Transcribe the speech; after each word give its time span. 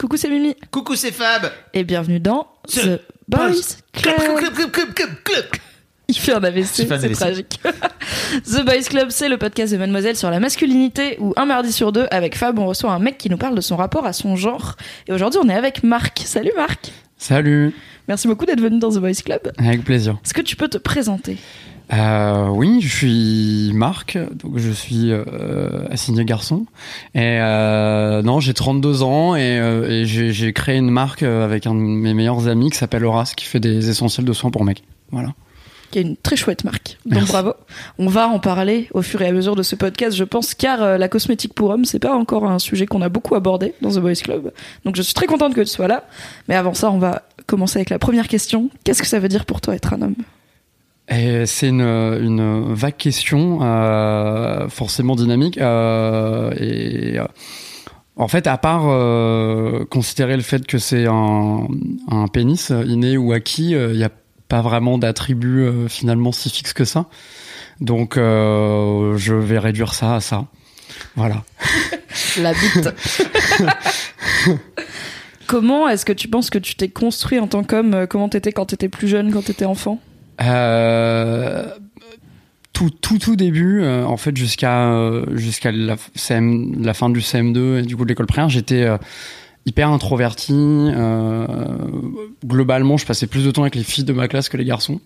Coucou, 0.00 0.16
c'est 0.16 0.30
Mimi. 0.30 0.56
Coucou, 0.70 0.96
c'est 0.96 1.12
Fab. 1.12 1.52
Et 1.74 1.84
bienvenue 1.84 2.20
dans 2.20 2.48
The 2.68 3.02
Boys 3.28 3.50
Club. 3.92 4.16
Club, 4.16 4.38
club, 4.38 4.70
club, 4.70 4.94
club, 4.94 5.10
club. 5.22 5.44
Il 6.08 6.14
fait 6.14 6.32
un 6.32 6.42
AVC, 6.42 6.64
c'est 6.88 7.10
tragique. 7.10 7.60
The 8.46 8.64
Boys 8.64 8.84
Club, 8.88 9.08
c'est 9.10 9.28
le 9.28 9.36
podcast 9.36 9.74
de 9.74 9.76
Mademoiselle 9.76 10.16
sur 10.16 10.30
la 10.30 10.40
masculinité 10.40 11.18
où 11.20 11.34
un 11.36 11.44
mardi 11.44 11.70
sur 11.70 11.92
deux, 11.92 12.06
avec 12.10 12.34
Fab, 12.34 12.58
on 12.58 12.64
reçoit 12.64 12.92
un 12.92 12.98
mec 12.98 13.18
qui 13.18 13.28
nous 13.28 13.36
parle 13.36 13.54
de 13.54 13.60
son 13.60 13.76
rapport 13.76 14.06
à 14.06 14.14
son 14.14 14.36
genre. 14.36 14.76
Et 15.06 15.12
aujourd'hui, 15.12 15.38
on 15.44 15.50
est 15.50 15.54
avec 15.54 15.82
Marc. 15.84 16.22
Salut 16.24 16.52
Marc. 16.56 16.90
Salut, 17.18 17.74
Merci 18.08 18.26
beaucoup 18.26 18.46
d'être 18.46 18.62
venu 18.62 18.78
dans 18.78 18.88
The 18.88 19.00
Boys 19.00 19.20
Club. 19.22 19.52
avec 19.58 19.84
plaisir. 19.84 20.16
Est-ce 20.24 20.32
que 20.32 20.40
tu 20.40 20.56
peux 20.56 20.68
te 20.68 20.78
présenter? 20.78 21.36
Euh, 21.92 22.46
oui, 22.48 22.80
je 22.80 22.88
suis 22.96 23.72
Marc, 23.74 24.16
donc 24.34 24.58
je 24.58 24.70
suis 24.70 25.10
euh, 25.10 25.88
assigné 25.90 26.24
garçon. 26.24 26.66
Et 27.14 27.38
euh, 27.40 28.22
non, 28.22 28.38
j'ai 28.38 28.54
32 28.54 29.02
ans 29.02 29.34
et, 29.34 29.58
euh, 29.58 29.88
et 29.88 30.06
j'ai 30.06 30.32
j'ai 30.32 30.52
créé 30.52 30.76
une 30.76 30.90
marque 30.90 31.24
euh, 31.24 31.44
avec 31.44 31.66
un 31.66 31.74
de 31.74 31.80
mes 31.80 32.14
meilleurs 32.14 32.46
amis 32.46 32.70
qui 32.70 32.78
s'appelle 32.78 33.04
Horace, 33.04 33.34
qui 33.34 33.44
fait 33.44 33.58
des 33.60 33.90
essentiels 33.90 34.24
de 34.24 34.32
soins 34.32 34.50
pour 34.52 34.64
mecs. 34.64 34.84
Voilà. 35.10 35.30
qui 35.90 35.98
est 35.98 36.02
une 36.02 36.16
très 36.16 36.36
chouette 36.36 36.62
marque. 36.62 36.96
Donc 37.04 37.14
Merci. 37.14 37.32
bravo. 37.32 37.54
On 37.98 38.06
va 38.06 38.28
en 38.28 38.38
parler 38.38 38.88
au 38.94 39.02
fur 39.02 39.20
et 39.22 39.26
à 39.26 39.32
mesure 39.32 39.56
de 39.56 39.64
ce 39.64 39.74
podcast, 39.74 40.16
je 40.16 40.22
pense, 40.22 40.54
car 40.54 40.80
euh, 40.82 40.96
la 40.96 41.08
cosmétique 41.08 41.54
pour 41.54 41.70
hommes, 41.70 41.84
c'est 41.84 41.98
pas 41.98 42.14
encore 42.14 42.44
un 42.48 42.60
sujet 42.60 42.86
qu'on 42.86 43.02
a 43.02 43.08
beaucoup 43.08 43.34
abordé 43.34 43.74
dans 43.82 43.90
The 43.90 43.98
Boys 43.98 44.14
Club. 44.22 44.52
Donc 44.84 44.94
je 44.94 45.02
suis 45.02 45.14
très 45.14 45.26
contente 45.26 45.54
que 45.54 45.62
tu 45.62 45.66
sois 45.66 45.88
là. 45.88 46.04
Mais 46.48 46.54
avant 46.54 46.74
ça, 46.74 46.88
on 46.92 46.98
va 46.98 47.22
commencer 47.46 47.78
avec 47.78 47.90
la 47.90 47.98
première 47.98 48.28
question. 48.28 48.70
Qu'est-ce 48.84 49.02
que 49.02 49.08
ça 49.08 49.18
veut 49.18 49.26
dire 49.28 49.44
pour 49.44 49.60
toi 49.60 49.74
être 49.74 49.92
un 49.92 50.02
homme? 50.02 50.14
C'est 51.10 51.68
une, 51.68 51.80
une 51.80 52.72
vague 52.74 52.96
question, 52.96 53.58
euh, 53.62 54.68
forcément 54.68 55.16
dynamique. 55.16 55.58
euh, 55.58 56.52
et 56.56 57.18
euh, 57.18 57.26
en 58.16 58.28
fait, 58.28 58.46
à 58.46 58.58
part 58.58 58.84
euh, 58.86 59.84
considérer 59.86 60.36
le 60.36 60.42
fait 60.42 60.66
que 60.66 60.78
c'est 60.78 61.06
un, 61.06 61.66
un 62.08 62.28
pénis 62.28 62.70
euh, 62.70 62.84
inné 62.84 63.16
ou 63.16 63.32
acquis, 63.32 63.70
il 63.70 63.96
n'y 63.96 64.04
a 64.04 64.10
pas 64.48 64.60
vraiment 64.62 64.98
d'attribut 64.98 65.62
euh, 65.62 65.88
finalement 65.88 66.32
si 66.32 66.50
fixe 66.50 66.72
que 66.72 66.84
ça. 66.84 67.06
Donc, 67.80 68.16
euh, 68.16 69.16
je 69.16 69.34
vais 69.34 69.58
réduire 69.58 69.94
ça 69.94 70.16
à 70.16 70.20
ça. 70.20 70.46
Voilà. 71.16 71.42
La 72.40 72.52
bite. 72.52 72.90
Comment 75.46 75.88
est-ce 75.88 76.04
que 76.04 76.12
tu 76.12 76.28
penses 76.28 76.50
que 76.50 76.58
tu 76.58 76.74
t'es 76.76 76.88
construit 76.88 77.38
en 77.40 77.46
tant 77.48 77.64
qu'homme? 77.64 77.94
Euh, 77.94 78.06
Comment 78.06 78.28
t'étais 78.28 78.52
quand 78.52 78.66
t'étais 78.66 78.88
plus 78.88 79.08
jeune, 79.08 79.32
quand 79.32 79.42
t'étais 79.44 79.64
enfant? 79.64 79.98
Euh, 79.98 80.09
tout, 82.72 82.90
tout, 82.90 83.18
tout 83.18 83.36
début, 83.36 83.82
euh, 83.82 84.04
en 84.04 84.16
fait, 84.16 84.36
jusqu'à 84.36 84.90
euh, 84.92 85.36
jusqu'à 85.36 85.70
la, 85.70 85.96
la 86.30 86.94
fin 86.94 87.10
du 87.10 87.20
CM2 87.20 87.80
et 87.80 87.82
du 87.82 87.96
coup 87.96 88.04
de 88.04 88.08
l'école 88.08 88.26
primaire, 88.26 88.48
j'étais 88.48 88.84
euh, 88.84 88.96
hyper 89.66 89.90
introverti. 89.90 90.54
euh, 90.54 91.46
globalement, 92.44 92.96
je 92.96 93.04
passais 93.06 93.26
plus 93.26 93.44
de 93.44 93.50
temps 93.50 93.62
avec 93.62 93.74
les 93.74 93.84
filles 93.84 94.04
de 94.04 94.12
ma 94.12 94.28
classe 94.28 94.48
que 94.48 94.56
les 94.56 94.64
garçons. 94.64 95.00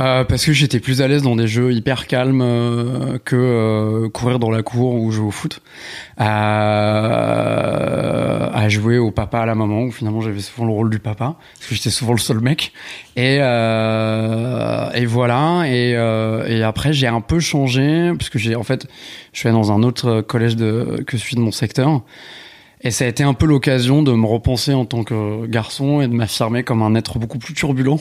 Euh, 0.00 0.24
parce 0.24 0.46
que 0.46 0.52
j'étais 0.52 0.80
plus 0.80 1.02
à 1.02 1.08
l'aise 1.08 1.22
dans 1.22 1.36
des 1.36 1.46
jeux 1.46 1.70
hyper 1.72 2.06
calmes 2.06 2.40
euh, 2.40 3.18
que 3.24 3.36
euh, 3.36 4.08
courir 4.08 4.38
dans 4.38 4.50
la 4.50 4.62
cour 4.62 4.94
ou 4.94 5.10
jouer 5.10 5.26
au 5.26 5.30
foot, 5.30 5.60
à, 6.16 6.32
à 8.54 8.68
jouer 8.70 8.96
au 8.96 9.10
papa 9.10 9.40
à 9.40 9.46
la 9.46 9.54
maman 9.54 9.82
où 9.82 9.92
finalement 9.92 10.22
j'avais 10.22 10.40
souvent 10.40 10.66
le 10.66 10.72
rôle 10.72 10.88
du 10.88 10.98
papa 10.98 11.36
parce 11.58 11.68
que 11.68 11.74
j'étais 11.74 11.90
souvent 11.90 12.12
le 12.12 12.18
seul 12.18 12.40
mec. 12.40 12.72
Et 13.16 13.36
euh, 13.40 14.90
et 14.92 15.04
voilà 15.04 15.64
et 15.66 15.94
euh, 15.94 16.46
et 16.46 16.62
après 16.62 16.94
j'ai 16.94 17.06
un 17.06 17.20
peu 17.20 17.38
changé 17.38 18.12
parce 18.18 18.30
que 18.30 18.38
j'ai 18.38 18.56
en 18.56 18.62
fait 18.62 18.86
je 19.34 19.40
suis 19.40 19.50
dans 19.50 19.72
un 19.72 19.82
autre 19.82 20.22
collège 20.22 20.56
de 20.56 21.04
que 21.06 21.18
celui 21.18 21.36
de 21.36 21.42
mon 21.42 21.52
secteur 21.52 22.00
et 22.84 22.90
ça 22.90 23.04
a 23.04 23.08
été 23.08 23.22
un 23.22 23.34
peu 23.34 23.46
l'occasion 23.46 24.02
de 24.02 24.12
me 24.12 24.26
repenser 24.26 24.74
en 24.74 24.84
tant 24.84 25.04
que 25.04 25.46
garçon 25.46 26.00
et 26.00 26.08
de 26.08 26.12
m'affirmer 26.14 26.64
comme 26.64 26.82
un 26.82 26.94
être 26.94 27.18
beaucoup 27.18 27.38
plus 27.38 27.54
turbulent 27.54 28.00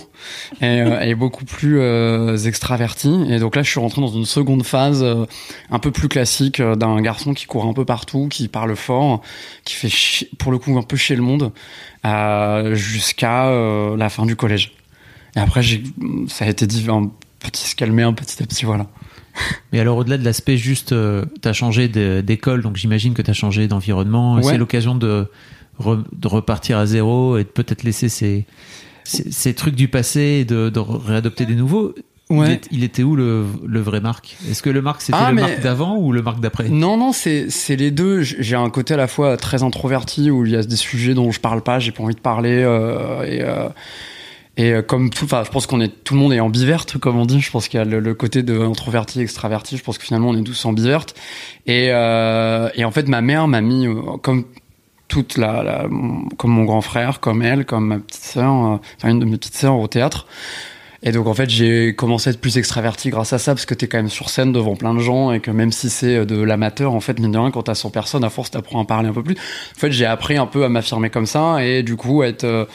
et, 0.61 0.81
euh, 0.81 0.99
et 1.05 1.13
beaucoup 1.15 1.45
plus 1.45 1.79
euh, 1.79 2.35
extraverti. 2.37 3.25
Et 3.29 3.39
donc 3.39 3.55
là, 3.55 3.63
je 3.63 3.69
suis 3.69 3.79
rentré 3.79 4.01
dans 4.01 4.07
une 4.07 4.25
seconde 4.25 4.63
phase 4.63 5.03
euh, 5.03 5.25
un 5.69 5.79
peu 5.79 5.91
plus 5.91 6.07
classique 6.07 6.61
d'un 6.61 6.99
garçon 7.01 7.33
qui 7.33 7.45
court 7.45 7.65
un 7.65 7.73
peu 7.73 7.85
partout, 7.85 8.27
qui 8.29 8.47
parle 8.47 8.75
fort, 8.75 9.21
qui 9.65 9.75
fait 9.75 10.25
pour 10.37 10.51
le 10.51 10.57
coup 10.57 10.77
un 10.77 10.83
peu 10.83 10.97
chez 10.97 11.15
le 11.15 11.21
monde, 11.21 11.51
jusqu'à 12.75 13.49
la 13.97 14.09
fin 14.09 14.25
du 14.25 14.35
collège. 14.35 14.73
Et 15.35 15.39
après, 15.39 15.61
ça 16.27 16.45
a 16.45 16.49
été 16.49 16.65
div- 16.67 16.89
un 16.89 17.11
petit 17.39 17.67
se 17.67 17.75
calmer 17.75 18.03
un 18.03 18.13
petit 18.13 18.41
à 18.41 18.45
petit, 18.45 18.65
voilà. 18.65 18.87
Mais 19.71 19.79
alors, 19.79 19.97
au-delà 19.97 20.17
de 20.17 20.25
l'aspect 20.25 20.57
juste, 20.57 20.91
euh, 20.91 21.25
t'as 21.41 21.53
changé 21.53 21.87
de- 21.87 22.21
d'école, 22.21 22.61
donc 22.61 22.75
j'imagine 22.77 23.13
que 23.13 23.21
t'as 23.21 23.33
changé 23.33 23.67
d'environnement. 23.67 24.35
Ouais. 24.35 24.43
C'est 24.43 24.57
l'occasion 24.57 24.95
de, 24.95 25.25
re- 25.79 26.03
de 26.11 26.27
repartir 26.27 26.77
à 26.77 26.85
zéro 26.85 27.37
et 27.37 27.43
de 27.43 27.49
peut-être 27.49 27.83
laisser 27.83 28.09
ces, 28.09 28.45
ces, 29.03 29.31
ces 29.31 29.53
trucs 29.53 29.75
du 29.75 29.87
passé 29.87 30.21
et 30.41 30.45
de, 30.45 30.69
de 30.69 30.79
réadopter 30.79 31.45
des 31.45 31.55
nouveaux? 31.55 31.93
Il, 32.29 32.37
Ouais. 32.37 32.53
est- 32.53 32.67
il 32.71 32.85
était 32.85 33.03
où 33.03 33.17
le, 33.17 33.43
le 33.65 33.81
vrai 33.81 33.99
Marc? 33.99 34.37
Est-ce 34.49 34.61
que 34.61 34.69
le 34.69 34.81
Marc 34.81 35.01
c'était 35.01 35.17
Ah, 35.21 35.31
le 35.31 35.35
mais- 35.35 35.41
Marc 35.41 35.59
d'avant 35.61 35.97
ou 35.97 36.13
le 36.13 36.21
Marc 36.21 36.39
d'après? 36.39 36.69
Non, 36.69 36.95
non, 36.95 37.11
c'est 37.11 37.49
les 37.75 37.91
deux. 37.91 38.21
J'ai 38.21 38.55
un 38.55 38.69
côté 38.69 38.93
à 38.93 38.97
la 38.97 39.07
fois 39.07 39.35
très 39.35 39.63
introverti 39.63 40.31
où 40.31 40.45
il 40.45 40.53
y 40.53 40.55
a 40.55 40.63
des 40.63 40.75
sujets 40.77 41.13
dont 41.13 41.29
je 41.31 41.41
parle 41.41 41.61
pas, 41.61 41.79
j'ai 41.79 41.91
pas 41.91 42.03
envie 42.03 42.15
de 42.15 42.21
parler 42.21 42.63
euh, 42.63 43.23
et 43.23 43.41
euh, 43.41 43.67
et 44.61 44.73
euh, 44.73 44.81
comme 44.83 45.09
tout, 45.09 45.25
enfin, 45.25 45.43
je 45.43 45.49
pense 45.49 45.65
qu'on 45.65 45.81
est 45.81 46.03
tout 46.03 46.13
le 46.13 46.19
monde 46.19 46.33
est 46.33 46.39
ambiverte, 46.39 46.99
comme 46.99 47.17
on 47.17 47.25
dit. 47.25 47.41
Je 47.41 47.49
pense 47.49 47.67
qu'il 47.67 47.79
y 47.79 47.81
a 47.81 47.85
le, 47.85 48.13
côté 48.13 48.43
de 48.43 48.59
introverti, 48.59 49.19
extraverti. 49.19 49.75
Je 49.75 49.83
pense 49.83 49.97
que 49.97 50.03
finalement 50.03 50.29
on 50.29 50.37
est 50.37 50.43
tous 50.43 50.65
ambiverte. 50.65 51.15
Et 51.65 51.87
euh, 51.89 52.69
et 52.75 52.85
en 52.85 52.91
fait, 52.91 53.07
ma 53.07 53.21
mère 53.21 53.47
m'a 53.47 53.61
mis 53.61 53.87
euh, 53.87 53.95
comme 54.21 54.45
toute 55.07 55.37
la, 55.37 55.87
comme 56.37 56.51
mon 56.51 56.63
grand 56.65 56.81
frère, 56.81 57.19
comme 57.19 57.41
elle, 57.41 57.65
comme 57.65 57.87
ma 57.87 57.97
petite 57.97 58.23
sœur, 58.23 58.51
enfin 58.51 59.09
une 59.09 59.19
de 59.19 59.25
mes 59.25 59.37
petites 59.37 59.55
sœurs 59.55 59.77
au 59.77 59.87
théâtre. 59.87 60.27
Et 61.03 61.11
donc 61.11 61.25
en 61.25 61.33
fait 61.33 61.49
j'ai 61.49 61.95
commencé 61.95 62.29
à 62.29 62.33
être 62.33 62.39
plus 62.39 62.59
extraverti 62.59 63.09
grâce 63.09 63.33
à 63.33 63.39
ça 63.39 63.55
parce 63.55 63.65
que 63.65 63.73
t'es 63.73 63.87
quand 63.87 63.97
même 63.97 64.09
sur 64.09 64.29
scène 64.29 64.51
devant 64.53 64.75
plein 64.75 64.93
de 64.93 64.99
gens 64.99 65.31
et 65.31 65.39
que 65.39 65.49
même 65.49 65.71
si 65.71 65.89
c'est 65.89 66.27
de 66.27 66.39
l'amateur 66.39 66.93
en 66.93 66.99
fait 66.99 67.19
mine 67.19 67.31
de 67.31 67.39
rien 67.39 67.49
quand 67.49 67.63
t'as 67.63 67.73
100 67.73 67.89
personnes 67.89 68.23
à 68.23 68.29
force 68.29 68.51
t'apprends 68.51 68.79
à 68.79 68.85
parler 68.85 69.09
un 69.09 69.13
peu 69.13 69.23
plus. 69.23 69.33
En 69.33 69.79
fait 69.79 69.91
j'ai 69.91 70.05
appris 70.05 70.37
un 70.37 70.45
peu 70.45 70.63
à 70.63 70.69
m'affirmer 70.69 71.09
comme 71.09 71.25
ça 71.25 71.65
et 71.65 71.81
du 71.81 71.95
coup 71.95 72.21
à 72.21 72.27
être 72.27 72.67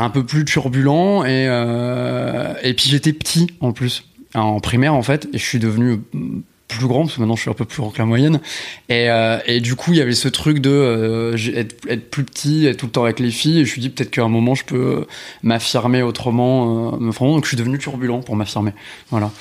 un 0.00 0.10
peu 0.10 0.24
plus 0.24 0.44
turbulent 0.44 1.24
et 1.24 1.46
euh, 1.48 2.54
et 2.62 2.74
puis 2.74 2.88
j'étais 2.88 3.12
petit 3.12 3.48
en 3.60 3.72
plus. 3.72 4.04
En 4.34 4.60
primaire 4.60 4.94
en 4.94 5.02
fait 5.02 5.28
et 5.32 5.38
je 5.38 5.44
suis 5.44 5.58
devenu 5.58 6.00
mm, 6.12 6.40
plus 6.68 6.86
grand 6.86 7.00
parce 7.00 7.16
que 7.16 7.20
maintenant 7.20 7.34
je 7.34 7.40
suis 7.42 7.50
un 7.50 7.54
peu 7.54 7.64
plus 7.64 7.80
grand 7.80 7.90
que 7.90 7.98
la 7.98 8.04
moyenne. 8.04 8.40
Et, 8.88 9.10
euh, 9.10 9.38
et 9.46 9.60
du 9.60 9.74
coup 9.74 9.92
il 9.92 9.98
y 9.98 10.00
avait 10.00 10.14
ce 10.14 10.28
truc 10.28 10.60
de 10.60 10.70
euh, 10.70 11.36
être, 11.54 11.76
être 11.88 12.10
plus 12.10 12.24
petit 12.24 12.66
être 12.66 12.76
tout 12.76 12.86
le 12.86 12.92
temps 12.92 13.04
avec 13.04 13.18
les 13.18 13.30
filles 13.30 13.60
et 13.60 13.64
je 13.64 13.70
me 13.70 13.72
suis 13.72 13.80
dit 13.80 13.90
peut-être 13.90 14.10
qu'à 14.10 14.22
un 14.22 14.28
moment 14.28 14.54
je 14.54 14.64
peux 14.64 15.06
m'affirmer 15.42 16.02
autrement 16.02 16.92
donc 16.92 17.44
je 17.44 17.48
suis 17.48 17.56
devenu 17.56 17.78
turbulent 17.78 18.20
pour 18.20 18.36
m'affirmer. 18.36 18.72
Voilà. 19.10 19.32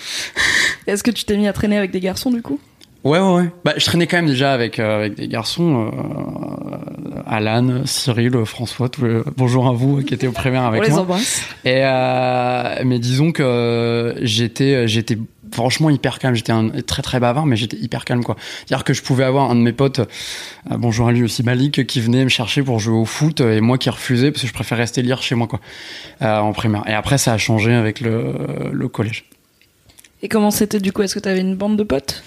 Est-ce 0.88 1.04
que 1.04 1.12
tu 1.12 1.24
t'es 1.24 1.38
mis 1.38 1.48
à 1.48 1.54
traîner 1.54 1.78
avec 1.78 1.92
des 1.92 2.00
garçons 2.00 2.32
du 2.32 2.42
coup? 2.42 2.60
Ouais 3.04 3.20
ouais 3.20 3.34
ouais 3.34 3.52
bah 3.64 3.74
je 3.78 3.86
traînais 3.86 4.08
quand 4.08 4.18
même 4.18 4.28
déjà 4.28 4.54
avec 4.54 4.80
euh, 4.80 4.98
avec 4.98 5.16
des 5.16 5.28
garçons 5.28 5.92
euh, 5.92 7.22
Alan 7.26 7.86
Cyril 7.86 8.46
François 8.46 8.90
tous 8.90 9.06
les... 9.06 9.22
bonjour 9.38 9.68
à 9.68 9.72
vous 9.72 10.02
qui 10.04 10.14
étaient 10.14 10.28
au 10.28 10.32
primaire 10.32 10.64
avec 10.64 10.82
On 10.84 10.84
les 10.84 10.90
moi 10.92 11.00
embrasse. 11.02 11.44
Et 11.66 11.82
euh, 11.84 12.84
mais 12.86 13.00
disons 13.00 13.32
que 13.32 14.16
j'étais 14.22 14.88
j'étais 14.88 15.18
franchement 15.52 15.90
hyper 15.90 16.20
calme. 16.20 16.36
J'étais 16.36 16.52
un 16.52 16.70
très 16.70 17.02
très 17.02 17.20
bavard, 17.20 17.46
mais 17.46 17.56
j'étais 17.56 17.78
hyper 17.78 18.06
calme 18.06 18.24
quoi. 18.24 18.36
C'est-à-dire 18.66 18.84
que 18.84 18.94
je 18.94 19.02
pouvais 19.02 19.24
avoir 19.24 19.50
un 19.50 19.56
de 19.56 19.62
mes 19.62 19.74
potes, 19.74 20.00
euh, 20.00 20.04
bonjour 20.72 21.08
à 21.08 21.12
lui 21.12 21.24
aussi 21.24 21.44
Malik, 21.44 21.86
qui 21.88 22.02
venait 22.02 22.24
me 22.24 22.30
chercher 22.30 22.64
pour 22.64 22.80
jouer 22.80 22.98
au 22.98 23.06
foot 23.06 23.42
et 23.42 23.62
moi 23.62 23.78
qui 23.78 23.90
refusais 23.90 24.32
parce 24.32 24.42
que 24.42 24.48
je 24.48 24.54
préférais 24.54 24.82
rester 24.82 25.02
lire 25.02 25.22
chez 25.22 25.36
moi 25.36 25.48
quoi, 25.48 25.60
euh, 26.22 26.38
en 26.38 26.54
primaire. 26.54 26.84
Et 26.88 26.94
après 26.94 27.18
ça 27.18 27.34
a 27.34 27.38
changé 27.38 27.74
avec 27.74 28.02
le, 28.02 28.34
le 28.72 28.88
collège. 28.88 29.26
Et 30.22 30.28
comment 30.28 30.52
c'était 30.52 30.80
du 30.80 30.92
coup? 30.92 31.02
Est-ce 31.02 31.16
que 31.16 31.20
t'avais 31.20 31.40
une 31.40 31.56
bande 31.56 31.78
de 31.78 31.84
potes? 31.84 32.24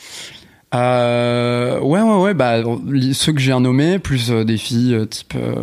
Euh, 0.75 1.81
ouais, 1.81 2.01
ouais, 2.01 2.17
ouais. 2.17 2.35
Bah, 2.35 2.57
ceux 3.13 3.33
que 3.33 3.41
j'ai 3.41 3.59
nommés, 3.59 3.99
plus 3.99 4.31
euh, 4.31 4.45
des 4.45 4.57
filles 4.57 4.95
euh, 4.95 5.05
type 5.07 5.35
euh, 5.37 5.63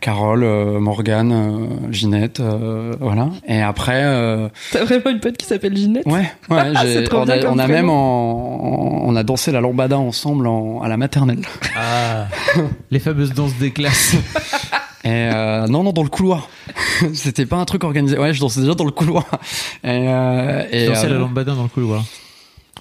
Carole, 0.00 0.44
euh, 0.44 0.78
Morgane, 0.78 1.32
euh, 1.32 1.92
Ginette, 1.92 2.40
euh, 2.40 2.92
voilà. 3.00 3.30
Et 3.48 3.60
après, 3.62 4.02
euh, 4.04 4.48
T'as 4.72 4.84
vraiment 4.84 5.10
une 5.10 5.20
pote 5.20 5.36
qui 5.36 5.46
s'appelle 5.46 5.76
Ginette? 5.76 6.06
Ouais, 6.06 6.30
ouais, 6.50 6.72
j'ai- 6.82 7.04
trop 7.04 7.18
on 7.20 7.24
bien 7.24 7.42
a, 7.44 7.50
on 7.50 7.58
a 7.58 7.66
même 7.66 7.90
en, 7.90 7.94
en- 7.94 9.08
on 9.08 9.16
a 9.16 9.22
dansé 9.22 9.50
la 9.52 9.60
lambada 9.60 9.98
ensemble 9.98 10.46
en- 10.46 10.80
à 10.82 10.88
la 10.88 10.96
maternelle. 10.96 11.42
Ah, 11.76 12.26
les 12.90 12.98
fameuses 13.00 13.32
danses 13.32 13.54
des 13.58 13.72
classes. 13.72 14.14
Et 15.04 15.08
euh, 15.32 15.66
non, 15.68 15.82
non, 15.84 15.92
dans 15.92 16.02
le 16.02 16.08
couloir. 16.08 16.48
C'était 17.14 17.46
pas 17.46 17.56
un 17.56 17.64
truc 17.64 17.84
organisé. 17.84 18.18
Ouais, 18.18 18.32
je 18.34 18.40
dansais 18.40 18.60
déjà 18.60 18.74
dans 18.74 18.84
le 18.84 18.90
couloir. 18.90 19.24
Et, 19.84 19.88
euh, 20.08 20.64
et 20.70 20.86
Danser 20.86 21.06
euh, 21.06 21.10
la 21.10 21.18
lambada 21.18 21.52
dans 21.54 21.62
le 21.62 21.68
couloir. 21.68 22.02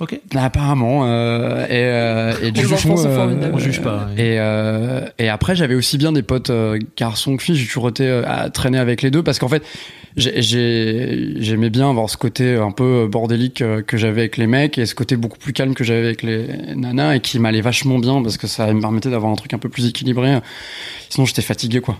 Ok. 0.01 0.19
Apparemment. 0.35 1.05
euh, 1.05 1.65
et, 1.67 1.69
euh, 1.71 2.33
et 2.41 2.51
du 2.51 2.65
coup, 2.67 2.99
euh. 3.05 3.51
On 3.53 3.57
juge 3.57 3.81
pas, 3.81 4.07
ouais. 4.15 4.21
Et, 4.21 4.39
euh, 4.39 5.05
et 5.19 5.29
après, 5.29 5.55
j'avais 5.55 5.75
aussi 5.75 5.97
bien 5.97 6.11
des 6.11 6.21
potes 6.21 6.49
euh, 6.49 6.77
garçons 6.97 7.37
que 7.37 7.43
filles. 7.43 7.55
J'ai 7.55 7.65
toujours 7.65 7.87
été 7.89 8.05
euh, 8.05 8.23
à 8.27 8.49
traîner 8.49 8.77
avec 8.77 9.01
les 9.01 9.09
deux 9.09 9.23
parce 9.23 9.39
qu'en 9.39 9.47
fait, 9.47 9.63
j'ai- 10.17 10.41
j'ai- 10.41 11.33
j'aimais 11.41 11.69
bien 11.69 11.89
avoir 11.89 12.09
ce 12.09 12.17
côté 12.17 12.55
un 12.55 12.71
peu 12.71 13.07
bordélique 13.09 13.63
que 13.87 13.95
j'avais 13.97 14.21
avec 14.21 14.35
les 14.35 14.47
mecs 14.47 14.77
et 14.77 14.85
ce 14.85 14.95
côté 14.95 15.15
beaucoup 15.15 15.37
plus 15.37 15.53
calme 15.53 15.73
que 15.73 15.85
j'avais 15.85 16.05
avec 16.05 16.23
les 16.23 16.47
nanas 16.75 17.15
et 17.15 17.19
qui 17.21 17.39
m'allait 17.39 17.61
vachement 17.61 17.97
bien 17.97 18.21
parce 18.21 18.35
que 18.37 18.47
ça 18.47 18.73
me 18.73 18.81
permettait 18.81 19.09
d'avoir 19.09 19.31
un 19.31 19.35
truc 19.35 19.53
un 19.53 19.59
peu 19.59 19.69
plus 19.69 19.85
équilibré. 19.87 20.39
Sinon, 21.09 21.25
j'étais 21.25 21.41
fatigué, 21.41 21.79
quoi. 21.79 21.99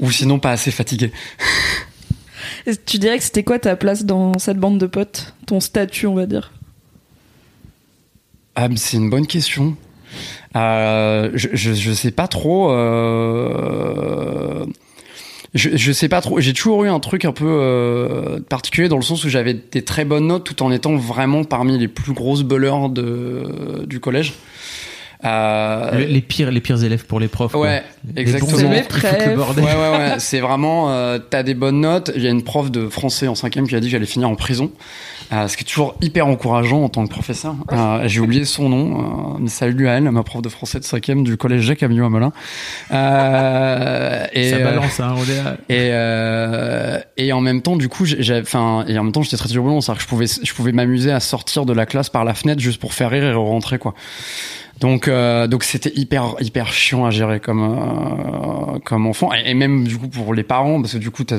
Ou 0.00 0.10
sinon, 0.10 0.40
pas 0.40 0.50
assez 0.50 0.72
fatigué. 0.72 1.12
Et 2.66 2.72
Tu 2.76 2.98
dirais 2.98 3.18
que 3.18 3.24
c'était 3.24 3.44
quoi 3.44 3.60
ta 3.60 3.76
place 3.76 4.04
dans 4.04 4.36
cette 4.38 4.58
bande 4.58 4.78
de 4.78 4.86
potes? 4.86 5.34
Ton 5.46 5.60
statut, 5.60 6.06
on 6.08 6.14
va 6.14 6.26
dire? 6.26 6.52
Ah, 8.56 8.68
mais 8.68 8.76
c'est 8.76 8.96
une 8.96 9.10
bonne 9.10 9.26
question. 9.26 9.76
Euh, 10.56 11.30
je, 11.34 11.48
je, 11.52 11.74
je 11.74 11.92
sais 11.92 12.10
pas 12.10 12.26
trop. 12.28 12.70
Euh... 12.70 14.64
Je, 15.54 15.70
je 15.74 15.92
sais 15.92 16.08
pas 16.08 16.20
trop. 16.20 16.40
J'ai 16.40 16.52
toujours 16.52 16.84
eu 16.84 16.88
un 16.88 17.00
truc 17.00 17.24
un 17.24 17.32
peu 17.32 17.46
euh, 17.46 18.40
particulier 18.48 18.88
dans 18.88 18.96
le 18.96 19.02
sens 19.02 19.24
où 19.24 19.28
j'avais 19.30 19.54
des 19.54 19.82
très 19.82 20.04
bonnes 20.04 20.26
notes 20.26 20.44
tout 20.44 20.62
en 20.62 20.70
étant 20.70 20.96
vraiment 20.96 21.44
parmi 21.44 21.78
les 21.78 21.88
plus 21.88 22.12
grosses 22.12 22.42
beleurs 22.42 22.88
de, 22.90 23.84
du 23.86 24.00
collège. 24.00 24.34
Euh, 25.24 25.92
Le- 25.98 26.04
les 26.04 26.20
pires, 26.20 26.50
les 26.50 26.60
pires 26.60 26.82
élèves 26.84 27.06
pour 27.06 27.20
les 27.20 27.28
profs. 27.28 27.54
Ouais, 27.54 27.82
Les 28.14 28.20
exactement. 28.22 28.50
bons 28.52 28.58
C'est 28.58 28.66
élèves 28.66 28.86
mes 28.92 29.00
qui 29.00 29.00
foutent 29.00 29.12
le 29.12 29.18
prefs. 29.18 29.34
bordel. 29.36 29.64
Ouais, 29.64 29.70
ouais, 29.74 29.90
ouais. 29.98 30.14
C'est 30.18 30.40
vraiment, 30.40 30.90
euh, 30.90 31.18
t'as 31.18 31.42
des 31.42 31.54
bonnes 31.54 31.80
notes. 31.80 32.10
Il 32.14 32.22
y 32.22 32.26
a 32.26 32.30
une 32.30 32.42
prof 32.42 32.70
de 32.70 32.88
français 32.90 33.26
en 33.26 33.34
cinquième 33.34 33.66
qui 33.66 33.74
a 33.74 33.80
dit 33.80 33.86
que 33.86 33.92
j'allais 33.92 34.04
finir 34.04 34.28
en 34.28 34.34
prison. 34.36 34.70
Euh, 35.32 35.48
ce 35.48 35.56
qui 35.56 35.64
est 35.64 35.66
toujours 35.66 35.94
hyper 36.00 36.26
encourageant 36.26 36.84
en 36.84 36.88
tant 36.88 37.04
que 37.04 37.10
professeur. 37.10 37.56
Euh, 37.72 38.06
J'ai 38.06 38.20
oublié 38.20 38.44
son 38.44 38.68
nom, 38.68 39.00
euh, 39.34 39.38
mais 39.40 39.48
salut 39.48 39.88
à 39.88 39.94
elle, 39.94 40.10
ma 40.10 40.22
prof 40.22 40.42
de 40.42 40.48
français 40.48 40.78
de 40.78 40.84
cinquième 40.84 41.24
du 41.24 41.36
collège 41.36 41.62
Jacques 41.62 41.82
Amiot 41.82 42.06
à 42.06 42.10
Melun. 42.10 42.32
Euh, 42.92 44.26
et, 44.32 44.50
Ça 44.50 44.56
euh, 44.56 44.64
balance, 44.64 45.00
hein. 45.00 45.56
et 45.68 45.90
et 47.16 47.32
en 47.32 47.40
même 47.40 47.62
temps 47.62 47.76
du 47.76 47.88
coup 47.88 48.04
enfin 48.40 48.84
et 48.86 48.98
en 48.98 49.04
même 49.04 49.12
temps 49.12 49.22
j'étais 49.22 49.36
très 49.36 49.48
turbulent 49.48 49.80
c'est 49.80 49.90
à 49.90 49.94
dire 49.94 49.98
que 49.98 50.02
je 50.04 50.08
pouvais 50.08 50.26
je 50.26 50.54
pouvais 50.54 50.72
m'amuser 50.72 51.10
à 51.10 51.20
sortir 51.20 51.64
de 51.66 51.72
la 51.72 51.86
classe 51.86 52.10
par 52.10 52.24
la 52.24 52.34
fenêtre 52.34 52.60
juste 52.60 52.80
pour 52.80 52.92
faire 52.94 53.10
rire 53.10 53.24
et 53.24 53.32
rentrer 53.32 53.78
quoi 53.78 53.94
donc 54.80 55.08
euh, 55.08 55.46
donc 55.46 55.64
c'était 55.64 55.92
hyper 55.94 56.34
hyper 56.40 56.72
chiant 56.72 57.06
à 57.06 57.10
gérer 57.10 57.40
comme 57.40 57.62
euh, 57.62 58.78
comme 58.84 59.06
enfant 59.06 59.32
et, 59.32 59.50
et 59.50 59.54
même 59.54 59.84
du 59.84 59.96
coup 59.96 60.08
pour 60.08 60.34
les 60.34 60.42
parents 60.42 60.80
parce 60.80 60.92
que 60.94 60.98
du 60.98 61.10
coup 61.10 61.24
t'as 61.24 61.38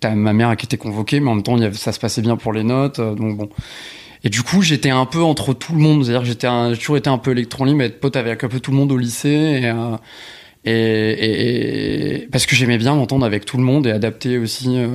t'as 0.00 0.14
ma 0.14 0.32
mère 0.32 0.56
qui 0.56 0.66
était 0.66 0.76
convoquée 0.76 1.20
mais 1.20 1.30
en 1.30 1.34
même 1.34 1.42
temps 1.42 1.56
il 1.56 1.62
y 1.62 1.66
avait- 1.66 1.76
ça 1.76 1.92
se 1.92 2.00
passait 2.00 2.22
bien 2.22 2.36
pour 2.36 2.52
les 2.52 2.62
notes 2.64 2.98
euh, 2.98 3.14
donc 3.14 3.36
bon 3.36 3.48
et 4.22 4.28
du 4.28 4.42
coup, 4.42 4.60
j'étais 4.60 4.90
un 4.90 5.06
peu 5.06 5.22
entre 5.22 5.54
tout 5.54 5.72
le 5.72 5.78
monde. 5.80 6.04
C'est-à-dire 6.04 6.20
que 6.20 6.26
j'étais 6.26 6.46
un- 6.46 6.74
j'ai 6.74 6.78
toujours 6.78 6.98
été 6.98 7.08
un 7.08 7.16
peu 7.16 7.30
électron 7.30 7.64
libre, 7.64 7.80
être 7.80 8.00
pote 8.00 8.16
avec 8.16 8.44
un 8.44 8.48
peu 8.48 8.60
tout 8.60 8.70
le 8.70 8.76
monde 8.76 8.92
au 8.92 8.98
lycée. 8.98 9.30
Et, 9.62 9.64
euh, 9.64 9.96
et, 10.66 10.72
et- 10.74 12.14
et- 12.24 12.28
parce 12.30 12.44
que 12.44 12.54
j'aimais 12.54 12.76
bien 12.76 12.94
m'entendre 12.94 13.24
avec 13.24 13.46
tout 13.46 13.56
le 13.56 13.62
monde 13.62 13.86
et 13.86 13.90
adapter 13.90 14.36
aussi, 14.36 14.74
euh, 14.76 14.88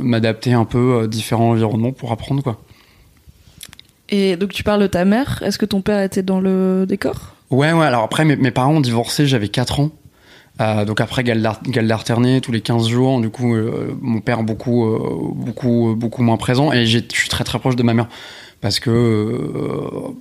m'adapter 0.00 0.52
un 0.52 0.64
peu 0.64 1.00
à 1.02 1.06
différents 1.08 1.50
environnements 1.50 1.90
pour 1.90 2.12
apprendre, 2.12 2.44
quoi. 2.44 2.62
Et 4.10 4.36
donc 4.36 4.52
tu 4.52 4.62
parles 4.62 4.82
de 4.82 4.86
ta 4.86 5.04
mère. 5.04 5.42
Est-ce 5.44 5.58
que 5.58 5.66
ton 5.66 5.80
père 5.80 6.00
était 6.02 6.22
dans 6.22 6.38
le 6.38 6.84
décor? 6.88 7.34
Ouais, 7.50 7.72
ouais. 7.72 7.86
Alors 7.86 8.04
après, 8.04 8.24
mes, 8.24 8.36
mes 8.36 8.52
parents 8.52 8.74
ont 8.74 8.80
divorcé, 8.80 9.26
j'avais 9.26 9.48
4 9.48 9.80
ans. 9.80 9.90
Euh, 10.60 10.84
donc 10.84 11.00
après, 11.00 11.24
galde 11.24 11.42
d'alterner 11.66 12.40
tous 12.40 12.52
les 12.52 12.60
15 12.60 12.88
jours. 12.88 13.20
Du 13.20 13.30
coup, 13.30 13.54
euh, 13.54 13.96
mon 14.00 14.20
père 14.20 14.42
beaucoup, 14.42 14.84
euh, 14.86 15.32
beaucoup, 15.34 15.90
euh, 15.90 15.94
beaucoup 15.94 16.22
moins 16.22 16.36
présent. 16.36 16.72
Et 16.72 16.86
je 16.86 17.00
suis 17.12 17.28
très, 17.28 17.44
très 17.44 17.58
proche 17.58 17.76
de 17.76 17.82
ma 17.82 17.94
mère. 17.94 18.08
Parce 18.60 18.78
que 18.80 18.90
euh, 18.90 20.14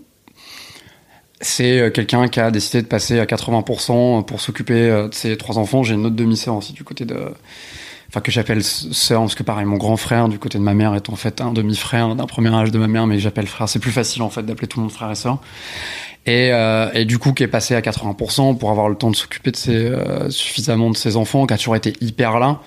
c'est 1.40 1.80
euh, 1.80 1.90
quelqu'un 1.92 2.28
qui 2.28 2.40
a 2.40 2.52
décidé 2.52 2.82
de 2.82 2.88
passer 2.88 3.20
à 3.20 3.26
80% 3.26 4.26
pour 4.26 4.42
s'occuper 4.42 4.90
de 4.90 5.14
ses 5.14 5.38
trois 5.38 5.58
enfants. 5.58 5.84
J'ai 5.84 5.94
une 5.94 6.06
autre 6.06 6.16
demi-sœur 6.16 6.56
aussi 6.56 6.74
du 6.74 6.84
côté 6.84 7.06
de... 7.06 7.16
Enfin, 8.14 8.22
que 8.22 8.32
j'appelle 8.32 8.64
sœur, 8.64 9.22
parce 9.22 9.34
que 9.34 9.42
pareil, 9.42 9.66
mon 9.66 9.78
grand 9.78 9.98
frère 9.98 10.30
du 10.30 10.38
côté 10.38 10.60
de 10.60 10.64
ma 10.64 10.76
mère 10.76 10.94
est 10.94 11.10
en 11.10 11.16
fait 11.16 11.42
un 11.42 11.52
demi-frère 11.52 12.14
d'un 12.14 12.28
premier 12.28 12.54
âge 12.54 12.70
de 12.70 12.78
ma 12.78 12.88
mère, 12.88 13.08
mais 13.08 13.18
j'appelle 13.18 13.48
frère. 13.48 13.68
C'est 13.68 13.80
plus 13.80 13.92
facile 13.92 14.22
en 14.22 14.30
fait 14.30 14.44
d'appeler 14.44 14.68
tout 14.68 14.78
le 14.78 14.84
monde 14.84 14.92
frère 14.92 15.10
et 15.10 15.16
sœur. 15.16 15.40
Et, 16.28 16.52
euh, 16.54 16.92
et 16.94 17.06
du 17.06 17.18
coup, 17.18 17.34
qui 17.34 17.42
est 17.42 17.48
passé 17.48 17.74
à 17.74 17.82
80% 17.82 18.56
pour 18.60 18.70
avoir 18.70 18.88
le 18.88 18.94
temps 18.94 19.10
de 19.10 19.16
s'occuper 19.16 19.50
de 19.50 19.56
ses, 19.56 19.76
euh, 19.76 20.30
suffisamment 20.30 20.92
de 20.92 20.96
ses 20.96 21.18
enfants, 21.18 21.48
qui 21.48 21.56
a 21.56 21.58
toujours 21.58 21.76
été 21.76 21.94
hyper 22.02 22.38
là 22.38 22.62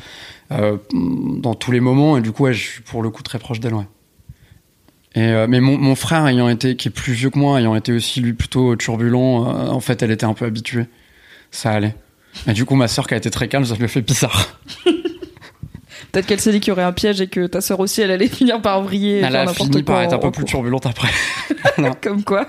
euh, 0.51 0.79
dans 0.93 1.55
tous 1.55 1.71
les 1.71 1.79
moments. 1.79 2.19
Et 2.19 2.23
du 2.23 2.33
coup, 2.33 2.43
ouais, 2.43 2.53
je 2.53 2.69
suis 2.69 2.83
pour 2.83 3.05
le 3.05 3.11
coup 3.11 3.23
très 3.23 3.39
proche 3.39 3.61
d'elle, 3.61 3.75
ouais. 3.75 3.87
Et, 5.15 5.29
euh, 5.29 5.47
mais 5.49 5.61
mon, 5.61 5.79
mon 5.79 5.95
frère 5.95 6.27
ayant 6.27 6.49
été, 6.49 6.75
qui 6.75 6.89
est 6.89 6.91
plus 6.91 7.13
vieux 7.13 7.31
que 7.31 7.39
moi, 7.39 7.61
ayant 7.61 7.77
été 7.77 7.93
aussi 7.93 8.21
lui 8.21 8.33
plutôt 8.33 8.75
turbulent, 8.75 9.47
euh, 9.47 9.69
en 9.69 9.81
fait, 9.81 10.03
elle 10.03 10.11
était 10.11 10.27
un 10.27 10.35
peu 10.35 10.45
habituée. 10.45 10.87
Ça 11.53 11.71
allait. 11.71 11.95
Et 12.47 12.53
du 12.53 12.65
coup, 12.65 12.75
ma 12.75 12.89
sœur 12.89 13.07
qui 13.07 13.15
a 13.15 13.17
été 13.17 13.31
très 13.31 13.49
calme, 13.49 13.65
ça 13.65 13.77
lui 13.77 13.85
a 13.85 13.89
fait 13.89 14.03
bizarre. 14.03 14.61
Peut-être 16.17 16.29
qu'elle 16.29 16.41
s'est 16.41 16.51
dit 16.53 16.61
qu'il 16.61 16.71
y 16.71 16.73
aurait 16.73 16.83
un 16.83 16.95
piège 16.95 17.21
et 17.21 17.27
que 17.27 17.47
ta 17.47 17.61
sœur 17.61 17.79
aussi, 17.79 18.01
elle 18.01 18.11
allait 18.11 18.29
finir 18.35 18.63
par 18.63 18.81
vriller. 18.83 19.21
Elle 19.21 19.37
a 19.37 19.47
fini 19.49 19.83
par 19.83 20.01
être 20.01 20.15
un 20.15 20.19
peu 20.19 20.31
plus 20.31 20.47
turbulente 20.47 20.87
après. 20.87 21.11
Comme 22.03 22.25
quoi. 22.25 22.47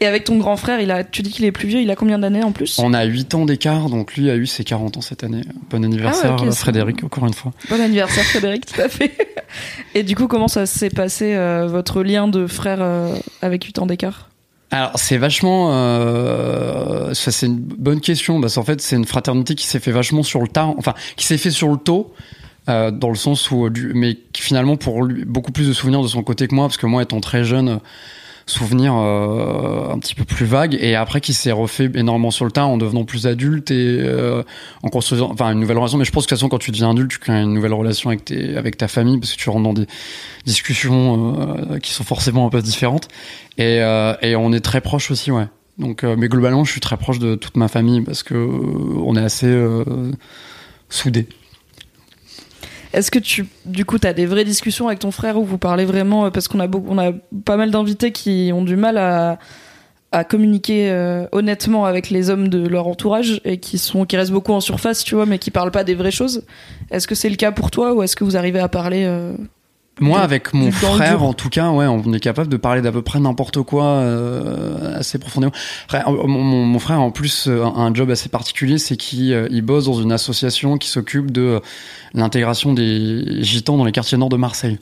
Et 0.00 0.06
avec 0.06 0.24
ton 0.24 0.38
grand 0.38 0.56
frère, 0.56 0.80
il 0.80 0.90
a, 0.90 1.04
tu 1.04 1.22
dis 1.22 1.30
qu'il 1.30 1.44
est 1.44 1.52
plus 1.52 1.68
vieux, 1.68 1.80
il 1.80 1.88
a 1.88 1.94
combien 1.94 2.18
d'années 2.18 2.42
en 2.42 2.50
plus? 2.50 2.80
On 2.80 2.94
a 2.94 3.04
8 3.04 3.36
ans 3.36 3.44
d'écart, 3.44 3.88
donc 3.88 4.16
lui 4.16 4.28
a 4.28 4.34
eu 4.34 4.46
ses 4.46 4.64
40 4.64 4.96
ans 4.96 5.00
cette 5.00 5.22
année. 5.22 5.42
Bon 5.70 5.84
anniversaire, 5.84 6.34
Ah 6.36 6.42
ouais, 6.42 6.50
c'est- 6.50 6.58
Frédéric, 6.58 7.04
encore 7.04 7.26
une 7.26 7.32
fois. 7.32 7.52
Bon 7.70 7.80
anniversaire 7.80 8.24
Frédéric, 8.24 8.66
tout 8.66 8.80
à 8.80 8.88
fait. 8.88 9.12
Et 9.94 10.02
du 10.02 10.16
coup, 10.16 10.26
comment 10.26 10.48
ça 10.48 10.66
s'est 10.66 10.90
passé 10.90 11.36
euh, 11.36 11.68
votre 11.68 12.02
lien 12.02 12.26
de 12.26 12.48
frère 12.48 12.78
euh, 12.80 13.14
avec 13.40 13.62
8 13.62 13.78
ans 13.78 13.86
d'écart? 13.86 14.30
Alors 14.72 14.90
c'est 14.96 15.16
vachement, 15.16 15.70
euh, 15.72 17.14
ça 17.14 17.30
c'est 17.30 17.46
une 17.46 17.56
bonne 17.56 18.00
question 18.00 18.38
parce 18.40 18.56
qu'en 18.56 18.64
fait 18.64 18.82
c'est 18.82 18.96
une 18.96 19.06
fraternité 19.06 19.54
qui 19.54 19.66
s'est 19.66 19.80
fait 19.80 19.92
vachement 19.92 20.22
sur 20.22 20.42
le 20.42 20.48
tard, 20.48 20.74
enfin 20.76 20.92
qui 21.16 21.24
s'est 21.24 21.38
fait 21.38 21.50
sur 21.50 21.68
le 21.68 21.78
tôt, 21.78 22.12
euh, 22.68 22.90
dans 22.90 23.08
le 23.10 23.16
sens 23.16 23.50
où, 23.50 23.68
du- 23.70 23.92
mais 23.94 24.18
finalement 24.36 24.76
pour 24.76 25.02
lui 25.02 25.24
beaucoup 25.24 25.52
plus 25.52 25.66
de 25.68 25.72
souvenirs 25.72 26.02
de 26.02 26.08
son 26.08 26.22
côté 26.22 26.46
que 26.48 26.54
moi 26.54 26.66
parce 26.66 26.76
que 26.76 26.86
moi 26.86 27.02
étant 27.02 27.20
très 27.20 27.44
jeune, 27.44 27.68
euh, 27.68 27.76
souvenirs 28.46 28.94
euh, 28.96 29.92
un 29.92 29.98
petit 29.98 30.14
peu 30.14 30.24
plus 30.24 30.46
vagues 30.46 30.74
et 30.80 30.94
après 30.94 31.20
qui 31.20 31.34
s'est 31.34 31.52
refait 31.52 31.90
énormément 31.94 32.30
sur 32.30 32.46
le 32.46 32.50
tard 32.50 32.68
en 32.70 32.78
devenant 32.78 33.04
plus 33.04 33.26
adulte 33.26 33.70
et 33.70 33.98
euh, 34.00 34.42
en 34.82 34.88
construisant, 34.88 35.30
enfin 35.30 35.52
une 35.52 35.60
nouvelle 35.60 35.76
relation. 35.76 35.98
Mais 35.98 36.06
je 36.06 36.12
pense 36.12 36.24
que 36.24 36.28
de 36.28 36.30
toute 36.30 36.38
façon 36.38 36.48
quand 36.48 36.58
tu 36.58 36.70
deviens 36.70 36.90
adulte, 36.92 37.10
tu 37.10 37.18
crées 37.18 37.42
une 37.42 37.52
nouvelle 37.52 37.74
relation 37.74 38.08
avec 38.08 38.24
tes, 38.24 38.56
avec 38.56 38.78
ta 38.78 38.88
famille 38.88 39.18
parce 39.18 39.32
que 39.32 39.38
tu 39.38 39.50
rentres 39.50 39.64
dans 39.64 39.74
des 39.74 39.86
discussions 40.46 41.36
euh, 41.72 41.78
qui 41.78 41.92
sont 41.92 42.04
forcément 42.04 42.46
un 42.46 42.50
peu 42.50 42.62
différentes. 42.62 43.08
Et, 43.58 43.80
euh, 43.82 44.14
et 44.22 44.34
on 44.36 44.52
est 44.54 44.60
très 44.60 44.80
proches 44.80 45.10
aussi, 45.10 45.30
ouais. 45.30 45.46
Donc, 45.76 46.02
euh, 46.02 46.16
mais 46.18 46.28
globalement, 46.28 46.64
je 46.64 46.72
suis 46.72 46.80
très 46.80 46.96
proche 46.96 47.18
de 47.18 47.34
toute 47.34 47.56
ma 47.56 47.68
famille 47.68 48.00
parce 48.00 48.22
que 48.22 48.34
euh, 48.34 49.02
on 49.04 49.14
est 49.14 49.22
assez 49.22 49.46
euh, 49.46 49.84
soudés. 50.88 51.28
Est-ce 52.92 53.10
que 53.10 53.18
tu, 53.18 53.46
du 53.64 53.84
coup, 53.84 53.98
t'as 53.98 54.12
des 54.12 54.26
vraies 54.26 54.44
discussions 54.44 54.88
avec 54.88 54.98
ton 55.00 55.10
frère 55.10 55.38
où 55.38 55.44
vous 55.44 55.58
parlez 55.58 55.84
vraiment 55.84 56.26
euh, 56.26 56.30
parce 56.30 56.48
qu'on 56.48 56.60
a 56.60 56.66
beaucoup, 56.66 56.94
on 56.96 57.20
pas 57.44 57.56
mal 57.56 57.70
d'invités 57.70 58.12
qui 58.12 58.50
ont 58.54 58.62
du 58.62 58.76
mal 58.76 58.98
à 58.98 60.24
communiquer 60.24 60.90
euh, 60.90 61.26
honnêtement 61.32 61.84
avec 61.84 62.08
les 62.08 62.30
hommes 62.30 62.48
de 62.48 62.66
leur 62.66 62.86
entourage 62.86 63.40
et 63.44 63.58
qui 63.58 63.78
restent 64.16 64.32
beaucoup 64.32 64.52
en 64.52 64.60
surface, 64.60 65.04
tu 65.04 65.14
vois, 65.14 65.26
mais 65.26 65.38
qui 65.38 65.50
parlent 65.50 65.70
pas 65.70 65.84
des 65.84 65.94
vraies 65.94 66.10
choses. 66.10 66.44
Est-ce 66.90 67.06
que 67.06 67.14
c'est 67.14 67.28
le 67.28 67.36
cas 67.36 67.52
pour 67.52 67.70
toi 67.70 67.92
ou 67.92 68.02
est-ce 68.02 68.16
que 68.16 68.24
vous 68.24 68.36
arrivez 68.36 68.60
à 68.60 68.68
parler 68.68 69.04
euh, 69.04 69.34
Moi, 70.00 70.20
avec 70.20 70.52
mon 70.54 70.66
frère, 70.96 71.22
en 71.22 71.32
tout 71.32 71.48
cas, 71.48 71.70
ouais, 71.70 71.86
on 71.86 72.12
est 72.12 72.20
capable 72.20 72.48
de 72.48 72.56
parler 72.56 72.82
d'à 72.82 72.92
peu 72.92 73.02
près 73.02 73.18
n'importe 73.20 73.62
quoi 73.62 73.84
euh, 73.84 74.98
assez 74.98 75.18
profondément. 75.18 75.52
Après, 75.84 76.02
mon, 76.06 76.26
mon- 76.28 76.64
mon 76.64 76.78
frère, 76.78 77.00
en 77.00 77.10
plus, 77.10 77.46
euh, 77.48 77.64
a 77.64 77.80
un 77.80 77.92
job 77.94 78.10
assez 78.10 78.28
particulier, 78.28 78.78
c'est 78.78 78.96
qu'il 78.96 79.32
euh, 79.32 79.48
il 79.50 79.62
bosse 79.62 79.86
dans 79.86 80.00
une 80.00 80.12
association 80.12 80.78
qui 80.78 80.88
s'occupe 80.88 81.30
de 81.30 81.40
euh, 81.42 81.60
l'intégration 82.14 82.72
des 82.74 83.42
gitans 83.42 83.76
dans 83.76 83.84
les 83.84 83.92
quartiers 83.92 84.18
nord 84.18 84.28
de 84.28 84.36
Marseille. 84.36 84.78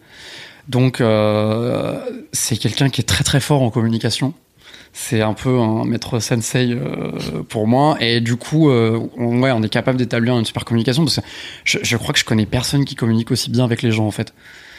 Donc, 0.68 1.00
euh, 1.00 1.98
c'est 2.32 2.56
quelqu'un 2.56 2.88
qui 2.88 3.00
est 3.00 3.04
très 3.04 3.24
très 3.24 3.40
fort 3.40 3.62
en 3.62 3.70
communication. 3.70 4.34
C'est 4.92 5.20
un 5.20 5.34
peu 5.34 5.58
un 5.60 5.84
maître 5.84 6.18
sensei 6.20 6.72
euh, 6.72 7.12
pour 7.48 7.66
moi. 7.66 7.98
Et 8.00 8.20
du 8.20 8.36
coup, 8.36 8.70
euh, 8.70 8.98
on, 9.18 9.42
ouais, 9.42 9.52
on 9.52 9.62
est 9.62 9.68
capable 9.68 9.98
d'établir 9.98 10.38
une 10.38 10.44
super 10.46 10.64
communication 10.64 11.04
parce 11.04 11.16
que 11.16 11.22
je, 11.64 11.78
je 11.82 11.96
crois 11.98 12.14
que 12.14 12.18
je 12.18 12.24
connais 12.24 12.46
personne 12.46 12.84
qui 12.86 12.94
communique 12.94 13.30
aussi 13.30 13.50
bien 13.50 13.64
avec 13.64 13.82
les 13.82 13.92
gens 13.92 14.06
en 14.06 14.10
fait. 14.10 14.32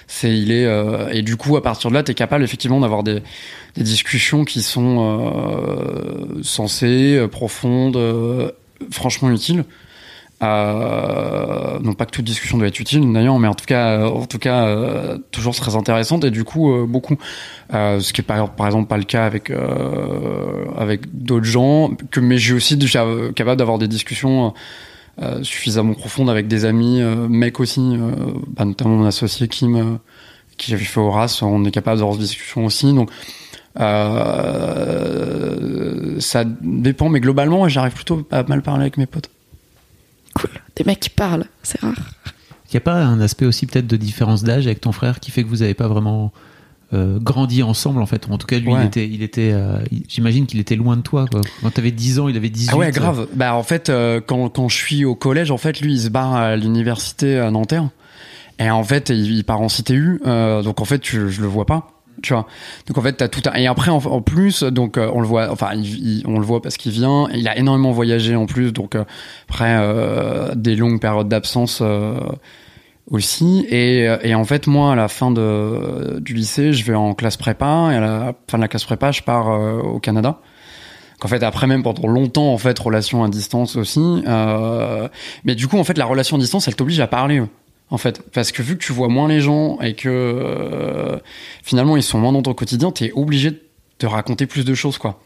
C'est 0.07 0.35
il 0.37 0.51
est 0.51 0.65
euh, 0.65 1.09
et 1.11 1.21
du 1.21 1.35
coup 1.35 1.57
à 1.57 1.61
partir 1.61 1.89
de 1.89 1.95
là, 1.95 2.03
tu 2.03 2.11
es 2.11 2.15
capable 2.15 2.43
effectivement 2.43 2.79
d'avoir 2.79 3.03
des, 3.03 3.21
des 3.75 3.83
discussions 3.83 4.45
qui 4.45 4.61
sont 4.61 5.21
euh, 5.21 6.41
sensées, 6.43 7.17
euh, 7.17 7.27
profondes, 7.27 7.97
euh, 7.97 8.51
franchement 8.89 9.29
utiles. 9.29 9.65
Euh, 10.43 11.79
non 11.79 11.93
pas 11.93 12.05
que 12.05 12.11
toute 12.11 12.25
discussion 12.25 12.59
doit 12.59 12.67
être 12.67 12.79
utile 12.79 13.11
d'ailleurs, 13.11 13.39
mais 13.39 13.47
en 13.47 13.55
tout 13.55 13.65
cas, 13.65 14.01
euh, 14.01 14.07
en 14.07 14.27
tout 14.27 14.37
cas, 14.37 14.67
euh, 14.67 15.17
toujours 15.31 15.55
très 15.55 15.75
intéressante 15.75 16.23
et 16.25 16.29
du 16.29 16.43
coup 16.43 16.71
euh, 16.71 16.85
beaucoup. 16.85 17.17
Ce 17.71 18.13
qui 18.13 18.21
est 18.21 18.23
par, 18.23 18.51
par 18.53 18.67
exemple 18.67 18.87
pas 18.87 18.97
le 18.97 19.03
cas 19.03 19.25
avec 19.25 19.51
avec 20.77 21.01
d'autres 21.11 21.45
gens, 21.45 21.91
que 22.11 22.19
mais 22.19 22.37
j'ai 22.37 22.53
aussi 22.53 22.77
déjà 22.77 23.05
capable 23.35 23.57
d'avoir 23.57 23.77
des 23.77 23.87
discussions 23.87 24.53
euh, 25.21 25.41
suffisamment 25.43 25.93
profondes 25.93 26.29
avec 26.29 26.47
des 26.47 26.65
amis, 26.65 27.01
euh, 27.01 27.27
mecs 27.27 27.59
aussi, 27.59 27.81
euh, 27.81 28.11
bah, 28.47 28.65
notamment 28.65 28.97
mon 28.97 29.05
associé 29.05 29.47
Kim, 29.47 29.75
euh, 29.75 29.97
qui 30.57 30.71
j'avais 30.71 30.83
fait 30.83 30.99
Horace, 30.99 31.41
on 31.41 31.65
est 31.65 31.71
capable 31.71 31.97
d'avoir 31.99 32.17
des 32.17 32.23
discussions 32.23 32.65
aussi. 32.65 32.93
Donc 32.93 33.09
euh, 33.79 34.59
ça 36.19 36.43
dépend, 36.45 37.09
mais 37.09 37.19
globalement, 37.19 37.67
j'arrive 37.67 37.93
plutôt 37.93 38.27
à 38.31 38.43
mal 38.43 38.61
parler 38.61 38.81
avec 38.81 38.97
mes 38.97 39.05
potes. 39.05 39.29
Cool. 40.35 40.49
Des 40.75 40.83
mecs 40.83 40.99
qui 40.99 41.09
parlent, 41.09 41.45
c'est 41.63 41.79
rare. 41.81 41.95
Il 42.69 42.73
n'y 42.73 42.77
a 42.77 42.81
pas 42.81 42.95
un 42.95 43.21
aspect 43.21 43.45
aussi 43.45 43.65
peut-être 43.65 43.87
de 43.87 43.95
différence 43.95 44.43
d'âge 44.43 44.65
avec 44.67 44.81
ton 44.81 44.91
frère 44.91 45.19
qui 45.19 45.31
fait 45.31 45.43
que 45.43 45.47
vous 45.47 45.57
n'avez 45.57 45.73
pas 45.73 45.87
vraiment 45.87 46.33
euh, 46.93 47.19
grandi 47.19 47.63
ensemble 47.63 48.01
en 48.01 48.05
fait. 48.05 48.27
En 48.29 48.37
tout 48.37 48.47
cas, 48.47 48.59
lui, 48.59 48.69
Ouais. 48.71 48.79
il 48.83 48.85
était, 48.87 49.07
il 49.07 49.21
était, 49.23 49.51
euh, 49.53 49.79
j'imagine 50.07 50.45
qu'il 50.45 50.59
était 50.59 50.75
loin 50.75 50.95
de 50.97 51.01
toi. 51.01 51.25
Quoi. 51.29 51.41
Quand 51.61 51.71
tu 51.71 51.79
avais 51.79 51.91
10 51.91 52.19
ans, 52.19 52.27
il 52.29 52.37
avait 52.37 52.49
18. 52.49 52.69
Ah 52.73 52.77
ouais, 52.77 52.91
grave. 52.91 53.27
Bah 53.33 53.55
en 53.55 53.63
fait, 53.63 53.89
euh, 53.89 54.21
quand, 54.25 54.49
quand 54.49 54.69
je 54.69 54.75
suis 54.77 55.03
au 55.05 55.15
collège, 55.15 55.51
en 55.51 55.57
fait, 55.57 55.81
lui, 55.81 55.93
il 55.93 55.99
se 56.01 56.09
barre 56.09 56.33
à 56.35 56.55
l'université 56.55 57.37
à 57.39 57.51
Nanterre. 57.51 57.89
Et 58.59 58.69
en 58.71 58.83
fait, 58.83 59.09
il, 59.09 59.31
il 59.37 59.43
part 59.43 59.61
en 59.61 59.67
CTU. 59.67 60.21
euh, 60.25 60.63
donc 60.63 60.81
en 60.81 60.85
fait, 60.85 61.05
je, 61.05 61.27
je 61.27 61.41
le 61.41 61.47
vois 61.47 61.65
pas. 61.65 61.89
Tu 62.23 62.33
vois. 62.33 62.47
Donc 62.87 62.97
en 62.97 63.01
fait, 63.03 63.13
t'as 63.13 63.27
tout 63.27 63.43
un... 63.47 63.53
Et 63.53 63.67
après, 63.67 63.91
en, 63.91 63.97
en 63.97 64.21
plus, 64.23 64.63
donc 64.63 64.97
euh, 64.97 65.11
on 65.13 65.19
le 65.21 65.27
voit. 65.27 65.51
Enfin, 65.51 65.73
il- 65.75 66.19
il- 66.19 66.23
on 66.25 66.39
le 66.39 66.45
voit 66.45 66.63
parce 66.63 66.75
qu'il 66.77 66.91
vient. 66.91 67.27
Il 67.35 67.47
a 67.47 67.55
énormément 67.57 67.91
voyagé 67.91 68.35
en 68.35 68.47
plus. 68.47 68.71
Donc 68.73 68.95
euh, 68.95 69.03
après 69.47 69.75
euh, 69.77 70.55
des 70.55 70.75
longues 70.75 70.99
périodes 70.99 71.27
d'absence. 71.27 71.83
Aussi. 73.09 73.65
Et, 73.69 74.07
et 74.23 74.35
en 74.35 74.45
fait 74.45 74.67
moi 74.67 74.93
à 74.93 74.95
la 74.95 75.07
fin 75.07 75.31
de, 75.31 76.19
du 76.19 76.33
lycée 76.33 76.73
je 76.73 76.83
vais 76.83 76.95
en 76.95 77.13
classe 77.13 77.37
prépa 77.37 77.89
et 77.91 77.95
à 77.95 77.99
la 77.99 78.35
fin 78.49 78.57
de 78.57 78.63
la 78.63 78.67
classe 78.67 78.83
prépa 78.83 79.11
je 79.11 79.21
pars 79.21 79.49
euh, 79.49 79.79
au 79.79 79.99
Canada. 79.99 80.39
Qu'en 81.19 81.27
fait 81.27 81.41
après 81.41 81.65
même 81.65 81.81
pendant 81.81 82.07
longtemps 82.07 82.53
en 82.53 82.57
fait 82.57 82.77
relation 82.77 83.23
à 83.23 83.29
distance 83.29 83.75
aussi 83.75 84.23
euh, 84.27 85.07
mais 85.45 85.55
du 85.55 85.67
coup 85.67 85.79
en 85.79 85.83
fait 85.83 85.97
la 85.97 86.05
relation 86.05 86.37
à 86.37 86.39
distance 86.39 86.67
elle 86.67 86.75
t'oblige 86.75 86.99
à 86.99 87.07
parler 87.07 87.41
en 87.89 87.97
fait 87.97 88.21
parce 88.33 88.51
que 88.51 88.61
vu 88.61 88.77
que 88.77 88.83
tu 88.83 88.93
vois 88.93 89.07
moins 89.07 89.27
les 89.27 89.41
gens 89.41 89.79
et 89.81 89.95
que 89.95 90.09
euh, 90.09 91.17
finalement 91.63 91.97
ils 91.97 92.03
sont 92.03 92.19
moins 92.19 92.33
dans 92.33 92.43
ton 92.43 92.53
quotidien 92.53 92.91
t'es 92.91 93.11
obligé 93.15 93.51
de 93.51 93.59
te 93.97 94.05
raconter 94.05 94.45
plus 94.45 94.63
de 94.63 94.75
choses 94.75 94.99
quoi. 94.99 95.19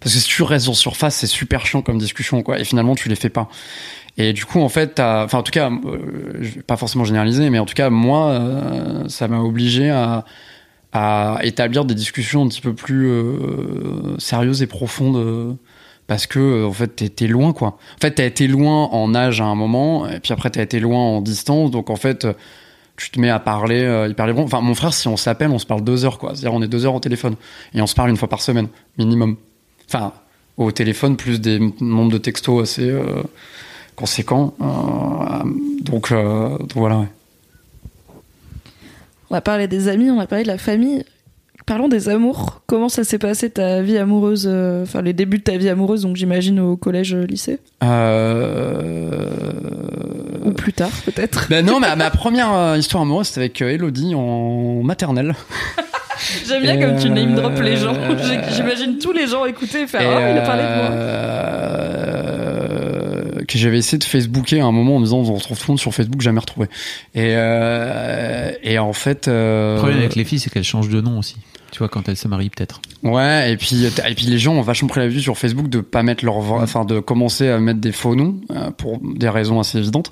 Parce 0.00 0.14
que 0.14 0.20
si 0.20 0.28
tu 0.28 0.42
restes 0.42 0.68
en 0.68 0.74
surface 0.74 1.16
c'est 1.16 1.26
super 1.26 1.64
chiant 1.64 1.80
comme 1.80 1.98
discussion 1.98 2.42
quoi 2.42 2.58
et 2.58 2.64
finalement 2.64 2.94
tu 2.94 3.08
les 3.08 3.16
fais 3.16 3.30
pas 3.30 3.48
et 4.18 4.34
du 4.34 4.44
coup 4.44 4.60
en 4.60 4.68
fait 4.68 5.00
enfin 5.00 5.38
en 5.38 5.42
tout 5.42 5.52
cas 5.52 5.70
euh, 5.70 6.44
pas 6.66 6.76
forcément 6.76 7.04
généraliser 7.04 7.48
mais 7.48 7.58
en 7.58 7.64
tout 7.64 7.74
cas 7.74 7.88
moi 7.88 8.30
euh, 8.30 9.08
ça 9.08 9.28
m'a 9.28 9.38
obligé 9.38 9.90
à 9.90 10.24
établir 11.42 11.84
des 11.84 11.94
discussions 11.94 12.44
un 12.44 12.48
petit 12.48 12.60
peu 12.60 12.74
plus 12.74 13.08
euh, 13.08 14.18
sérieuses 14.18 14.62
et 14.62 14.66
profondes 14.66 15.16
euh, 15.16 15.52
parce 16.06 16.26
que 16.26 16.64
en 16.64 16.72
fait 16.72 17.14
t'es 17.14 17.26
loin 17.26 17.52
quoi. 17.52 17.68
En 17.68 18.00
fait 18.00 18.12
t'as 18.12 18.24
été 18.24 18.48
loin 18.48 18.86
en 18.86 19.14
âge 19.14 19.40
à 19.40 19.44
un 19.44 19.54
moment 19.54 20.08
et 20.08 20.20
puis 20.20 20.32
après 20.32 20.50
t'as 20.50 20.62
été 20.62 20.80
loin 20.80 20.98
en 20.98 21.20
distance 21.20 21.70
donc 21.70 21.90
en 21.90 21.96
fait 21.96 22.26
tu 22.96 23.10
te 23.10 23.20
mets 23.20 23.30
à 23.30 23.38
parler 23.38 23.82
euh, 23.82 24.08
hyper 24.08 24.26
librement. 24.26 24.46
Enfin 24.46 24.60
mon 24.60 24.74
frère 24.74 24.94
si 24.94 25.06
on 25.08 25.16
s'appelle 25.16 25.50
on 25.50 25.58
se 25.58 25.66
parle 25.66 25.84
deux 25.84 26.04
heures 26.04 26.18
quoi. 26.18 26.30
C'est-à-dire 26.34 26.54
on 26.54 26.62
est 26.62 26.68
deux 26.68 26.86
heures 26.86 26.94
au 26.94 27.00
téléphone 27.00 27.36
et 27.74 27.82
on 27.82 27.86
se 27.86 27.94
parle 27.94 28.10
une 28.10 28.16
fois 28.16 28.28
par 28.28 28.40
semaine 28.40 28.68
minimum. 28.96 29.36
Enfin 29.88 30.12
au 30.56 30.72
téléphone 30.72 31.16
plus 31.16 31.40
des 31.40 31.60
nombres 31.80 32.10
de 32.10 32.18
textos 32.18 32.62
assez 32.62 32.92
conséquents. 33.98 34.54
Euh, 34.60 34.64
donc, 35.82 36.12
euh, 36.12 36.56
donc 36.58 36.72
voilà. 36.76 36.98
Ouais. 36.98 37.08
On 39.30 39.34
a 39.34 39.40
parlé 39.40 39.66
des 39.66 39.88
amis, 39.88 40.08
on 40.10 40.20
a 40.20 40.26
parlé 40.26 40.44
de 40.44 40.48
la 40.48 40.56
famille. 40.56 41.04
Parlons 41.66 41.88
des 41.88 42.08
amours. 42.08 42.62
Comment 42.66 42.88
ça 42.88 43.02
s'est 43.04 43.18
passé 43.18 43.50
ta 43.50 43.82
vie 43.82 43.98
amoureuse, 43.98 44.48
euh, 44.50 44.84
enfin 44.84 45.02
les 45.02 45.12
débuts 45.12 45.38
de 45.38 45.42
ta 45.42 45.56
vie 45.58 45.68
amoureuse, 45.68 46.02
donc 46.02 46.16
j'imagine 46.16 46.60
au 46.60 46.76
collège, 46.76 47.14
lycée 47.14 47.58
Euh... 47.84 49.20
ou 50.44 50.52
plus 50.52 50.72
tard 50.72 50.92
peut-être. 51.04 51.48
Ben 51.50 51.66
non, 51.66 51.78
ma, 51.80 51.94
ma 51.96 52.10
première 52.10 52.76
histoire 52.76 53.02
amoureuse, 53.02 53.26
c'était 53.26 53.40
avec 53.40 53.60
Elodie 53.60 54.14
en 54.14 54.82
maternelle. 54.82 55.34
J'aime 56.46 56.62
bien 56.62 56.76
Et 56.76 56.80
comme 56.80 56.96
tu 56.98 57.10
name 57.10 57.34
drop 57.34 57.60
les 57.60 57.76
gens. 57.76 57.94
J'imagine 58.50 58.98
tous 58.98 59.12
les 59.12 59.26
gens 59.26 59.44
écouter 59.44 59.82
et 59.82 59.86
faire 59.86 60.00
oh 60.04 60.20
il 60.32 60.38
a 60.38 60.42
parlé 60.42 60.62
de 60.62 60.68
moi. 60.68 60.88
Que 63.46 63.58
j'avais 63.58 63.78
essayé 63.78 63.98
de 63.98 64.04
Facebooker 64.04 64.64
à 64.64 64.68
un 64.68 64.72
moment 64.72 64.96
en 64.96 64.98
me 64.98 65.04
disant 65.04 65.18
on 65.18 65.34
retrouve 65.34 65.58
tout 65.58 65.64
le 65.68 65.72
monde 65.72 65.80
sur 65.80 65.92
Facebook, 65.94 66.20
jamais 66.20 66.40
retrouvé. 66.40 66.66
Et, 67.14 67.32
euh, 67.34 68.50
et 68.62 68.78
en 68.78 68.92
fait. 68.92 69.28
euh, 69.28 69.74
Le 69.74 69.78
problème 69.78 69.98
avec 70.00 70.14
les 70.16 70.24
filles, 70.24 70.38
c'est 70.38 70.50
qu'elles 70.50 70.64
changent 70.64 70.88
de 70.88 71.00
nom 71.00 71.18
aussi. 71.18 71.36
Tu 71.70 71.80
vois, 71.80 71.88
quand 71.88 72.08
elles 72.08 72.16
se 72.16 72.26
marient, 72.28 72.48
peut-être. 72.48 72.80
Ouais, 73.02 73.52
et 73.52 73.56
puis 73.58 73.84
et 73.84 74.14
puis 74.14 74.24
les 74.24 74.38
gens 74.38 74.54
ont 74.54 74.62
vachement 74.62 74.88
pris 74.88 75.00
l'habitude 75.00 75.22
sur 75.22 75.36
Facebook 75.36 75.68
de 75.68 75.80
pas 75.80 76.02
mettre 76.02 76.24
leur, 76.24 76.36
enfin 76.38 76.86
de 76.86 76.98
commencer 76.98 77.48
à 77.50 77.58
mettre 77.58 77.78
des 77.78 77.92
faux 77.92 78.14
noms 78.14 78.40
euh, 78.50 78.70
pour 78.70 78.98
des 79.02 79.28
raisons 79.28 79.60
assez 79.60 79.76
évidentes. 79.76 80.10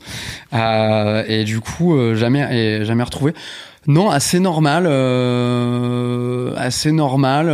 Euh, 0.52 1.24
et 1.26 1.44
du 1.44 1.60
coup, 1.60 1.96
euh, 1.96 2.14
jamais 2.14 2.46
et 2.54 2.84
jamais 2.84 3.02
retrouvé. 3.02 3.32
Non, 3.86 4.10
assez 4.10 4.38
normal, 4.38 4.86
assez 6.56 6.92
normal. 6.92 7.46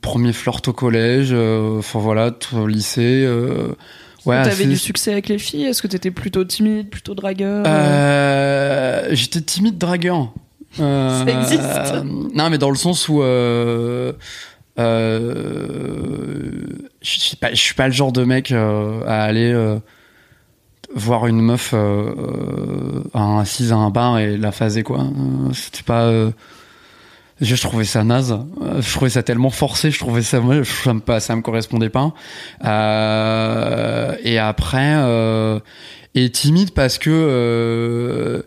premier 0.00 0.32
flirt 0.32 0.68
au 0.68 0.72
collège, 0.72 1.32
enfin 1.32 1.98
voilà, 1.98 2.30
tout 2.30 2.56
au 2.56 2.66
lycée. 2.66 3.26
Euh, 4.28 4.38
ouais, 4.38 4.42
T'avais 4.42 4.66
du 4.66 4.76
succès 4.76 5.12
avec 5.12 5.28
les 5.28 5.38
filles 5.38 5.64
Est-ce 5.64 5.80
que 5.82 5.86
t'étais 5.88 6.10
plutôt 6.10 6.44
timide, 6.44 6.88
plutôt 6.90 7.14
dragueur 7.14 7.64
Euh, 7.66 9.08
J'étais 9.12 9.40
timide 9.40 9.78
dragueur. 9.78 10.32
Euh, 10.80 11.24
Ça 11.24 11.30
existe. 11.30 11.62
euh, 11.62 12.02
non, 12.34 12.50
mais 12.50 12.58
dans 12.58 12.70
le 12.70 12.76
sens 12.76 13.08
où 13.08 13.22
euh, 13.22 14.12
euh, 14.78 16.50
je 17.00 17.10
suis 17.20 17.36
pas, 17.36 17.48
pas 17.76 17.86
le 17.88 17.92
genre 17.92 18.12
de 18.12 18.24
mec 18.24 18.52
euh, 18.52 19.00
à 19.06 19.22
aller 19.24 19.50
euh, 19.52 19.78
voir 20.94 21.26
une 21.26 21.40
meuf 21.40 21.72
euh, 21.74 22.12
euh, 23.14 23.38
assise 23.40 23.72
à 23.72 23.76
un 23.76 23.90
bar 23.90 24.18
et 24.18 24.36
la 24.36 24.52
phaser 24.52 24.82
quoi. 24.82 25.00
Euh, 25.00 25.52
C'était 25.52 25.82
pas. 25.82 26.10
Je 27.40 27.54
trouvais 27.56 27.84
ça 27.84 28.04
naze. 28.04 28.32
Euh, 28.62 28.80
Je 28.82 28.92
trouvais 28.92 29.10
ça 29.10 29.22
tellement 29.22 29.50
forcé. 29.50 29.90
Je 29.90 29.98
trouvais 29.98 30.22
ça, 30.22 30.40
ça 30.64 30.92
me 30.94 31.02
ça 31.20 31.36
me 31.36 31.42
correspondait 31.42 31.88
pas. 31.90 32.12
Euh, 32.64 34.14
et 34.24 34.38
après, 34.38 34.94
euh, 34.96 35.60
et 36.14 36.30
timide 36.30 36.72
parce 36.72 36.98
que 36.98 37.10
euh, 37.10 38.42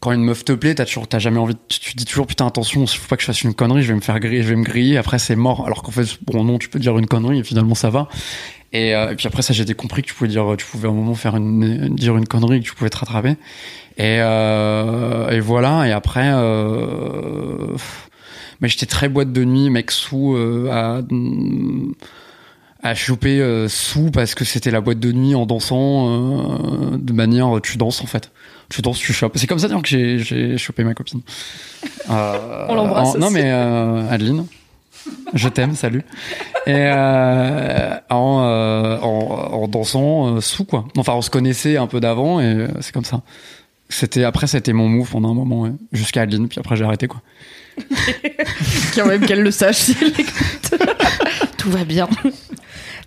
quand 0.00 0.12
une 0.12 0.22
meuf 0.24 0.44
te 0.44 0.52
plaît, 0.52 0.74
t'as 0.74 0.84
toujours, 0.84 1.08
t'as 1.08 1.18
jamais 1.18 1.38
envie. 1.38 1.54
de- 1.54 1.58
Tu, 1.68 1.94
dis 1.96 2.04
toujours 2.04 2.26
putain 2.26 2.46
attention, 2.46 2.86
faut 2.86 3.08
pas 3.08 3.16
que 3.16 3.22
je 3.22 3.26
fasse 3.26 3.42
une 3.42 3.54
connerie. 3.54 3.82
Je 3.82 3.88
vais 3.88 3.94
me 3.94 4.00
faire 4.00 4.18
griller, 4.20 4.42
je 4.42 4.48
vais 4.48 4.56
me 4.56 4.64
griller. 4.64 4.96
Après 4.96 5.18
c'est 5.18 5.36
mort. 5.36 5.66
Alors 5.66 5.82
qu'en 5.82 5.90
fait, 5.92 6.06
bon 6.26 6.44
non, 6.44 6.58
tu 6.58 6.68
peux 6.68 6.78
dire 6.78 6.96
une 6.98 7.06
connerie 7.06 7.40
et 7.40 7.44
finalement 7.44 7.74
ça 7.74 7.90
va. 7.90 8.08
Et, 8.72 8.94
euh, 8.94 9.14
puis 9.16 9.26
après 9.26 9.42
ça, 9.42 9.52
j'ai 9.52 9.64
compris 9.74 10.02
que 10.02 10.06
tu 10.06 10.14
pouvais 10.14 10.30
dire, 10.30 10.46
tu 10.56 10.64
pouvais 10.64 10.86
un 10.88 10.92
moment 10.92 11.14
faire 11.16 11.34
une, 11.36 11.94
dire 11.96 12.16
une 12.16 12.26
connerie, 12.28 12.60
que 12.60 12.66
tu 12.66 12.74
pouvais 12.74 12.90
te 12.90 12.98
rattraper. 12.98 13.30
Et, 13.98 14.18
euh, 14.20 15.30
et 15.30 15.40
voilà. 15.40 15.88
Et 15.88 15.92
après. 15.92 16.30
Euh, 16.32 17.74
mais 18.60 18.68
j'étais 18.68 18.86
très 18.86 19.08
boîte 19.08 19.32
de 19.32 19.44
nuit, 19.44 19.70
mec 19.70 19.90
sous 19.90 20.34
euh, 20.34 20.68
à 20.70 21.00
à 22.82 22.94
choper 22.94 23.40
euh, 23.40 23.68
sous 23.68 24.10
parce 24.10 24.34
que 24.34 24.44
c'était 24.44 24.70
la 24.70 24.80
boîte 24.80 25.00
de 25.00 25.12
nuit 25.12 25.34
en 25.34 25.44
dansant 25.44 26.08
euh, 26.08 26.96
de 26.98 27.12
manière 27.12 27.60
tu 27.62 27.76
danses 27.76 28.00
en 28.02 28.06
fait. 28.06 28.30
Tu 28.70 28.80
danses 28.82 28.98
tu 28.98 29.12
chopes. 29.12 29.36
C'est 29.36 29.46
comme 29.46 29.58
ça 29.58 29.68
d'ailleurs 29.68 29.82
que 29.82 29.88
j'ai 29.88 30.18
j'ai 30.18 30.56
chopé 30.56 30.82
ma 30.84 30.94
copine. 30.94 31.20
Euh, 32.08 32.66
On 32.68 32.74
l'embrasse 32.74 33.16
en- 33.16 33.18
non 33.18 33.30
mais 33.30 33.42
euh, 33.50 34.08
Adeline. 34.10 34.46
Je 35.34 35.48
t'aime 35.48 35.74
salut. 35.74 36.02
Et 36.66 36.72
euh, 36.74 37.96
en, 38.10 38.40
euh, 38.44 38.98
en 39.00 39.62
en 39.62 39.68
dansant 39.68 40.40
sous 40.40 40.64
quoi. 40.64 40.86
Enfin 40.96 41.12
on 41.14 41.22
se 41.22 41.30
connaissait 41.30 41.76
un 41.76 41.86
peu 41.86 42.00
d'avant 42.00 42.40
et 42.40 42.66
c'est 42.80 42.92
comme 42.92 43.04
ça. 43.04 43.22
C'était 43.90 44.24
après 44.24 44.46
c'était 44.46 44.72
mon 44.72 44.88
move 44.88 45.10
pendant 45.10 45.30
un 45.30 45.34
moment 45.34 45.62
ouais. 45.62 45.72
jusqu'à 45.92 46.22
Adeline 46.22 46.48
puis 46.48 46.58
après 46.60 46.76
j'ai 46.76 46.84
arrêté 46.84 47.08
quoi 47.08 47.20
Quand 48.94 49.06
même 49.06 49.24
qu'elle 49.26 49.42
le 49.42 49.50
sache 49.50 49.76
si 49.76 49.96
elle 50.00 50.08
écoute. 50.08 50.74
Tout 51.58 51.70
va 51.70 51.84
bien. 51.84 52.08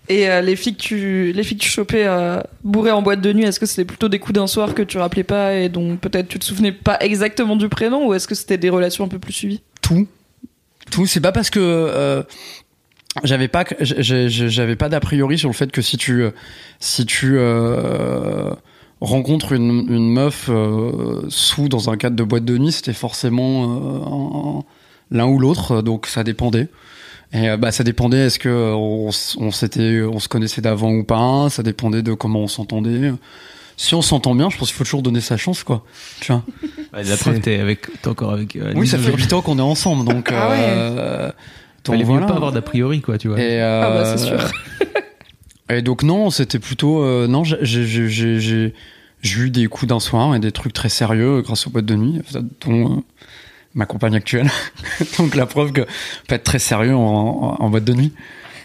Et 0.09 0.29
euh, 0.29 0.41
les 0.41 0.55
filles 0.55 0.75
que 0.75 0.81
tu 0.81 1.31
les 1.31 1.43
filles 1.43 1.57
que 1.57 1.63
tu 1.63 1.69
chopais 1.69 2.05
euh, 2.05 2.41
bourrées 2.63 2.91
en 2.91 3.01
boîte 3.01 3.21
de 3.21 3.31
nuit, 3.31 3.43
est-ce 3.43 3.59
que 3.59 3.65
c'était 3.65 3.85
plutôt 3.85 4.09
des 4.09 4.19
coups 4.19 4.33
d'un 4.33 4.47
soir 4.47 4.73
que 4.73 4.81
tu 4.81 4.97
rappelais 4.97 5.23
pas 5.23 5.55
et 5.55 5.69
dont 5.69 5.95
peut-être 5.95 6.27
tu 6.27 6.39
te 6.39 6.45
souvenais 6.45 6.73
pas 6.73 6.97
exactement 6.99 7.55
du 7.55 7.69
prénom 7.69 8.07
ou 8.07 8.13
est-ce 8.13 8.27
que 8.27 8.35
c'était 8.35 8.57
des 8.57 8.69
relations 8.69 9.05
un 9.05 9.07
peu 9.07 9.19
plus 9.19 9.33
suivies? 9.33 9.61
Tout 9.81 10.07
tout 10.91 11.05
c'est 11.05 11.21
pas 11.21 11.31
parce 11.31 11.49
que 11.49 11.59
euh, 11.61 12.23
j'avais 13.23 13.47
pas 13.47 13.63
j'avais 13.79 14.75
pas 14.75 14.89
d'a 14.89 14.99
priori 14.99 15.37
sur 15.37 15.47
le 15.47 15.53
fait 15.53 15.71
que 15.71 15.81
si 15.81 15.95
tu 15.97 16.25
si 16.79 17.05
tu 17.05 17.37
rencontres 19.05 19.51
une, 19.53 19.85
une 19.89 20.09
meuf 20.11 20.47
euh, 20.49 21.21
sous 21.29 21.69
dans 21.69 21.89
un 21.89 21.97
cadre 21.97 22.15
de 22.15 22.23
boîte 22.23 22.45
de 22.45 22.57
nuit 22.57 22.71
c'était 22.71 22.93
forcément 22.93 23.63
euh, 23.63 24.59
un- 24.59 24.63
l'un 25.17 25.25
ou 25.27 25.39
l'autre 25.39 25.81
donc 25.81 26.07
ça 26.07 26.23
dépendait 26.23 26.69
et 27.33 27.49
euh, 27.49 27.57
bah 27.57 27.71
ça 27.71 27.83
dépendait 27.83 28.25
est-ce 28.27 28.39
que 28.39 28.49
euh, 28.49 28.73
on, 28.73 29.09
on 29.37 29.51
s'était 29.51 30.01
on 30.01 30.19
se 30.19 30.27
connaissait 30.27 30.61
d'avant 30.61 30.91
ou 30.91 31.03
pas 31.03 31.47
ça 31.49 31.63
dépendait 31.63 32.01
de 32.01 32.13
comment 32.13 32.39
on 32.39 32.47
s'entendait 32.47 33.11
si 33.75 33.95
on 33.95 34.03
s'entend 34.03 34.35
bien, 34.35 34.51
je 34.51 34.57
pense 34.59 34.67
qu'il 34.67 34.77
faut 34.77 34.83
toujours 34.83 35.01
donner 35.01 35.19
sa 35.19 35.35
chance, 35.35 35.63
quoi. 35.63 35.83
Tu 36.21 36.31
vois. 36.31 36.43
Ouais, 36.93 37.03
la 37.03 37.17
preuve, 37.17 37.39
t'es 37.39 37.57
avec, 37.57 37.87
t'es 38.03 38.07
encore 38.07 38.29
avec. 38.31 38.55
euh, 38.55 38.71
Oui, 38.75 38.87
ça 38.87 38.97
fait 38.99 39.05
aujourd'hui. 39.05 39.25
8 39.25 39.33
ans 39.33 39.41
qu'on 39.41 39.57
est 39.57 39.61
ensemble, 39.63 40.05
donc. 40.05 40.29
Ah 40.31 40.49
ouais. 40.51 40.55
euh, 40.59 41.31
donc 41.83 41.95
Fallait 41.95 42.03
voilà. 42.03 42.27
pas 42.27 42.35
avoir 42.35 42.51
d'a 42.51 42.61
priori, 42.61 43.01
quoi, 43.01 43.17
tu 43.17 43.29
vois. 43.29 43.39
Et, 43.41 43.59
euh, 43.59 43.81
Ah 43.83 43.89
bah, 43.89 44.15
c'est 44.15 44.25
sûr. 44.27 44.37
Et 45.69 45.81
donc 45.81 46.03
non, 46.03 46.29
c'était 46.29 46.59
plutôt 46.59 47.03
euh, 47.03 47.27
non, 47.27 47.43
j'ai 47.43 48.73
eu 49.37 49.49
des 49.49 49.67
coups 49.67 49.89
d'un 49.89 49.99
soir 49.99 50.35
et 50.35 50.39
des 50.39 50.51
trucs 50.51 50.73
très 50.73 50.89
sérieux 50.89 51.41
grâce 51.41 51.67
aux 51.67 51.69
boîtes 51.69 51.85
de 51.85 51.95
nuit, 51.95 52.21
dont 52.65 52.97
euh, 52.97 53.01
ma 53.73 53.85
compagne 53.85 54.15
actuelle. 54.15 54.49
donc 55.17 55.35
la 55.35 55.45
preuve 55.45 55.71
que 55.71 55.81
peut 56.27 56.35
être 56.35 56.43
très 56.43 56.59
sérieux 56.59 56.95
en, 56.95 57.69
boîte 57.69 57.85
de 57.85 57.93
nuit. 57.93 58.13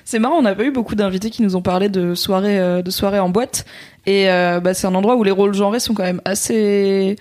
C'est 0.05 0.19
marrant, 0.19 0.37
on 0.37 0.43
n'a 0.43 0.55
pas 0.55 0.65
eu 0.65 0.71
beaucoup 0.71 0.95
d'invités 0.95 1.31
qui 1.31 1.43
nous 1.43 1.55
ont 1.55 1.63
parlé 1.63 1.89
de 1.89 2.15
soirées, 2.15 2.59
euh, 2.59 2.83
de 2.83 2.91
soirées 2.91 3.19
en 3.19 3.29
boîte. 3.29 3.67
Et 4.07 4.31
euh, 4.31 4.59
bah, 4.59 4.75
c'est 4.75 4.87
un 4.87 4.95
endroit 4.95 5.17
où 5.17 5.23
les 5.23 5.31
rôles 5.31 5.55
genrés 5.55 5.81
sont 5.81 5.95
quand 5.95 6.03
même 6.03 6.23
assez 6.25 7.17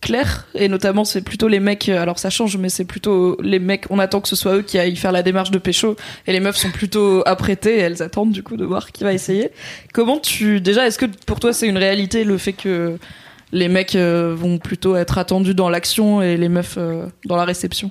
clairs. 0.00 0.46
Et 0.54 0.68
notamment, 0.68 1.04
c'est 1.04 1.22
plutôt 1.22 1.48
les 1.48 1.60
mecs. 1.60 1.88
euh, 1.88 2.00
Alors 2.00 2.18
ça 2.18 2.30
change, 2.30 2.56
mais 2.56 2.68
c'est 2.68 2.84
plutôt 2.84 3.36
les 3.42 3.58
mecs. 3.58 3.86
On 3.90 3.98
attend 3.98 4.20
que 4.20 4.28
ce 4.28 4.36
soit 4.36 4.56
eux 4.56 4.62
qui 4.62 4.78
aillent 4.78 4.96
faire 4.96 5.12
la 5.12 5.22
démarche 5.22 5.50
de 5.50 5.58
pécho. 5.58 5.96
Et 6.26 6.32
les 6.32 6.40
meufs 6.40 6.56
sont 6.56 6.70
plutôt 6.70 7.22
apprêtées. 7.26 7.78
Elles 7.78 8.02
attendent 8.02 8.32
du 8.32 8.42
coup 8.42 8.56
de 8.56 8.64
voir 8.64 8.92
qui 8.92 9.04
va 9.04 9.12
essayer. 9.12 9.50
Comment 9.92 10.18
tu. 10.18 10.60
Déjà, 10.60 10.86
est-ce 10.86 10.98
que 10.98 11.06
pour 11.26 11.40
toi 11.40 11.52
c'est 11.52 11.66
une 11.66 11.78
réalité 11.78 12.24
le 12.24 12.38
fait 12.38 12.52
que 12.52 12.98
les 13.52 13.68
mecs 13.68 13.96
euh, 13.96 14.34
vont 14.36 14.58
plutôt 14.58 14.96
être 14.96 15.18
attendus 15.18 15.54
dans 15.54 15.70
l'action 15.70 16.20
et 16.22 16.36
les 16.36 16.48
meufs 16.48 16.76
euh, 16.78 17.06
dans 17.24 17.36
la 17.36 17.44
réception? 17.44 17.90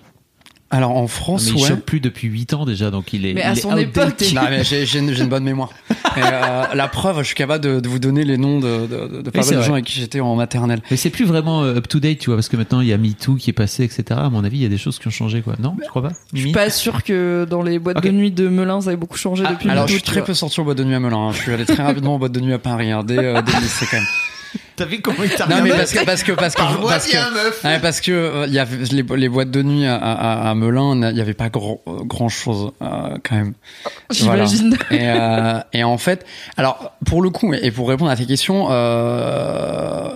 Alors 0.70 0.92
en 0.98 1.04
Mais 1.04 1.08
France, 1.08 1.48
il 1.48 1.62
ouais. 1.62 1.68
chope 1.70 1.86
plus 1.86 2.02
depuis 2.02 2.28
8 2.28 2.54
ans 2.54 2.66
déjà, 2.66 2.92
donc 2.92 3.14
il 3.14 3.26
est. 3.26 3.34
Mais 3.34 3.42
à 3.42 3.54
il 3.54 3.58
est 3.58 3.62
son 3.62 3.70
outdated. 3.72 3.88
époque. 4.22 4.34
Non 4.36 4.42
mais 4.50 4.64
j'ai 4.66 4.86
j'ai 4.86 5.00
une, 5.00 5.14
j'ai 5.14 5.24
une 5.24 5.30
bonne 5.30 5.46
mémoire. 5.46 5.70
Et, 6.18 6.20
euh, 6.22 6.64
la 6.74 6.88
preuve, 6.90 7.20
je 7.20 7.24
suis 7.28 7.36
capable 7.36 7.64
de, 7.64 7.80
de 7.80 7.88
vous 7.88 8.00
donner 8.00 8.26
les 8.26 8.38
noms 8.38 8.60
de, 8.60 8.86
de, 8.88 9.08
de, 9.18 9.22
de 9.22 9.30
pas 9.30 9.44
c'est 9.44 9.52
mal 9.52 9.56
de 9.56 9.56
vrai. 9.60 9.68
gens 9.68 9.74
avec 9.74 9.86
qui 9.86 9.94
j'étais 10.00 10.20
en 10.20 10.36
maternelle. 10.36 10.82
Mais 10.92 10.98
c'est 10.98 11.10
plus 11.10 11.24
vraiment 11.26 11.64
euh, 11.64 11.76
up 11.78 11.88
to 11.88 12.00
date, 12.02 12.20
tu 12.20 12.26
vois, 12.32 12.36
parce 12.36 12.50
que 12.50 12.58
maintenant 12.58 12.82
il 12.82 12.88
y 12.88 12.94
a 12.94 12.98
MeToo 12.98 13.36
qui 13.36 13.50
est 13.50 13.54
passé, 13.54 13.84
etc. 13.86 14.04
À 14.24 14.30
mon 14.30 14.44
avis, 14.44 14.58
il 14.58 14.64
y 14.64 14.66
a 14.66 14.70
des 14.70 14.78
choses 14.78 15.00
qui 15.00 15.08
ont 15.08 15.12
changé, 15.12 15.42
quoi. 15.42 15.54
Non, 15.60 15.76
tu 15.82 15.88
crois 15.90 16.02
pas 16.02 16.12
Je 16.34 16.42
suis 16.42 16.52
pas 16.52 16.70
sûr 16.70 17.04
que 17.04 17.48
dans 17.50 17.62
les 17.62 17.80
boîtes 17.80 18.00
Ok. 18.00 18.04
de 18.04 18.12
nuit 18.12 18.32
de 18.32 18.50
Melun 18.50 18.82
ça 18.82 18.92
ait 18.92 18.98
beaucoup 18.98 19.18
changé 19.18 19.44
Ah, 19.48 19.54
depuis. 19.54 19.70
alors 19.70 19.88
je 19.88 19.94
suis 19.94 20.02
très 20.02 20.24
peu 20.24 20.34
sorti 20.34 20.60
en 20.60 20.64
boîte 20.66 20.78
de 20.80 20.84
nuit 20.84 20.96
à 20.96 21.00
Melun. 21.00 21.30
hein. 21.30 21.32
Je 21.32 21.38
suis 21.44 21.54
allé 21.54 21.66
très 21.66 21.82
rapidement 21.84 22.16
en 22.16 22.20
boîte 22.20 22.34
de 22.34 22.42
nuit 22.42 22.54
à 22.54 22.60
Paris 22.60 22.92
hein, 22.92 23.04
dès, 23.06 23.18
euh, 23.20 23.42
dès 23.42 23.54
lycée 23.62 23.86
quand 23.90 23.98
même. 23.98 24.06
T'as 24.76 24.86
vu 24.86 25.02
comment 25.02 25.24
il 25.24 25.30
t'a 25.32 25.48
Non 25.48 25.62
mais 25.64 25.72
parce 25.72 25.92
que 25.92 26.06
parce 26.06 26.24
que 26.24 26.32
parce 26.34 26.54
que 26.54 26.62
parce 26.88 27.08
que. 27.08 27.68
Ouais, 27.68 27.80
parce 27.80 28.00
que 28.00 28.12
euh, 28.12 28.46
il 28.48 28.54
y 28.54 28.60
avait 28.60 28.78
les, 28.92 29.04
les 29.04 29.30
boîtes 29.30 29.50
de 29.50 29.64
nuit 29.64 29.88
à, 29.88 29.96
à, 29.96 30.50
à 30.50 30.54
Melun, 30.56 31.10
il 31.10 31.18
y 31.18 31.22
avait 31.22 31.34
pas 31.34 31.50
grand 31.50 31.82
grand 31.86 32.30
chose 32.30 32.72
quand 32.80 33.36
même. 33.36 33.54
J'imagine. 34.12 34.78
Et, 34.92 35.00
euh, 35.02 35.60
et 35.74 35.84
en 35.84 35.98
fait, 35.98 36.26
alors 36.58 36.92
pour 37.06 37.22
le 37.24 37.30
coup 37.32 37.54
et 37.54 37.72
pour 37.72 37.90
répondre 37.90 38.12
à 38.12 38.16
tes 38.16 38.26
questions, 38.28 38.68
euh, 38.70 40.12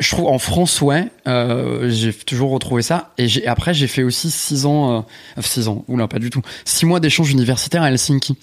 je 0.00 0.10
trouve 0.10 0.26
en 0.26 0.38
France 0.38 0.80
ouais, 0.80 1.08
euh, 1.28 1.88
j'ai 1.90 2.12
toujours 2.12 2.50
retrouvé 2.50 2.82
ça. 2.82 3.12
Et 3.18 3.46
après 3.46 3.74
j'ai 3.74 3.86
fait 3.86 4.02
aussi 4.02 4.30
six 4.30 4.66
ans, 4.66 5.04
euh, 5.36 5.42
six 5.42 5.68
ans, 5.68 5.84
oula 5.88 6.08
pas 6.08 6.18
du 6.18 6.30
tout, 6.30 6.42
six 6.64 6.86
mois 6.86 7.00
d'échange 7.00 7.30
universitaire 7.30 7.82
à 7.82 7.90
Helsinki. 7.90 8.36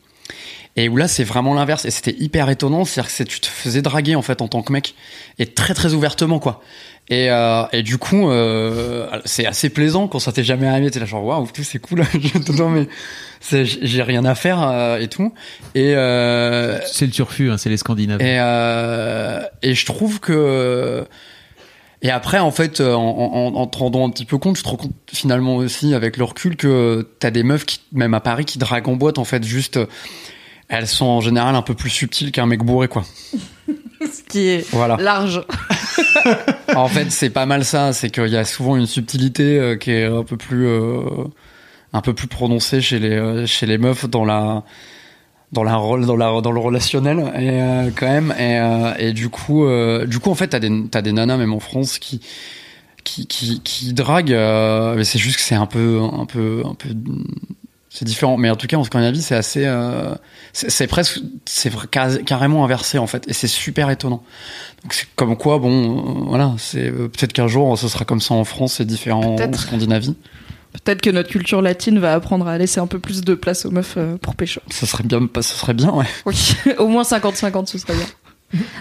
Et 0.75 0.89
où 0.89 0.97
là, 0.97 1.07
c'est 1.07 1.23
vraiment 1.23 1.53
l'inverse. 1.53 1.85
Et 1.85 1.91
c'était 1.91 2.15
hyper 2.17 2.49
étonnant. 2.49 2.83
C'est-à-dire 2.83 3.15
que 3.15 3.23
tu 3.23 3.39
te 3.39 3.47
faisais 3.47 3.81
draguer, 3.81 4.15
en 4.15 4.21
fait, 4.23 4.41
en 4.41 4.47
tant 4.47 4.63
que 4.63 4.71
mec. 4.73 4.95
Et 5.39 5.45
très, 5.45 5.73
très 5.73 5.93
ouvertement, 5.93 6.39
quoi. 6.39 6.61
Et, 7.09 7.29
euh, 7.29 7.63
et 7.73 7.83
du 7.83 7.97
coup, 7.97 8.29
euh, 8.29 9.07
c'est 9.25 9.45
assez 9.45 9.69
plaisant 9.69 10.07
quand 10.07 10.19
ça 10.19 10.31
t'est 10.31 10.43
jamais 10.43 10.67
arrivé. 10.67 10.89
T'es 10.89 10.99
là, 10.99 11.05
genre, 11.05 11.23
waouh, 11.23 11.47
tout 11.53 11.63
c'est 11.63 11.79
cool. 11.79 12.03
Non, 12.57 12.69
mais 12.69 12.87
j'ai 13.51 14.01
rien 14.01 14.23
à 14.25 14.35
faire 14.35 14.61
euh, 14.63 14.97
et 14.99 15.09
tout. 15.09 15.33
Et, 15.75 15.93
euh, 15.95 16.79
C'est 16.85 17.05
le 17.05 17.11
turfu, 17.11 17.51
hein, 17.51 17.57
c'est 17.57 17.69
les 17.69 17.77
Scandinaves. 17.77 18.21
et, 18.21 18.37
euh, 18.39 19.41
et 19.61 19.75
je 19.75 19.85
trouve 19.85 20.19
que. 20.19 21.05
Et 22.01 22.09
après, 22.09 22.39
en 22.39 22.51
fait, 22.51 22.81
en, 22.81 22.95
en, 22.95 23.55
en 23.55 23.67
te 23.67 23.77
rendant 23.77 24.05
un 24.07 24.09
petit 24.09 24.25
peu 24.25 24.37
compte, 24.37 24.57
je 24.57 24.63
te 24.63 24.67
rends 24.69 24.75
compte 24.75 24.93
finalement 25.11 25.55
aussi 25.57 25.93
avec 25.93 26.17
le 26.17 26.23
recul 26.25 26.57
que 26.57 27.07
t'as 27.19 27.31
des 27.31 27.43
meufs 27.43 27.65
qui, 27.65 27.79
même 27.93 28.13
à 28.13 28.19
Paris, 28.19 28.43
qui 28.45 28.57
draguent 28.57 28.89
en 28.89 28.95
boîte, 28.95 29.17
en 29.19 29.23
fait, 29.23 29.43
juste. 29.43 29.79
Elles 30.75 30.87
sont 30.87 31.05
en 31.05 31.21
général 31.21 31.53
un 31.55 31.61
peu 31.61 31.75
plus 31.75 31.91
subtiles 31.91 32.31
qu'un 32.31 32.47
mec 32.47 32.63
bourré, 32.63 32.87
quoi. 32.87 33.03
Ce 34.01 34.23
qui 34.27 34.47
est 34.47 34.67
Voilà. 34.71 34.97
large. 34.99 35.43
en 36.75 36.87
fait, 36.87 37.11
c'est 37.11 37.29
pas 37.29 37.45
mal 37.45 37.63
ça. 37.63 37.93
C'est 37.93 38.09
qu'il 38.09 38.27
y 38.29 38.37
a 38.37 38.43
souvent 38.43 38.75
une 38.75 38.87
subtilité 38.87 39.59
euh, 39.59 39.75
qui 39.77 39.91
est 39.91 40.05
un 40.05 40.23
peu 40.23 40.35
plus, 40.35 40.65
euh, 40.65 41.01
un 41.93 42.01
peu 42.01 42.13
plus 42.15 42.27
prononcée 42.27 42.81
chez 42.81 42.97
les, 42.97 43.11
euh, 43.11 43.45
chez 43.45 43.67
les 43.67 43.77
meufs 43.77 44.09
dans 44.09 44.25
la, 44.25 44.63
dans 45.51 45.61
la 45.63 45.73
dans 45.73 46.15
la, 46.17 46.41
dans 46.41 46.51
le 46.51 46.59
relationnel 46.59 47.19
et 47.37 47.91
quand 47.95 48.07
même. 48.09 48.33
Et, 48.39 49.07
et 49.09 49.13
du 49.13 49.29
coup, 49.29 49.67
du 50.07 50.17
coup, 50.17 50.31
en 50.31 50.35
fait, 50.35 50.47
t'as 50.47 50.59
des, 50.59 50.71
t'as 50.89 51.03
des 51.03 51.11
nanas 51.11 51.37
même 51.37 51.53
en 51.53 51.59
France 51.59 51.99
qui, 51.99 52.19
qui, 53.03 53.27
qui, 53.27 53.61
qui 53.63 53.93
draguent. 53.93 54.35
mais 54.97 55.03
c'est 55.03 55.19
juste 55.19 55.35
que 55.37 55.43
c'est 55.43 55.53
un 55.53 55.67
peu, 55.67 56.01
un 56.01 56.25
peu, 56.25 56.63
un 56.65 56.73
peu. 56.73 56.89
C'est 57.95 58.05
différent, 58.05 58.37
mais 58.37 58.49
en 58.49 58.55
tout 58.55 58.65
cas 58.65 58.75
en 58.77 58.83
Scandinavie, 58.83 59.21
c'est 59.21 59.35
assez, 59.35 59.65
euh, 59.67 60.15
c'est 60.51 60.87
presque, 60.87 61.19
c'est 61.45 61.71
carrément 62.25 62.65
inversé 62.65 62.97
en 62.97 63.05
fait, 63.05 63.27
et 63.27 63.33
c'est 63.33 63.47
super 63.47 63.91
étonnant. 63.91 64.23
Donc 64.81 64.93
c'est 64.93 65.05
comme 65.15 65.37
quoi, 65.37 65.59
bon, 65.59 65.99
euh, 65.99 66.23
voilà, 66.27 66.53
c'est 66.57 66.89
euh, 66.89 67.07
peut-être 67.07 67.33
qu'un 67.33 67.47
jour 67.47 67.77
ce 67.77 67.87
sera 67.87 68.03
comme 68.03 68.19
ça 68.19 68.33
en 68.33 68.45
France, 68.45 68.73
c'est 68.77 68.85
différent 68.85 69.35
en. 69.39 69.53
Scandinavie. 69.53 70.15
Peut-être 70.83 71.01
que 71.01 71.11
notre 71.11 71.29
culture 71.29 71.61
latine 71.61 71.99
va 71.99 72.15
apprendre 72.15 72.47
à 72.47 72.57
laisser 72.57 72.79
un 72.79 72.87
peu 72.87 72.97
plus 72.97 73.21
de 73.21 73.35
place 73.35 73.63
aux 73.67 73.69
meufs 73.71 73.93
euh, 73.97 74.17
pour 74.17 74.33
pécho. 74.35 74.59
Ça 74.71 74.87
serait 74.87 75.03
bien, 75.03 75.27
pas- 75.27 75.43
ce 75.43 75.53
serait 75.55 75.75
bien, 75.75 75.91
ouais. 75.91 76.07
Oui, 76.25 76.55
au 76.79 76.87
moins 76.87 77.03
50-50, 77.03 77.67
ce 77.67 77.77
serait 77.77 77.93
bien. 77.93 78.07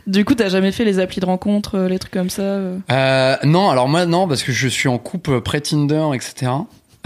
Du 0.06 0.24
coup, 0.24 0.34
t'as 0.34 0.48
jamais 0.48 0.72
fait 0.72 0.86
les 0.86 0.98
applis 1.00 1.20
de 1.20 1.26
rencontre, 1.26 1.78
les 1.80 1.98
trucs 1.98 2.12
comme 2.12 2.30
ça 2.30 2.42
Euh, 2.42 3.36
non, 3.44 3.68
alors 3.68 3.88
moi 3.88 4.06
non, 4.06 4.26
parce 4.26 4.42
que 4.42 4.52
je 4.52 4.68
suis 4.68 4.88
en 4.88 4.96
couple 4.98 5.40
pré-Tinder, 5.42 6.08
etc. 6.14 6.50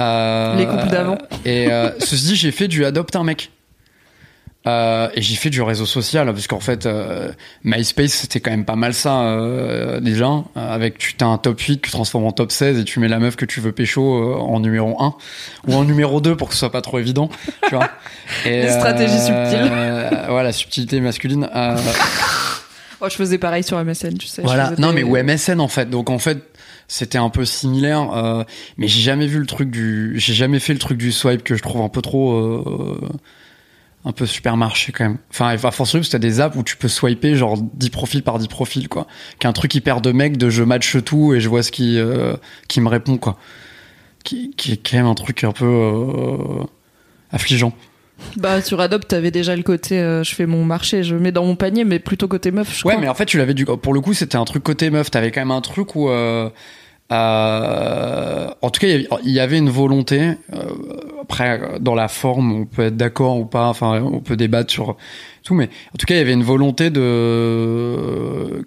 Euh, 0.01 0.57
Les 0.57 0.67
couples 0.67 0.89
d'avant. 0.89 1.19
Et 1.45 1.71
euh, 1.71 1.91
ceci 1.99 2.27
dit, 2.27 2.37
j'ai 2.37 2.53
fait 2.53 2.69
du 2.69 2.85
adopte 2.85 3.17
un 3.17 3.25
mec. 3.25 3.51
Euh, 4.67 5.09
et 5.15 5.23
j'ai 5.23 5.37
fait 5.37 5.51
du 5.51 5.63
réseau 5.63 5.87
social 5.87 6.27
parce 6.27 6.49
qu'en 6.49 6.59
fait 6.59 6.87
euh, 6.87 7.31
MySpace 7.63 8.11
c'était 8.11 8.41
quand 8.41 8.51
même 8.51 8.65
pas 8.65 8.75
mal 8.75 8.95
ça 8.95 9.21
euh, 9.21 10.01
déjà 10.01 10.43
avec 10.57 10.99
tu 10.99 11.15
t'as 11.15 11.27
un 11.27 11.39
top 11.39 11.61
8 11.61 11.77
que 11.81 11.87
tu 11.87 11.93
transformes 11.93 12.25
en 12.25 12.33
top 12.33 12.51
16 12.51 12.81
et 12.81 12.85
tu 12.85 12.99
mets 12.99 13.07
la 13.07 13.21
meuf 13.21 13.37
que 13.37 13.45
tu 13.45 13.61
veux 13.61 13.71
pécho 13.71 14.35
en 14.35 14.59
numéro 14.59 15.01
1 15.01 15.15
ou 15.69 15.75
en 15.77 15.85
numéro 15.85 16.21
2 16.21 16.35
pour 16.35 16.49
que 16.49 16.55
ce 16.55 16.59
soit 16.59 16.73
pas 16.73 16.81
trop 16.81 16.99
évident 16.99 17.31
tu 17.69 17.77
vois 17.77 17.89
et, 18.45 18.63
Les 18.63 18.73
stratégies 18.73 19.21
subtiles. 19.21 19.71
voilà 20.29 20.51
subtilité 20.51 21.01
masculine 21.01 21.49
euh, 21.55 21.77
Oh, 23.01 23.09
je 23.11 23.17
faisais 23.17 23.37
pareil 23.39 23.63
sur 23.63 23.83
MSN, 23.83 24.17
tu 24.17 24.27
sais. 24.27 24.43
voilà. 24.43 24.73
Non, 24.79 24.93
mais 24.93 25.03
ou 25.03 25.23
MSN 25.23 25.61
en 25.61 25.69
fait. 25.69 25.91
Donc 25.91 26.09
en 26.09 26.19
fait, 26.19 26.39
c'était 26.88 27.18
un 27.18 27.31
peu 27.31 27.44
similaire. 27.44 28.12
euh, 28.12 28.44
mais 28.77 28.88
j'ai 28.88 29.01
jamais 29.01 29.27
vu 29.27 29.38
le 29.38 29.46
truc 29.46 29.70
du. 29.70 30.14
J'ai 30.18 30.35
jamais 30.35 30.59
fait 30.61 30.72
le 30.72 30.79
truc 30.79 30.99
du 30.99 31.12
swipe 31.12 31.42
que 31.42 31.57
je 31.57 31.62
trouve 31.62 31.83
un 31.83 31.88
peu 31.88 32.03
trop. 32.03 32.35
euh, 32.35 33.01
un 34.07 34.12
peu 34.12 34.25
supermarché 34.25 34.92
quand 34.92 35.05
même. 35.05 35.18
Enfin, 35.31 35.49
à 35.49 35.59
force 35.59 35.92
parce 35.92 36.07
que 36.07 36.12
t'as 36.12 36.18
des 36.18 36.40
apps 36.40 36.57
où 36.57 36.62
tu 36.62 36.77
peux 36.77 36.87
swiper 36.87 37.35
genre 37.35 37.59
10 37.61 37.90
profils 37.90 38.22
par 38.22 38.38
10 38.38 38.46
profils 38.46 38.88
quoi. 38.88 39.09
Qui 39.40 39.46
est 39.49 39.51
un 39.51 39.53
truc 39.53 39.75
hyper 39.75 40.01
de 40.01 40.12
mec 40.12 40.37
de 40.37 40.49
je 40.49 40.62
match 40.62 40.96
tout 41.05 41.35
et 41.35 41.40
je 41.40 41.49
vois 41.49 41.64
ce 41.64 41.72
qui 41.72 41.99
euh, 41.99 42.37
qui 42.68 42.81
me 42.81 42.88
répond 42.88 43.18
quoi. 43.18 43.37
Qui, 44.25 44.53
qui 44.57 44.72
est 44.72 44.77
quand 44.77 44.96
même 44.96 45.07
un 45.07 45.14
truc 45.16 45.42
un 45.42 45.51
peu 45.51 45.64
euh, 45.66 46.64
affligeant. 47.33 47.72
Bah, 48.38 48.61
sur 48.62 48.81
Adopt, 48.81 49.09
t'avais 49.09 49.31
déjà 49.31 49.55
le 49.57 49.62
côté 49.62 49.98
euh, 49.98 50.22
je 50.24 50.35
fais 50.35 50.46
mon 50.46 50.64
marché, 50.64 51.02
je 51.02 51.14
mets 51.16 51.33
dans 51.33 51.44
mon 51.44 51.57
panier, 51.57 51.85
mais 51.85 51.98
plutôt 51.98 52.29
côté 52.29 52.50
meuf, 52.50 52.68
je 52.76 52.87
Ouais, 52.87 52.92
crois. 52.94 53.00
mais 53.02 53.09
en 53.09 53.14
fait, 53.14 53.26
tu 53.26 53.37
l'avais 53.38 53.55
du. 53.55 53.64
Pour 53.66 53.92
le 53.94 54.00
coup, 54.00 54.14
c'était 54.14 54.37
un 54.37 54.44
truc 54.44 54.62
côté 54.62 54.88
meuf. 54.90 55.11
T'avais 55.11 55.31
quand 55.31 55.40
même 55.40 55.50
un 55.50 55.61
truc 55.61 55.94
où. 55.96 56.09
euh, 56.09 56.48
euh, 57.12 58.48
en 58.62 58.70
tout 58.70 58.81
cas, 58.81 58.88
il 58.88 59.31
y 59.31 59.40
avait- 59.40 59.59
une 59.59 59.70
volonté. 59.70 60.33
après, 61.22 61.61
dans 61.81 61.94
la 61.94 62.09
forme, 62.09 62.52
on 62.52 62.66
peut 62.66 62.83
être 62.87 62.96
d'accord 62.96 63.38
ou 63.38 63.44
pas. 63.46 63.68
Enfin, 63.68 64.00
on 64.02 64.20
peut 64.20 64.37
débattre 64.37 64.70
sur 64.72 64.96
tout, 65.42 65.55
mais 65.55 65.68
en 65.94 65.98
tout 65.98 66.07
cas, 66.07 66.14
il 66.14 66.18
y 66.18 66.20
avait 66.20 66.33
une 66.33 66.42
volonté 66.44 66.90
de 66.90 68.66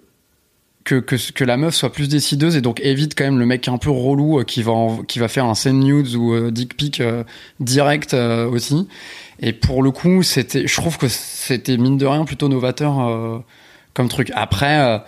que, 0.84 0.94
que, 0.96 1.16
que 1.32 1.44
la 1.44 1.56
meuf 1.56 1.74
soit 1.74 1.92
plus 1.92 2.08
décideuse 2.08 2.56
et 2.56 2.60
donc 2.62 2.80
évite 2.82 3.14
quand 3.16 3.24
même 3.24 3.38
le 3.38 3.46
mec 3.46 3.68
un 3.68 3.76
peu 3.78 3.90
relou 3.90 4.40
euh, 4.40 4.44
qui 4.44 4.62
va 4.62 4.72
en- 4.72 5.02
qui 5.02 5.18
va 5.18 5.28
faire 5.28 5.44
un 5.44 5.54
send 5.54 5.74
nudes 5.84 6.14
ou 6.16 6.32
euh, 6.34 6.50
dick 6.50 6.76
pic 6.76 7.00
euh, 7.00 7.22
direct 7.60 8.14
aussi. 8.14 8.88
Et 9.40 9.52
pour 9.52 9.82
le 9.82 9.90
coup, 9.90 10.22
c'était, 10.22 10.66
je 10.66 10.74
trouve 10.76 10.98
que 10.98 11.08
c'était 11.08 11.76
mine 11.76 11.96
de 11.96 12.06
rien 12.06 12.24
plutôt 12.24 12.48
novateur 12.48 13.00
euh, 13.00 13.38
comme 13.94 14.08
truc. 14.08 14.30
Après, 14.34 14.80
euh, 14.80 14.98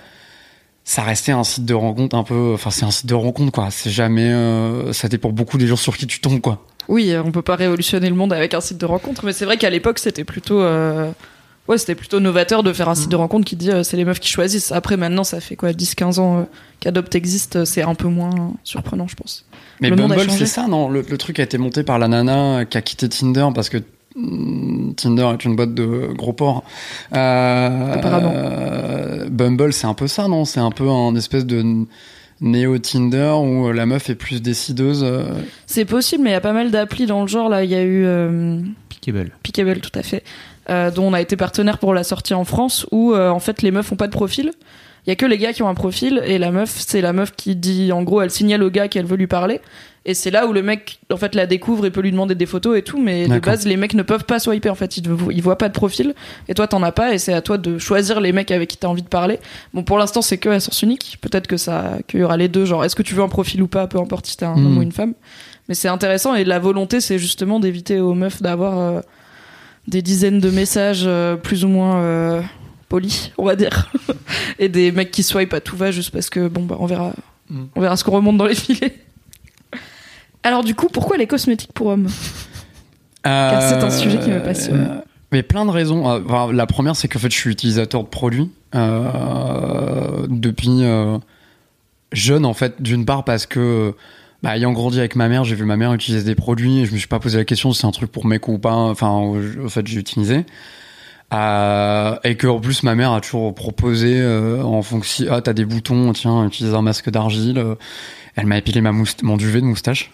ça 0.84 1.02
restait 1.02 1.32
un 1.32 1.44
site 1.44 1.64
de 1.64 1.74
rencontre 1.74 2.16
un 2.16 2.24
peu, 2.24 2.52
enfin 2.54 2.70
c'est 2.70 2.84
un 2.84 2.90
site 2.90 3.06
de 3.06 3.14
rencontre 3.14 3.52
quoi. 3.52 3.68
C'est 3.70 3.90
jamais, 3.90 4.30
euh, 4.30 4.92
ça 4.92 5.08
dépend 5.08 5.30
beaucoup 5.30 5.58
des 5.58 5.66
gens 5.66 5.76
sur 5.76 5.96
qui 5.96 6.06
tu 6.06 6.20
tombes 6.20 6.40
quoi. 6.40 6.64
Oui, 6.88 7.12
euh, 7.12 7.22
on 7.24 7.30
peut 7.30 7.42
pas 7.42 7.56
révolutionner 7.56 8.08
le 8.08 8.16
monde 8.16 8.32
avec 8.32 8.54
un 8.54 8.60
site 8.60 8.78
de 8.78 8.86
rencontre, 8.86 9.24
mais 9.24 9.32
c'est 9.32 9.44
vrai 9.44 9.56
qu'à 9.56 9.70
l'époque, 9.70 9.98
c'était 9.98 10.24
plutôt. 10.24 10.62
Ouais, 11.68 11.78
c'était 11.78 11.94
plutôt 11.94 12.18
novateur 12.18 12.64
de 12.64 12.72
faire 12.72 12.88
un 12.88 12.96
site 12.96 13.06
Mm. 13.06 13.10
de 13.10 13.16
rencontre 13.16 13.44
qui 13.44 13.54
dit 13.54 13.70
euh, 13.70 13.84
c'est 13.84 13.96
les 13.96 14.04
meufs 14.04 14.18
qui 14.18 14.28
choisissent. 14.28 14.72
Après, 14.72 14.96
maintenant, 14.96 15.22
ça 15.22 15.40
fait 15.40 15.54
quoi 15.54 15.70
10-15 15.70 16.18
ans 16.18 16.40
euh, 16.40 16.42
qu'Adopt 16.80 17.14
existe, 17.14 17.56
euh, 17.56 17.64
c'est 17.64 17.82
un 17.82 17.94
peu 17.94 18.08
moins 18.08 18.54
surprenant, 18.64 19.06
je 19.06 19.14
pense. 19.14 19.46
Mais 19.80 19.88
Le 19.88 19.96
Bumble, 19.96 20.28
c'est 20.28 20.46
ça, 20.46 20.66
non? 20.66 20.88
Le, 20.88 21.04
le 21.08 21.18
truc 21.18 21.38
a 21.38 21.44
été 21.44 21.58
monté 21.58 21.84
par 21.84 22.00
la 22.00 22.08
nana 22.08 22.64
qui 22.64 22.78
a 22.78 22.82
quitté 22.82 23.08
Tinder 23.08 23.46
parce 23.54 23.68
que 23.68 23.78
mm, 23.78 23.82
Tinder 24.14 25.28
est 25.32 25.44
une 25.44 25.56
boîte 25.56 25.74
de 25.74 26.08
gros 26.16 26.32
porcs. 26.32 26.64
Euh, 27.14 27.92
Apparemment. 27.94 28.32
euh, 28.34 29.28
Bumble, 29.30 29.72
c'est 29.72 29.86
un 29.86 29.94
peu 29.94 30.06
ça, 30.06 30.28
non? 30.28 30.44
C'est 30.44 30.60
un 30.60 30.70
peu 30.70 30.88
un 30.88 31.14
espèce 31.14 31.46
de 31.46 31.86
néo 32.40 32.78
Tinder 32.78 33.34
où 33.40 33.70
la 33.72 33.86
meuf 33.86 34.10
est 34.10 34.14
plus 34.14 34.42
décideuse. 34.42 35.02
euh. 35.04 35.24
C'est 35.66 35.84
possible, 35.84 36.24
mais 36.24 36.30
il 36.30 36.34
y 36.34 36.36
a 36.36 36.40
pas 36.40 36.52
mal 36.52 36.70
d'applis 36.70 37.06
dans 37.06 37.22
le 37.22 37.28
genre. 37.28 37.48
Là, 37.48 37.64
il 37.64 37.70
y 37.70 37.74
a 37.74 37.82
eu 37.82 38.04
euh, 38.04 38.60
Pickable. 38.88 39.32
Pickable, 39.42 39.80
tout 39.80 39.96
à 39.98 40.02
fait, 40.02 40.24
euh, 40.68 40.90
dont 40.90 41.04
on 41.08 41.12
a 41.14 41.20
été 41.20 41.36
partenaire 41.36 41.78
pour 41.78 41.94
la 41.94 42.04
sortie 42.04 42.34
en 42.34 42.44
France, 42.44 42.86
où 42.90 43.12
euh, 43.14 43.30
en 43.30 43.38
fait 43.40 43.62
les 43.62 43.70
meufs 43.70 43.90
ont 43.92 43.96
pas 43.96 44.06
de 44.08 44.12
profil. 44.12 44.50
Il 45.06 45.10
y 45.10 45.12
a 45.12 45.16
que 45.16 45.26
les 45.26 45.38
gars 45.38 45.52
qui 45.52 45.62
ont 45.62 45.68
un 45.68 45.74
profil 45.74 46.22
et 46.24 46.38
la 46.38 46.52
meuf, 46.52 46.74
c'est 46.86 47.00
la 47.00 47.12
meuf 47.12 47.32
qui 47.34 47.56
dit, 47.56 47.90
en 47.90 48.02
gros, 48.04 48.22
elle 48.22 48.30
signale 48.30 48.62
au 48.62 48.70
gars 48.70 48.86
qu'elle 48.86 49.04
veut 49.04 49.16
lui 49.16 49.26
parler. 49.26 49.60
Et 50.04 50.14
c'est 50.14 50.30
là 50.30 50.46
où 50.46 50.52
le 50.52 50.62
mec, 50.62 50.98
en 51.12 51.16
fait, 51.16 51.34
la 51.34 51.46
découvre 51.46 51.86
et 51.86 51.90
peut 51.90 52.00
lui 52.00 52.10
demander 52.10 52.34
des 52.34 52.46
photos 52.46 52.76
et 52.76 52.82
tout, 52.82 53.00
mais 53.00 53.28
de 53.28 53.38
base, 53.38 53.66
les 53.66 53.76
mecs 53.76 53.94
ne 53.94 54.02
peuvent 54.02 54.24
pas 54.24 54.40
swiper, 54.40 54.68
en 54.68 54.74
fait, 54.74 54.96
ils, 54.96 55.08
voient 55.08 55.58
pas 55.58 55.68
de 55.68 55.72
profil, 55.72 56.14
et 56.48 56.54
toi, 56.54 56.66
t'en 56.66 56.82
as 56.82 56.90
pas, 56.90 57.14
et 57.14 57.18
c'est 57.18 57.32
à 57.32 57.40
toi 57.40 57.56
de 57.56 57.78
choisir 57.78 58.20
les 58.20 58.32
mecs 58.32 58.50
avec 58.50 58.68
qui 58.68 58.76
t'as 58.76 58.88
envie 58.88 59.02
de 59.02 59.08
parler. 59.08 59.38
Bon, 59.74 59.84
pour 59.84 59.98
l'instant, 59.98 60.20
c'est 60.20 60.38
que 60.38 60.48
à 60.48 60.58
sens 60.58 60.82
unique, 60.82 61.18
peut-être 61.20 61.46
que 61.46 61.56
ça, 61.56 61.98
qu'il 62.08 62.18
y 62.18 62.22
aura 62.24 62.36
les 62.36 62.48
deux, 62.48 62.64
genre, 62.64 62.84
est-ce 62.84 62.96
que 62.96 63.02
tu 63.02 63.14
veux 63.14 63.22
un 63.22 63.28
profil 63.28 63.62
ou 63.62 63.68
pas, 63.68 63.86
peu 63.86 63.98
importe 63.98 64.26
si 64.26 64.36
t'es 64.36 64.44
un 64.44 64.56
homme 64.56 64.78
ou 64.78 64.82
une 64.82 64.92
femme. 64.92 65.14
Mais 65.68 65.74
c'est 65.74 65.88
intéressant, 65.88 66.34
et 66.34 66.42
la 66.44 66.58
volonté, 66.58 67.00
c'est 67.00 67.18
justement 67.18 67.60
d'éviter 67.60 68.00
aux 68.00 68.14
meufs 68.14 68.42
d'avoir 68.42 68.78
euh, 68.78 69.00
des 69.86 70.02
dizaines 70.02 70.40
de 70.40 70.50
messages 70.50 71.04
euh, 71.06 71.36
plus 71.36 71.64
ou 71.64 71.68
moins 71.68 72.00
euh, 72.00 72.42
polis, 72.92 73.32
on 73.38 73.44
va 73.44 73.56
dire, 73.56 73.90
et 74.58 74.68
des 74.68 74.92
mecs 74.92 75.10
qui 75.10 75.22
swipe 75.22 75.54
à 75.54 75.60
tout 75.60 75.76
va 75.76 75.90
juste 75.90 76.10
parce 76.10 76.28
que, 76.30 76.48
bon, 76.48 76.64
bah, 76.64 76.76
on 76.78 76.86
verra, 76.86 77.12
Mm. 77.52 77.64
on 77.76 77.80
verra 77.80 77.96
ce 77.96 78.04
qu'on 78.04 78.12
remonte 78.12 78.36
dans 78.38 78.46
les 78.46 78.54
filets. 78.54 78.94
Alors 80.42 80.64
du 80.64 80.74
coup, 80.74 80.88
pourquoi 80.92 81.16
les 81.16 81.26
cosmétiques 81.26 81.72
pour 81.72 81.88
hommes? 81.88 82.08
Car 83.22 83.62
c'est 83.62 83.84
un 83.84 83.90
sujet 83.90 84.18
qui 84.18 84.30
me 84.30 84.42
passionne. 84.42 84.88
Euh, 84.90 85.00
Mais 85.30 85.42
plein 85.42 85.64
de 85.64 85.70
raisons. 85.70 86.06
Enfin, 86.06 86.52
la 86.52 86.66
première, 86.66 86.96
c'est 86.96 87.06
qu'en 87.08 87.20
fait, 87.20 87.30
je 87.30 87.36
suis 87.36 87.50
utilisateur 87.50 88.02
de 88.02 88.08
produits 88.08 88.50
euh, 88.74 90.26
depuis 90.28 90.82
euh, 90.82 91.18
jeune, 92.12 92.44
en 92.44 92.54
fait. 92.54 92.82
D'une 92.82 93.04
part, 93.04 93.22
parce 93.22 93.46
que, 93.46 93.94
bah, 94.42 94.56
ayant 94.56 94.72
grandi 94.72 94.98
avec 94.98 95.14
ma 95.14 95.28
mère, 95.28 95.44
j'ai 95.44 95.54
vu 95.54 95.64
ma 95.64 95.76
mère 95.76 95.94
utiliser 95.94 96.24
des 96.24 96.34
produits 96.34 96.80
et 96.80 96.86
je 96.86 96.92
me 96.92 96.98
suis 96.98 97.06
pas 97.06 97.20
posé 97.20 97.38
la 97.38 97.44
question 97.44 97.72
si 97.72 97.80
c'est 97.80 97.86
un 97.86 97.92
truc 97.92 98.10
pour 98.10 98.26
mec 98.26 98.48
ou 98.48 98.58
pas. 98.58 98.74
Enfin, 98.74 99.08
en 99.08 99.68
fait, 99.68 99.86
j'ai 99.86 100.00
utilisé. 100.00 100.44
Euh, 101.32 102.16
et 102.24 102.36
que 102.36 102.46
en 102.46 102.60
plus 102.60 102.82
ma 102.82 102.94
mère 102.94 103.12
a 103.12 103.20
toujours 103.20 103.54
proposé 103.54 104.20
euh, 104.20 104.62
en 104.62 104.82
fonction 104.82 105.26
ah 105.30 105.40
t'as 105.40 105.54
des 105.54 105.64
boutons 105.64 106.12
tiens 106.12 106.44
utilise 106.46 106.74
un 106.74 106.82
masque 106.82 107.08
d'argile. 107.10 107.58
Euh, 107.58 107.74
elle 108.36 108.46
m'a 108.46 108.58
épilé 108.58 108.80
ma 108.80 108.92
mousta- 108.92 109.22
mon 109.24 109.36
duvet 109.36 109.60
de 109.60 109.66
moustache. 109.66 110.10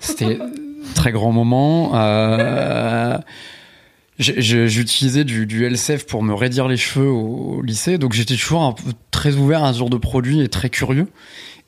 C'était 0.00 0.38
très 0.94 1.10
grand 1.12 1.32
moment. 1.32 1.92
Euh, 1.94 3.18
j'utilisais 4.18 5.24
du, 5.24 5.46
du 5.46 5.64
LCF 5.64 6.06
pour 6.06 6.22
me 6.22 6.34
raidir 6.34 6.68
les 6.68 6.76
cheveux 6.76 7.08
au, 7.08 7.56
au 7.58 7.62
lycée. 7.62 7.98
Donc 7.98 8.12
j'étais 8.12 8.34
toujours 8.36 8.62
un 8.62 8.72
peu 8.72 8.92
très 9.10 9.34
ouvert 9.36 9.64
à 9.64 9.72
ce 9.72 9.78
genre 9.78 9.90
de 9.90 9.96
produit 9.96 10.40
et 10.40 10.48
très 10.48 10.70
curieux. 10.70 11.08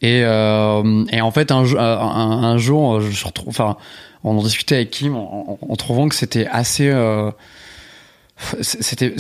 Et, 0.03 0.23
euh, 0.25 1.05
et 1.11 1.21
en 1.21 1.31
fait 1.31 1.51
un, 1.51 1.65
un, 1.77 1.79
un 2.45 2.59
jour 2.59 3.01
je 3.01 3.25
retrouve 3.25 3.49
enfin 3.49 3.77
on 4.23 4.37
en 4.37 4.43
discutait 4.43 4.75
avec 4.75 4.91
Kim 4.91 5.17
en, 5.17 5.59
en- 5.63 5.73
en 5.73 5.77
trouvant 5.77 6.09
que 6.09 6.15
c'était 6.15 6.47
assez 6.47 6.89
euh, 6.91 7.31
c'était 8.61 9.15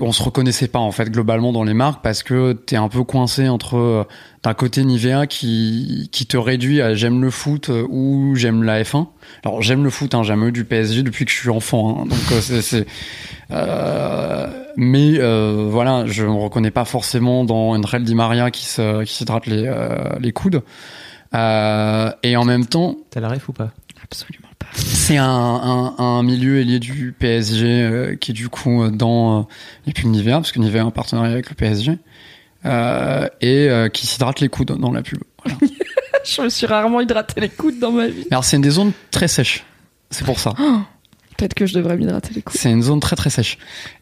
on 0.00 0.12
se 0.12 0.22
reconnaissait 0.22 0.68
pas 0.68 0.78
en 0.78 0.92
fait 0.92 1.10
globalement 1.10 1.52
dans 1.52 1.64
les 1.64 1.72
marques 1.72 2.02
parce 2.02 2.22
que 2.22 2.52
t'es 2.52 2.76
un 2.76 2.88
peu 2.88 3.02
coincé 3.02 3.48
entre 3.48 3.76
euh, 3.78 4.04
d'un 4.42 4.52
côté 4.52 4.84
Nivea 4.84 5.26
qui 5.26 6.08
te 6.28 6.36
réduit 6.36 6.82
à 6.82 6.94
j'aime 6.94 7.22
le 7.22 7.30
foot 7.30 7.70
euh, 7.70 7.86
ou 7.88 8.34
j'aime 8.36 8.62
la 8.62 8.82
F1 8.82 9.06
alors 9.42 9.62
j'aime 9.62 9.84
le 9.84 9.90
foot 9.90 10.14
hein, 10.14 10.22
j'ai 10.22 10.28
jamais 10.28 10.48
eu 10.48 10.52
du 10.52 10.64
PSG 10.64 11.02
depuis 11.02 11.24
que 11.24 11.30
je 11.30 11.36
suis 11.38 11.48
enfant 11.48 12.02
hein, 12.02 12.06
donc 12.06 12.18
euh, 12.32 12.60
c'est 12.60 12.86
mais 14.76 15.18
voilà 15.18 16.04
je 16.06 16.24
me 16.24 16.34
reconnais 16.34 16.70
pas 16.70 16.84
forcément 16.84 17.44
dans 17.44 17.70
André 17.70 18.00
Di 18.00 18.14
Maria 18.14 18.50
qui 18.50 18.66
se 18.66 19.48
les 19.48 19.72
les 20.20 20.32
coudes. 20.32 20.62
Et 21.32 22.36
en 22.36 22.44
même 22.44 22.66
temps 22.66 22.96
T'as 23.10 23.20
la 23.20 23.28
ref 23.28 23.48
ou 23.48 23.52
pas? 23.52 23.70
Absolument 24.10 24.48
pas. 24.58 24.66
c'est 24.74 25.16
un, 25.18 25.24
un, 25.26 25.94
un 25.98 26.22
milieu 26.22 26.60
ailier 26.60 26.78
du 26.78 27.14
PSG 27.18 27.66
euh, 27.66 28.16
qui 28.16 28.30
est 28.30 28.34
du 28.34 28.48
coup 28.48 28.82
euh, 28.82 28.90
dans 28.90 29.40
euh, 29.40 29.42
les 29.86 29.92
pubs 29.92 30.06
Nivea, 30.06 30.32
parce 30.36 30.52
que 30.52 30.58
Nivea 30.60 30.80
a 30.80 30.84
un 30.84 30.90
partenariat 30.90 31.32
avec 31.32 31.50
le 31.50 31.54
PSG, 31.54 31.98
euh, 32.64 33.28
et 33.40 33.68
euh, 33.68 33.88
qui 33.88 34.06
s'hydrate 34.06 34.40
les 34.40 34.48
coudes 34.48 34.72
dans 34.78 34.92
la 34.92 35.02
pub. 35.02 35.18
Voilà. 35.44 35.58
Je 36.24 36.42
me 36.42 36.48
suis 36.48 36.66
rarement 36.66 37.00
hydraté 37.00 37.40
les 37.40 37.48
coudes 37.48 37.78
dans 37.78 37.92
ma 37.92 38.06
vie. 38.08 38.26
Alors 38.30 38.44
c'est 38.44 38.56
une 38.56 38.62
des 38.62 38.70
zones 38.70 38.92
très 39.10 39.28
sèches, 39.28 39.64
c'est 40.10 40.24
pour 40.24 40.38
ça. 40.38 40.54
Peut-être 41.36 41.54
que 41.54 41.66
je 41.66 41.74
devrais 41.74 41.96
m'hydrater 41.96 42.34
les 42.34 42.42
coudes. 42.42 42.56
C'est 42.58 42.70
une 42.70 42.82
zone 42.82 42.98
très 43.00 43.14
très 43.14 43.30
sèche. 43.30 43.58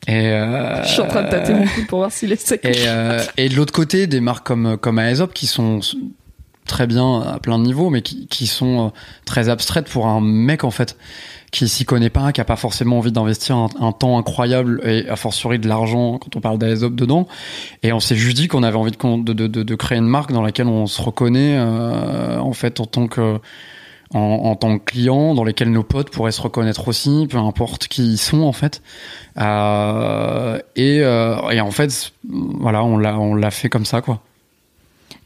Et 0.09 0.31
euh, 0.31 0.83
Je 0.85 0.88
suis 0.88 1.03
en 1.03 1.07
train 1.07 1.23
de 1.23 1.29
tâter 1.31 1.53
mon 1.53 1.66
coude 1.66 1.87
pour 1.87 1.99
voir 1.99 2.11
s'il 2.11 2.33
est 2.33 2.40
sec. 2.40 2.64
Et, 2.64 2.73
euh, 2.87 3.23
et 3.37 3.51
de 3.51 3.55
l'autre 3.57 3.75
côté, 3.75 4.07
des 4.07 4.21
marques 4.21 4.47
comme, 4.47 4.79
comme 4.79 4.99
Aesop 4.99 5.35
qui 5.35 5.47
sont 5.47 5.81
très 6.67 6.87
bien 6.87 7.21
à 7.21 7.39
plein 7.39 7.59
de 7.59 7.65
niveaux, 7.65 7.91
mais 7.91 8.03
qui, 8.03 8.27
qui 8.27 8.47
sont 8.47 8.87
euh, 8.87 8.89
très 9.25 9.49
abstraites 9.49 9.89
pour 9.89 10.07
un 10.07 10.21
mec 10.21 10.65
en 10.65 10.71
fait 10.71 10.97
qui 11.51 11.69
s'y 11.69 11.85
connaît 11.85 12.11
pas, 12.11 12.33
qui 12.33 12.41
a 12.41 12.45
pas 12.45 12.57
forcément 12.57 12.99
envie 12.99 13.13
d'investir 13.13 13.57
un, 13.57 13.93
temps 13.93 14.19
incroyable 14.19 14.81
et 14.85 15.09
a 15.09 15.17
fortiori 15.17 15.59
de 15.59 15.69
l'argent 15.69 16.19
quand 16.19 16.37
on 16.37 16.41
parle 16.41 16.59
d'Aesop 16.59 16.95
dedans. 16.95 17.27
Et 17.83 17.93
on 17.93 18.01
s'est 18.01 18.17
juste 18.17 18.37
dit 18.37 18.49
qu'on 18.49 18.63
avait 18.63 18.77
envie 18.77 18.91
de, 18.91 19.23
de, 19.23 19.47
de, 19.47 19.63
de, 19.63 19.75
créer 19.75 19.99
une 19.99 20.09
marque 20.09 20.33
dans 20.33 20.43
laquelle 20.43 20.67
on 20.67 20.87
se 20.87 21.01
reconnaît 21.01 21.57
euh, 21.57 22.39
en 22.39 22.53
fait 22.53 22.81
en 22.81 22.87
tant 22.87 23.07
que 23.07 23.39
en 24.15 24.55
tant 24.55 24.79
que 24.79 24.85
client, 24.85 25.35
dans 25.35 25.45
lesquels 25.45 25.71
nos 25.71 25.83
potes 25.83 26.11
pourraient 26.11 26.33
se 26.33 26.41
reconnaître 26.41 26.87
aussi, 26.89 27.27
peu 27.29 27.39
importe 27.39 27.89
qui 27.89 28.13
ils 28.13 28.19
sont 28.19 28.43
en 28.43 28.53
fait. 28.53 28.81
Euh, 29.39 30.59
et, 30.77 31.01
euh, 31.03 31.51
et 31.51 31.61
en 31.61 31.71
fait, 31.71 32.13
voilà, 32.25 32.85
on 32.85 32.99
l'a 32.99 33.19
on 33.19 33.35
l'a 33.35 33.51
fait 33.51 33.69
comme 33.69 33.85
ça 33.85 34.01
quoi. 34.01 34.21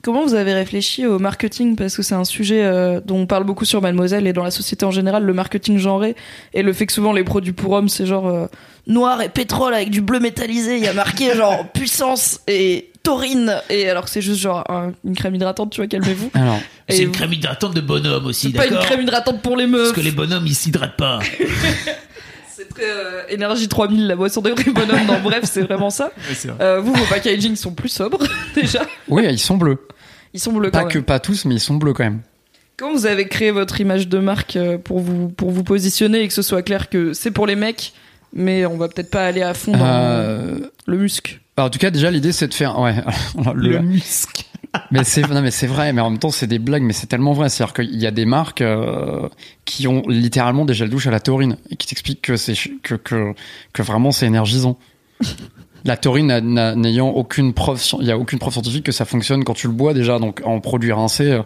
Comment 0.02 0.24
vous 0.24 0.34
avez 0.34 0.54
réfléchi 0.54 1.06
au 1.06 1.18
marketing? 1.18 1.76
Parce 1.76 1.94
que 1.96 2.02
c'est 2.02 2.14
un 2.14 2.24
sujet 2.24 2.62
euh, 2.64 3.00
dont 3.04 3.18
on 3.18 3.26
parle 3.26 3.44
beaucoup 3.44 3.64
sur 3.66 3.82
Mademoiselle 3.82 4.26
et 4.26 4.32
dans 4.32 4.44
la 4.44 4.50
société 4.50 4.84
en 4.86 4.90
général, 4.90 5.24
le 5.24 5.32
marketing 5.34 5.76
genré 5.78 6.16
et 6.54 6.62
le 6.62 6.72
fait 6.72 6.86
que 6.86 6.92
souvent 6.92 7.12
les 7.12 7.24
produits 7.24 7.52
pour 7.52 7.72
hommes, 7.72 7.88
c'est 7.90 8.06
genre 8.06 8.26
euh, 8.28 8.46
noir 8.86 9.20
et 9.20 9.28
pétrole 9.28 9.74
avec 9.74 9.90
du 9.90 10.00
bleu 10.00 10.18
métallisé. 10.20 10.76
Il 10.78 10.82
y 10.84 10.88
a 10.88 10.94
marqué 10.94 11.34
genre 11.36 11.68
puissance 11.72 12.40
et 12.46 12.90
taurine. 13.02 13.56
Et 13.68 13.88
alors 13.90 14.04
que 14.04 14.10
c'est 14.10 14.22
juste 14.22 14.40
genre 14.40 14.64
un- 14.70 14.92
une 15.04 15.14
crème 15.14 15.34
hydratante, 15.34 15.70
tu 15.70 15.80
vois, 15.80 15.86
calmez-vous. 15.88 16.30
Alors, 16.34 16.58
Et 16.88 16.94
C'est 16.96 17.02
une 17.02 17.12
crème 17.12 17.32
hydratante 17.34 17.74
de 17.74 17.80
bonhomme 17.82 18.24
aussi, 18.26 18.52
C'est 18.52 18.56
pas 18.56 18.66
une 18.68 18.78
crème 18.78 19.02
hydratante 19.02 19.42
pour 19.42 19.56
les 19.56 19.66
meufs. 19.66 19.82
Parce 19.92 19.92
que 19.96 20.00
les 20.00 20.10
bonhommes, 20.12 20.46
ils 20.46 20.54
s'hydratent 20.54 20.96
pas. 20.96 21.18
Euh, 22.82 23.22
énergie 23.28 23.68
3000, 23.68 24.06
la 24.06 24.16
boisson 24.16 24.40
de 24.40 24.50
vrais 24.50 24.64
bonhommes. 24.70 25.06
dans 25.06 25.20
bref, 25.20 25.44
c'est 25.44 25.62
vraiment 25.62 25.90
ça. 25.90 26.10
Euh, 26.60 26.80
vous, 26.80 26.92
vos 26.94 27.04
packaging 27.06 27.56
sont 27.56 27.72
plus 27.72 27.88
sobres 27.88 28.22
déjà. 28.54 28.82
oui, 29.08 29.24
ils 29.28 29.38
sont 29.38 29.56
bleus. 29.56 29.78
Ils 30.32 30.40
sont 30.40 30.52
bleus 30.52 30.70
Pas 30.70 30.82
quand 30.82 30.88
que 30.88 30.98
même. 30.98 31.04
pas 31.04 31.18
tous, 31.20 31.44
mais 31.44 31.56
ils 31.56 31.60
sont 31.60 31.74
bleus 31.74 31.92
quand 31.92 32.04
même. 32.04 32.20
Comment 32.76 32.92
vous 32.94 33.06
avez 33.06 33.26
créé 33.28 33.50
votre 33.50 33.80
image 33.80 34.08
de 34.08 34.18
marque 34.18 34.56
euh, 34.56 34.78
pour 34.78 35.00
vous, 35.00 35.28
pour 35.28 35.50
vous 35.50 35.64
positionner 35.64 36.22
et 36.22 36.28
que 36.28 36.34
ce 36.34 36.42
soit 36.42 36.62
clair 36.62 36.88
que 36.88 37.12
c'est 37.12 37.30
pour 37.30 37.46
les 37.46 37.56
mecs, 37.56 37.92
mais 38.32 38.64
on 38.64 38.76
va 38.78 38.88
peut-être 38.88 39.10
pas 39.10 39.26
aller 39.26 39.42
à 39.42 39.52
fond 39.54 39.72
dans 39.72 39.84
Euh, 39.84 40.58
le 40.86 40.96
musc? 40.98 41.40
alors, 41.56 41.66
en 41.66 41.70
tout 41.70 41.78
cas, 41.78 41.90
déjà 41.90 42.10
l'idée 42.10 42.32
c'est 42.32 42.48
de 42.48 42.54
faire 42.54 42.78
ouais 42.78 42.94
alors, 43.38 43.54
le, 43.54 43.80
musc. 43.80 44.46
Mais 44.90 45.04
c'est 45.04 45.28
non 45.28 45.42
mais 45.42 45.50
c'est 45.50 45.66
vrai 45.66 45.92
mais 45.92 46.00
en 46.00 46.10
même 46.10 46.18
temps 46.18 46.30
c'est 46.30 46.46
des 46.46 46.58
blagues 46.58 46.82
mais 46.82 46.92
c'est 46.92 47.06
tellement 47.06 47.32
vrai 47.32 47.48
c'est 47.48 47.62
à 47.62 47.66
dire 47.66 47.74
qu'il 47.74 47.96
y 48.00 48.06
a 48.06 48.10
des 48.10 48.24
marques 48.24 48.60
euh, 48.60 49.28
qui 49.64 49.88
ont 49.88 50.02
littéralement 50.08 50.64
des 50.64 50.74
gels 50.74 50.90
douche 50.90 51.06
à 51.06 51.10
la 51.10 51.20
taurine 51.20 51.56
et 51.70 51.76
qui 51.76 51.86
t'expliquent 51.88 52.22
que 52.22 52.36
c'est 52.36 52.54
que, 52.82 52.94
que 52.94 53.34
que 53.72 53.82
vraiment 53.82 54.12
c'est 54.12 54.26
énergisant 54.26 54.78
la 55.84 55.96
taurine 55.96 56.26
n'a- 56.28 56.40
n'a- 56.40 56.74
n'ayant 56.76 57.08
aucune 57.08 57.52
preuve 57.54 57.82
il 58.00 58.06
y 58.06 58.10
a 58.12 58.18
aucune 58.18 58.38
preuve 58.38 58.52
scientifique 58.52 58.84
que 58.84 58.92
ça 58.92 59.04
fonctionne 59.04 59.42
quand 59.44 59.54
tu 59.54 59.66
le 59.66 59.72
bois 59.72 59.92
déjà 59.94 60.18
donc 60.18 60.40
en 60.44 60.60
produit 60.60 60.92
rincé 60.92 61.30
euh, 61.30 61.42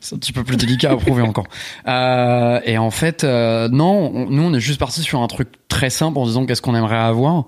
c'est 0.00 0.16
un 0.16 0.18
petit 0.18 0.32
peu 0.32 0.42
plus 0.42 0.56
délicat 0.56 0.90
à 0.90 0.96
prouver 0.96 1.22
encore. 1.22 1.46
Euh, 1.86 2.58
et 2.64 2.76
en 2.76 2.90
fait, 2.90 3.22
non, 3.22 4.10
on- 4.12 4.28
nous 4.30 4.42
on 4.42 4.52
est 4.52 4.58
juste 4.58 4.80
parti 4.80 5.00
sur 5.00 5.20
un 5.22 5.28
truc 5.28 5.48
très 5.68 5.90
simple 5.90 6.18
en 6.18 6.26
disant 6.26 6.44
qu'est-ce 6.44 6.60
qu'on 6.60 6.74
aimerait 6.74 6.96
avoir. 6.96 7.44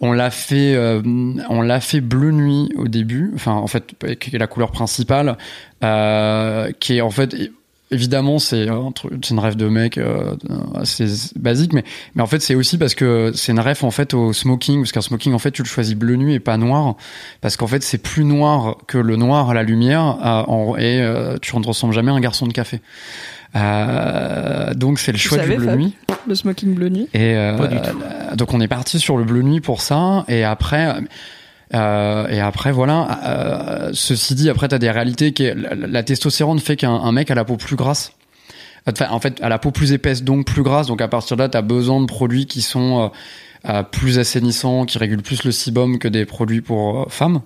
On 0.00 0.12
l'a 0.12 0.30
fait, 0.30 0.74
euh, 0.74 1.00
on 1.48 1.62
l'a 1.62 1.80
fait 1.80 2.00
bleu 2.00 2.30
nuit 2.30 2.68
au 2.76 2.86
début. 2.88 3.32
Enfin, 3.34 3.52
en 3.52 3.66
fait, 3.66 3.94
qui 4.20 4.34
est 4.34 4.38
la 4.38 4.46
couleur 4.46 4.70
principale, 4.70 5.38
euh, 5.82 6.70
qui 6.80 6.98
est 6.98 7.00
en 7.00 7.10
fait 7.10 7.34
évidemment 7.92 8.40
c'est 8.40 8.68
un 8.68 8.92
c'est 9.22 9.30
une 9.30 9.38
rêve 9.38 9.54
de 9.54 9.68
mec 9.68 9.96
euh, 9.96 10.34
assez 10.74 11.06
basique, 11.36 11.72
mais 11.72 11.84
mais 12.16 12.22
en 12.22 12.26
fait 12.26 12.40
c'est 12.42 12.56
aussi 12.56 12.78
parce 12.78 12.96
que 12.96 13.30
c'est 13.32 13.52
une 13.52 13.60
rêve 13.60 13.84
en 13.84 13.92
fait 13.92 14.12
au 14.12 14.32
smoking, 14.32 14.80
parce 14.80 14.90
qu'un 14.90 15.00
smoking 15.02 15.32
en 15.34 15.38
fait 15.38 15.52
tu 15.52 15.62
le 15.62 15.68
choisis 15.68 15.94
bleu 15.94 16.16
nuit 16.16 16.34
et 16.34 16.40
pas 16.40 16.56
noir, 16.56 16.96
parce 17.40 17.56
qu'en 17.56 17.68
fait 17.68 17.84
c'est 17.84 17.98
plus 17.98 18.24
noir 18.24 18.78
que 18.88 18.98
le 18.98 19.14
noir 19.14 19.50
à 19.50 19.54
la 19.54 19.62
lumière, 19.62 20.18
euh, 20.20 20.42
en- 20.50 20.76
et 20.76 21.00
euh, 21.00 21.36
tu 21.40 21.56
ne 21.56 21.64
ressembles 21.64 21.94
jamais 21.94 22.10
à 22.10 22.14
un 22.14 22.20
garçon 22.20 22.46
de 22.48 22.52
café. 22.52 22.80
Euh, 23.56 24.74
donc 24.74 24.98
c'est 24.98 25.12
le 25.12 25.18
choix 25.18 25.38
du 25.38 25.54
bleu 25.56 25.66
Fab 25.66 25.78
nuit. 25.78 25.94
Le 26.28 26.34
smoking 26.34 26.74
bleu 26.74 26.88
nuit. 26.88 27.08
Et 27.14 27.34
euh, 27.36 27.56
Pas 27.56 27.66
du 27.68 27.76
tout. 27.80 27.98
euh, 28.02 28.36
donc 28.36 28.52
on 28.52 28.60
est 28.60 28.68
parti 28.68 28.98
sur 29.00 29.16
le 29.16 29.24
bleu 29.24 29.42
nuit 29.42 29.60
pour 29.60 29.80
ça. 29.80 30.24
Et 30.28 30.44
après, 30.44 30.94
euh, 31.74 32.28
et 32.28 32.40
après 32.40 32.72
voilà. 32.72 33.20
euh, 33.24 33.90
ceci 33.94 34.34
dit, 34.34 34.50
après 34.50 34.68
t'as 34.68 34.78
des 34.78 34.90
réalités 34.90 35.32
qui 35.32 35.44
est, 35.44 35.54
la, 35.54 35.74
la 35.74 36.02
testostérone 36.02 36.58
fait 36.58 36.76
qu'un 36.76 36.92
un 36.94 37.12
mec 37.12 37.30
a 37.30 37.34
la 37.34 37.44
peau 37.44 37.56
plus 37.56 37.76
grasse. 37.76 38.12
Enfin, 38.88 39.06
en 39.10 39.18
fait, 39.18 39.40
à 39.42 39.48
la 39.48 39.58
peau 39.58 39.72
plus 39.72 39.90
épaisse, 39.92 40.22
donc 40.22 40.46
plus 40.46 40.62
grasse. 40.62 40.86
Donc 40.86 41.00
à 41.00 41.08
partir 41.08 41.36
de 41.36 41.42
là, 41.42 41.48
tu 41.48 41.56
as 41.56 41.62
besoin 41.62 42.00
de 42.00 42.06
produits 42.06 42.46
qui 42.46 42.62
sont 42.62 43.04
euh, 43.04 43.08
plus 43.82 44.18
assainissants, 44.18 44.84
qui 44.84 44.98
régulent 44.98 45.22
plus 45.22 45.44
le 45.44 45.52
sebum 45.52 45.98
que 45.98 46.08
des 46.08 46.24
produits 46.24 46.60
pour 46.60 47.00
euh, 47.00 47.04
femmes. 47.08 47.42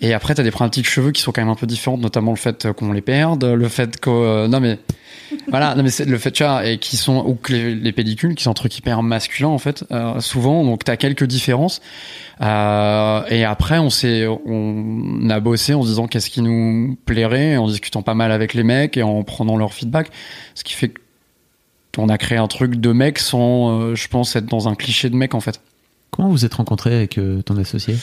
Et 0.00 0.12
après, 0.14 0.34
tu 0.34 0.40
as 0.40 0.44
des 0.44 0.50
problématiques 0.50 0.88
cheveux 0.88 1.12
qui 1.12 1.22
sont 1.22 1.30
quand 1.30 1.40
même 1.40 1.50
un 1.50 1.54
peu 1.54 1.66
différentes, 1.66 2.00
notamment 2.00 2.32
le 2.32 2.36
fait 2.36 2.66
euh, 2.66 2.72
qu'on 2.72 2.92
les 2.92 3.00
perde, 3.00 3.44
le 3.44 3.68
fait 3.68 4.00
que... 4.00 4.10
euh, 4.10 4.48
non 4.48 4.60
mais... 4.60 4.78
voilà, 5.48 5.74
non 5.74 5.82
mais 5.82 5.90
c'est 5.90 6.04
le 6.04 6.18
fait, 6.18 6.32
tu 6.32 6.42
vois, 6.42 6.66
et 6.66 6.78
qui 6.78 6.96
sont... 6.96 7.24
Ou 7.26 7.34
que 7.36 7.52
les, 7.52 7.74
les 7.74 7.92
pellicules, 7.92 8.34
qui 8.34 8.42
sont 8.42 8.50
un 8.50 8.54
truc 8.54 8.76
hyper 8.76 9.02
masculin, 9.02 9.48
en 9.48 9.58
fait, 9.58 9.84
euh, 9.92 10.20
souvent. 10.20 10.64
Donc 10.64 10.84
tu 10.84 10.90
as 10.90 10.96
quelques 10.96 11.24
différences. 11.24 11.80
Euh, 12.40 13.22
et 13.28 13.44
après, 13.44 13.78
on 13.78 13.90
s'est, 13.90 14.26
on 14.26 15.30
a 15.30 15.38
bossé 15.38 15.74
en 15.74 15.82
se 15.82 15.88
disant 15.88 16.08
qu'est-ce 16.08 16.30
qui 16.30 16.42
nous 16.42 16.98
plairait, 17.06 17.56
en 17.56 17.68
discutant 17.68 18.02
pas 18.02 18.14
mal 18.14 18.32
avec 18.32 18.54
les 18.54 18.64
mecs 18.64 18.96
et 18.96 19.02
en 19.02 19.22
prenant 19.22 19.56
leur 19.56 19.72
feedback, 19.72 20.10
ce 20.54 20.64
qui 20.64 20.74
fait 20.74 20.88
que 20.88 21.00
on 21.98 22.08
a 22.08 22.18
créé 22.18 22.38
un 22.38 22.48
truc 22.48 22.76
de 22.76 22.92
mec 22.92 23.18
sans, 23.18 23.80
euh, 23.80 23.94
je 23.94 24.08
pense, 24.08 24.34
être 24.36 24.46
dans 24.46 24.68
un 24.68 24.74
cliché 24.74 25.10
de 25.10 25.16
mec 25.16 25.34
en 25.34 25.40
fait. 25.40 25.60
Comment 26.10 26.28
vous 26.28 26.44
êtes 26.44 26.54
rencontré 26.54 26.94
avec 26.94 27.18
euh, 27.18 27.42
ton 27.42 27.56
associé? 27.56 27.96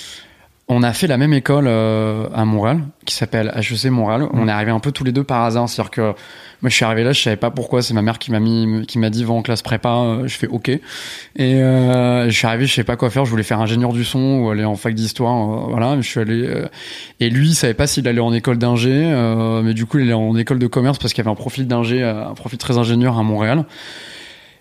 On 0.71 0.84
a 0.84 0.93
fait 0.93 1.08
la 1.08 1.17
même 1.17 1.34
école 1.34 1.65
euh, 1.67 2.27
à 2.32 2.45
Montréal, 2.45 2.82
qui 3.05 3.15
s'appelle 3.15 3.51
HEC 3.55 3.86
Montréal. 3.89 4.27
On 4.34 4.47
est 4.47 4.51
arrivé 4.51 4.69
un 4.69 4.79
peu 4.79 4.91
tous 4.91 5.03
les 5.03 5.12
deux 5.12 5.23
par 5.23 5.41
hasard, 5.43 5.67
c'est-à-dire 5.67 5.89
que 5.89 6.01
moi 6.62 6.69
je 6.69 6.75
suis 6.75 6.86
arrivé 6.86 7.03
là, 7.03 7.12
je 7.12 7.19
savais 7.19 7.38
pas 7.38 7.49
pourquoi. 7.49 7.82
C'est 7.82 7.95
ma 7.95 8.03
mère 8.03 8.19
qui 8.19 8.29
m'a 8.29 8.39
mis, 8.39 8.86
qui 8.86 8.99
m'a 8.99 9.10
dit 9.10 9.23
va 9.23 9.34
en 9.34 9.41
classe 9.41 9.63
prépa. 9.63 9.89
Euh, 9.89 10.27
Je 10.27 10.38
fais 10.38 10.45
OK. 10.45 10.69
Et 10.69 10.79
euh, 11.39 12.25
je 12.29 12.38
suis 12.38 12.45
arrivé, 12.45 12.67
je 12.67 12.73
savais 12.75 12.86
pas 12.86 12.97
quoi 12.97 13.10
faire. 13.10 13.25
Je 13.25 13.32
voulais 13.32 13.41
faire 13.41 13.60
ingénieur 13.60 13.93
du 13.93 14.03
son 14.03 14.41
ou 14.41 14.49
aller 14.51 14.63
en 14.63 14.75
fac 14.75 14.93
d'histoire. 14.93 15.69
euh, 15.69 15.71
voilà, 15.71 15.95
je 15.99 16.08
suis 16.08 16.19
allé. 16.19 16.43
euh, 16.47 16.67
et 17.19 17.32
lui, 17.32 17.47
il 17.49 17.55
savait 17.55 17.73
pas 17.73 17.88
s'il 17.88 18.08
allait 18.08 18.19
en 18.21 18.32
école 18.32 18.60
d'ingé, 18.60 18.91
euh, 18.93 19.63
mais 19.63 19.73
du 19.73 19.88
coup, 19.88 19.97
il 19.97 20.03
allait 20.03 20.13
en 20.13 20.36
école 20.38 20.60
de 20.60 20.67
commerce 20.67 20.99
parce 20.99 21.13
qu'il 21.13 21.23
y 21.23 21.27
avait 21.27 21.34
un 21.34 21.36
profil 21.39 21.65
d'ingé, 21.67 22.03
un 22.03 22.36
profil 22.36 22.60
très 22.60 22.77
ingénieur 22.77 23.17
à 23.17 23.23
Montréal. 23.23 23.65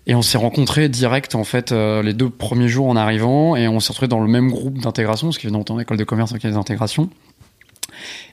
Et 0.09 0.15
on 0.15 0.23
s'est 0.23 0.39
rencontrés 0.39 0.89
direct 0.89 1.35
en 1.35 1.45
fait 1.45 1.71
euh, 1.71 2.03
les 2.03 2.15
deux 2.15 2.31
premiers 2.31 2.69
jours 2.69 2.89
en 2.89 2.97
arrivant 2.97 3.55
et 3.55 3.69
on 3.69 3.79
s'est 3.79 3.93
retrouvés 3.93 4.09
dans 4.09 4.21
le 4.21 4.29
même 4.29 4.51
groupe 4.51 4.79
d'intégration 4.79 5.29
parce 5.29 5.39
qu'évidemment 5.39 5.65
en 5.69 5.79
école 5.79 5.99
de 5.99 6.05
commerce 6.05 6.33
il 6.33 6.43
y 6.43 6.47
a 6.47 6.51
des 6.51 6.57
intégrations. 6.57 7.11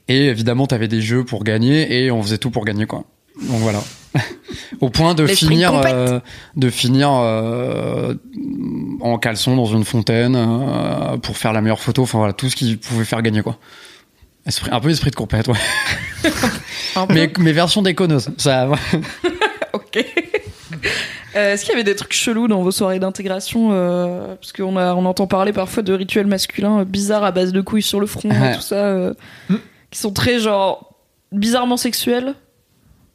Et 0.07 0.27
évidemment 0.27 0.67
t'avais 0.67 0.87
des 0.87 1.01
jeux 1.01 1.25
pour 1.25 1.43
gagner 1.43 2.03
et 2.03 2.11
on 2.11 2.23
faisait 2.23 2.37
tout 2.37 2.49
pour 2.49 2.65
gagner 2.65 2.85
quoi. 2.85 3.03
Donc 3.41 3.59
voilà. 3.59 3.83
Au 4.81 4.89
point 4.89 5.13
de 5.13 5.27
finir 5.27 5.73
euh, 5.73 6.19
de 6.55 6.69
finir 6.69 7.11
euh, 7.11 8.13
en 9.01 9.17
caleçon 9.17 9.55
dans 9.55 9.65
une 9.65 9.83
fontaine 9.83 10.35
euh, 10.37 11.17
pour 11.17 11.37
faire 11.37 11.53
la 11.53 11.61
meilleure 11.61 11.81
photo. 11.81 12.03
Enfin 12.03 12.19
voilà 12.19 12.33
tout 12.33 12.49
ce 12.49 12.55
qui 12.55 12.77
pouvait 12.77 13.05
faire 13.05 13.21
gagner 13.21 13.41
quoi. 13.41 13.57
Esprit, 14.45 14.69
un 14.71 14.79
peu 14.79 14.89
esprit 14.89 15.11
de 15.11 15.15
compète 15.15 15.47
ouais. 15.47 15.59
Mais 17.09 17.31
mais 17.39 17.51
version 17.51 17.81
déconneuse. 17.81 18.29
Ça. 18.37 18.69
Ok. 19.73 20.05
Euh, 21.35 21.53
Est-ce 21.53 21.63
qu'il 21.65 21.71
y 21.71 21.75
avait 21.75 21.83
des 21.83 21.95
trucs 21.95 22.13
chelous 22.13 22.47
dans 22.47 22.61
vos 22.61 22.71
soirées 22.71 22.99
d'intégration 22.99 23.69
euh, 23.71 24.35
Parce 24.35 24.53
qu'on 24.53 24.77
a, 24.77 24.93
on 24.95 25.05
entend 25.05 25.27
parler 25.27 25.51
parfois 25.53 25.83
de 25.83 25.93
rituels 25.93 26.27
masculins 26.27 26.79
euh, 26.79 26.85
bizarres 26.85 27.23
à 27.23 27.31
base 27.31 27.51
de 27.51 27.61
couilles 27.61 27.81
sur 27.81 27.99
le 27.99 28.05
front, 28.07 28.29
Ouais. 28.29 28.55
tout 28.55 28.61
ça, 28.61 28.75
euh, 28.75 29.13
qui 29.91 29.99
sont 29.99 30.11
très 30.13 30.39
genre 30.39 30.95
bizarrement 31.31 31.77
sexuels, 31.77 32.35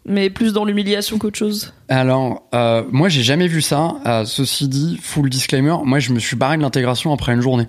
mais 0.04 0.28
plus 0.30 0.52
dans 0.52 0.64
l'humiliation 0.64 1.18
qu'autre 1.18 1.38
chose. 1.38 1.72
Alors, 1.88 2.42
euh, 2.54 2.82
moi, 2.90 3.08
j'ai 3.08 3.22
jamais 3.22 3.46
vu 3.48 3.62
ça. 3.62 3.94
Euh, 4.06 4.24
ceci 4.24 4.68
dit, 4.68 4.98
full 5.02 5.30
disclaimer, 5.30 5.76
moi, 5.84 5.98
je 5.98 6.12
me 6.12 6.18
suis 6.18 6.36
barré 6.36 6.56
de 6.56 6.62
l'intégration 6.62 7.12
après 7.12 7.32
une 7.32 7.40
journée. 7.40 7.68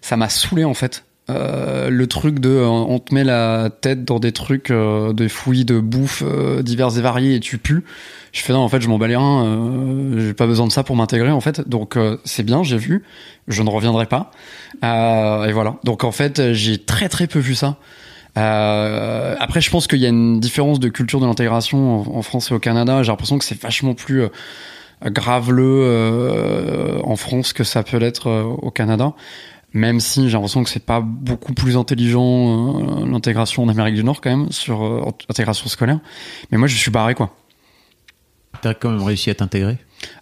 Ça 0.00 0.16
m'a 0.16 0.28
saoulé, 0.28 0.64
en 0.64 0.74
fait. 0.74 1.04
Euh, 1.30 1.88
le 1.88 2.06
truc 2.08 2.40
de 2.40 2.48
euh, 2.48 2.66
on 2.66 2.98
te 2.98 3.14
met 3.14 3.22
la 3.22 3.70
tête 3.70 4.04
dans 4.04 4.18
des 4.18 4.32
trucs 4.32 4.72
euh, 4.72 5.12
des 5.12 5.28
fouillis 5.28 5.64
de 5.64 5.78
bouffe 5.78 6.24
euh, 6.26 6.62
divers 6.62 6.98
et 6.98 7.00
variés 7.00 7.36
et 7.36 7.40
tu 7.40 7.58
pues. 7.58 7.84
Je 8.32 8.40
fais 8.40 8.52
non 8.52 8.58
en 8.58 8.68
fait 8.68 8.80
je 8.80 8.88
m'en 8.88 8.98
bats 8.98 9.06
les 9.06 9.14
reins 9.14 10.16
j'ai 10.16 10.34
pas 10.34 10.46
besoin 10.46 10.66
de 10.66 10.72
ça 10.72 10.82
pour 10.82 10.96
m'intégrer 10.96 11.30
en 11.30 11.40
fait. 11.40 11.68
Donc 11.68 11.98
c'est 12.24 12.42
bien 12.42 12.62
j'ai 12.62 12.78
vu. 12.78 13.04
Je 13.46 13.62
ne 13.62 13.68
reviendrai 13.68 14.06
pas. 14.06 14.30
Et 14.82 15.52
voilà. 15.52 15.76
Donc 15.84 16.02
en 16.02 16.12
fait 16.12 16.54
j'ai 16.54 16.78
très 16.78 17.10
très 17.10 17.26
peu 17.26 17.38
vu 17.38 17.54
ça. 17.54 17.76
Après, 18.34 19.60
je 19.60 19.70
pense 19.70 19.86
qu'il 19.86 19.98
y 19.98 20.06
a 20.06 20.08
une 20.08 20.40
différence 20.40 20.80
de 20.80 20.88
culture 20.88 21.20
de 21.20 21.26
l'intégration 21.26 22.16
en, 22.16 22.22
France 22.22 22.50
et 22.50 22.54
au 22.54 22.58
Canada. 22.58 23.02
J'ai 23.02 23.12
l'impression 23.12 23.36
que 23.36 23.44
c'est 23.44 23.60
vachement 23.60 23.92
plus 23.92 24.22
euh, 24.22 24.28
graveleux 25.04 27.02
en 27.04 27.16
France 27.16 27.52
que 27.52 27.64
ça 27.64 27.82
peut 27.82 27.98
l'être 27.98 28.30
au 28.30 28.70
Canada. 28.70 29.12
Même 29.74 30.00
si 30.00 30.28
j'ai 30.28 30.32
l'impression 30.34 30.62
que 30.64 30.68
c'est 30.70 30.84
pas 30.84 31.00
beaucoup 31.00 31.54
plus 31.54 31.76
intelligent 31.76 33.02
euh, 33.02 33.06
l'intégration 33.06 33.62
en 33.62 33.68
Amérique 33.68 33.94
du 33.94 34.04
Nord 34.04 34.20
quand 34.20 34.30
même 34.30 34.52
sur 34.52 34.84
euh, 34.84 35.00
l'intégration 35.28 35.68
scolaire. 35.68 35.98
Mais 36.50 36.58
moi, 36.58 36.68
je 36.68 36.76
suis 36.76 36.90
barré 36.90 37.14
quoi. 37.14 37.34
T'as 38.60 38.74
quand 38.74 38.90
même 38.90 39.02
réussi 39.02 39.30
à 39.30 39.34
t'intégrer? 39.34 39.78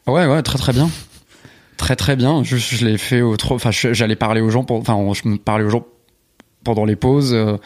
Ah 0.06 0.12
Ouais, 0.12 0.26
ouais, 0.26 0.42
très 0.42 0.58
très 0.58 0.72
bien. 0.72 0.88
Très 1.76 1.96
très 1.96 2.14
bien. 2.16 2.42
Je, 2.44 2.56
je 2.56 2.84
l'ai 2.86 2.96
fait 2.98 3.22
au 3.22 3.36
trop. 3.36 3.54
Enfin, 3.56 3.70
je- 3.70 3.92
j'allais 3.92 4.16
parler 4.16 4.40
aux 4.40 4.50
gens. 4.50 4.64
pour- 4.64 4.78
Enfin, 4.78 4.96
je 5.20 5.28
me 5.28 5.36
parlais 5.36 5.64
aux 5.64 5.70
gens 5.70 5.84
pendant 6.62 6.84
les 6.84 6.96
pauses 6.96 7.32
euh, 7.34 7.56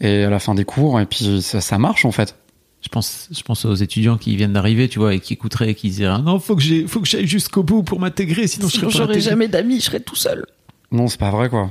et 0.00 0.24
à 0.24 0.30
la 0.30 0.38
fin 0.40 0.54
des 0.54 0.64
cours. 0.64 0.98
Et 1.00 1.06
puis 1.06 1.42
ça, 1.42 1.60
ça 1.60 1.78
marche 1.78 2.04
en 2.04 2.10
fait. 2.12 2.34
je 2.82 2.88
pense, 2.88 3.28
je 3.30 3.42
pense 3.42 3.64
aux 3.66 3.74
étudiants 3.74 4.16
qui 4.16 4.34
viennent 4.36 4.54
d'arriver, 4.54 4.88
tu 4.88 4.98
vois, 4.98 5.14
et 5.14 5.20
qui 5.20 5.34
écouteraient 5.34 5.70
et 5.70 5.74
qui 5.74 5.90
diraient 5.90 6.22
non, 6.22 6.40
faut 6.40 6.56
que 6.56 6.62
j'ai, 6.62 6.86
faut 6.86 7.00
que 7.00 7.06
j'aille 7.06 7.26
jusqu'au 7.26 7.62
bout 7.62 7.82
pour 7.82 8.00
m'intégrer, 8.00 8.46
sinon, 8.46 8.68
je 8.68 8.72
Sinon, 8.78 8.90
serai 8.90 9.06
pas 9.06 9.12
j'aurais 9.12 9.20
jamais 9.20 9.48
d'amis, 9.48 9.76
je 9.80 9.84
serais 9.84 10.00
tout 10.00 10.16
seul. 10.16 10.46
Non, 10.92 11.06
c'est 11.08 11.20
pas 11.20 11.30
vrai 11.30 11.48
quoi. 11.48 11.70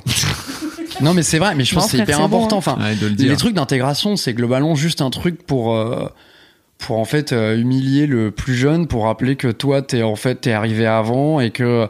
non, 1.01 1.13
mais 1.13 1.23
c'est 1.23 1.39
vrai. 1.39 1.55
Mais 1.55 1.63
je 1.65 1.73
pense 1.75 1.83
Non, 1.83 1.87
que 1.89 1.97
c'est 1.97 2.03
hyper 2.03 2.17
c'est 2.17 2.27
bon, 2.27 2.37
important. 2.37 2.55
hein. 2.57 2.59
Enfin, 2.59 2.77
Ouais, 2.79 2.95
de 2.95 3.07
le 3.07 3.13
dire. 3.15 3.29
les 3.29 3.37
trucs 3.37 3.53
d'intégration, 3.53 4.15
c'est 4.15 4.33
globalement 4.33 4.75
juste 4.75 5.01
un 5.01 5.09
truc 5.09 5.45
pour 5.45 5.75
euh, 5.75 6.07
pour 6.77 6.97
en 6.99 7.05
fait 7.05 7.33
euh, 7.33 7.57
humilier 7.59 8.07
le 8.07 8.31
plus 8.31 8.55
jeune, 8.55 8.87
pour 8.87 9.05
rappeler 9.05 9.35
que 9.35 9.49
toi 9.49 9.81
t'es 9.81 10.03
en 10.03 10.15
fait 10.15 10.35
t'es 10.41 10.51
arrivé 10.53 10.85
avant 10.85 11.39
et 11.41 11.51
que 11.51 11.87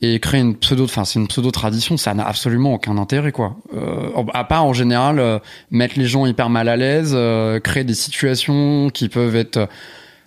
et 0.00 0.18
créer 0.20 0.40
une 0.40 0.56
pseudo, 0.56 0.84
enfin 0.84 1.04
c'est 1.04 1.18
une 1.18 1.28
pseudo 1.28 1.50
tradition, 1.50 1.96
ça 1.96 2.12
n'a 2.14 2.26
absolument 2.26 2.74
aucun 2.74 2.96
intérêt 2.98 3.32
quoi. 3.32 3.56
Euh, 3.74 4.10
à 4.34 4.44
part 4.44 4.64
en 4.64 4.72
général 4.72 5.18
euh, 5.18 5.38
mettre 5.70 5.98
les 5.98 6.06
gens 6.06 6.26
hyper 6.26 6.48
mal 6.50 6.68
à 6.68 6.76
l'aise, 6.76 7.12
euh, 7.14 7.60
créer 7.60 7.84
des 7.84 7.94
situations 7.94 8.88
qui 8.90 9.08
peuvent 9.08 9.36
être 9.36 9.56
euh, 9.58 9.66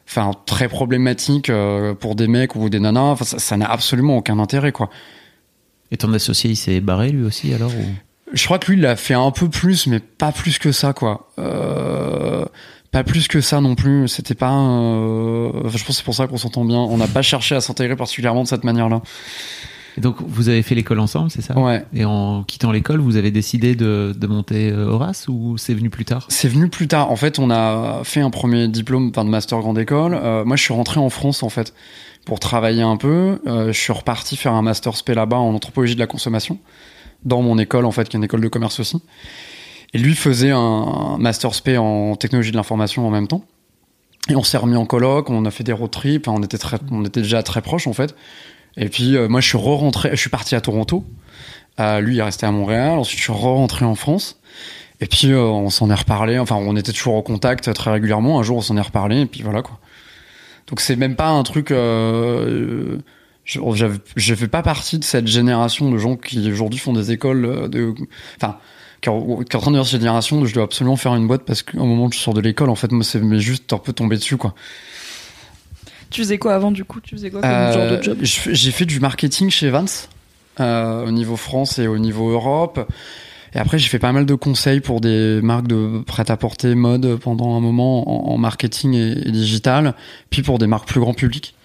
enfin 0.08 0.32
très 0.45 0.67
problématiques 0.67 1.50
euh, 1.50 1.93
pour 1.93 2.15
des 2.15 2.28
mecs 2.28 2.56
ou 2.56 2.69
des 2.69 2.80
nanas. 2.80 3.17
Ça 3.38 3.58
n'a 3.58 3.69
absolument 3.69 4.17
aucun 4.17 4.39
intérêt 4.39 4.71
quoi. 4.71 4.89
Et 5.91 5.97
ton 5.97 6.13
associé, 6.13 6.52
il 6.52 6.56
s'est 6.56 6.80
barré 6.82 7.10
lui 7.12 7.23
aussi 7.23 7.54
alors 7.54 7.71
ou... 7.71 7.86
Je 8.34 8.43
crois 8.45 8.60
que 8.60 8.71
lui, 8.71 8.78
il 8.78 8.82
l'a 8.82 8.95
fait 8.95 9.13
un 9.13 9.32
peu 9.32 9.50
plus, 9.50 9.88
mais 9.88 10.00
pas 10.00 10.32
plus 10.32 10.60
que 10.60 10.71
ça, 10.71 10.91
quoi. 10.91 11.30
Euh, 11.39 12.43
pas 12.91 13.04
plus 13.04 13.28
que 13.28 13.39
ça 13.39 13.62
non 13.62 13.76
plus. 13.76 14.08
C'était 14.08 14.36
pas. 14.36 14.52
euh, 14.52 15.52
je 15.69 15.78
pense 15.78 15.88
que 15.88 15.93
c'est 15.93 16.04
pour 16.04 16.15
ça 16.15 16.28
qu'on 16.28 16.38
s'entend 16.38 16.65
bien. 16.65 16.78
On 16.78 16.97
n'a 16.97 17.08
pas 17.08 17.21
cherché 17.21 17.56
à 17.56 17.62
s'intégrer 17.62 17.95
particulièrement 17.95 18.43
de 18.43 18.47
cette 18.47 18.65
manière-là. 18.65 19.02
Et 19.97 20.01
donc, 20.01 20.17
vous 20.19 20.47
avez 20.47 20.62
fait 20.62 20.75
l'école 20.75 20.99
ensemble, 20.99 21.31
c'est 21.31 21.41
ça 21.41 21.57
Ouais. 21.57 21.83
Et 21.91 22.05
en 22.05 22.43
quittant 22.43 22.71
l'école, 22.71 22.99
vous 22.99 23.17
avez 23.17 23.31
décidé 23.31 23.75
de, 23.75 24.13
de 24.15 24.27
monter 24.27 24.69
euh, 24.71 24.86
Horace 24.86 25.27
ou 25.27 25.57
c'est 25.57 25.73
venu 25.73 25.89
plus 25.89 26.05
tard? 26.05 26.27
C'est 26.29 26.47
venu 26.47 26.69
plus 26.69 26.88
tard. 26.88 27.12
En 27.12 27.15
fait, 27.15 27.39
on 27.39 27.49
a 27.49 28.01
fait 28.03 28.21
un 28.21 28.29
premier 28.29 28.67
diplôme, 28.67 29.10
enfin 29.10 29.25
de 29.25 29.29
master 29.29 29.60
grande 29.60 29.79
école. 29.79 30.13
Euh, 30.13 30.45
moi, 30.45 30.55
je 30.55 30.62
suis 30.62 30.73
rentré 30.73 30.99
en 30.99 31.10
France, 31.10 31.41
en 31.41 31.49
fait, 31.49 31.73
pour 32.25 32.39
travailler 32.39 32.83
un 32.83 32.95
peu. 32.95 33.41
Euh, 33.47 33.73
je 33.73 33.79
suis 33.79 33.91
reparti 33.91 34.38
faire 34.38 34.53
un 34.53 34.62
master 34.62 34.95
spé 34.95 35.15
là-bas 35.15 35.38
en 35.38 35.55
anthropologie 35.55 35.95
de 35.95 35.99
la 35.99 36.07
consommation, 36.07 36.60
dans 37.25 37.41
mon 37.41 37.57
école, 37.57 37.86
en 37.86 37.91
fait, 37.91 38.07
qui 38.07 38.17
est 38.17 38.19
une 38.19 38.23
école 38.23 38.41
de 38.41 38.49
commerce 38.49 38.79
aussi. 38.79 39.01
Et 39.95 39.97
lui 39.97 40.13
faisait 40.13 40.51
un 40.51 41.17
master 41.17 41.55
spé 41.55 41.77
en 41.79 42.15
technologie 42.15 42.51
de 42.51 42.57
l'information 42.57 43.07
en 43.07 43.10
même 43.10 43.27
temps. 43.27 43.43
Et 44.29 44.36
on 44.36 44.43
s'est 44.43 44.57
remis 44.57 44.75
en 44.75 44.86
coloc, 44.86 45.29
on 45.29 45.45
a 45.45 45.51
fait 45.51 45.63
des 45.63 45.71
road 45.71 45.89
trips, 45.89 46.27
on 46.27 46.43
était 46.43 46.57
très, 46.57 46.77
on 46.91 47.05
était 47.05 47.21
déjà 47.21 47.41
très 47.43 47.62
proches 47.62 47.88
en 47.88 47.93
fait. 47.93 48.13
Et 48.77 48.89
puis 48.89 49.17
euh, 49.17 49.27
moi 49.27 49.41
je 49.41 49.47
suis 49.47 49.57
re-rentré, 49.57 50.11
je 50.11 50.15
suis 50.15 50.29
parti 50.29 50.55
à 50.55 50.61
Toronto. 50.61 51.03
Euh, 51.79 51.99
lui 51.99 52.15
il 52.15 52.19
est 52.19 52.23
resté 52.23 52.45
à 52.45 52.51
Montréal. 52.51 52.99
Ensuite 52.99 53.19
je 53.19 53.23
suis 53.23 53.33
re-rentré 53.33 53.85
en 53.85 53.95
France. 53.95 54.39
Et 54.99 55.07
puis 55.07 55.31
euh, 55.31 55.41
on 55.41 55.69
s'en 55.69 55.89
est 55.89 55.95
reparlé. 55.95 56.39
Enfin 56.39 56.55
on 56.55 56.75
était 56.75 56.91
toujours 56.91 57.15
en 57.15 57.21
contact 57.21 57.71
très 57.73 57.91
régulièrement. 57.91 58.39
Un 58.39 58.43
jour 58.43 58.57
on 58.57 58.61
s'en 58.61 58.77
est 58.77 58.81
reparlé 58.81 59.21
et 59.21 59.25
puis 59.25 59.41
voilà 59.41 59.61
quoi. 59.61 59.79
Donc 60.67 60.81
c'est 60.81 60.95
même 60.95 61.15
pas 61.15 61.29
un 61.29 61.43
truc. 61.43 61.71
Euh, 61.71 62.97
je, 63.45 63.59
je 64.15 64.35
fais 64.35 64.47
pas 64.47 64.61
partie 64.61 64.99
de 64.99 65.03
cette 65.03 65.27
génération 65.27 65.89
de 65.89 65.97
gens 65.97 66.17
qui 66.17 66.51
aujourd'hui 66.51 66.79
font 66.79 66.93
des 66.93 67.11
écoles 67.11 67.45
euh, 67.45 67.67
de. 67.67 67.93
Enfin 68.35 68.57
qui 68.99 69.09
est 69.09 69.55
en 69.55 69.59
train 69.59 69.69
de 69.69 69.75
dire 69.75 69.85
cette 69.85 70.01
génération 70.01 70.43
je 70.43 70.53
dois 70.55 70.63
absolument 70.63 70.95
faire 70.95 71.13
une 71.13 71.27
boîte 71.27 71.43
parce 71.45 71.61
qu'au 71.61 71.85
moment 71.85 72.05
où 72.05 72.11
je 72.11 72.17
sors 72.17 72.33
de 72.33 72.41
l'école 72.41 72.71
en 72.71 72.75
fait 72.75 72.91
moi 72.91 73.03
c'est 73.03 73.21
juste 73.39 73.71
un 73.71 73.77
peu 73.77 73.93
tombé 73.93 74.15
dessus 74.15 74.37
quoi. 74.37 74.55
Tu 76.09 76.21
faisais 76.21 76.37
quoi 76.37 76.53
avant 76.55 76.71
du 76.71 76.83
coup? 76.83 76.99
Tu 77.01 77.15
faisais 77.15 77.29
quoi 77.29 77.41
comme 77.41 77.49
Euh, 77.49 77.73
genre 77.73 77.97
de 77.97 78.03
job? 78.03 78.17
J'ai 78.21 78.71
fait 78.71 78.85
du 78.85 78.99
marketing 78.99 79.49
chez 79.49 79.69
Vance 79.69 80.09
euh, 80.59 81.05
au 81.05 81.11
niveau 81.11 81.35
France 81.35 81.79
et 81.79 81.87
au 81.87 81.97
niveau 81.97 82.29
Europe. 82.29 82.89
Et 83.55 83.59
après, 83.59 83.79
j'ai 83.79 83.87
fait 83.89 83.99
pas 83.99 84.11
mal 84.11 84.25
de 84.25 84.35
conseils 84.35 84.81
pour 84.81 84.99
des 85.01 85.39
marques 85.41 85.67
de 85.67 86.01
prêt-à-porter 86.05 86.75
mode 86.75 87.15
pendant 87.17 87.55
un 87.55 87.59
moment 87.59 88.29
en, 88.29 88.33
en 88.33 88.37
marketing 88.37 88.93
et, 88.93 89.27
et 89.27 89.31
digital, 89.31 89.93
puis 90.29 90.41
pour 90.43 90.59
des 90.59 90.67
marques 90.67 90.87
plus 90.87 90.99
grand 90.99 91.13
public, 91.13 91.55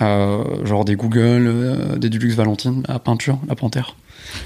euh, 0.00 0.64
genre 0.64 0.84
des 0.84 0.94
Google, 0.94 1.46
euh, 1.46 1.96
des 1.96 2.10
Dulux 2.10 2.30
Valentine, 2.34 2.84
la 2.88 2.98
peinture, 3.00 3.38
la 3.48 3.54
panthère. 3.56 3.96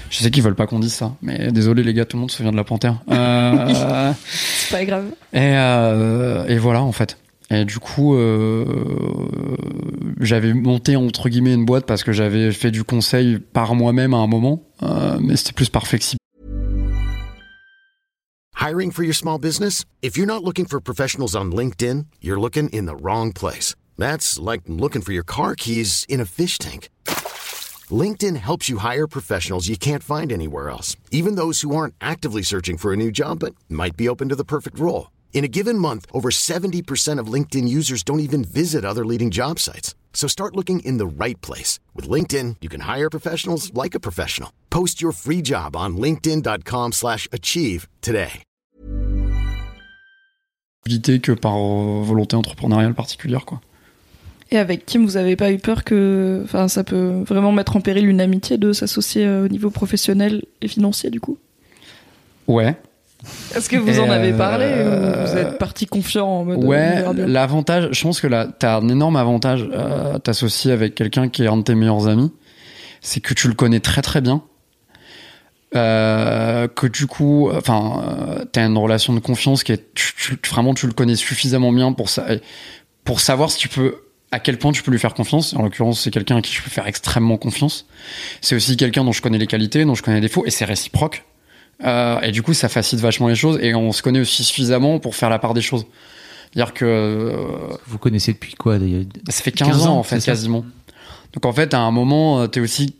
Je 0.09 0.17
sais 0.17 0.31
qu'ils 0.31 0.43
veulent 0.43 0.55
pas 0.55 0.65
qu'on 0.67 0.79
dise 0.79 0.93
ça, 0.93 1.13
mais 1.21 1.51
désolé 1.51 1.83
les 1.83 1.93
gars, 1.93 2.05
tout 2.05 2.17
le 2.17 2.21
monde 2.21 2.31
se 2.31 2.37
souvient 2.37 2.51
de 2.51 2.57
la 2.57 2.63
panthère. 2.63 2.97
Euh, 3.11 3.73
C'est 4.31 4.71
pas 4.75 4.83
grave. 4.85 5.05
et, 5.33 5.39
euh, 5.55 6.45
et 6.47 6.57
voilà, 6.57 6.81
en 6.81 6.91
fait. 6.91 7.17
Et 7.51 7.65
du 7.65 7.79
coup, 7.79 8.15
euh, 8.15 8.65
j'avais 10.21 10.53
monté 10.53 10.95
entre 10.95 11.27
guillemets 11.27 11.53
une 11.53 11.65
boîte 11.65 11.85
parce 11.85 12.03
que 12.03 12.13
j'avais 12.13 12.53
fait 12.53 12.71
du 12.71 12.85
conseil 12.85 13.39
par 13.39 13.75
moi-même 13.75 14.13
à 14.13 14.17
un 14.17 14.27
moment, 14.27 14.63
euh, 14.83 15.17
mais 15.19 15.35
c'était 15.35 15.51
plus 15.51 15.69
par 15.69 15.85
flexibilité. 15.85 16.17
Hiring 18.55 18.91
for 18.91 19.03
your 19.03 19.15
small 19.15 19.37
business? 19.37 19.83
If 20.01 20.17
you're 20.17 20.27
not 20.27 20.45
looking 20.45 20.65
for 20.65 20.79
professionals 20.79 21.35
on 21.35 21.51
LinkedIn, 21.51 22.05
you're 22.21 22.39
looking 22.39 22.69
in 22.69 22.85
the 22.85 22.95
wrong 22.95 23.33
place. 23.33 23.75
That's 23.97 24.39
like 24.39 24.61
looking 24.67 25.01
for 25.01 25.11
your 25.11 25.25
car 25.25 25.55
keys 25.55 26.05
in 26.07 26.21
a 26.21 26.25
fish 26.25 26.57
tank. 26.57 26.87
LinkedIn 27.89 28.37
helps 28.37 28.69
you 28.69 28.77
hire 28.77 29.07
professionals 29.07 29.67
you 29.67 29.75
can't 29.75 30.03
find 30.03 30.31
anywhere 30.31 30.69
else, 30.69 30.95
even 31.11 31.35
those 31.35 31.61
who 31.61 31.75
aren't 31.75 31.95
actively 31.99 32.43
searching 32.43 32.77
for 32.77 32.93
a 32.93 32.97
new 32.97 33.11
job 33.11 33.39
but 33.39 33.55
might 33.67 33.97
be 33.97 34.07
open 34.07 34.29
to 34.29 34.35
the 34.35 34.45
perfect 34.45 34.79
role. 34.79 35.07
In 35.33 35.43
a 35.43 35.47
given 35.47 35.77
month, 35.79 36.05
over 36.13 36.29
70% 36.29 37.17
of 37.17 37.33
LinkedIn 37.33 37.67
users 37.67 38.03
don't 38.03 38.19
even 38.19 38.43
visit 38.43 38.85
other 38.85 39.03
leading 39.03 39.31
job 39.31 39.57
sites. 39.57 39.95
So 40.13 40.27
start 40.27 40.55
looking 40.55 40.81
in 40.81 40.99
the 40.99 41.07
right 41.07 41.41
place. 41.41 41.79
With 41.95 42.07
LinkedIn, 42.07 42.57
you 42.61 42.69
can 42.69 42.81
hire 42.81 43.09
professionals 43.09 43.73
like 43.73 43.95
a 43.95 43.99
professional. 43.99 44.49
Post 44.69 45.01
your 45.01 45.13
free 45.13 45.41
job 45.41 45.75
on 45.75 45.97
linkedin.com 45.97 46.91
slash 46.91 47.27
achieve 47.31 47.87
today. 48.01 48.43
que 50.83 51.33
par 51.33 51.55
euh, 51.55 52.01
volonté 52.03 52.35
entrepreneuriale 52.35 52.93
particulière, 52.93 53.45
quoi. 53.45 53.61
Et 54.49 54.57
avec 54.57 54.85
Kim, 54.85 55.05
vous 55.05 55.15
avez 55.15 55.37
pas 55.37 55.51
eu 55.51 55.59
peur 55.59 55.85
que, 55.85 56.41
enfin, 56.43 56.67
ça 56.67 56.83
peut 56.83 57.23
vraiment 57.25 57.53
mettre 57.53 57.77
en 57.77 57.81
péril 57.81 58.07
une 58.07 58.19
amitié 58.19 58.57
de 58.57 58.73
s'associer 58.73 59.25
euh, 59.25 59.45
au 59.45 59.47
niveau 59.47 59.69
professionnel 59.69 60.43
et 60.61 60.67
financier, 60.67 61.09
du 61.09 61.21
coup? 61.21 61.37
Ouais, 62.47 62.75
Est-ce 63.55 63.69
que 63.69 63.77
vous 63.77 63.89
Et 63.89 63.99
en 63.99 64.09
avez 64.09 64.31
euh, 64.33 64.37
parlé 64.37 64.65
ou 64.65 65.27
vous 65.27 65.37
êtes 65.37 65.57
parti 65.57 65.85
confiant 65.85 66.27
en 66.27 66.43
mode 66.45 66.63
Ouais, 66.63 67.03
bien 67.13 67.27
l'avantage, 67.27 67.89
je 67.91 68.01
pense 68.01 68.19
que 68.21 68.27
là, 68.27 68.47
t'as 68.57 68.77
un 68.77 68.89
énorme 68.89 69.15
avantage 69.15 69.67
à 69.73 70.19
t'associer 70.19 70.71
avec 70.71 70.95
quelqu'un 70.95 71.29
qui 71.29 71.43
est 71.43 71.47
un 71.47 71.57
de 71.57 71.61
tes 71.63 71.75
meilleurs 71.75 72.07
amis, 72.07 72.31
c'est 73.01 73.19
que 73.19 73.33
tu 73.33 73.47
le 73.47 73.53
connais 73.53 73.79
très 73.79 74.01
très 74.01 74.21
bien, 74.21 74.41
euh, 75.75 76.67
que 76.67 76.87
du 76.87 77.07
coup, 77.07 77.49
enfin, 77.55 78.03
euh, 78.39 78.45
t'as 78.51 78.65
une 78.65 78.77
relation 78.77 79.13
de 79.13 79.19
confiance 79.19 79.63
qui 79.63 79.71
est, 79.71 79.93
tu, 79.93 80.13
tu- 80.15 80.49
vraiment, 80.49 80.73
tu 80.73 80.85
le 80.87 80.93
connais 80.93 81.15
suffisamment 81.15 81.71
bien 81.71 81.93
pour 81.93 82.09
ça, 82.09 82.25
pour 83.05 83.21
savoir 83.21 83.49
si 83.51 83.57
tu 83.57 83.69
peux, 83.69 83.95
à 84.31 84.39
quel 84.39 84.57
point 84.57 84.71
tu 84.71 84.83
peux 84.83 84.91
lui 84.91 84.99
faire 84.99 85.13
confiance. 85.13 85.53
En 85.55 85.61
l'occurrence, 85.63 86.01
c'est 86.01 86.11
quelqu'un 86.11 86.37
à 86.37 86.41
qui 86.41 86.53
je 86.53 86.61
peux 86.61 86.69
faire 86.69 86.87
extrêmement 86.87 87.37
confiance. 87.37 87.85
C'est 88.41 88.55
aussi 88.55 88.75
quelqu'un 88.77 89.03
dont 89.03 89.11
je 89.13 89.21
connais 89.21 89.37
les 89.37 89.47
qualités, 89.47 89.85
dont 89.85 89.95
je 89.95 90.03
connais 90.03 90.17
les 90.17 90.27
défauts, 90.27 90.45
et 90.45 90.51
c'est 90.51 90.65
réciproque. 90.65 91.23
Euh, 91.83 92.19
et 92.21 92.31
du 92.31 92.43
coup, 92.43 92.53
ça 92.53 92.69
facilite 92.69 93.01
vachement 93.03 93.27
les 93.27 93.35
choses, 93.35 93.59
et 93.61 93.73
on 93.75 93.91
se 93.91 94.01
connaît 94.01 94.19
aussi 94.19 94.43
suffisamment 94.43 94.99
pour 94.99 95.15
faire 95.15 95.29
la 95.29 95.39
part 95.39 95.53
des 95.53 95.61
choses. 95.61 95.85
C'est-à-dire 96.53 96.73
que 96.73 96.85
euh, 96.85 97.47
Vous 97.87 97.97
connaissez 97.97 98.33
depuis 98.33 98.55
quoi 98.55 98.77
d'ailleurs? 98.77 99.03
ça 99.29 99.41
fait 99.41 99.51
15, 99.51 99.67
15 99.69 99.87
ans, 99.87 99.97
en 99.97 100.03
fait 100.03 100.23
quasiment. 100.23 100.65
Donc 101.33 101.45
en 101.45 101.53
fait 101.53 101.73
à 101.73 101.79
un 101.79 101.91
moment 101.91 102.41
euh, 102.41 102.47
t'es 102.47 102.59
aussi 102.59 102.95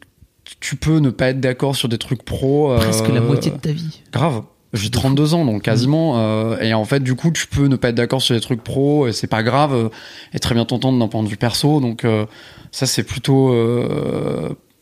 tu 0.62 0.78
peux 0.78 1.00
ne 1.00 1.10
pas 1.10 1.30
être 1.30 1.41
d'accord 1.41 1.76
sur 1.76 1.89
des 1.89 1.98
trucs 1.98 2.24
pro. 2.24 2.74
Presque 2.78 3.10
la 3.10 3.20
moitié 3.20 3.52
de 3.52 3.58
ta 3.58 3.74
vie. 3.74 4.02
Grave. 4.13 4.44
J'ai 4.74 4.89
32 4.89 5.34
ans 5.34 5.44
donc 5.44 5.63
quasiment 5.63 6.13
euh, 6.17 6.58
et 6.62 6.74
en 6.74 6.86
fait 6.86 7.02
du 7.02 7.15
coup 7.15 7.32
tu 7.32 7.46
peux 7.48 7.65
ne 7.67 7.76
pas 7.76 7.89
être 7.89 7.96
d'accord 7.96 8.22
sur 8.22 8.36
des 8.36 8.39
trucs 8.39 8.63
pro 8.63 9.06
et 9.06 9.12
c'est 9.12 9.28
pas 9.28 9.44
grave 9.44 9.74
euh, 9.74 9.89
et 10.34 10.39
très 10.39 10.56
bien 10.56 10.63
t'entendre 10.63 10.98
d'un 10.98 11.10
point 11.10 11.24
de 11.24 11.28
vue 11.28 11.36
perso 11.36 11.82
donc 11.82 12.06
euh, 12.06 12.26
ça 12.72 12.86
c'est 12.86 13.04
plutôt 13.04 13.54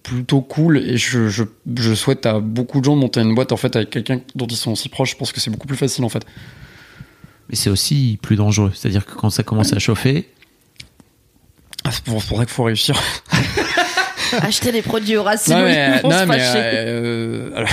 plutôt 0.09 0.41
cool 0.41 0.77
et 0.77 0.97
je, 0.97 1.27
je, 1.29 1.43
je 1.77 1.93
souhaite 1.93 2.25
à 2.25 2.39
beaucoup 2.39 2.79
de 2.79 2.85
gens 2.85 2.95
de 2.95 3.01
monter 3.01 3.21
une 3.21 3.35
boîte 3.35 3.51
en 3.51 3.57
fait 3.57 3.75
avec 3.75 3.89
quelqu'un 3.89 4.21
dont 4.35 4.47
ils 4.47 4.55
sont 4.57 4.71
aussi 4.71 4.89
proches. 4.89 5.11
Je 5.11 5.15
pense 5.15 5.31
que 5.31 5.39
c'est 5.39 5.51
beaucoup 5.51 5.67
plus 5.67 5.77
facile 5.77 6.03
en 6.03 6.09
fait. 6.09 6.25
Mais 7.49 7.55
c'est 7.55 7.69
aussi 7.69 8.19
plus 8.21 8.35
dangereux. 8.35 8.71
C'est-à-dire 8.75 9.05
que 9.05 9.13
quand 9.13 9.29
ça 9.29 9.43
commence 9.43 9.73
à 9.73 9.79
chauffer, 9.79 10.27
ah, 11.83 11.91
c'est 11.91 12.03
pour, 12.03 12.23
pour 12.23 12.37
ça 12.37 12.45
qu'il 12.45 12.53
faut 12.53 12.63
réussir. 12.63 12.99
Acheter 14.41 14.71
des 14.71 14.81
produits 14.83 15.17
au 15.17 15.23
racine, 15.23 15.53
non, 15.55 15.63
mais, 15.63 16.01
non, 16.03 16.11
se 16.11 16.25
mais, 16.25 16.37
euh, 16.39 17.51
alors- 17.55 17.69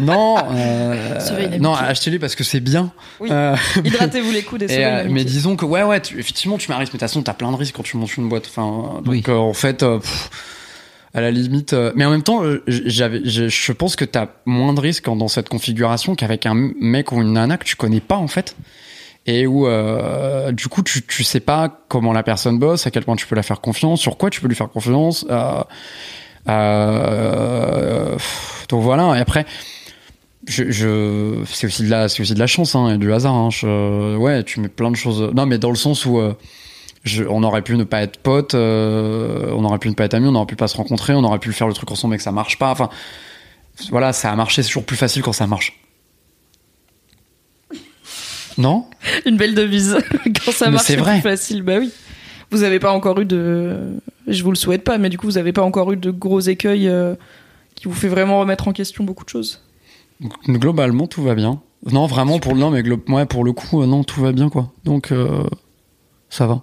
non, 0.00 0.36
euh, 0.52 1.58
non, 1.58 1.74
achetez-les 1.74 2.18
parce 2.18 2.34
que 2.34 2.44
c'est 2.44 2.60
bien. 2.60 2.92
Oui. 3.20 3.28
Euh, 3.32 3.56
Hydratez-vous 3.84 4.30
les 4.32 4.42
coudes 4.42 4.62
et, 4.62 4.66
et, 4.74 4.84
euh, 4.84 5.06
mais 5.10 5.24
disons 5.24 5.56
que 5.56 5.64
ouais, 5.64 5.82
ouais, 5.82 6.00
tu- 6.00 6.18
effectivement, 6.18 6.58
tu 6.58 6.68
mets 6.70 6.74
un 6.76 6.78
risque. 6.78 6.92
Mais 6.92 6.98
de 6.98 7.00
toute 7.00 7.08
façon, 7.08 7.22
t'as 7.22 7.34
plein 7.34 7.50
de 7.52 7.56
risques 7.56 7.74
quand 7.76 7.82
tu 7.82 7.96
montes 7.96 8.16
une 8.16 8.28
boîte. 8.28 8.46
Enfin, 8.48 9.00
donc 9.02 9.06
Oui. 9.08 9.22
euh, 9.28 9.34
en 9.36 9.52
fait, 9.54 9.82
euh, 9.82 9.98
pff, 9.98 10.30
à 11.14 11.20
la 11.20 11.30
limite. 11.30 11.72
euh, 11.72 11.92
mais 11.94 12.04
en 12.04 12.10
même 12.10 12.22
temps, 12.22 12.42
j'avais, 12.66 13.20
je, 13.24 13.48
je 13.48 13.72
pense 13.72 13.96
que 13.96 14.04
t'as 14.04 14.26
moins 14.44 14.74
de 14.74 14.80
risques 14.80 15.06
dans 15.06 15.28
cette 15.28 15.48
configuration 15.48 16.14
qu'avec 16.14 16.46
un 16.46 16.54
mec 16.80 17.12
ou 17.12 17.20
une 17.22 17.32
nana 17.32 17.56
que 17.56 17.64
tu 17.64 17.76
connais 17.76 18.00
pas 18.00 18.16
en 18.16 18.28
fait. 18.28 18.54
Et 19.28 19.44
où 19.48 19.66
euh, 19.66 20.52
du 20.52 20.68
coup 20.68 20.84
tu, 20.84 21.02
tu 21.04 21.24
sais 21.24 21.40
pas 21.40 21.80
comment 21.88 22.12
la 22.12 22.22
personne 22.22 22.60
bosse, 22.60 22.86
à 22.86 22.92
quel 22.92 23.02
point 23.04 23.16
tu 23.16 23.26
peux 23.26 23.34
la 23.34 23.42
faire 23.42 23.60
confiance, 23.60 24.00
sur 24.00 24.18
quoi 24.18 24.30
tu 24.30 24.40
peux 24.40 24.46
lui 24.46 24.54
faire 24.54 24.68
confiance. 24.68 25.26
Euh, 25.28 25.64
euh, 26.48 28.12
pff, 28.12 28.66
donc 28.68 28.82
voilà. 28.82 29.16
Et 29.16 29.20
après, 29.20 29.46
je, 30.46 30.70
je 30.70 31.42
c'est 31.46 31.66
aussi 31.66 31.82
de 31.84 31.90
la 31.90 32.08
c'est 32.08 32.22
aussi 32.22 32.34
de 32.34 32.38
la 32.38 32.46
chance 32.46 32.74
hein, 32.74 32.94
et 32.94 32.98
du 32.98 33.12
hasard. 33.12 33.34
Hein. 33.34 33.50
Je- 33.50 34.16
ouais, 34.16 34.42
tu 34.44 34.60
mets 34.60 34.68
plein 34.68 34.90
de 34.90 34.96
choses. 34.96 35.20
Non, 35.34 35.46
mais 35.46 35.58
dans 35.58 35.70
le 35.70 35.76
sens 35.76 36.06
où 36.06 36.18
euh, 36.18 36.34
je, 37.04 37.24
on 37.24 37.42
aurait 37.42 37.62
pu 37.62 37.76
ne 37.76 37.84
pas 37.84 38.02
être 38.02 38.18
potes, 38.18 38.54
euh, 38.54 39.50
on 39.56 39.64
aurait 39.64 39.78
pu 39.78 39.88
ne 39.88 39.94
pas 39.94 40.04
être 40.04 40.14
amis, 40.14 40.28
on 40.28 40.34
aurait 40.34 40.46
pu 40.46 40.56
pas 40.56 40.68
se 40.68 40.76
rencontrer, 40.76 41.14
on 41.14 41.24
aurait 41.24 41.38
pu 41.38 41.52
faire 41.52 41.66
le 41.68 41.74
truc 41.74 41.90
ensemble 41.90 42.12
mais 42.12 42.18
que 42.18 42.22
ça 42.24 42.32
marche 42.32 42.58
pas. 42.58 42.70
Enfin, 42.70 42.88
voilà, 43.90 44.12
ça 44.12 44.30
a 44.32 44.36
marché. 44.36 44.62
C'est 44.62 44.68
toujours 44.68 44.84
plus 44.84 44.96
facile 44.96 45.22
quand 45.22 45.32
ça 45.32 45.46
marche. 45.46 45.78
Non? 48.58 48.86
Une 49.26 49.36
belle 49.36 49.54
devise. 49.54 49.98
Quand 50.44 50.50
ça 50.52 50.70
marche, 50.70 50.86
c'est 50.86 50.96
plus 50.96 51.20
facile. 51.20 51.62
Bah 51.62 51.74
oui. 51.78 51.90
Vous 52.50 52.62
avez 52.62 52.78
pas 52.78 52.90
encore 52.92 53.20
eu 53.20 53.26
de. 53.26 53.98
Je 54.26 54.42
vous 54.42 54.50
le 54.50 54.56
souhaite 54.56 54.82
pas, 54.82 54.96
mais 54.96 55.10
du 55.10 55.18
coup, 55.18 55.26
vous 55.26 55.36
avez 55.36 55.52
pas 55.52 55.62
encore 55.62 55.92
eu 55.92 55.96
de 55.98 56.10
gros 56.10 56.40
écueils 56.40 56.88
euh, 56.88 57.14
qui 57.74 57.86
vous 57.86 57.92
fait 57.94 58.08
vraiment 58.08 58.40
remettre 58.40 58.66
en 58.68 58.72
question 58.72 59.04
beaucoup 59.04 59.24
de 59.24 59.28
choses. 59.28 59.60
Globalement, 60.48 61.06
tout 61.06 61.22
va 61.22 61.34
bien. 61.34 61.60
Non, 61.92 62.06
vraiment 62.06 62.38
pour 62.38 62.56
non, 62.56 62.70
mais 62.70 62.82
glo- 62.82 63.00
ouais, 63.12 63.26
pour 63.26 63.44
le 63.44 63.52
coup, 63.52 63.82
euh, 63.82 63.86
non, 63.86 64.02
tout 64.02 64.20
va 64.20 64.32
bien 64.32 64.48
quoi. 64.48 64.72
Donc 64.84 65.12
euh, 65.12 65.44
ça 66.30 66.46
va. 66.46 66.62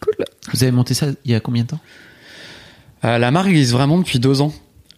Cool. 0.00 0.14
vous 0.52 0.62
avez 0.62 0.72
monté 0.72 0.92
ça 0.92 1.06
il 1.24 1.30
y 1.30 1.34
a 1.34 1.40
combien 1.40 1.62
de 1.62 1.68
temps? 1.68 1.80
Euh, 3.04 3.18
la 3.18 3.30
marque 3.30 3.48
existe 3.48 3.72
vraiment 3.72 3.98
depuis 3.98 4.18
deux 4.18 4.40
ans. 4.40 4.52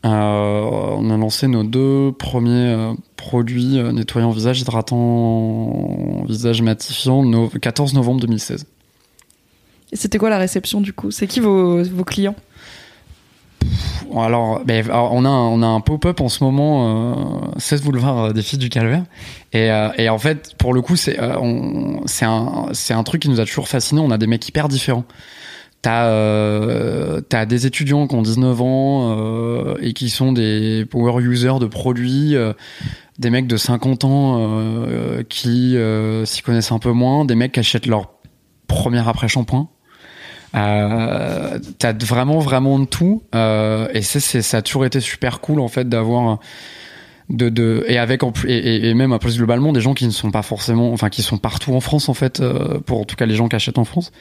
Euh, 0.05 0.09
on 0.09 1.11
a 1.11 1.17
lancé 1.17 1.49
nos 1.49 1.65
deux 1.65 2.12
premiers 2.12 2.51
euh, 2.73 2.93
produits 3.17 3.79
euh, 3.79 3.93
nettoyants 3.93 4.31
visage, 4.31 4.61
hydratants 4.61 6.25
visage 6.29 6.62
matifiant 6.62 7.23
le 7.23 7.49
14 7.59 7.95
novembre 7.95 8.21
2016. 8.21 8.67
Et 9.93 9.97
c'était 9.97 10.19
quoi 10.19 10.31
la 10.31 10.39
réception 10.39 10.81
du 10.81 10.93
coup? 10.93 11.11
C'est 11.11 11.27
qui 11.27 11.41
vos, 11.41 11.83
vos 11.83 12.05
clients? 12.05 12.37
Alors, 14.15 14.65
ben, 14.65 14.85
alors, 14.89 15.13
on 15.13 15.25
a 15.25 15.29
un, 15.29 15.49
on 15.49 15.63
a 15.63 15.67
un 15.67 15.81
pop-up 15.81 16.21
en 16.21 16.29
ce 16.29 16.43
moment, 16.45 17.15
euh, 17.15 17.59
16 17.59 17.83
boulevard 17.83 18.19
euh, 18.19 18.33
des 18.33 18.43
Filles 18.43 18.59
du 18.59 18.69
Calvaire. 18.69 19.05
Et, 19.53 19.71
euh, 19.71 19.89
et 19.99 20.09
en 20.09 20.19
fait, 20.19 20.55
pour 20.59 20.75
le 20.75 20.83
coup, 20.83 20.97
c'est 20.97 21.21
euh, 21.21 21.35
un, 21.39 22.71
un 22.91 23.03
truc 23.03 23.23
qui 23.23 23.29
nous 23.29 23.41
a 23.41 23.45
toujours 23.45 23.69
fasciné. 23.69 24.01
On 24.01 24.11
a 24.11 24.19
des 24.19 24.27
mecs 24.27 24.47
hyper 24.49 24.69
différents. 24.69 25.05
T'as 25.83 26.07
euh, 26.07 27.21
des 27.47 27.67
étudiants 27.67 28.09
qui 28.09 28.15
ont 28.17 28.23
19 28.23 28.61
ans 28.61 29.17
euh, 29.17 29.77
et 29.81 29.93
qui 29.93 30.11
sont 30.11 30.33
des 30.33 30.85
power 30.91 31.23
users 31.23 31.61
de 31.61 31.67
produits, 31.67 32.35
euh, 32.35 32.55
des 33.21 33.31
mecs 33.31 33.47
de 33.47 33.57
50 33.57 34.05
ans 34.05 34.37
euh, 34.41 35.23
qui 35.29 35.77
euh, 35.77 36.25
s'y 36.25 36.43
connaissent 36.43 36.73
un 36.73 36.81
peu 36.81 36.91
moins, 36.91 37.25
des 37.25 37.37
mecs 37.37 37.53
qui 37.53 37.61
achètent 37.61 37.87
leur 37.87 38.11
premier 38.67 39.07
après-shampoing. 39.07 39.69
Euh, 40.57 41.59
t'as 41.79 41.92
vraiment 41.92 42.38
vraiment 42.38 42.79
de 42.79 42.87
tout. 42.87 43.23
Euh, 43.35 43.88
et 43.92 44.03
c'est 44.03 44.21
ça 44.42 44.59
a 44.59 44.62
toujours 44.62 44.87
été 44.87 45.01
super 45.01 45.40
cool 45.40 45.61
en 45.61 45.69
fait 45.69 45.88
d'avoir 45.88 46.38
de, 47.29 47.49
de 47.49 47.85
et 47.88 47.99
avec 47.99 48.23
en 48.23 48.31
plus 48.31 48.49
et, 48.51 48.88
et- 48.88 48.95
même 48.95 49.11
peu 49.11 49.19
plus 49.19 49.37
globalement 49.37 49.73
des 49.73 49.81
gens 49.81 49.95
qui 49.95 50.07
ne 50.07 50.12
sont 50.12 50.31
pas 50.31 50.42
forcément 50.42 50.92
enfin 50.92 51.09
qui 51.09 51.23
sont 51.23 51.38
partout 51.38 51.75
en 51.75 51.81
France 51.81 52.09
en 52.09 52.14
fait 52.14 52.38
euh, 52.40 52.79
pour 52.87 53.01
en 53.01 53.05
tout 53.05 53.16
cas 53.16 53.27
les 53.27 53.35
gens 53.35 53.49
qui 53.49 53.57
achètent 53.57 53.79
en 53.79 53.85
France. 53.85 54.12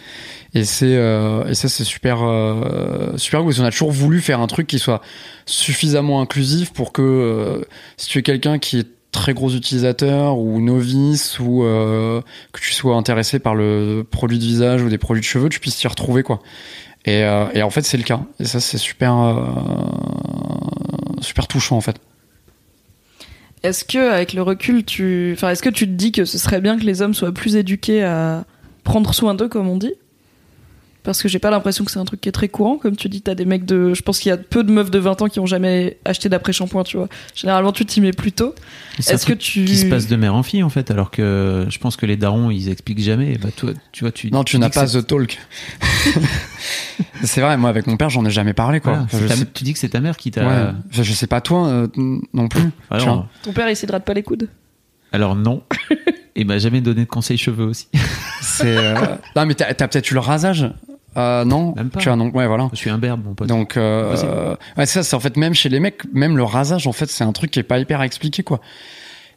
Et 0.53 0.63
c'est 0.65 0.95
euh, 0.95 1.45
et 1.47 1.53
ça 1.53 1.69
c'est 1.69 1.83
super 1.83 2.23
euh, 2.23 3.15
super 3.17 3.41
cool. 3.41 3.49
Parce 3.49 3.59
qu'on 3.59 3.65
a 3.65 3.71
toujours 3.71 3.91
voulu 3.91 4.21
faire 4.21 4.41
un 4.41 4.47
truc 4.47 4.67
qui 4.67 4.79
soit 4.79 5.01
suffisamment 5.45 6.19
inclusif 6.19 6.73
pour 6.73 6.91
que 6.91 7.01
euh, 7.01 7.61
si 7.97 8.09
tu 8.09 8.19
es 8.19 8.23
quelqu'un 8.23 8.57
qui 8.59 8.79
est 8.79 8.87
très 9.15 9.33
gros 9.33 9.49
utilisateur 9.49 10.37
ou 10.37 10.59
novice 10.59 11.39
ou 11.39 11.63
euh, 11.63 12.21
que 12.51 12.59
tu 12.59 12.73
sois 12.73 12.95
intéressé 12.95 13.39
par 13.39 13.55
le 13.55 14.05
produit 14.09 14.37
de 14.37 14.43
visage 14.43 14.83
ou 14.83 14.89
des 14.89 14.97
produits 14.97 15.21
de 15.21 15.25
cheveux, 15.25 15.47
tu 15.47 15.59
puisses 15.59 15.77
t'y 15.77 15.87
retrouver 15.87 16.21
quoi. 16.21 16.41
Et, 17.05 17.23
euh, 17.23 17.63
en 17.63 17.69
fait 17.69 17.81
c'est 17.81 17.97
le 17.97 18.03
cas. 18.03 18.19
Et 18.39 18.45
ça 18.45 18.59
c'est 18.59 18.77
super 18.77 19.17
euh, 19.17 19.35
super 21.21 21.47
touchant 21.47 21.77
en 21.77 21.81
fait. 21.81 21.95
Est-ce 23.63 23.85
que 23.85 24.11
avec 24.11 24.33
le 24.33 24.41
recul, 24.41 24.83
tu, 24.83 25.31
est-ce 25.41 25.63
que 25.63 25.69
tu 25.69 25.87
te 25.87 25.93
dis 25.93 26.11
que 26.11 26.25
ce 26.25 26.37
serait 26.37 26.61
bien 26.61 26.77
que 26.77 26.83
les 26.83 27.01
hommes 27.01 27.15
soient 27.15 27.31
plus 27.31 27.55
éduqués 27.55 28.03
à 28.03 28.43
prendre 28.83 29.11
soin 29.15 29.33
d'eux, 29.33 29.47
comme 29.47 29.67
on 29.67 29.77
dit? 29.77 29.93
Parce 31.05 31.21
que 31.21 31.29
j'ai 31.29 31.39
pas 31.39 31.51
l'impression 31.51 31.85
que 31.85 31.91
c'est 31.91 31.99
un 31.99 32.03
truc 32.05 32.19
qui 32.19 32.27
est 32.29 32.33
très 32.33 32.49
courant. 32.49 32.77
Comme 32.77 32.95
tu 32.97 33.07
dis, 33.09 33.21
t'as 33.21 33.35
des 33.35 33.45
mecs 33.45 33.63
de. 33.65 33.93
Je 33.93 34.01
pense 34.01 34.19
qu'il 34.19 34.29
y 34.29 34.33
a 34.33 34.37
peu 34.37 34.63
de 34.63 34.71
meufs 34.71 34.89
de 34.91 34.99
20 34.99 35.21
ans 35.21 35.27
qui 35.27 35.39
ont 35.39 35.45
jamais 35.45 35.97
acheté 36.03 36.27
d'après-shampoing, 36.29 36.83
tu 36.83 36.97
vois. 36.97 37.07
Généralement, 37.35 37.71
tu 37.71 37.85
t'y 37.85 38.01
mets 38.01 38.11
plus 38.11 38.31
tôt. 38.31 38.53
Est-ce 38.97 39.25
que 39.25 39.33
tu. 39.33 39.65
qui 39.65 39.77
se 39.77 39.85
passe 39.85 40.07
de 40.07 40.15
mère 40.15 40.35
en 40.35 40.43
fille 40.43 40.63
en 40.63 40.69
fait, 40.69 40.89
alors 40.91 41.11
que 41.11 41.65
je 41.69 41.77
pense 41.77 41.95
que 41.95 42.05
les 42.05 42.17
darons 42.17 42.49
ils 42.49 42.69
expliquent 42.69 43.01
jamais. 43.01 43.37
Bah 43.37 43.49
toi, 43.55 43.71
tu 43.91 44.03
vois, 44.03 44.11
tu 44.11 44.31
Non, 44.31 44.43
tu 44.43 44.57
n'as 44.57 44.69
pas 44.69 44.87
the 44.87 45.05
talk. 45.05 45.37
c'est 47.23 47.41
vrai, 47.41 47.57
moi 47.57 47.69
avec 47.69 47.87
mon 47.87 47.97
père, 47.97 48.09
j'en 48.09 48.25
ai 48.25 48.31
jamais 48.31 48.53
parlé 48.53 48.79
quoi. 48.79 48.91
voilà, 48.93 49.03
Enfin, 49.05 49.17
c'est 49.17 49.23
je 49.23 49.27
ta- 49.27 49.35
sais- 49.35 49.47
tu 49.53 49.63
dis 49.63 49.73
que 49.73 49.79
c'est 49.79 49.89
ta 49.89 49.99
mère 49.99 50.17
qui 50.17 50.31
t'a. 50.31 50.45
ouais. 50.47 50.71
je, 50.91 51.03
je 51.03 51.13
sais 51.13 51.27
pas 51.27 51.41
toi 51.41 51.67
euh, 51.67 51.87
non 52.33 52.47
plus. 52.47 52.69
Ah 52.89 52.97
non. 52.99 53.05
vois. 53.05 53.29
Ton 53.43 53.53
père, 53.53 53.69
il 53.69 53.75
s'hydrate 53.75 54.05
pas 54.05 54.13
les 54.13 54.23
coudes 54.23 54.49
Alors 55.11 55.35
non. 55.35 55.63
Et 56.37 56.43
m'a 56.43 56.57
jamais 56.57 56.81
donné 56.81 57.05
de 57.05 57.09
conseils 57.09 57.37
cheveux 57.37 57.63
aussi. 57.65 57.87
C'est 58.41 58.75
euh, 58.77 58.95
non 59.37 59.45
mais 59.45 59.55
t'as 59.55 59.73
t'as 59.73 59.87
peut-être 59.87 60.11
eu 60.11 60.15
le 60.15 60.19
rasage. 60.19 60.69
Euh, 61.17 61.45
non, 61.45 61.73
Même 61.75 61.89
pas. 61.89 61.99
tu 61.99 62.09
vois 62.09 62.17
donc 62.17 62.35
ouais 62.35 62.47
voilà. 62.47 62.69
Je 62.73 62.77
suis 62.77 62.89
un 62.89 62.97
berbe, 62.97 63.21
mon 63.25 63.33
pote. 63.33 63.47
Donc 63.47 63.77
euh, 63.77 64.55
ouais, 64.77 64.85
ça 64.85 65.03
c'est 65.03 65.15
en 65.15 65.19
fait 65.19 65.37
même 65.37 65.53
chez 65.53 65.69
les 65.69 65.79
mecs, 65.79 66.01
même 66.13 66.35
le 66.37 66.43
rasage 66.43 66.87
en 66.87 66.91
fait 66.91 67.09
c'est 67.09 67.23
un 67.23 67.31
truc 67.31 67.51
qui 67.51 67.59
est 67.59 67.63
pas 67.63 67.79
hyper 67.79 68.01
expliqué 68.01 68.43
quoi. 68.43 68.59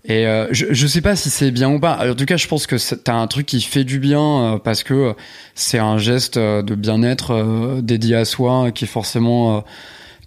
Et 0.05 0.27
euh, 0.27 0.47
je, 0.53 0.67
je 0.71 0.87
sais 0.87 1.01
pas 1.01 1.17
si 1.17 1.29
c'est 1.29 1.51
bien 1.51 1.71
ou 1.71 1.81
pas. 1.81 1.93
Alors, 1.93 2.15
en 2.15 2.17
tout 2.17 2.25
cas, 2.25 2.37
je 2.37 2.47
pense 2.47 2.67
que 2.69 2.77
t'as 2.95 3.15
un 3.15 3.27
truc 3.27 3.47
qui 3.47 3.61
fait 3.61 3.83
du 3.85 3.99
bien 3.99 4.21
euh, 4.55 4.59
parce 4.59 4.85
que 4.85 4.95
euh, 4.95 5.13
c'est 5.57 5.79
un 5.79 5.99
geste 5.99 6.37
euh, 6.37 6.63
de 6.63 6.77
bien-être 6.77 7.33
euh, 7.33 7.81
dédié 7.83 8.15
à 8.15 8.25
soi 8.25 8.71
qui 8.71 8.85
est 8.85 8.89
forcément, 8.89 9.57
euh, 9.57 9.61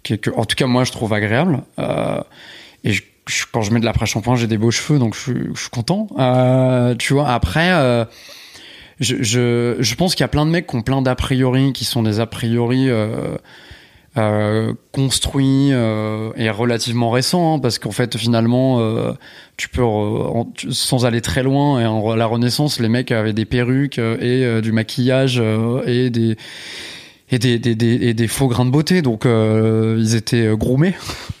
qui 0.02 0.12
est 0.12 0.18
que, 0.18 0.30
en 0.36 0.44
tout 0.44 0.56
cas 0.56 0.66
moi 0.66 0.84
je 0.84 0.92
trouve 0.92 1.12
agréable. 1.14 1.62
Euh, 1.78 2.20
et 2.84 2.92
je- 2.92 3.02
je- 3.26 3.44
quand 3.50 3.62
je 3.62 3.72
mets 3.72 3.80
de 3.80 3.86
l'après-shampoing, 3.86 4.36
j'ai 4.36 4.46
des 4.46 4.58
beaux 4.58 4.70
cheveux, 4.70 4.98
donc 4.98 5.14
je, 5.16 5.20
suis- 5.20 5.48
je 5.54 5.60
suis 5.60 5.70
content. 5.70 6.06
Euh, 6.18 6.94
tu 6.94 7.14
vois. 7.14 7.30
Après, 7.30 7.70
euh, 7.72 8.04
je, 9.00 9.16
je, 9.22 9.76
je 9.78 9.94
pense 9.94 10.14
qu'il 10.14 10.22
y 10.22 10.24
a 10.24 10.28
plein 10.28 10.46
de 10.46 10.50
mecs 10.50 10.66
qui 10.66 10.76
ont 10.76 10.82
plein 10.82 11.02
d'a 11.02 11.14
priori, 11.14 11.72
qui 11.72 11.84
sont 11.84 12.02
des 12.02 12.20
a 12.20 12.26
priori 12.26 12.88
euh, 12.88 13.36
euh, 14.18 14.74
construits 14.92 15.70
euh, 15.72 16.30
et 16.36 16.50
relativement 16.50 17.10
récents, 17.10 17.54
hein, 17.54 17.58
parce 17.58 17.78
qu'en 17.78 17.90
fait 17.92 18.16
finalement, 18.18 18.80
euh, 18.80 19.12
tu 19.56 19.68
peux, 19.70 19.82
en- 19.82 20.52
sans 20.70 21.06
aller 21.06 21.22
très 21.22 21.42
loin, 21.42 21.80
et 21.80 21.86
en, 21.86 22.14
la 22.14 22.26
Renaissance, 22.26 22.78
les 22.78 22.90
mecs 22.90 23.10
avaient 23.10 23.32
des 23.32 23.46
perruques 23.46 23.98
euh, 23.98 24.16
et 24.20 24.44
euh, 24.44 24.60
du 24.60 24.72
maquillage 24.72 25.42
et 25.86 26.10
des 26.10 26.36
et 27.30 27.38
des, 27.38 27.56
et 27.56 28.12
des 28.12 28.28
faux 28.28 28.46
grains 28.48 28.66
de 28.66 28.70
beauté, 28.70 29.00
donc 29.00 29.24
ils 29.24 30.14
étaient 30.14 30.54
groomés. 30.54 30.94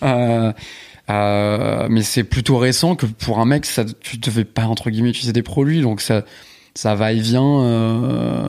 Mais 1.08 2.02
c'est 2.02 2.24
plutôt 2.24 2.56
récent 2.56 2.96
que 2.96 3.04
pour 3.04 3.40
un 3.40 3.44
mec, 3.44 3.66
ça, 3.66 3.84
tu 4.00 4.16
devais 4.16 4.44
pas 4.44 4.64
entre 4.64 4.88
guillemets 4.88 5.10
utiliser 5.10 5.34
des 5.34 5.42
produits, 5.42 5.82
donc 5.82 6.00
ça, 6.00 6.24
ça 6.74 6.94
va 6.94 7.12
et 7.12 7.20
vient 7.20 7.62
euh, 7.62 8.48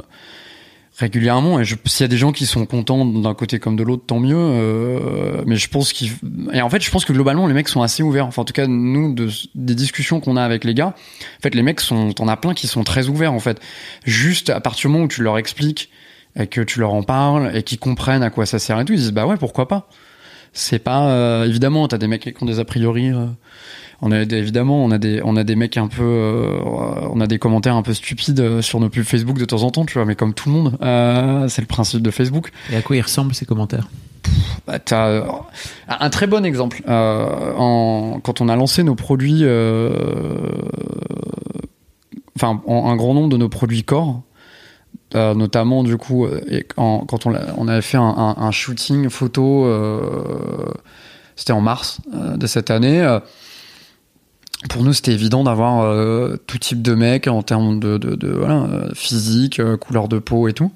régulièrement. 0.98 1.60
Et 1.60 1.66
s'il 1.66 2.02
y 2.02 2.04
a 2.04 2.08
des 2.08 2.18
gens 2.18 2.32
qui 2.32 2.46
sont 2.46 2.66
contents 2.66 3.06
d'un 3.06 3.34
côté 3.34 3.60
comme 3.60 3.76
de 3.76 3.84
l'autre, 3.84 4.04
tant 4.06 4.20
mieux. 4.20 4.36
euh, 4.38 5.44
mais 5.46 5.56
je 5.56 5.70
pense 5.70 5.94
qu'il 5.94 6.12
et 6.54 6.62
en 6.62 6.70
fait, 6.70 6.84
je 6.84 6.92
pense 6.92 7.06
que 7.06 7.14
globalement, 7.14 7.48
les 7.48 7.54
mecs 7.54 7.70
sont 7.70 7.82
assez 7.82 8.04
ouverts. 8.04 8.28
Enfin, 8.28 8.44
en 8.44 8.46
tout 8.46 8.54
cas, 8.54 8.68
nous, 8.68 9.14
de, 9.14 9.30
des 9.56 9.76
discussions 9.76 10.20
qu'on 10.20 10.38
a 10.38 10.44
avec 10.44 10.64
les 10.64 10.74
gars, 10.74 10.94
en 10.96 11.42
fait, 11.42 11.56
les 11.56 11.64
mecs 11.64 11.82
sont, 11.82 12.14
t'en 12.14 12.28
as 12.28 12.38
plein 12.38 12.54
qui 12.54 12.68
sont 12.68 12.84
très 12.84 13.08
ouverts 13.10 13.34
en 13.34 13.40
fait. 13.40 13.60
Juste 14.06 14.50
à 14.50 14.60
partir 14.62 14.90
du 14.90 14.94
moment 14.94 15.06
où 15.06 15.10
tu 15.10 15.24
leur 15.24 15.38
expliques 15.38 15.90
et 16.36 16.48
que 16.48 16.62
tu 16.62 16.80
leur 16.80 16.94
en 16.94 17.04
parles 17.04 17.52
et 17.56 17.64
qu'ils 17.64 17.80
comprennent 17.80 18.24
à 18.24 18.30
quoi 18.30 18.46
ça 18.46 18.60
sert 18.60 18.80
et 18.80 18.86
tout, 18.86 18.94
ils 18.94 19.00
disent 19.00 19.12
bah 19.12 19.26
ouais, 19.26 19.38
pourquoi 19.38 19.68
pas. 19.68 19.90
C'est 20.54 20.80
pas 20.80 21.08
euh, 21.08 21.46
évidemment, 21.46 21.88
t'as 21.88 21.98
des 21.98 22.08
mecs 22.08 22.22
qui 22.22 22.44
ont 22.44 22.46
des 22.46 22.60
a 22.60 22.66
priori. 22.66 23.10
euh, 23.12 23.26
on 24.02 24.12
a 24.12 24.26
des- 24.26 24.36
évidemment, 24.38 24.84
on 24.84 24.92
a 24.92 24.98
des, 24.98 25.22
on 25.24 25.36
a 25.38 25.44
des 25.44 25.56
mecs 25.56 25.78
un 25.78 25.88
peu, 25.88 26.04
euh, 26.04 26.58
on 27.12 27.22
a 27.22 27.28
des 27.28 27.40
commentaires 27.40 27.76
un 27.76 27.82
peu 27.84 27.94
stupides 27.94 28.62
sur 28.62 28.80
nos 28.80 28.90
pubs 28.90 29.04
Facebook 29.04 29.38
de 29.40 29.46
temps 29.46 29.64
en 29.64 29.72
temps, 29.72 29.86
tu 29.86 29.94
vois, 29.94 30.06
mais 30.06 30.16
comme 30.16 30.34
tout 30.34 30.50
le 30.50 30.56
monde, 30.56 30.78
c'est 31.50 31.62
le 31.62 31.68
principe 31.68 32.02
de 32.02 32.12
Facebook. 32.12 32.52
Et 32.72 32.76
à 32.76 32.82
quoi 32.82 32.96
ils 32.98 33.02
ressemblent 33.02 33.34
ces 33.34 33.46
commentaires? 33.46 33.88
Bah, 34.68 34.80
t'as 34.80 35.24
un 35.88 36.10
très 36.10 36.28
bon 36.28 36.46
exemple. 36.46 36.82
En, 36.88 38.20
quand 38.24 38.42
on 38.42 38.50
a 38.50 38.56
lancé 38.56 38.84
nos 38.84 38.96
produits, 38.96 39.44
enfin 42.36 42.62
en- 42.68 42.90
un 42.90 42.96
grand 42.96 43.14
nombre 43.14 43.30
de 43.30 43.38
nos 43.38 43.50
produits 43.50 43.84
corps, 43.84 44.22
euh, 45.16 45.34
notamment 45.34 45.84
du 45.84 45.98
coup, 45.98 46.26
euh, 46.26 46.42
quand 46.76 47.26
on, 47.26 47.68
avait 47.68 47.82
fait 47.82 47.98
un, 47.98 48.52
shooting 48.52 49.10
photo, 49.10 49.66
euh, 49.66 50.66
c'était 51.36 51.54
en 51.54 51.62
mars 51.62 52.00
de 52.14 52.48
cette 52.48 52.72
année. 52.72 53.20
pour 54.70 54.84
nous, 54.84 54.94
c'était 54.94 55.14
évident 55.14 55.44
d'avoir 55.44 56.38
tout 56.48 56.58
type 56.58 56.82
de 56.82 56.96
mecs 56.96 57.28
en 57.28 57.44
termes 57.44 57.80
de, 57.80 58.94
physique, 58.94 59.62
couleur 59.78 60.08
de 60.08 60.20
peau 60.20 60.48
et 60.48 60.54
tout. 60.54 60.72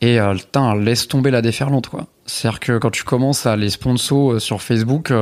Et 0.00 0.18
putain, 0.34 0.76
laisse 0.76 1.08
tomber 1.08 1.30
la 1.30 1.42
déferlante, 1.42 1.88
quoi. 1.88 2.06
C'est-à-dire 2.30 2.60
que 2.60 2.78
quand 2.78 2.90
tu 2.90 3.04
commences 3.04 3.46
à 3.46 3.56
les 3.56 3.70
sponsors 3.70 4.32
euh, 4.32 4.38
sur 4.38 4.62
Facebook, 4.62 5.12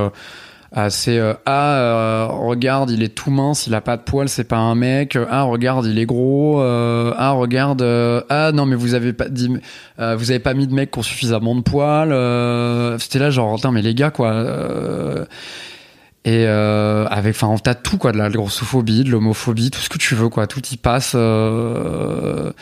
euh, 0.76 0.80
ah, 0.80 0.90
c'est 0.90 1.18
euh, 1.18 1.32
ah 1.46 1.76
euh, 1.78 2.26
regarde 2.26 2.90
il 2.90 3.02
est 3.02 3.14
tout 3.14 3.30
mince 3.30 3.66
il 3.66 3.74
a 3.74 3.80
pas 3.80 3.96
de 3.96 4.02
poils 4.02 4.28
c'est 4.28 4.44
pas 4.44 4.58
un 4.58 4.74
mec. 4.74 5.16
Ah 5.30 5.42
regarde 5.42 5.86
il 5.86 5.98
est 5.98 6.04
gros. 6.04 6.60
Euh, 6.60 7.14
ah 7.16 7.30
regarde 7.30 7.80
euh, 7.80 8.20
ah 8.28 8.52
non 8.52 8.66
mais 8.66 8.76
vous 8.76 8.94
avez 8.94 9.14
pas 9.14 9.30
dit 9.30 9.48
euh, 9.98 10.14
vous 10.16 10.30
avez 10.30 10.40
pas 10.40 10.52
mis 10.52 10.66
de 10.66 10.74
mecs 10.74 10.90
qui 10.90 10.98
ont 10.98 11.02
suffisamment 11.02 11.54
de 11.54 11.62
poils. 11.62 12.12
Euh, 12.12 12.98
c'était 12.98 13.18
là 13.18 13.30
genre 13.30 13.58
mais 13.72 13.80
les 13.80 13.94
gars 13.94 14.10
quoi 14.10 14.32
euh, 14.32 15.24
et 16.24 16.44
euh, 16.46 17.06
avec 17.06 17.34
enfin 17.40 17.54
t'as 17.62 17.74
tout 17.74 17.96
quoi 17.96 18.12
de 18.12 18.18
la 18.18 18.28
grossophobie 18.28 19.04
de 19.04 19.10
l'homophobie 19.10 19.70
tout 19.70 19.80
ce 19.80 19.88
que 19.88 19.98
tu 19.98 20.14
veux 20.14 20.28
quoi. 20.28 20.46
Tout 20.46 20.62
y 20.70 20.76
passe 20.76 21.12
euh, 21.14 22.52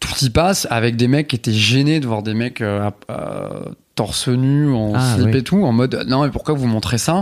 tout 0.00 0.24
y 0.24 0.30
passe 0.30 0.66
avec 0.70 0.96
des 0.96 1.06
mecs 1.06 1.28
qui 1.28 1.36
étaient 1.36 1.52
gênés 1.52 2.00
de 2.00 2.06
voir 2.08 2.24
des 2.24 2.34
mecs 2.34 2.60
euh, 2.60 2.90
euh, 3.10 3.66
torse 3.96 4.28
nu 4.28 4.72
en 4.72 4.92
Ah, 4.94 5.14
slip 5.16 5.26
oui. 5.32 5.38
et 5.38 5.42
tout 5.42 5.64
en 5.64 5.72
mode 5.72 6.04
non 6.06 6.22
mais 6.22 6.30
pourquoi 6.30 6.54
vous 6.54 6.66
montrez 6.68 6.98
ça? 6.98 7.12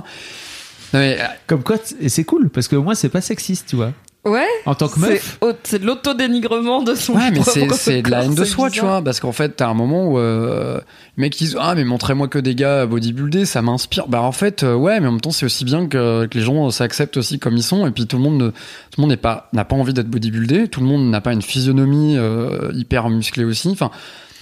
Non 0.92 1.00
mais 1.00 1.16
euh, 1.20 1.24
Comme 1.46 1.62
quoi, 1.62 1.76
et 2.00 2.08
c'est 2.10 2.24
cool 2.24 2.50
parce 2.50 2.68
que 2.68 2.76
au 2.76 2.82
moins 2.82 2.94
c'est 2.94 3.08
pas 3.08 3.20
sexiste, 3.22 3.66
tu 3.68 3.76
vois. 3.76 3.92
Ouais. 4.26 4.46
En 4.64 4.74
tant 4.74 4.88
que 4.88 4.98
meuf, 5.00 5.38
C'est 5.64 5.80
de 5.80 5.86
l'autodénigrement 5.86 6.82
de 6.82 6.94
son 6.94 7.12
ouais 7.12 7.30
mais 7.30 7.42
c'est 7.42 8.00
de 8.00 8.10
la 8.10 8.24
haine 8.24 8.34
de 8.34 8.44
soi 8.46 8.70
tu 8.70 8.80
vois 8.80 9.02
parce 9.02 9.20
qu'en 9.20 9.32
fait 9.32 9.50
t'as 9.50 9.68
un 9.68 9.74
moment 9.74 10.06
où 10.06 10.18
euh, 10.18 10.80
les 11.18 11.20
mecs 11.20 11.38
ils 11.38 11.44
disent 11.44 11.58
ah 11.60 11.74
mais 11.74 11.84
montrez-moi 11.84 12.28
que 12.28 12.38
des 12.38 12.54
gars 12.54 12.86
bodybuildés 12.86 13.44
ça 13.44 13.60
m'inspire 13.60 14.08
bah 14.08 14.22
en 14.22 14.32
fait 14.32 14.62
euh, 14.62 14.74
ouais 14.74 14.98
mais 15.00 15.08
en 15.08 15.12
même 15.12 15.20
temps 15.20 15.30
c'est 15.30 15.44
aussi 15.44 15.66
bien 15.66 15.88
que, 15.88 16.24
que 16.24 16.38
les 16.38 16.42
gens 16.42 16.70
s'acceptent 16.70 17.18
aussi 17.18 17.38
comme 17.38 17.58
ils 17.58 17.62
sont 17.62 17.86
et 17.86 17.90
puis 17.90 18.06
tout 18.06 18.16
le 18.16 18.22
monde 18.22 18.54
tout 18.90 18.98
le 18.98 19.02
monde 19.02 19.10
n'est 19.10 19.18
pas 19.18 19.50
n'a 19.52 19.66
pas 19.66 19.76
envie 19.76 19.92
d'être 19.92 20.08
bodybuildé 20.08 20.68
tout 20.68 20.80
le 20.80 20.86
monde 20.86 21.10
n'a 21.10 21.20
pas 21.20 21.34
une 21.34 21.42
physionomie 21.42 22.16
euh, 22.16 22.70
hyper 22.72 23.10
musclée 23.10 23.44
aussi 23.44 23.68
enfin 23.68 23.90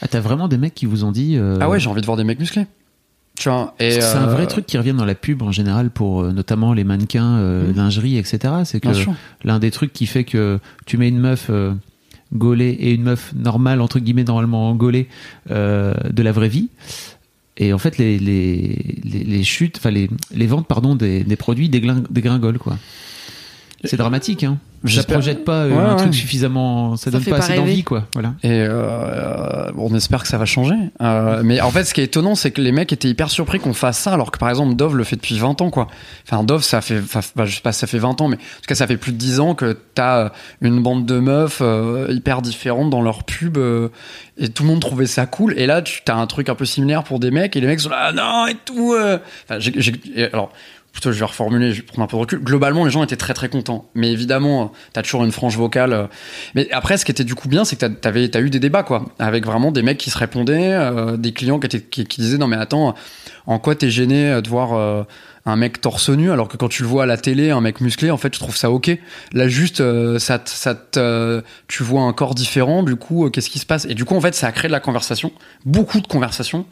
ah, 0.02 0.08
t'as 0.08 0.20
vraiment 0.20 0.48
des 0.48 0.58
mecs 0.58 0.74
qui 0.74 0.84
vous 0.86 1.04
ont 1.04 1.12
dit. 1.12 1.36
euh, 1.36 1.56
ah 1.60 1.68
ouais 1.70 1.80
j'ai 1.80 1.88
envie 1.88 2.00
de 2.02 2.06
voir 2.06 2.18
des 2.18 2.24
mecs 2.24 2.38
musclés 2.38 2.66
tu 3.38 3.48
vois 3.48 3.74
et 3.80 3.84
Parce 3.88 3.96
que 3.96 4.02
C'est 4.02 4.18
un 4.18 4.28
euh, 4.28 4.34
vrai 4.34 4.46
truc 4.46 4.66
qui 4.66 4.76
revient 4.76 4.92
dans 4.92 5.06
la 5.06 5.14
pub 5.14 5.40
en 5.42 5.50
général 5.52 5.88
pour 5.90 6.20
euh, 6.22 6.32
notamment 6.32 6.74
les 6.74 6.84
mannequins, 6.84 7.38
Mhm. 7.38 7.74
lingerie, 7.74 8.18
etc. 8.18 8.52
C'est 8.64 8.78
que 8.80 8.88
l'un 9.44 9.58
des 9.58 9.70
trucs 9.70 9.92
qui 9.94 10.04
fait 10.06 10.24
que 10.24 10.58
tu 10.84 10.98
mets 10.98 11.08
une 11.08 11.18
meuf 11.18 11.50
gaulée 12.34 12.70
et 12.70 12.92
une 12.92 13.02
meuf 13.04 13.32
normale, 13.34 13.80
entre 13.80 13.98
guillemets, 14.00 14.24
normalement 14.24 14.74
gaulée, 14.74 15.08
euh, 15.50 15.94
de 16.10 16.22
la 16.22 16.32
vraie 16.32 16.48
vie. 16.50 16.68
Et 17.56 17.72
en 17.72 17.78
fait, 17.78 17.96
les, 17.98 18.18
les, 18.18 19.00
les, 19.04 19.24
les 19.24 19.42
chutes, 19.44 19.76
enfin 19.78 19.90
les, 19.90 20.08
les 20.34 20.46
ventes 20.46 20.66
pardon, 20.66 20.94
des, 20.94 21.24
des 21.24 21.36
produits 21.36 21.68
dégringolent. 21.68 22.58
quoi. 22.58 22.78
C'est 23.84 23.96
dramatique, 23.96 24.44
hein. 24.44 24.58
Ça 24.84 24.88
J'espère- 24.88 25.18
projette 25.18 25.44
pas 25.44 25.62
euh, 25.62 25.70
Ouais, 25.70 25.76
un 25.78 25.90
ouais. 25.90 25.96
truc 25.96 26.14
suffisamment. 26.14 26.96
Ça, 26.96 27.04
Ça 27.04 27.10
donne 27.12 27.24
pas 27.24 27.30
pas 27.38 27.44
assez 27.44 27.54
d'envie, 27.54 27.84
quoi. 27.84 28.04
Voilà. 28.14 28.34
Et 28.42 28.50
euh, 28.50 29.70
on 29.76 29.94
espère 29.94 30.22
que 30.22 30.28
ça 30.28 30.38
va 30.38 30.44
changer. 30.44 30.74
Euh, 31.00 31.42
mais 31.44 31.60
en 31.60 31.70
fait, 31.70 31.84
ce 31.84 31.94
qui 31.94 32.00
est 32.00 32.04
étonnant, 32.04 32.34
c'est 32.34 32.50
que 32.50 32.60
les 32.60 32.72
mecs 32.72 32.92
étaient 32.92 33.08
hyper 33.08 33.30
surpris 33.30 33.60
qu'on 33.60 33.74
fasse 33.74 33.98
ça, 33.98 34.12
alors 34.12 34.30
que 34.32 34.38
par 34.38 34.48
exemple, 34.48 34.74
Dove 34.74 34.96
le 34.96 35.04
fait 35.04 35.16
depuis 35.16 35.38
20 35.38 35.60
ans, 35.60 35.70
quoi. 35.70 35.86
Enfin, 36.26 36.42
Dove, 36.42 36.62
ça 36.64 36.80
fait, 36.80 36.98
enfin, 36.98 37.20
bah, 37.36 37.44
je 37.44 37.54
sais 37.54 37.60
pas, 37.62 37.72
si 37.72 37.78
ça 37.80 37.86
fait 37.86 37.98
20 37.98 38.20
ans, 38.20 38.28
mais 38.28 38.36
en 38.36 38.38
tout 38.38 38.66
cas, 38.68 38.74
ça 38.74 38.86
fait 38.88 38.96
plus 38.96 39.12
de 39.12 39.18
10 39.18 39.38
ans 39.40 39.54
que 39.54 39.76
t'as 39.94 40.18
euh, 40.24 40.28
une 40.62 40.82
bande 40.82 41.06
de 41.06 41.18
meufs 41.20 41.58
euh, 41.60 42.08
hyper 42.10 42.42
différentes 42.42 42.90
dans 42.90 43.02
leur 43.02 43.22
pub, 43.24 43.58
euh, 43.58 43.88
et 44.36 44.48
tout 44.48 44.64
le 44.64 44.68
monde 44.70 44.80
trouvait 44.80 45.06
ça 45.06 45.26
cool. 45.26 45.54
Et 45.58 45.66
là, 45.66 45.82
tu 45.82 46.02
as 46.08 46.16
un 46.16 46.26
truc 46.26 46.48
un 46.48 46.54
peu 46.56 46.64
similaire 46.64 47.04
pour 47.04 47.20
des 47.20 47.30
mecs, 47.30 47.54
et 47.56 47.60
les 47.60 47.66
mecs 47.68 47.80
sont 47.80 47.90
là, 47.90 48.08
ah 48.08 48.12
non, 48.12 48.46
et 48.48 48.56
tout. 48.64 48.94
euh. 48.94 49.18
Enfin, 49.48 49.60
j'ai- 49.60 49.74
j'ai- 49.76 50.00
et 50.16 50.24
alors. 50.32 50.50
Plutôt, 50.92 51.10
je 51.10 51.18
vais 51.18 51.24
reformuler, 51.24 51.72
je 51.72 51.80
vais 51.80 51.86
prendre 51.86 52.02
un 52.02 52.06
peu 52.06 52.16
de 52.16 52.20
recul. 52.20 52.38
Globalement, 52.40 52.84
les 52.84 52.90
gens 52.90 53.02
étaient 53.02 53.16
très 53.16 53.32
très 53.32 53.48
contents. 53.48 53.88
Mais 53.94 54.12
évidemment, 54.12 54.72
t'as 54.92 55.02
toujours 55.02 55.24
une 55.24 55.32
frange 55.32 55.56
vocale. 55.56 55.92
euh, 55.92 56.06
mais 56.54 56.70
après, 56.70 56.98
ce 56.98 57.04
qui 57.04 57.10
était 57.10 57.24
du 57.24 57.34
coup 57.34 57.48
bien, 57.48 57.64
c'est 57.64 57.76
que 57.76 57.86
t'avais, 57.86 58.28
t'as 58.28 58.40
eu 58.40 58.50
des 58.50 58.60
débats, 58.60 58.82
quoi, 58.82 59.06
avec 59.18 59.46
vraiment 59.46 59.72
des 59.72 59.82
mecs 59.82 59.98
qui 59.98 60.10
se 60.10 60.18
répondaient, 60.18 60.72
euh, 60.72 61.16
des 61.16 61.32
clients 61.32 61.58
qui 61.58 62.04
disaient 62.20 62.36
non 62.38 62.46
mais 62.46 62.56
attends, 62.56 62.94
en 63.46 63.58
quoi 63.58 63.74
t'es 63.74 63.90
gêné 63.90 64.40
de 64.42 64.48
voir 64.48 64.74
euh, 64.74 65.04
un 65.44 65.56
mec 65.56 65.80
torse 65.80 66.08
nu 66.08 66.30
alors 66.30 66.46
que 66.46 66.56
quand 66.56 66.68
tu 66.68 66.82
le 66.82 66.88
vois 66.88 67.02
à 67.02 67.06
la 67.06 67.16
télé, 67.16 67.50
un 67.50 67.60
mec 67.60 67.80
musclé, 67.80 68.10
en 68.10 68.16
fait, 68.16 68.30
tu 68.30 68.38
trouves 68.38 68.56
ça 68.56 68.70
ok. 68.70 68.96
Là, 69.32 69.48
juste, 69.48 69.80
euh, 69.80 70.18
ça, 70.18 70.40
ça 70.44 70.76
euh, 70.96 71.42
tu 71.66 71.82
vois 71.82 72.02
un 72.02 72.12
corps 72.12 72.34
différent, 72.34 72.82
du 72.82 72.94
coup, 72.94 73.26
euh, 73.26 73.30
qu'est-ce 73.30 73.50
qui 73.50 73.58
se 73.58 73.66
passe? 73.66 73.84
Et 73.86 73.94
du 73.94 74.04
coup, 74.04 74.14
en 74.14 74.20
fait, 74.20 74.34
ça 74.34 74.46
a 74.46 74.52
créé 74.52 74.68
de 74.68 74.72
la 74.72 74.80
conversation, 74.80 75.32
beaucoup 75.64 76.00
de 76.00 76.06
conversation. 76.06 76.64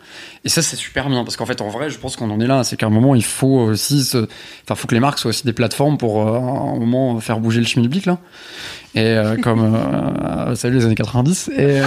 Et 0.45 0.49
ça, 0.49 0.63
c'est 0.63 0.77
super 0.77 1.09
bien 1.09 1.25
parce 1.25 1.37
qu'en 1.37 1.47
fait, 1.47 1.61
en 1.61 1.69
vrai, 1.69 1.91
je 1.91 1.99
pense 1.99 2.15
qu'on 2.15 2.31
en 2.31 2.39
est 2.41 2.47
là. 2.47 2.63
C'est 2.63 2.77
qu'à 2.77 2.87
un 2.87 2.91
moment, 2.91 3.17
il 3.17 3.25
faut 3.25 3.59
aussi, 3.59 4.09
enfin, 4.65 4.75
faut 4.77 4.87
que 4.87 4.95
les 4.95 5.01
marques 5.01 5.19
soient 5.19 5.31
aussi 5.31 5.45
des 5.45 5.53
plateformes 5.53 5.99
pour 5.99 6.29
euh, 6.29 6.39
un 6.39 6.79
moment 6.79 7.19
faire 7.19 7.41
bouger 7.41 7.61
le 7.61 7.67
schmilblick 7.67 8.07
là. 8.07 8.19
Et 8.95 9.17
comme 9.43 9.79
salut 10.55 10.79
les 10.79 10.85
années 10.85 10.95
90. 10.97 11.51
Et 11.57 11.81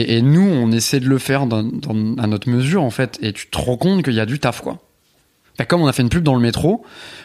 Et, 0.00 0.16
et 0.16 0.22
nous, 0.22 0.42
on 0.48 0.70
essaie 0.72 1.00
de 1.00 1.08
le 1.08 1.18
faire 1.18 1.46
dans, 1.46 1.62
dans- 1.62 2.16
à 2.22 2.26
notre 2.26 2.48
mesure, 2.48 2.82
en 2.82 2.90
fait. 2.90 3.18
Et 3.22 3.32
tu 3.32 3.48
te 3.48 3.58
rends 3.58 3.76
compte 3.76 4.02
qu'il 4.04 4.14
y 4.14 4.20
a 4.20 4.26
du 4.26 4.38
taf, 4.38 4.60
quoi. 4.60 4.78
Bah, 5.58 5.66
comme 5.66 5.82
on 5.82 5.86
a 5.86 5.92
fait 5.92 6.02
une 6.02 6.08
pub 6.08 6.22
dans 6.24 6.34
le 6.34 6.40
métro, 6.40 6.82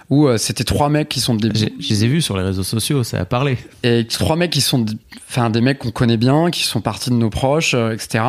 où 0.09 0.27
euh, 0.27 0.37
c'était 0.37 0.65
trois 0.65 0.89
mecs 0.89 1.07
qui 1.07 1.21
sont 1.21 1.35
des... 1.35 1.49
Je 1.79 1.89
les 1.89 2.03
ai 2.03 2.07
vus 2.07 2.21
sur 2.21 2.35
les 2.37 2.43
réseaux 2.43 2.63
sociaux, 2.63 3.03
ça 3.05 3.19
a 3.19 3.25
parlé. 3.25 3.57
Et 3.83 4.05
trois 4.05 4.35
mecs 4.35 4.51
qui 4.51 4.59
sont, 4.59 4.85
enfin, 5.29 5.49
des 5.49 5.61
mecs 5.61 5.79
qu'on 5.79 5.91
connaît 5.91 6.17
bien, 6.17 6.51
qui 6.51 6.63
sont 6.63 6.81
partis 6.81 7.09
de 7.09 7.15
nos 7.15 7.29
proches, 7.29 7.73
euh, 7.73 7.93
etc. 7.93 8.23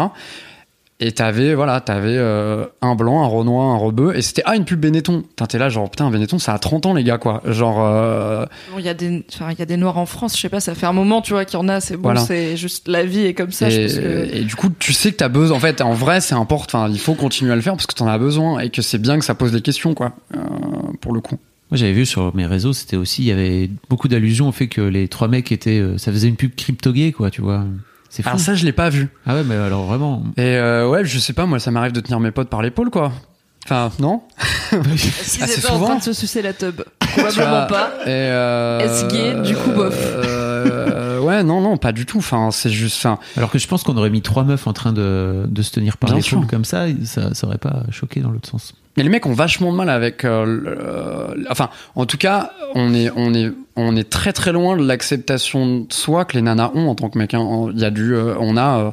Et 1.01 1.13
t'avais, 1.13 1.55
voilà, 1.55 1.81
t'avais 1.81 2.17
euh, 2.17 2.65
un 2.83 2.97
blanc, 2.97 3.23
un 3.23 3.29
renois, 3.29 3.67
un 3.67 3.77
rebeu, 3.77 4.17
et 4.17 4.21
c'était, 4.23 4.43
ah, 4.47 4.57
une 4.57 4.65
pub 4.65 4.81
Benetton. 4.81 5.23
Putain, 5.23 5.47
t'es 5.47 5.57
là, 5.57 5.69
genre, 5.69 5.89
putain, 5.89 6.11
Benetton, 6.11 6.41
ça 6.41 6.55
a 6.55 6.59
30 6.59 6.87
ans, 6.87 6.95
les 6.95 7.05
gars, 7.05 7.19
quoi. 7.19 7.41
Genre, 7.47 7.85
euh, 7.85 8.45
Bon, 8.73 8.81
Il 8.81 8.85
y 8.85 8.89
a 8.89 8.95
des, 8.95 9.25
enfin, 9.33 9.53
il 9.53 9.59
y 9.61 9.63
a 9.63 9.65
des 9.67 9.77
noirs 9.77 9.97
en 9.99 10.07
France, 10.07 10.35
je 10.37 10.41
sais 10.41 10.49
pas, 10.49 10.59
ça 10.59 10.75
fait 10.75 10.87
un 10.87 10.93
moment, 10.93 11.23
tu 11.23 11.35
vois, 11.35 11.45
qu'il 11.45 11.57
y 11.57 11.63
en 11.63 11.69
a, 11.69 11.79
c'est 11.81 11.95
bon, 11.97 12.03
Voilà. 12.03 12.21
c'est 12.23 12.57
juste 12.57 12.89
la 12.89 13.05
vie 13.05 13.27
est 13.27 13.35
comme 13.35 13.53
ça. 13.53 13.71
je 13.71 13.79
et, 13.79 13.85
pense 13.87 13.95
que... 13.95 14.35
et 14.39 14.45
du 14.45 14.57
coup, 14.57 14.71
tu 14.77 14.93
sais 14.93 15.13
que 15.13 15.17
t'as 15.19 15.29
besoin, 15.29 15.57
en 15.57 15.61
fait, 15.61 15.81
en 15.83 15.93
vrai, 15.93 16.21
c'est 16.21 16.35
important, 16.35 16.83
enfin, 16.83 16.93
il 16.93 16.99
faut 16.99 17.15
continuer 17.15 17.53
à 17.53 17.57
le 17.57 17.63
faire 17.63 17.75
parce 17.75 17.87
que 17.87 17.95
t'en 17.95 18.09
as 18.09 18.19
besoin, 18.19 18.59
et 18.59 18.71
que 18.71 18.83
c'est 18.83 18.99
bien 18.99 19.21
que 19.21 19.25
ça 19.25 19.37
pose 19.37 19.53
des 19.53 19.61
questions, 19.63 19.95
quoi, 19.95 20.15
euh, 20.35 20.41
pour 21.01 21.13
le 21.13 21.21
coup. 21.21 21.39
Moi, 21.71 21.77
j'avais 21.77 21.93
vu 21.93 22.07
sur 22.07 22.35
mes 22.35 22.47
réseaux, 22.47 22.73
c'était 22.73 22.97
aussi, 22.97 23.23
il 23.23 23.27
y 23.29 23.33
avait 23.33 23.71
beaucoup 23.89 24.09
d'allusions 24.09 24.49
au 24.49 24.53
fait 24.53 24.67
que 24.67 24.81
les 24.81 25.07
trois 25.07 25.29
mecs 25.29 25.53
étaient, 25.53 25.79
euh, 25.79 25.97
ça 25.97 26.11
faisait 26.11 26.27
une 26.27 26.35
pub 26.37 26.57
crypto-gay, 26.57 27.13
quoi, 27.13 27.31
tu 27.31 27.41
vois. 27.41 27.65
C'est 28.11 28.23
fou. 28.23 28.29
Alors 28.31 28.41
ça, 28.41 28.55
je 28.55 28.65
l'ai 28.65 28.73
pas 28.73 28.89
vu. 28.89 29.09
Ah 29.27 29.35
ouais, 29.35 29.43
mais 29.45 29.55
alors 29.57 29.85
vraiment. 29.85 30.23
Et 30.37 30.57
euh, 30.57 30.89
ouais, 30.89 31.05
je 31.05 31.19
sais 31.19 31.33
pas, 31.35 31.47
moi, 31.47 31.59
ça 31.59 31.71
m'arrive 31.71 31.93
de 31.93 32.01
tenir 32.01 32.21
mes 32.21 32.31
potes 32.31 32.49
par 32.49 32.63
l'épaule, 32.63 32.91
quoi. 32.91 33.13
Enfin, 33.67 33.91
non? 33.99 34.23
S'ils 34.97 35.43
assez 35.43 35.59
étaient 35.59 35.71
en 35.71 35.79
train 35.81 35.97
de 35.97 36.03
se 36.03 36.13
sucer 36.15 36.41
la 36.41 36.53
tub, 36.55 36.81
probablement 37.01 37.67
pas. 37.67 37.93
Et 38.05 38.09
euh, 38.09 38.81
Est-ce 38.81 39.07
gay 39.09 39.43
Du 39.47 39.55
coup, 39.57 39.73
bof? 39.73 39.95
euh, 39.99 41.21
ouais, 41.21 41.43
non, 41.43 41.61
non, 41.61 41.77
pas 41.77 41.93
du 41.93 42.07
tout. 42.07 42.19
Enfin, 42.19 42.51
c'est 42.51 42.71
juste. 42.71 42.97
Enfin, 42.97 43.19
Alors 43.37 43.51
que 43.51 43.59
je 43.59 43.67
pense 43.69 43.83
qu'on 43.83 43.97
aurait 43.97 44.09
mis 44.11 44.23
trois 44.23 44.45
meufs 44.45 44.67
en 44.67 44.73
train 44.73 44.93
de, 44.93 45.45
de 45.47 45.63
se 45.63 45.71
tenir 45.71 45.97
par 45.99 46.09
Bien 46.11 46.17
l'épaule 46.19 46.41
sûr. 46.41 46.47
comme 46.49 46.65
ça, 46.65 46.87
ça, 47.05 47.35
ça 47.35 47.47
aurait 47.47 47.59
pas 47.59 47.83
choqué 47.91 48.21
dans 48.21 48.31
l'autre 48.31 48.49
sens. 48.49 48.75
Mais 48.99 49.05
les 49.05 49.09
mecs 49.09 49.25
ont 49.27 49.33
vachement 49.33 49.71
de 49.73 49.77
mal 49.77 49.89
avec. 49.89 50.25
euh, 50.25 50.45
le- 50.45 51.47
enfin, 51.51 51.71
en 51.95 52.05
tout 52.05 52.19
cas, 52.19 52.51
on 52.75 52.93
est, 52.93 54.11
très 54.11 54.33
très 54.33 54.53
loin 54.53 54.77
de 54.77 54.85
l'acceptation 54.85 55.79
de 55.81 55.93
soi 55.93 56.25
que 56.25 56.35
les 56.37 56.43
nanas 56.43 56.73
ont 56.75 56.89
en 56.89 56.95
tant 56.97 57.09
que 57.09 57.17
mec. 57.17 57.33
hein. 57.33 57.71
Il 57.73 57.81
y 57.81 57.85
a 57.85 57.91
du, 57.91 58.15
euh, 58.15 58.35
on 58.41 58.57
a. 58.57 58.79
euh, 58.81 58.91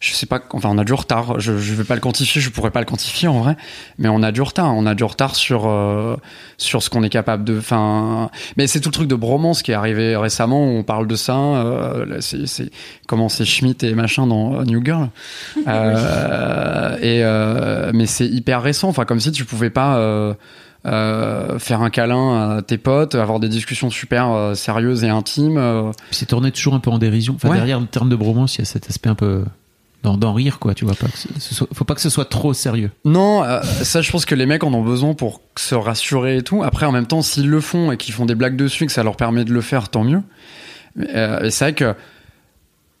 je 0.00 0.12
sais 0.12 0.26
pas, 0.26 0.40
enfin, 0.52 0.68
on 0.72 0.78
a 0.78 0.84
du 0.84 0.92
retard. 0.92 1.40
Je, 1.40 1.56
je 1.58 1.74
vais 1.74 1.84
pas 1.84 1.94
le 1.94 2.00
quantifier, 2.00 2.40
je 2.40 2.50
pourrais 2.50 2.70
pas 2.70 2.80
le 2.80 2.86
quantifier 2.86 3.28
en 3.28 3.40
vrai, 3.40 3.56
mais 3.98 4.08
on 4.08 4.22
a 4.22 4.32
du 4.32 4.42
retard. 4.42 4.74
On 4.74 4.86
a 4.86 4.94
du 4.94 5.04
retard 5.04 5.34
sur 5.36 5.66
euh, 5.66 6.16
sur 6.58 6.82
ce 6.82 6.90
qu'on 6.90 7.02
est 7.02 7.08
capable 7.08 7.44
de. 7.44 7.58
Enfin, 7.58 8.30
mais 8.56 8.66
c'est 8.66 8.80
tout 8.80 8.88
le 8.90 8.94
truc 8.94 9.08
de 9.08 9.14
bromance 9.14 9.62
qui 9.62 9.70
est 9.70 9.74
arrivé 9.74 10.16
récemment. 10.16 10.64
Où 10.64 10.78
on 10.78 10.82
parle 10.82 11.06
de 11.06 11.16
ça. 11.16 11.36
Euh, 11.36 12.18
c'est, 12.20 12.70
comment 13.06 13.28
c'est 13.28 13.44
Schmidt 13.44 13.86
et 13.86 13.94
machin 13.94 14.26
dans 14.26 14.60
euh, 14.60 14.64
New 14.64 14.84
Girl. 14.84 15.08
Euh, 15.66 16.96
et 17.00 17.92
mais 17.94 18.06
c'est 18.06 18.26
hyper 18.26 18.62
récent. 18.62 18.88
Enfin, 18.88 19.04
comme 19.04 19.20
si 19.20 19.32
tu 19.32 19.44
pouvais 19.44 19.70
pas. 19.70 19.96
euh, 20.86 21.58
faire 21.58 21.80
un 21.80 21.88
câlin 21.88 22.56
à 22.58 22.62
tes 22.62 22.76
potes, 22.76 23.14
avoir 23.14 23.40
des 23.40 23.48
discussions 23.48 23.88
super 23.88 24.30
euh, 24.32 24.52
sérieuses 24.54 25.02
et 25.02 25.08
intimes. 25.08 25.56
euh, 25.56 25.90
c'est 26.10 26.26
tourné 26.26 26.50
toujours 26.52 26.74
un 26.74 26.78
peu 26.80 26.90
en 26.90 26.98
dérision. 26.98 27.34
Enfin, 27.36 27.48
Ouais. 27.48 27.56
derrière 27.56 27.80
le 27.80 27.86
terme 27.86 28.10
de 28.10 28.16
bromance, 28.16 28.56
il 28.56 28.58
y 28.58 28.62
a 28.62 28.64
cet 28.66 28.90
aspect 28.90 29.08
un 29.08 29.14
peu 29.14 29.44
d'en, 30.04 30.32
rire, 30.34 30.58
quoi. 30.58 30.74
Tu 30.74 30.84
vois 30.84 30.94
pas 30.94 31.06
faut 31.72 31.84
pas 31.84 31.94
que 31.94 32.00
ce 32.00 32.10
soit 32.10 32.24
trop 32.26 32.52
sérieux. 32.54 32.90
Non, 33.04 33.42
euh, 33.44 33.62
ça 33.62 34.02
je 34.02 34.10
pense 34.10 34.24
que 34.24 34.34
les 34.34 34.46
mecs 34.46 34.62
en 34.64 34.72
ont 34.74 34.82
besoin 34.82 35.14
pour 35.14 35.40
se 35.56 35.74
rassurer 35.74 36.38
et 36.38 36.42
tout. 36.42 36.62
Après, 36.62 36.86
en 36.86 36.92
même 36.92 37.06
temps, 37.06 37.22
s'ils 37.22 37.48
le 37.48 37.60
font 37.60 37.92
et 37.92 37.96
qu'ils 37.96 38.14
font 38.14 38.26
des 38.26 38.34
blagues 38.34 38.56
dessus, 38.56 38.86
que 38.86 38.92
ça 38.92 39.02
leur 39.02 39.16
permet 39.16 39.44
de 39.44 39.52
le 39.52 39.60
faire, 39.60 39.88
tant 39.88 40.04
mieux. 40.04 40.22
Euh, 41.14 41.48
c'est 41.50 41.64
vrai 41.64 41.74
que, 41.74 41.94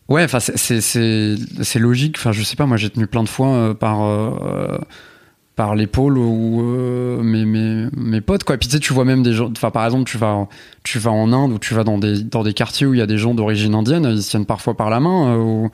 ouais, 0.08 0.24
enfin, 0.24 0.40
c'est- 0.40 1.78
logique. 1.78 2.16
Enfin, 2.18 2.32
je 2.32 2.42
sais 2.42 2.56
pas, 2.56 2.66
moi 2.66 2.76
j'ai 2.76 2.90
tenu 2.90 3.06
plein 3.06 3.22
de 3.22 3.28
fois 3.28 3.48
euh, 3.48 3.74
par 3.74 4.02
euh, 4.04 4.78
par 5.56 5.76
l'épaule 5.76 6.18
ou 6.18 7.22
mes, 7.22 7.44
mes 7.44 7.86
mes 7.96 8.20
potes 8.20 8.42
quoi. 8.42 8.56
Et 8.56 8.58
puis 8.58 8.68
tu 8.68 8.74
sais, 8.74 8.80
tu 8.80 8.92
vois 8.92 9.04
même 9.04 9.22
des 9.22 9.32
gens. 9.34 9.50
Enfin, 9.56 9.70
par 9.70 9.84
exemple, 9.84 10.04
tu 10.10 10.18
vas 10.18 10.48
tu 10.82 10.98
vas 10.98 11.12
en 11.12 11.32
Inde 11.32 11.52
ou 11.52 11.58
tu 11.58 11.74
vas 11.74 11.84
dans 11.84 11.98
des 11.98 12.22
dans 12.24 12.42
des 12.42 12.54
quartiers 12.54 12.86
où 12.86 12.94
il 12.94 12.98
y 12.98 13.02
a 13.02 13.06
des 13.06 13.18
gens 13.18 13.34
d'origine 13.34 13.74
indienne, 13.74 14.04
ils 14.10 14.22
se 14.22 14.30
tiennent 14.30 14.46
parfois 14.46 14.76
par 14.76 14.90
la 14.90 14.98
main. 15.00 15.36
ou 15.36 15.70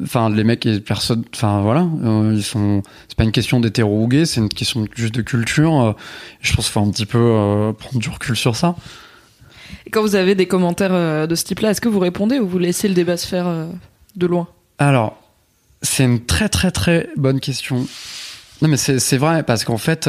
Enfin, 0.00 0.30
les 0.30 0.44
mecs 0.44 0.64
et 0.64 0.80
personne. 0.80 1.22
Enfin, 1.34 1.60
voilà, 1.60 1.86
euh, 2.04 2.32
ils 2.34 2.42
sont. 2.42 2.82
C'est 3.08 3.16
pas 3.16 3.24
une 3.24 3.32
question 3.32 3.60
d'hétéro 3.60 4.02
ou 4.02 4.08
gay, 4.08 4.24
c'est 4.24 4.40
une 4.40 4.48
question 4.48 4.86
juste 4.94 5.14
de 5.14 5.22
culture. 5.22 5.80
euh, 5.80 5.92
je 6.40 6.54
pense 6.54 6.64
qu'il 6.66 6.72
faut 6.72 6.80
un 6.80 6.90
petit 6.90 7.04
peu 7.06 7.18
euh, 7.18 7.72
prendre 7.72 7.98
du 7.98 8.08
recul 8.08 8.34
sur 8.34 8.56
ça. 8.56 8.74
Et 9.84 9.90
quand 9.90 10.00
vous 10.00 10.14
avez 10.14 10.34
des 10.34 10.46
commentaires 10.46 11.26
de 11.26 11.34
ce 11.34 11.44
type-là, 11.44 11.70
est-ce 11.70 11.80
que 11.80 11.88
vous 11.88 11.98
répondez 11.98 12.38
ou 12.38 12.48
vous 12.48 12.58
laissez 12.58 12.88
le 12.88 12.94
débat 12.94 13.16
se 13.16 13.26
faire 13.26 13.66
de 14.16 14.26
loin? 14.26 14.48
Alors, 14.78 15.18
c'est 15.82 16.04
une 16.04 16.24
très 16.24 16.48
très 16.48 16.70
très 16.70 17.08
bonne 17.16 17.40
question. 17.40 17.86
Non, 18.60 18.68
mais 18.68 18.76
c'est 18.76 19.16
vrai 19.16 19.42
parce 19.42 19.64
qu'en 19.64 19.78
fait, 19.78 20.04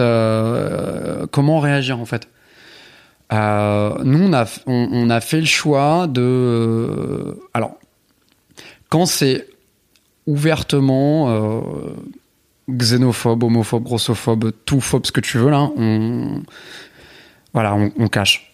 comment 1.31 1.59
réagir 1.59 1.99
en 1.99 2.05
fait? 2.05 2.27
Nous, 3.31 4.19
on 4.23 4.33
a 4.33 4.45
on, 4.65 4.89
on 4.91 5.09
a 5.09 5.21
fait 5.21 5.39
le 5.39 5.45
choix 5.45 6.07
de. 6.07 7.37
alors, 7.53 7.77
quand 8.89 9.05
c'est 9.05 9.47
ouvertement 10.27 11.29
euh, 11.29 11.61
xénophobe, 12.69 13.43
homophobe, 13.43 13.83
grossophobe, 13.83 14.51
tout 14.65 14.81
phobe, 14.81 15.05
ce 15.05 15.11
que 15.11 15.21
tu 15.21 15.37
veux 15.37 15.49
là, 15.49 15.69
on 15.75 16.41
voilà, 17.53 17.75
on, 17.75 18.07
cache. 18.07 18.51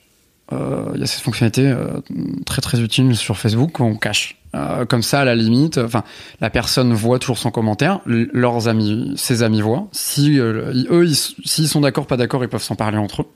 Euh, 0.51 0.91
Il 0.95 0.99
y 0.99 1.03
a 1.03 1.07
cette 1.07 1.21
fonctionnalité 1.23 1.67
euh, 1.67 2.01
très 2.45 2.61
très 2.61 2.81
utile 2.81 3.15
sur 3.15 3.37
Facebook, 3.37 3.79
on 3.79 3.95
cache. 3.95 4.35
Euh, 4.55 4.85
comme 4.85 5.03
ça, 5.03 5.21
à 5.21 5.25
la 5.25 5.35
limite, 5.35 5.77
enfin, 5.77 6.03
la 6.41 6.49
personne 6.49 6.91
voit 6.91 7.17
toujours 7.17 7.37
son 7.37 7.51
commentaire, 7.51 8.01
leurs 8.05 8.67
amis, 8.67 9.13
ses 9.15 9.43
amis 9.43 9.61
voient. 9.61 9.87
Si 9.91 10.37
euh, 10.39 10.73
eux, 10.89 11.07
s'ils 11.07 11.69
sont 11.69 11.81
d'accord, 11.81 12.07
pas 12.07 12.17
d'accord, 12.17 12.43
ils 12.43 12.49
peuvent 12.49 12.61
s'en 12.61 12.75
parler 12.75 12.97
entre 12.97 13.21
eux. 13.21 13.27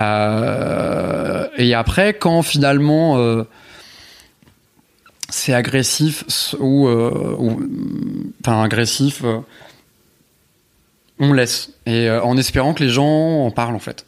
Euh, 0.00 1.46
et 1.56 1.74
après, 1.74 2.14
quand 2.14 2.42
finalement 2.42 3.18
euh, 3.18 3.44
c'est 5.32 5.54
agressif 5.54 6.24
euh, 6.54 7.36
ou, 7.38 7.60
enfin 8.40 8.62
agressif, 8.62 9.22
euh, 9.24 9.38
on 11.18 11.32
laisse 11.32 11.70
et 11.86 12.08
euh, 12.08 12.22
en 12.22 12.36
espérant 12.36 12.74
que 12.74 12.84
les 12.84 12.90
gens 12.90 13.46
en 13.46 13.50
parlent 13.50 13.74
en 13.74 13.80
fait. 13.80 14.06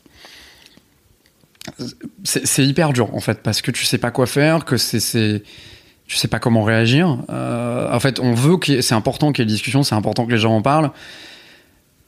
C'est 2.25 2.67
hyper 2.67 2.93
dur 2.93 3.15
en 3.15 3.21
fait 3.21 3.43
parce 3.43 3.63
que 3.63 3.71
tu 3.71 3.87
sais 3.87 3.97
pas 3.97 4.11
quoi 4.11 4.27
faire, 4.27 4.67
que 4.67 4.77
c'est 4.77 5.43
tu 6.07 6.17
sais 6.17 6.29
pas 6.29 6.39
comment 6.39 6.63
réagir. 6.63 7.09
En 7.29 8.01
fait, 8.01 8.21
on 8.21 8.35
veut 8.35 8.59
que 8.59 8.83
c'est 8.83 8.95
important 8.95 9.33
qu'il 9.33 9.43
y 9.43 9.45
ait 9.45 9.47
des 9.47 9.55
discussions, 9.55 9.83
c'est 9.83 9.95
important 9.95 10.27
que 10.27 10.33
les 10.33 10.39
gens 10.39 10.55
en 10.55 10.61
parlent. 10.61 10.91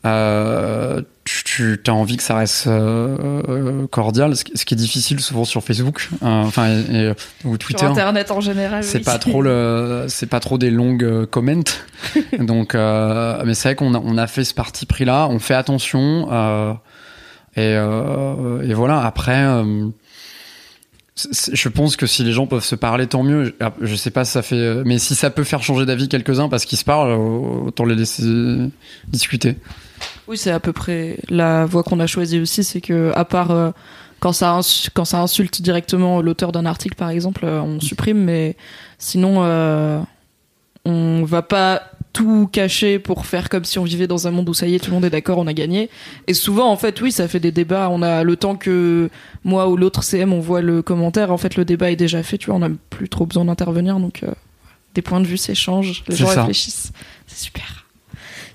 Euh, 0.07 1.03
tu, 1.25 1.81
tu 1.83 1.91
as 1.91 1.95
envie 1.95 2.17
que 2.17 2.23
ça 2.23 2.37
reste 2.37 2.69
euh, 2.69 3.43
euh, 3.49 3.87
cordial, 3.89 4.37
ce 4.37 4.45
qui, 4.45 4.53
ce 4.57 4.65
qui 4.65 4.75
est 4.75 4.77
difficile 4.77 5.19
souvent 5.21 5.45
sur 5.45 5.63
Facebook, 5.65 6.09
euh, 6.23 6.27
enfin 6.27 6.69
et- 6.69 7.13
ou 7.45 7.59
Twitter. 7.59 7.81
Sur 7.81 7.91
Internet 7.91 8.31
en 8.31 8.41
général. 8.41 8.85
C'est 8.85 8.99
oui. 8.99 9.05
pas 9.05 9.19
trop 9.19 9.43
le, 9.43 10.05
c'est 10.09 10.27
pas 10.29 10.39
trop 10.41 10.57
des 10.59 10.71
longues 10.71 11.03
euh, 11.05 11.27
comments. 11.27 11.65
Donc, 12.39 12.75
euh, 12.75 13.43
mais 13.45 13.55
c'est 13.55 13.71
vrai 13.71 13.75
qu'on 13.75 13.95
a, 13.95 13.99
on 14.05 14.17
a 14.19 14.27
fait 14.29 14.45
ce 14.45 14.55
parti 14.55 14.87
pris 14.87 15.05
là. 15.05 15.27
On 15.29 15.39
fait 15.41 15.55
attention. 15.55 16.29
euh, 16.31 16.73
et, 17.57 17.75
euh, 17.75 18.61
et 18.69 18.75
voilà. 18.75 19.01
Après, 19.01 19.43
euh, 19.45 19.89
je 21.17 21.69
pense 21.69 21.97
que 21.97 22.07
si 22.07 22.25
les 22.25 22.33
gens 22.33 22.47
peuvent 22.47 22.65
se 22.65 22.75
parler, 22.75 23.07
tant 23.07 23.23
mieux. 23.23 23.45
Je, 23.45 23.87
je 23.87 23.95
sais 23.97 24.11
pas 24.11 24.25
si 24.25 24.33
ça 24.33 24.43
fait, 24.43 24.57
euh, 24.57 24.83
mais 24.85 24.99
si 24.99 25.15
ça 25.15 25.31
peut 25.31 25.45
faire 25.45 25.63
changer 25.63 25.87
d'avis 25.87 26.09
quelques-uns 26.09 26.49
parce 26.49 26.65
qu'ils 26.65 26.79
se 26.79 26.85
parlent, 26.85 27.11
euh, 27.11 27.67
autant 27.67 27.85
les 27.85 27.95
laisser 27.95 28.23
discuter. 29.09 29.57
Oui, 30.29 30.37
c'est 30.37 30.51
à 30.51 30.61
peu 30.61 30.73
près 30.73 31.19
la 31.29 31.67
voie 31.67 31.83
qu'on 31.83 32.01
a 32.01 32.07
choisie 32.07 32.41
aussi, 32.41 32.65
c'est 32.65 32.81
que 32.81 33.13
à 33.15 33.25
part 33.25 33.51
euh, 33.51 33.71
quand 34.21 34.33
ça 34.33 34.59
quand 34.95 35.05
ça 35.05 35.21
insulte 35.21 35.63
directement 35.63 36.21
l'auteur 36.21 36.53
d'un 36.53 36.67
article 36.67 36.97
par 36.97 37.11
exemple, 37.11 37.45
euh, 37.45 37.61
on 37.61 37.81
supprime, 37.81 38.19
mais 38.19 38.57
sinon 38.99 39.45
euh, 39.45 40.01
on 40.85 41.25
va 41.25 41.43
pas 41.43 41.83
tout 42.17 42.49
cacher 42.51 42.99
pour 42.99 43.27
faire 43.27 43.51
comme 43.51 43.67
si 43.67 43.79
on 43.79 43.85
vivait 43.85 44.07
dans 44.07 44.27
un 44.27 44.31
monde 44.31 44.49
où 44.49 44.55
ça 44.55 44.67
y 44.67 44.75
est, 44.75 44.79
tout 44.79 44.91
le 44.91 44.95
monde 44.95 45.05
est 45.05 45.11
d'accord, 45.11 45.37
on 45.37 45.47
a 45.47 45.53
gagné. 45.53 45.91
Et 46.27 46.33
souvent, 46.33 46.71
en 46.71 46.77
fait, 46.79 46.99
oui, 47.03 47.13
ça 47.13 47.29
fait 47.29 47.41
des 47.41 47.53
débats. 47.53 47.91
On 47.91 48.01
a 48.01 48.25
le 48.25 48.37
temps 48.37 48.57
que 48.57 49.11
moi 49.45 49.69
ou 49.69 49.77
l'autre 49.77 50.03
CM, 50.03 50.33
on 50.33 50.41
voit 50.41 50.63
le 50.63 50.81
commentaire. 50.81 51.31
En 51.31 51.37
fait, 51.37 51.57
le 51.57 51.67
débat 51.67 51.91
est 51.91 51.97
déjà 51.97 52.23
fait. 52.23 52.39
Tu 52.39 52.47
vois, 52.47 52.55
on 52.55 52.61
n'a 52.61 52.71
plus 52.89 53.11
trop 53.11 53.27
besoin 53.27 53.45
d'intervenir. 53.45 54.01
Donc, 54.01 54.23
euh, 54.23 54.33
des 54.95 55.03
points 55.03 55.21
de 55.21 55.27
vue 55.27 55.37
s'échangent, 55.37 56.05
les 56.09 56.17
gens 56.17 56.29
ça. 56.29 56.41
réfléchissent. 56.41 56.91
C'est 57.27 57.45
super. 57.45 57.86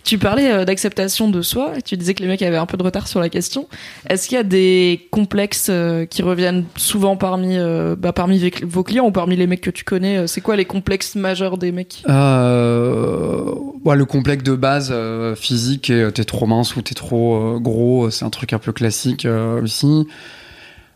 Tu 0.03 0.17
parlais 0.17 0.51
euh, 0.51 0.65
d'acceptation 0.65 1.29
de 1.29 1.41
soi 1.41 1.73
tu 1.85 1.95
disais 1.95 2.13
que 2.13 2.21
les 2.21 2.27
mecs 2.27 2.41
avaient 2.41 2.57
un 2.57 2.65
peu 2.65 2.75
de 2.77 2.83
retard 2.83 3.07
sur 3.07 3.19
la 3.19 3.29
question. 3.29 3.67
Est-ce 4.09 4.27
qu'il 4.27 4.35
y 4.35 4.39
a 4.39 4.43
des 4.43 5.07
complexes 5.11 5.67
euh, 5.69 6.05
qui 6.05 6.21
reviennent 6.21 6.65
souvent 6.75 7.15
parmi, 7.17 7.57
euh, 7.57 7.95
bah, 7.97 8.11
parmi 8.11 8.51
vos- 8.63 8.83
clients 8.83 9.05
ou 9.05 9.11
parmi 9.11 9.35
les 9.35 9.47
mecs 9.47 9.61
que 9.61 9.69
tu 9.69 9.83
connais 9.83 10.17
Euh, 10.17 10.27
C'est 10.27 10.41
quoi 10.41 10.55
les 10.55 10.65
complexes 10.65 11.15
majeurs 11.15 11.57
des 11.57 11.71
mecs? 11.71 12.03
Euh, 12.09 13.53
ouais, 13.85 13.95
le 13.95 14.05
complexe 14.05 14.43
de 14.43 14.55
base 14.55 14.89
euh, 14.91 15.35
physique 15.35 15.89
euh, 15.89 16.11
t'es 16.11 16.23
trop 16.23 16.45
mince 16.47 16.75
ou 16.75 16.81
t'es 16.81 16.95
trop 16.95 17.55
euh, 17.55 17.59
gros, 17.59 18.05
euh, 18.05 18.09
c'est 18.09 18.25
un 18.25 18.29
truc 18.29 18.53
un 18.53 18.59
peu 18.59 18.71
classique 18.71 19.25
euh, 19.25 19.61
aussi. 19.61 20.07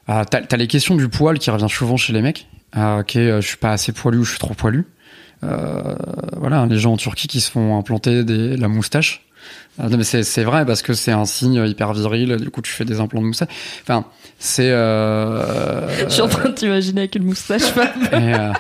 Euh, 0.10 0.24
t'as, 0.30 0.58
les 0.58 0.68
questions 0.68 0.96
du 0.96 1.10
poil 1.10 1.40
qui 1.40 1.50
revient 1.50 1.70
souvent 1.70 1.98
chez 1.98 2.14
les 2.14 2.22
mecs, 2.22 2.48
euh, 2.78 3.02
est 3.04 3.18
euh, 3.18 3.42
je 3.42 3.48
suis 3.48 3.58
pas 3.58 3.72
assez 3.72 3.92
poilu 3.92 4.20
ou 4.20 4.24
je 4.24 4.32
suis 4.32 4.40
trop 4.40 4.54
poilu. 4.54 4.86
Euh, 5.44 5.96
voilà, 6.38 6.66
les 6.66 6.78
gens 6.78 6.94
en 6.94 6.98
Turquie 6.98 7.28
qui 7.28 7.42
se 7.42 7.52
font 7.52 7.78
implanter 7.78 8.24
des, 8.24 8.58
la 8.58 8.68
moustache. 8.68 9.22
Ah, 9.78 9.90
non, 9.90 9.98
mais 9.98 10.04
c'est 10.04 10.24
c'est 10.24 10.44
vrai 10.44 10.66
parce 10.66 10.82
que 10.82 10.94
c'est 10.94 11.12
un 11.12 11.26
signe 11.26 11.64
hyper 11.68 11.94
viril. 11.94 12.38
Du 12.38 12.50
coup, 12.50 12.62
tu 12.62 12.72
fais 12.72 12.86
des 12.86 13.00
implants 13.00 13.22
de 13.22 13.28
moustache. 13.28 13.50
Enfin, 13.84 14.06
c'est. 14.40 14.72
Euh, 14.72 16.06
Je 16.06 16.10
suis 16.10 16.22
en 16.22 16.28
train 16.28 16.50
de 16.50 16.54
t'imaginer 16.54 17.02
avec 17.02 17.16
une 17.16 17.26
moustache. 17.26 17.62
Et, 18.12 18.34
euh, 18.34 18.52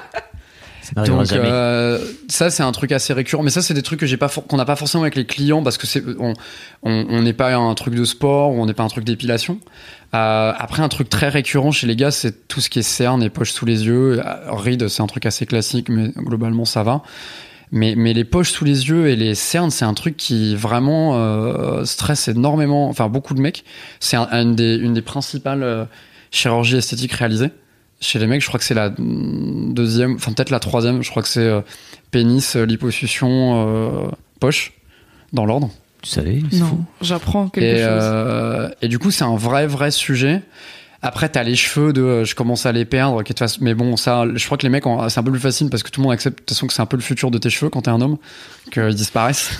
Ça 0.86 1.02
donc 1.18 1.28
euh, 1.34 2.00
ça 2.28 2.50
c'est 2.50 2.64
un 2.64 2.72
truc 2.72 2.92
assez 2.92 3.12
récurrent 3.14 3.42
mais 3.44 3.50
ça 3.50 3.62
c'est 3.62 3.74
des 3.74 3.82
trucs 3.82 4.00
que 4.00 4.06
j'ai 4.06 4.18
pas 4.18 4.30
qu'on 4.30 4.58
n'a 4.58 4.66
pas 4.66 4.76
forcément 4.76 5.02
avec 5.04 5.16
les 5.16 5.26
clients 5.26 5.64
parce 5.64 5.78
que 5.78 5.88
c'est 5.88 6.04
on 6.20 6.34
on 6.84 7.06
on 7.10 7.22
n'est 7.24 7.34
pas 7.34 7.56
un 7.56 7.74
truc 7.74 7.96
de 7.96 8.06
sport 8.06 8.52
ou 8.52 8.62
on 8.62 8.66
n'est 8.66 8.74
pas 8.74 8.84
un 8.84 8.88
truc 8.88 9.04
d'épilation. 9.04 9.60
Euh, 10.14 10.54
après 10.58 10.82
un 10.84 10.90
truc 10.90 11.10
très 11.10 11.28
récurrent 11.30 11.72
chez 11.72 11.88
les 11.88 11.96
gars 11.96 12.12
c'est 12.12 12.48
tout 12.48 12.62
ce 12.62 12.70
qui 12.70 12.80
est 12.80 12.84
cerne 12.84 13.24
et 13.24 13.30
poches 13.30 13.52
sous 13.52 13.66
les 13.66 13.86
yeux. 13.88 14.22
Euh, 14.24 14.52
ride 14.54 14.88
c'est 14.88 15.02
un 15.02 15.08
truc 15.08 15.26
assez 15.26 15.46
classique 15.46 15.90
mais 15.90 16.10
globalement 16.16 16.66
ça 16.66 16.84
va. 16.84 17.02
Mais 17.72 17.96
mais 17.98 18.14
les 18.14 18.24
poches 18.24 18.52
sous 18.52 18.64
les 18.64 18.88
yeux 18.90 19.08
et 19.10 19.16
les 19.16 19.34
cernes 19.34 19.72
c'est 19.72 19.86
un 19.86 19.96
truc 19.96 20.16
qui 20.18 20.56
vraiment 20.56 21.16
euh, 21.16 21.84
stresse 21.84 22.28
énormément 22.28 22.88
enfin 22.90 23.10
beaucoup 23.10 23.34
de 23.34 23.42
mecs. 23.42 23.66
C'est 24.00 24.18
un- 24.18 24.30
une 24.32 24.56
des 24.56 24.76
une 24.76 24.94
des 24.94 25.02
principales 25.02 25.64
euh, 25.64 25.86
chirurgies 26.32 26.78
esthétiques 26.78 27.14
réalisées 27.14 27.50
chez 28.02 28.20
les 28.20 28.28
mecs, 28.28 28.42
je 28.42 28.48
crois 28.48 28.60
que 28.60 28.66
c'est 28.66 28.74
la 28.74 28.90
deuxième, 28.98 30.16
enfin 30.16 30.32
peut-être 30.34 30.50
la 30.52 30.60
troisième, 30.60 31.02
je 31.04 31.10
crois 31.10 31.24
que 31.24 31.30
c'est 31.30 31.40
euh, 31.40 31.62
pénis, 32.12 32.56
euh, 32.56 32.66
liposuction, 32.66 34.08
euh, 34.08 34.08
poche, 34.40 34.74
dans 35.34 35.46
l'ordre. 35.46 35.70
Tu 36.02 36.10
savais. 36.12 36.42
Non, 36.54 36.86
j'apprends 37.02 37.48
quelque 37.50 37.64
Et, 37.66 37.78
chose. 37.78 37.88
euh, 37.88 38.70
et 38.82 38.88
du 38.90 39.00
coup, 39.00 39.10
c'est 39.12 39.24
un 39.24 39.36
vrai, 39.36 39.66
vrai 39.66 39.90
sujet. 39.92 40.42
Après, 41.02 41.30
t'as 41.30 41.44
les 41.44 41.56
cheveux 41.56 41.94
de 41.94 42.02
euh, 42.02 42.26
je 42.26 42.36
commence 42.36 42.66
à 42.66 42.72
les 42.72 42.86
perdre, 42.86 43.24
mais 43.62 43.74
bon, 43.74 43.96
ça, 43.98 44.26
je 44.34 44.46
crois 44.46 44.58
que 44.58 44.64
les 44.64 44.70
mecs, 44.70 44.86
ont- 44.86 45.08
c'est 45.10 45.20
un 45.20 45.24
peu 45.24 45.32
plus 45.32 45.40
facile 45.40 45.70
parce 45.70 45.82
que 45.84 45.90
tout 45.90 46.02
le 46.02 46.04
monde 46.04 46.14
accepte 46.14 46.38
de 46.40 46.44
toute 46.44 46.50
façon 46.56 46.68
que 46.68 46.74
c'est 46.74 46.82
un 46.82 46.86
peu 46.88 46.98
le 46.98 47.02
futur 47.04 47.32
de 47.32 47.38
tes 47.38 47.50
cheveux 47.50 47.70
quand 47.70 47.84
t'es 47.84 47.92
un 47.92 48.02
homme, 48.02 48.18
qu'ils 48.72 48.94
disparaissent. 48.96 49.52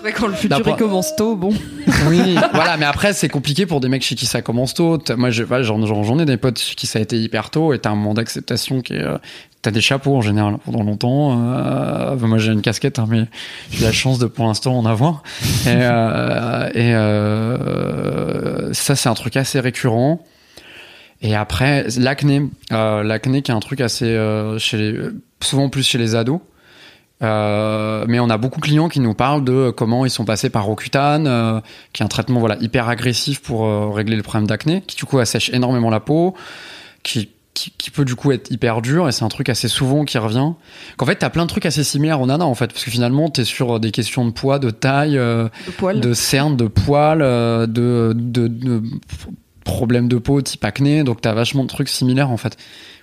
Vrai, 0.00 0.12
quand 0.12 0.26
le 0.28 0.32
futur 0.34 0.56
il 0.58 0.76
commence 0.76 1.16
tôt, 1.16 1.34
bon. 1.36 1.50
Oui, 2.08 2.36
voilà, 2.52 2.76
mais 2.76 2.84
après, 2.86 3.12
c'est 3.12 3.28
compliqué 3.28 3.66
pour 3.66 3.80
des 3.80 3.88
mecs 3.88 4.02
chez 4.02 4.14
qui 4.14 4.26
ça 4.26 4.42
commence 4.42 4.74
tôt. 4.74 4.98
Moi, 5.16 5.30
je- 5.30 5.42
voilà, 5.42 5.62
j'en 5.64 6.18
ai 6.18 6.24
des 6.24 6.36
potes 6.36 6.58
chez 6.60 6.74
qui 6.76 6.86
ça 6.86 6.98
a 6.98 7.02
été 7.02 7.18
hyper 7.18 7.50
tôt 7.50 7.72
et 7.72 7.78
t'as 7.80 7.90
un 7.90 7.94
moment 7.96 8.14
d'acceptation 8.14 8.80
qui 8.80 8.94
est. 8.94 9.02
euh, 9.02 9.18
T'as 9.60 9.72
des 9.72 9.80
chapeaux 9.80 10.14
en 10.16 10.20
général 10.20 10.58
pendant 10.64 10.84
longtemps. 10.84 11.32
euh, 11.52 12.14
moi, 12.16 12.38
j'ai 12.38 12.52
une 12.52 12.62
casquette, 12.62 13.00
hein, 13.00 13.06
mais 13.08 13.24
j'ai 13.72 13.84
la 13.84 13.90
chance 13.90 14.20
de 14.20 14.26
pour 14.26 14.46
l'instant 14.46 14.78
en 14.78 14.86
avoir. 14.86 15.24
Et, 15.66 15.70
euh, 15.74 16.68
et 18.70 18.74
ça, 18.74 18.94
c'est 18.94 19.08
un 19.08 19.14
truc 19.14 19.36
assez 19.36 19.58
récurrent. 19.58 20.24
Et 21.22 21.34
après, 21.34 21.86
l'acné, 21.98 22.42
l'acné 22.70 23.42
qui 23.42 23.50
est 23.50 23.54
un 23.54 23.58
truc 23.58 23.80
assez 23.80 24.16
chez 24.58 24.76
les, 24.76 24.98
souvent 25.40 25.68
plus 25.68 25.82
chez 25.84 25.98
les 25.98 26.14
ados. 26.14 26.38
Euh, 27.22 28.04
mais 28.08 28.20
on 28.20 28.30
a 28.30 28.36
beaucoup 28.38 28.60
de 28.60 28.64
clients 28.64 28.88
qui 28.88 29.00
nous 29.00 29.14
parlent 29.14 29.44
de 29.44 29.70
comment 29.70 30.04
ils 30.04 30.10
sont 30.10 30.24
passés 30.24 30.50
par 30.50 30.64
Rocutan, 30.64 31.26
euh, 31.26 31.60
qui 31.92 32.02
est 32.02 32.04
un 32.04 32.08
traitement 32.08 32.38
voilà 32.40 32.56
hyper 32.60 32.88
agressif 32.88 33.40
pour 33.42 33.66
euh, 33.66 33.90
régler 33.90 34.16
le 34.16 34.22
problème 34.22 34.46
d'acné, 34.46 34.82
qui 34.86 34.96
du 34.96 35.04
coup 35.04 35.18
assèche 35.18 35.50
énormément 35.52 35.90
la 35.90 35.98
peau, 35.98 36.34
qui, 37.02 37.30
qui, 37.54 37.72
qui 37.76 37.90
peut 37.90 38.04
du 38.04 38.14
coup 38.14 38.30
être 38.30 38.52
hyper 38.52 38.80
dur 38.82 39.08
et 39.08 39.12
c'est 39.12 39.24
un 39.24 39.28
truc 39.28 39.48
assez 39.48 39.66
souvent 39.66 40.04
qui 40.04 40.16
revient. 40.18 40.52
Qu'en 40.96 41.06
fait 41.06 41.16
t'as 41.16 41.30
plein 41.30 41.42
de 41.42 41.50
trucs 41.50 41.66
assez 41.66 41.82
similaires 41.82 42.20
au 42.20 42.26
nana 42.26 42.46
en 42.46 42.54
fait, 42.54 42.68
parce 42.68 42.84
que 42.84 42.90
finalement 42.90 43.28
t'es 43.30 43.44
sur 43.44 43.80
des 43.80 43.90
questions 43.90 44.24
de 44.24 44.30
poids, 44.30 44.60
de 44.60 44.70
taille, 44.70 45.18
euh, 45.18 45.48
Le 45.66 45.72
poil. 45.72 46.00
de 46.00 46.12
cernes, 46.12 46.56
de 46.56 46.68
poils, 46.68 47.20
euh, 47.20 47.66
de, 47.66 48.12
de, 48.14 48.46
de 48.46 48.82
problèmes 49.64 50.06
de 50.06 50.18
peau 50.18 50.40
type 50.40 50.64
acné, 50.64 51.02
donc 51.02 51.20
t'as 51.20 51.34
vachement 51.34 51.64
de 51.64 51.68
trucs 51.68 51.88
similaires 51.88 52.30
en 52.30 52.36
fait 52.36 52.56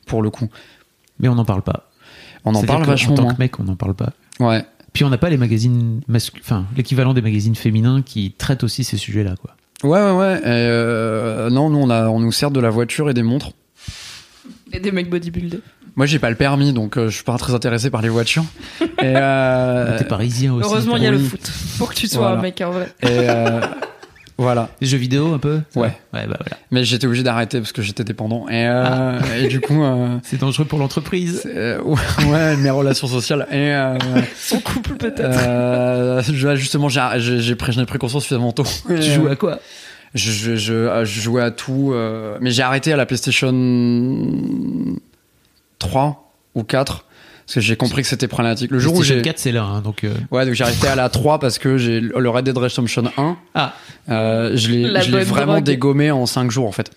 pour 0.05 0.21
le 0.21 0.29
coup. 0.29 0.47
Mais 1.19 1.27
on 1.27 1.35
n'en 1.35 1.45
parle 1.45 1.61
pas. 1.61 1.89
On 2.45 2.55
en 2.55 2.63
parle 2.63 2.83
que, 2.83 2.87
vachement 2.87 3.13
En 3.13 3.17
tant 3.17 3.23
moins. 3.23 3.33
que 3.33 3.39
mec, 3.39 3.59
on 3.59 3.63
n'en 3.63 3.75
parle 3.75 3.95
pas. 3.95 4.11
Ouais. 4.39 4.63
Puis 4.93 5.03
on 5.03 5.09
n'a 5.09 5.17
pas 5.17 5.29
les 5.29 5.37
magazines 5.37 6.01
masculins, 6.07 6.41
enfin 6.45 6.65
l'équivalent 6.77 7.13
des 7.13 7.21
magazines 7.21 7.55
féminins 7.55 8.01
qui 8.01 8.31
traitent 8.37 8.63
aussi 8.63 8.83
ces 8.83 8.97
sujets-là, 8.97 9.35
quoi. 9.41 9.55
Ouais, 9.83 9.99
ouais, 10.01 10.17
ouais. 10.17 10.37
Et, 10.39 10.43
euh, 10.45 11.49
non, 11.49 11.69
nous, 11.69 11.79
on, 11.79 11.89
a, 11.89 12.07
on 12.07 12.19
nous 12.19 12.31
sert 12.31 12.49
de 12.51 12.59
la 12.61 12.69
voiture 12.69 13.09
et 13.09 13.13
des 13.13 13.23
montres. 13.23 13.51
Et 14.71 14.79
des 14.79 14.91
mecs 14.91 15.09
bodybuildés. 15.09 15.59
Moi, 15.97 16.05
j'ai 16.05 16.19
pas 16.19 16.29
le 16.29 16.35
permis, 16.35 16.73
donc 16.73 16.97
euh, 16.97 17.09
je 17.09 17.15
suis 17.15 17.23
pas 17.23 17.37
très 17.37 17.53
intéressé 17.53 17.89
par 17.89 18.01
les 18.01 18.09
voitures. 18.09 18.43
Et, 18.81 18.85
euh, 19.03 19.95
T'es 19.97 20.03
parisien 20.05 20.53
aussi. 20.53 20.65
Heureusement, 20.69 20.97
il 20.97 21.03
y 21.03 21.07
a 21.07 21.11
oui. 21.11 21.17
le 21.17 21.23
foot. 21.23 21.45
Faut 21.47 21.85
que 21.85 21.93
tu 21.93 22.07
sois 22.07 22.19
Voilà. 22.21 22.39
un 22.39 22.41
mec 22.41 22.61
en 22.61 22.71
vrai. 22.71 22.87
et, 23.03 23.07
euh, 23.09 23.61
voilà. 24.37 24.69
Les 24.81 24.87
jeux 24.87 24.97
vidéo 24.97 25.33
un 25.33 25.39
peu 25.39 25.61
Ouais. 25.75 25.93
Ouais, 26.13 26.27
bah 26.27 26.37
voilà. 26.39 26.57
Mais 26.71 26.83
j'étais 26.83 27.07
obligé 27.07 27.23
d'arrêter 27.23 27.59
parce 27.59 27.71
que 27.71 27.81
j'étais 27.81 28.03
dépendant. 28.03 28.47
Et, 28.49 28.67
euh, 28.67 29.17
et 29.39 29.47
du 29.47 29.61
coup, 29.61 29.81
euh, 29.83 30.17
C'est 30.23 30.39
dangereux 30.39 30.65
pour 30.65 30.77
l'entreprise. 30.79 31.43
euh, 31.45 31.79
ouais, 31.81 32.57
mes 32.57 32.69
relations 32.69 33.07
sociales. 33.07 33.47
Et 33.51 33.73
Son 34.35 34.59
couple 34.59 34.95
peut-être. 34.95 36.55
justement, 36.55 36.89
j'ai 36.89 37.55
pris, 37.55 37.71
j'en 37.71 37.81
ai 37.81 37.85
pris 37.85 37.97
conscience 37.99 38.23
suffisamment 38.23 38.51
tôt. 38.51 38.65
Tu 38.87 39.01
joues 39.01 39.27
à 39.27 39.35
quoi 39.35 39.59
je, 40.13 40.31
je, 40.31 40.55
je, 40.55 41.03
je 41.05 41.21
jouais 41.21 41.41
à 41.41 41.51
tout, 41.51 41.93
mais 42.41 42.51
j'ai 42.51 42.61
arrêté 42.61 42.91
à 42.93 42.97
la 42.97 43.05
PlayStation 43.05 43.51
3 45.79 46.33
ou 46.55 46.63
4 46.63 47.05
parce 47.45 47.55
que 47.55 47.61
j'ai 47.61 47.75
compris 47.75 48.01
que 48.01 48.07
c'était 48.07 48.27
problématique. 48.27 48.71
Le 48.71 48.79
jour 48.79 48.95
où 48.95 49.03
j'ai 49.03 49.21
4, 49.21 49.37
c'est 49.39 49.51
là, 49.51 49.63
hein, 49.63 49.81
donc. 49.81 50.03
euh, 50.03 50.13
Ouais, 50.31 50.45
donc 50.45 50.55
j'ai 50.55 50.63
arrêté 50.63 50.87
à 50.87 50.95
la 50.95 51.09
3 51.09 51.39
parce 51.39 51.59
que 51.59 51.77
j'ai 51.77 51.99
le 51.99 52.29
Red 52.29 52.45
Dead 52.45 52.57
Redemption 52.57 53.03
1. 53.17 53.37
Ah, 53.53 53.73
Euh, 54.09 54.51
je 54.55 54.69
l'ai 54.69 54.81
La 54.89 55.01
je 55.01 55.11
l'ai 55.11 55.17
bonne 55.19 55.23
vraiment 55.27 55.53
drogue. 55.53 55.63
dégommé 55.63 56.11
en 56.11 56.25
5 56.25 56.49
jours 56.51 56.67
en 56.67 56.71
fait. 56.71 56.91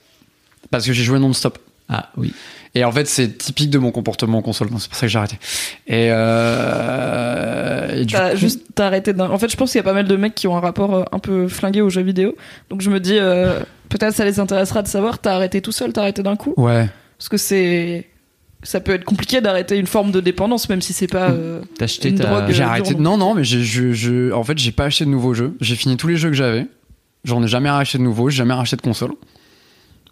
Parce 0.71 0.87
que 0.87 0.93
j'ai 0.93 1.05
joué 1.05 1.19
non-stop. 1.19 1.59
ah 1.89 2.11
oui. 2.17 2.33
Et 2.75 2.85
en 2.85 2.93
fait, 2.93 3.07
c'est 3.09 3.39
typique 3.39 3.71
de 3.71 3.79
mon 3.79 3.91
comportement 3.91 4.39
en 4.39 4.43
console. 4.43 4.69
donc 4.71 4.81
C'est 4.83 4.89
pour 4.89 4.97
ça 4.99 5.07
que 5.07 5.11
j'ai 5.11 5.19
arrêté. 5.19 5.39
Et, 5.87 6.11
euh, 6.13 8.01
et 8.01 8.05
du 8.05 8.15
T'as 8.15 8.31
coup, 8.33 8.37
juste 8.37 8.61
t'as 8.75 8.87
arrêté 8.87 9.13
d'un. 9.13 9.31
En 9.31 9.39
fait, 9.39 9.51
je 9.51 9.57
pense 9.57 9.73
qu'il 9.73 9.79
y 9.79 9.81
a 9.81 9.85
pas 9.85 9.93
mal 9.95 10.07
de 10.07 10.17
mecs 10.17 10.35
qui 10.35 10.47
ont 10.47 10.57
un 10.57 10.61
rapport 10.61 10.95
euh, 10.95 11.05
un 11.13 11.19
peu 11.19 11.49
flingué 11.49 11.81
aux 11.81 11.91
jeux 11.91 12.03
vidéo. 12.03 12.37
Donc 12.71 12.81
je 12.83 12.91
me 12.91 13.01
dis, 13.01 13.17
euh, 13.19 13.61
peut-être 13.89 14.15
ça 14.15 14.25
les 14.25 14.39
intéressera 14.41 14.83
de 14.83 14.89
savoir. 14.89 15.19
T'as 15.19 15.35
arrêté 15.35 15.61
tout 15.61 15.73
seul, 15.73 15.93
t'as 15.93 16.03
arrêté 16.03 16.23
d'un 16.23 16.37
coup. 16.37 16.55
Ouais. 16.57 16.89
Parce 17.19 17.29
que 17.29 17.37
c'est. 17.37 18.07
Ça 18.69 18.81
peut 18.81 18.93
être 18.93 19.05
compliqué 19.07 19.41
d'arrêter 19.41 19.79
une 19.79 19.87
forme 19.87 20.11
de 20.11 20.21
dépendance, 20.21 20.69
même 20.69 20.83
si 20.83 20.93
c'est 20.93 21.07
pas. 21.07 21.31
euh, 21.31 21.63
T'as 21.79 21.87
acheté 21.87 22.11
Une 22.11 22.17
ta. 22.19 22.25
drogue, 22.25 22.51
J'ai 22.51 22.63
arrêté. 22.63 22.95
Non, 22.97 23.17
non, 23.17 23.33
mais 23.33 23.43
j'ai, 23.43 23.63
je, 23.65 23.93
je, 23.93 24.31
en 24.31 24.45
fait, 24.45 24.59
j'ai 24.59 24.73
pas 24.73 24.85
acheté 24.85 25.07
de 25.07 25.11
nouveaux 25.11 25.33
jeux. 25.33 25.57
J'ai 25.63 25.75
fini 25.75 25.97
tous 25.97 26.07
les 26.09 26.19
jeux 26.19 26.29
que 26.29 26.35
j'avais. 26.37 26.67
J'en 27.25 27.43
ai 27.43 27.49
jamais 27.49 27.71
racheté 27.71 27.97
de 27.97 28.03
nouveaux. 28.03 28.29
J'ai 28.29 28.37
jamais 28.37 28.53
racheté 28.53 28.77
de 28.77 28.83
console. 28.83 29.13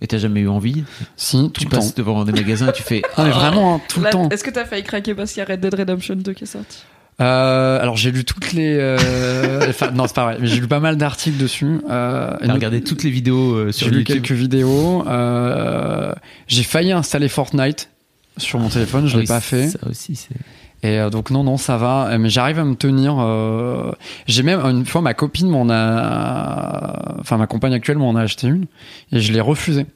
Et 0.00 0.07
t'as 0.07 0.16
jamais 0.16 0.40
eu 0.40 0.48
envie? 0.48 0.84
Si, 1.18 1.36
tout 1.36 1.61
Tu 1.61 1.64
le 1.64 1.70
temps. 1.70 1.76
passes 1.76 1.94
devant 1.94 2.24
des 2.24 2.32
magasins, 2.32 2.72
tu 2.72 2.82
fais. 2.82 3.02
Non, 3.18 3.24
mais 3.24 3.30
vraiment, 3.30 3.74
hein, 3.74 3.80
tout 3.90 4.00
là, 4.00 4.09
le 4.09 4.12
temps. 4.12 4.28
Est-ce 4.30 4.42
que 4.42 4.50
t'as 4.50 4.64
failli 4.64 4.84
craquer 4.84 5.14
parce 5.14 5.32
qu'il 5.32 5.42
y 5.42 5.46
a 5.46 5.48
Red 5.52 5.61
Dead 5.61 5.74
Redemption 5.74 6.16
2 6.16 6.32
qui 6.32 6.44
est 6.44 6.46
sorti? 6.46 6.78
Euh, 7.20 7.80
alors 7.80 7.96
j'ai 7.98 8.11
lu 8.11 8.24
toutes 8.24 8.52
les. 8.54 8.76
euh, 8.78 9.66
enfin, 9.68 9.90
non, 9.90 10.07
c'est 10.07 10.14
pas 10.16 10.24
vrai. 10.24 10.38
Mais 10.40 10.46
j'ai 10.46 10.61
lu 10.61 10.66
pas 10.68 10.80
mal 10.80 10.96
d'articles 10.96 11.36
dessus. 11.36 11.78
Euh, 11.90 12.30
et 12.42 12.50
regardé 12.50 12.80
toutes 12.82 13.02
les 13.04 13.11
vidéos 13.11 13.54
euh, 13.54 13.66
J'ai 13.66 13.72
sur 13.72 13.88
lu 13.88 13.98
YouTube. 13.98 14.22
quelques 14.22 14.32
vidéos. 14.38 15.04
Euh, 15.07 16.12
j'ai 16.46 16.62
failli 16.62 16.92
installer 16.92 17.28
Fortnite 17.28 17.90
sur 18.37 18.59
mon 18.59 18.68
téléphone. 18.68 19.07
Je 19.07 19.14
Ah 19.14 19.16
l'ai 19.16 19.22
oui, 19.22 19.28
pas 19.28 19.41
fait. 19.41 19.68
Ça 19.68 19.78
aussi, 19.89 20.16
c'est. 20.16 20.34
Et 20.82 20.99
euh, 21.01 21.09
donc 21.11 21.30
non, 21.30 21.43
non, 21.43 21.57
ça 21.57 21.76
va. 21.78 22.09
Euh, 22.11 22.18
Mais 22.18 22.28
j'arrive 22.28 22.59
à 22.59 22.64
me 22.64 22.74
tenir. 22.74 23.16
euh, 23.18 23.93
J'ai 24.26 24.43
même 24.43 24.61
une 24.61 24.84
fois 24.84 25.01
ma 25.01 25.14
copine 25.14 25.49
m'en 25.49 25.68
a, 25.70 27.16
enfin 27.20 27.39
ma 27.39 27.47
compagne 27.47 27.72
actuelle 27.74 27.99
m'en 27.99 28.14
a 28.14 28.22
acheté 28.22 28.47
une 28.47 28.66
et 29.12 29.20
je 29.20 29.32
l'ai 29.32 29.41
refusée 29.41 29.87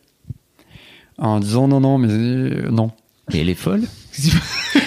en 1.18 1.38
disant 1.41 1.68
non, 1.68 1.80
non, 1.80 1.99
mais 1.99 2.09
non. 2.70 2.91
Mais 3.32 3.41
elle 3.41 3.51
est 3.51 3.55
folle. 3.55 3.82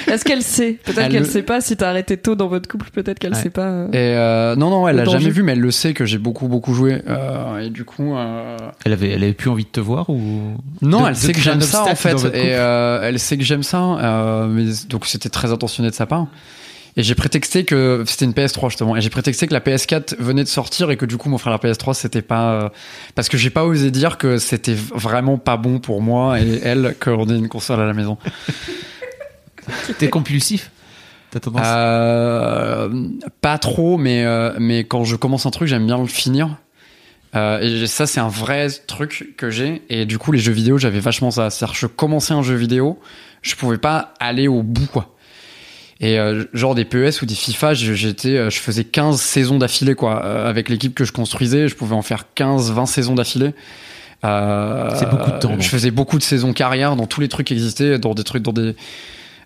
Est-ce 0.07 0.23
qu'elle 0.25 0.43
sait? 0.43 0.73
Peut-être 0.83 0.97
Elle 0.99 1.11
qu'elle 1.11 1.23
le- 1.23 1.27
sait 1.29 1.41
pas. 1.43 1.59
Si 1.61 1.75
t'as 1.75 1.89
arrêté 1.89 2.17
tôt 2.17 2.35
dans 2.35 2.47
votre 2.47 2.67
couple, 2.69 2.89
peut-être 2.91 3.19
qu'elle 3.19 3.33
Ouais. 3.33 3.41
sait 3.41 3.49
pas. 3.49 3.65
euh. 3.67 3.87
Et 3.91 3.97
euh, 4.15 4.55
non, 4.55 4.69
non, 4.69 4.87
elle 4.87 4.97
Le 4.97 5.03
l'a 5.03 5.09
jamais 5.11 5.29
vu, 5.29 5.41
mais 5.43 5.53
elle 5.53 5.59
le 5.59 5.71
sait 5.71 5.93
que 5.93 6.05
j'ai 6.05 6.17
beaucoup, 6.19 6.47
beaucoup 6.47 6.73
joué. 6.73 7.01
Euh, 7.09 7.59
et 7.59 7.69
du 7.69 7.83
coup, 7.85 8.15
euh, 8.15 8.57
Elle 8.85 8.93
avait, 8.93 9.09
elle 9.11 9.23
avait 9.23 9.33
plus 9.33 9.49
envie 9.49 9.63
de 9.65 9.69
te 9.69 9.79
voir 9.79 10.09
ou. 10.09 10.55
non, 10.81 11.01
De- 11.01 11.07
elle 11.07 11.13
de 11.13 11.17
sait 11.17 11.31
que 11.33 11.39
j'aime 11.41 11.61
ça 11.61 11.83
en 11.83 11.95
fait. 11.95 12.15
Et 12.35 12.47
elle 12.49 13.19
sait 13.19 13.37
que 13.37 13.43
j'aime 13.43 13.63
ça. 13.63 14.47
mais 14.49 14.65
donc 14.89 15.05
c'était 15.05 15.29
très 15.29 15.51
intentionné 15.51 15.89
de 15.89 15.95
sa 15.95 16.05
part. 16.05 16.27
Et 16.95 17.01
j'ai 17.01 17.15
prétexté 17.15 17.63
que 17.65 18.03
c'était 18.05 18.25
une 18.25 18.33
PS3 18.33 18.69
justement. 18.69 18.95
Et 18.95 19.01
j'ai 19.01 19.09
prétexté 19.09 19.47
que 19.47 19.53
la 19.53 19.61
PS4 19.61 20.15
venait 20.19 20.43
de 20.43 20.47
sortir 20.47 20.91
et 20.91 20.95
que 20.95 21.07
du 21.07 21.17
coup 21.17 21.27
m'offrir 21.27 21.51
la 21.51 21.57
PS3 21.57 21.95
c'était 21.95 22.21
pas 22.21 22.71
parce 23.15 23.29
que 23.29 23.37
j'ai 23.37 23.49
pas 23.49 23.63
osé 23.65 23.89
dire 23.89 24.19
que 24.19 24.37
c'était 24.37 24.75
vraiment 24.93 25.39
pas 25.39 25.57
bon 25.57 25.79
pour 25.79 26.03
moi 26.03 26.39
et 26.39 26.59
elle 26.63 26.93
qu'on 27.03 27.27
ait 27.29 27.35
une 27.35 27.47
console 27.49 27.79
à 27.81 27.87
la 27.87 27.93
maison. 27.93 28.19
T'es 29.97 30.09
compulsif 30.09 30.71
T'as 31.31 31.39
tendance. 31.39 31.61
Euh, 31.65 32.89
pas 33.41 33.57
trop, 33.57 33.97
mais 33.97 34.23
euh, 34.23 34.53
mais 34.59 34.83
quand 34.83 35.03
je 35.03 35.15
commence 35.15 35.45
un 35.45 35.51
truc 35.51 35.67
j'aime 35.67 35.85
bien 35.85 35.97
le 35.97 36.05
finir. 36.05 36.57
Euh, 37.35 37.81
et 37.83 37.87
ça 37.87 38.05
c'est 38.05 38.19
un 38.19 38.27
vrai 38.27 38.67
truc 38.85 39.33
que 39.37 39.49
j'ai 39.49 39.81
et 39.89 40.05
du 40.05 40.19
coup 40.19 40.31
les 40.31 40.37
jeux 40.37 40.51
vidéo 40.51 40.77
j'avais 40.77 40.99
vachement 40.99 41.31
ça. 41.31 41.49
C'est-à-dire 41.49 41.73
je 41.75 41.87
commençais 41.87 42.33
un 42.35 42.43
jeu 42.43 42.53
vidéo, 42.53 42.99
je 43.41 43.55
pouvais 43.55 43.79
pas 43.79 44.13
aller 44.19 44.47
au 44.47 44.61
bout 44.61 44.85
quoi. 44.85 45.09
Et 45.99 46.19
euh, 46.19 46.43
genre 46.53 46.75
des 46.75 46.85
PES 46.85 47.21
ou 47.21 47.25
des 47.25 47.33
FIFA, 47.33 47.73
je- 47.73 47.93
j'étais, 47.93 48.49
je 48.51 48.59
faisais 48.59 48.83
15 48.83 49.19
saisons 49.19 49.57
d'affilée 49.57 49.95
quoi. 49.95 50.23
Euh, 50.25 50.47
avec 50.47 50.69
l'équipe 50.69 50.93
que 50.93 51.05
je 51.05 51.11
construisais, 51.13 51.67
je 51.67 51.75
pouvais 51.75 51.95
en 51.95 52.01
faire 52.03 52.25
15, 52.35 52.71
20 52.73 52.85
saisons 52.85 53.15
d'affilée. 53.15 53.53
C'est 54.21 55.09
beaucoup 55.09 55.31
de 55.31 55.39
temps. 55.39 55.55
Je 55.59 55.67
faisais 55.67 55.91
beaucoup 55.91 56.17
de 56.17 56.23
saisons 56.23 56.53
carrière 56.53 56.95
dans 56.95 57.07
tous 57.07 57.21
les 57.21 57.27
trucs 57.29 57.47
qui 57.47 57.53
existaient, 57.53 57.97
dans 57.99 58.13
des 58.13 58.23
trucs, 58.23 58.43
dans 58.43 58.53
des 58.53 58.75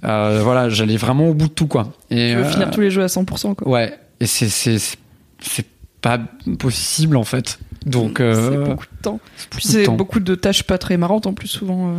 Euh, 0.03 0.41
voilà, 0.43 0.69
j'allais 0.69 0.97
vraiment 0.97 1.27
au 1.29 1.33
bout 1.33 1.47
de 1.47 1.53
tout, 1.53 1.67
quoi. 1.67 1.93
Et, 2.11 2.29
Tu 2.31 2.35
veux 2.35 2.43
euh, 2.45 2.49
finir 2.49 2.71
tous 2.71 2.81
les 2.81 2.91
jeux 2.91 3.03
à 3.03 3.07
100%, 3.07 3.55
quoi. 3.55 3.67
Ouais, 3.67 3.97
et 4.19 4.25
c'est 4.27 4.49
c'est 4.49 4.77
c'est- 4.79 4.97
c'est 5.41 5.65
pas 6.01 6.19
possible 6.59 7.17
en 7.17 7.23
fait. 7.23 7.59
Donc 7.85 8.17
C'est 8.17 8.23
euh, 8.23 8.65
beaucoup 8.65 8.85
de 8.85 9.01
temps. 9.01 9.19
c'est 9.37 9.49
Puis 9.49 9.59
beaucoup 9.59 9.67
de 9.67 9.71
c'est 9.73 9.83
temps. 9.85 9.93
beaucoup 9.95 10.19
de 10.19 10.35
tâches 10.35 10.63
pas 10.63 10.77
très 10.77 10.97
marrantes 10.97 11.25
en 11.25 11.33
plus, 11.33 11.47
souvent. 11.47 11.89
euh, 11.89 11.93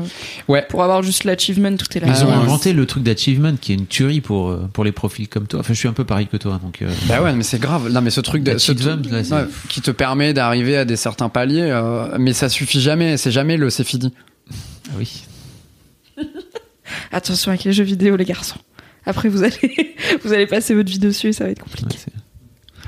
Ouais. 0.53 0.67
Pour 0.69 0.83
avoir 0.83 1.03
juste 1.03 1.25
l'achievement, 1.25 1.75
tout 1.77 1.87
est 1.97 2.01
là. 2.01 2.09
Ils 2.09 2.25
ont 2.25 2.29
ouais. 2.29 2.35
inventé 2.35 2.73
le 2.75 2.85
truc 2.87 3.03
d'achievement 3.03 3.55
qui 3.61 3.73
est 3.73 3.77
une 3.77 3.87
tuerie 3.87 4.21
pour, 4.21 4.55
pour 4.73 4.85
les 4.85 4.93
profils 4.93 5.29
comme 5.29 5.47
toi. 5.47 5.61
Enfin, 5.61 5.73
je 5.73 5.79
suis 5.79 5.89
un 5.89 5.93
peu 5.95 6.05
pareil 6.05 6.27
que 6.27 6.37
toi, 6.37 6.61
donc. 6.63 6.83
euh, 6.83 6.89
Bah 7.09 7.23
ouais, 7.23 7.33
mais 7.33 7.43
c'est 7.43 7.59
grave. 7.59 7.91
Non, 7.91 8.01
mais 8.03 8.11
ce 8.11 8.21
truc 8.21 8.43
de, 8.43 8.53
La 8.53 8.59
ce 8.59 8.67
cheat 8.73 8.79
truc- 8.81 8.89
bump, 9.03 9.11
là, 9.11 9.25
c'est- 9.25 9.35
ouais, 9.35 9.45
qui 9.71 9.81
te 9.81 9.91
permet 9.91 10.33
d'arriver 10.35 10.77
à 10.77 10.85
des 10.85 10.97
certains 10.97 11.29
paliers, 11.31 11.63
euh, 11.71 12.17
mais 12.19 12.33
ça 12.35 12.49
suffit 12.51 12.81
jamais. 12.81 13.17
C'est 13.17 13.31
jamais 13.33 13.57
le 13.57 13.71
c'est 13.71 13.85
fini. 13.85 14.13
ah 14.91 14.95
oui. 14.99 15.25
Attention 17.13 17.51
avec 17.51 17.65
les 17.65 17.73
jeux 17.73 17.85
vidéo, 17.85 18.17
les 18.17 18.25
garçons. 18.25 18.59
Après, 19.07 19.29
vous 19.29 19.43
allez, 19.43 19.97
vous 20.25 20.33
allez 20.33 20.47
passer 20.47 20.75
votre 20.75 20.91
vie 20.91 20.99
dessus 20.99 21.29
et 21.29 21.33
ça 21.33 21.45
va 21.45 21.51
être 21.51 21.63
compliqué. 21.63 21.99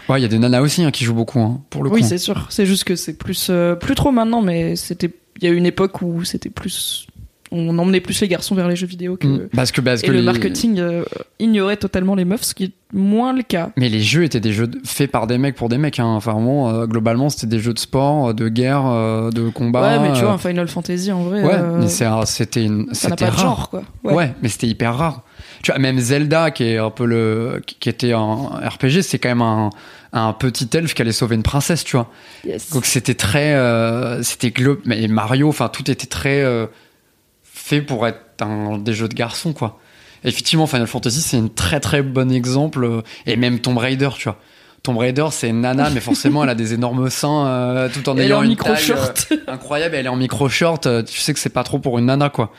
Ouais, 0.09 0.19
il 0.19 0.23
y 0.23 0.25
a 0.25 0.29
des 0.29 0.39
nanas 0.39 0.61
aussi 0.61 0.83
hein, 0.83 0.91
qui 0.91 1.05
jouent 1.05 1.15
beaucoup 1.15 1.41
hein, 1.41 1.63
pour 1.71 1.83
le 1.85 1.91
Oui, 1.91 2.03
coup. 2.03 2.07
c'est 2.09 2.19
sûr. 2.19 2.47
C'est 2.51 2.67
juste 2.67 2.85
que 2.85 2.97
c'est 2.97 3.15
plus, 3.17 3.49
euh, 3.51 3.75
plus 3.77 3.95
trop 3.95 4.11
maintenant, 4.11 4.43
mais 4.43 4.75
c'était, 4.77 5.11
il 5.39 5.45
y 5.45 5.47
a 5.47 5.51
eu 5.51 5.57
une 5.57 5.67
époque 5.67 6.03
où 6.03 6.25
c'était 6.25 6.51
plus, 6.51 7.07
on 7.53 7.79
emmenait 7.79 8.01
plus 8.01 8.21
les 8.21 8.29
garçons 8.29 8.55
vers 8.55 8.69
les 8.69 8.77
jeux 8.77 8.87
vidéo 8.87 9.17
que. 9.17 9.27
Mm. 9.27 9.49
Parce 9.55 9.73
que 9.73 9.81
parce 9.81 10.03
Et 10.03 10.07
que 10.07 10.13
le 10.13 10.19
les- 10.19 10.25
marketing 10.25 10.79
euh, 10.79 11.05
ignorait 11.39 11.77
totalement 11.77 12.15
les 12.15 12.25
meufs, 12.25 12.43
ce 12.45 12.55
qui 12.55 12.65
est 12.65 12.73
moins 12.93 13.33
le 13.33 13.43
cas. 13.43 13.71
Mais 13.77 13.89
les 13.89 14.01
jeux 14.01 14.25
étaient 14.25 14.41
des 14.41 14.53
jeux 14.53 14.71
faits 14.85 15.11
par 15.11 15.27
des 15.27 15.39
mecs 15.39 15.55
pour 15.57 15.69
des 15.69 15.79
mecs. 15.79 15.99
Hein. 15.99 16.05
Enfin, 16.07 16.33
vraiment, 16.33 16.71
euh, 16.71 16.87
globalement, 16.87 17.29
c'était 17.29 17.47
des 17.49 17.59
jeux 17.61 17.75
de 17.75 17.79
sport, 17.79 18.29
euh, 18.29 18.33
de 18.33 18.49
guerre, 18.49 18.85
euh, 18.87 19.31
de 19.31 19.49
combat. 19.49 19.99
ouais, 19.99 20.09
mais 20.09 20.13
tu 20.15 20.21
euh, 20.21 20.27
vois, 20.27 20.33
un 20.35 20.39
Final 20.39 20.69
Fantasy, 20.69 21.11
en 21.13 21.23
vrai, 21.23 21.43
Ouais, 21.43 21.55
euh, 21.55 21.81
mais 21.81 21.89
c'était 22.27 22.65
une, 22.65 22.87
c'était 22.93 23.27
rare. 23.27 23.39
genre, 23.39 23.71
quoi. 23.71 23.83
Ouais. 24.05 24.33
mais 24.43 24.49
c'était 24.49 24.67
hyper 24.69 24.97
rare. 24.97 25.23
Tu 25.63 25.71
vois, 25.73 25.79
même 25.79 25.99
Zelda, 25.99 26.51
qui 26.53 26.65
est 26.65 26.79
un 26.79 26.91
peu 26.91 27.05
le, 27.05 27.61
qui 27.67 27.89
était 27.89 28.13
un 28.13 28.35
RPG, 28.47 29.03
c'est 29.03 29.19
quand 29.19 29.29
même 29.29 29.43
un, 29.43 29.71
un 30.13 30.33
petit 30.33 30.69
elfe 30.75 30.95
qui 30.95 31.03
allait 31.03 31.13
sauver 31.13 31.35
une 31.37 31.43
princesse, 31.43 31.85
tu 31.85 31.97
vois. 31.97 32.09
Yes. 32.47 32.71
Donc 32.71 32.87
c'était 32.87 33.15
très, 33.15 33.55
euh, 33.55 34.23
c'était 34.23 34.49
glo- 34.49 34.79
mais 34.87 35.07
Mario, 35.09 35.49
enfin 35.49 35.69
tout 35.69 35.91
était 35.91 36.07
très 36.07 36.43
euh, 36.43 36.67
fait 37.71 37.83
pour 37.83 38.07
être 38.07 38.21
un, 38.41 38.79
des 38.79 38.93
jeux 38.93 39.09
de 39.09 39.15
garçons, 39.15 39.53
quoi. 39.53 39.79
Et 40.25 40.29
effectivement, 40.29 40.67
Final 40.67 40.87
Fantasy, 40.87 41.21
c'est 41.23 41.37
un 41.39 41.49
très 41.49 41.81
très 41.81 42.03
bon 42.03 42.31
exemple, 42.31 42.85
euh, 42.85 43.01
et 43.27 43.37
même 43.37 43.59
Tomb 43.61 43.79
Raider, 43.79 44.11
tu 44.17 44.25
vois. 44.25 44.37
Tomb 44.83 44.97
Raider, 44.99 45.27
c'est 45.31 45.49
une 45.49 45.61
nana, 45.63 45.91
mais 45.91 46.01
forcément, 46.01 46.43
elle 46.43 46.49
a 46.51 46.55
des 46.55 46.73
énormes 46.75 47.11
seins, 47.11 47.47
euh, 47.47 47.89
tout 47.93 48.09
en 48.09 48.17
Elle 48.17 48.25
ayant 48.27 48.39
en 48.39 48.43
une 48.43 48.49
micro 48.51 48.69
taille, 48.69 48.83
short. 48.83 49.27
euh, 49.33 49.37
incroyable. 49.47 49.95
Elle 49.95 50.07
est 50.07 50.11
en 50.11 50.17
micro 50.17 50.49
short. 50.49 50.87
euh, 50.87 51.03
Tu 51.03 51.19
sais 51.21 51.33
que 51.35 51.39
c'est 51.39 51.49
pas 51.51 51.65
trop 51.65 51.79
pour 51.79 51.99
une 51.99 52.07
nana, 52.07 52.29
quoi. 52.31 52.53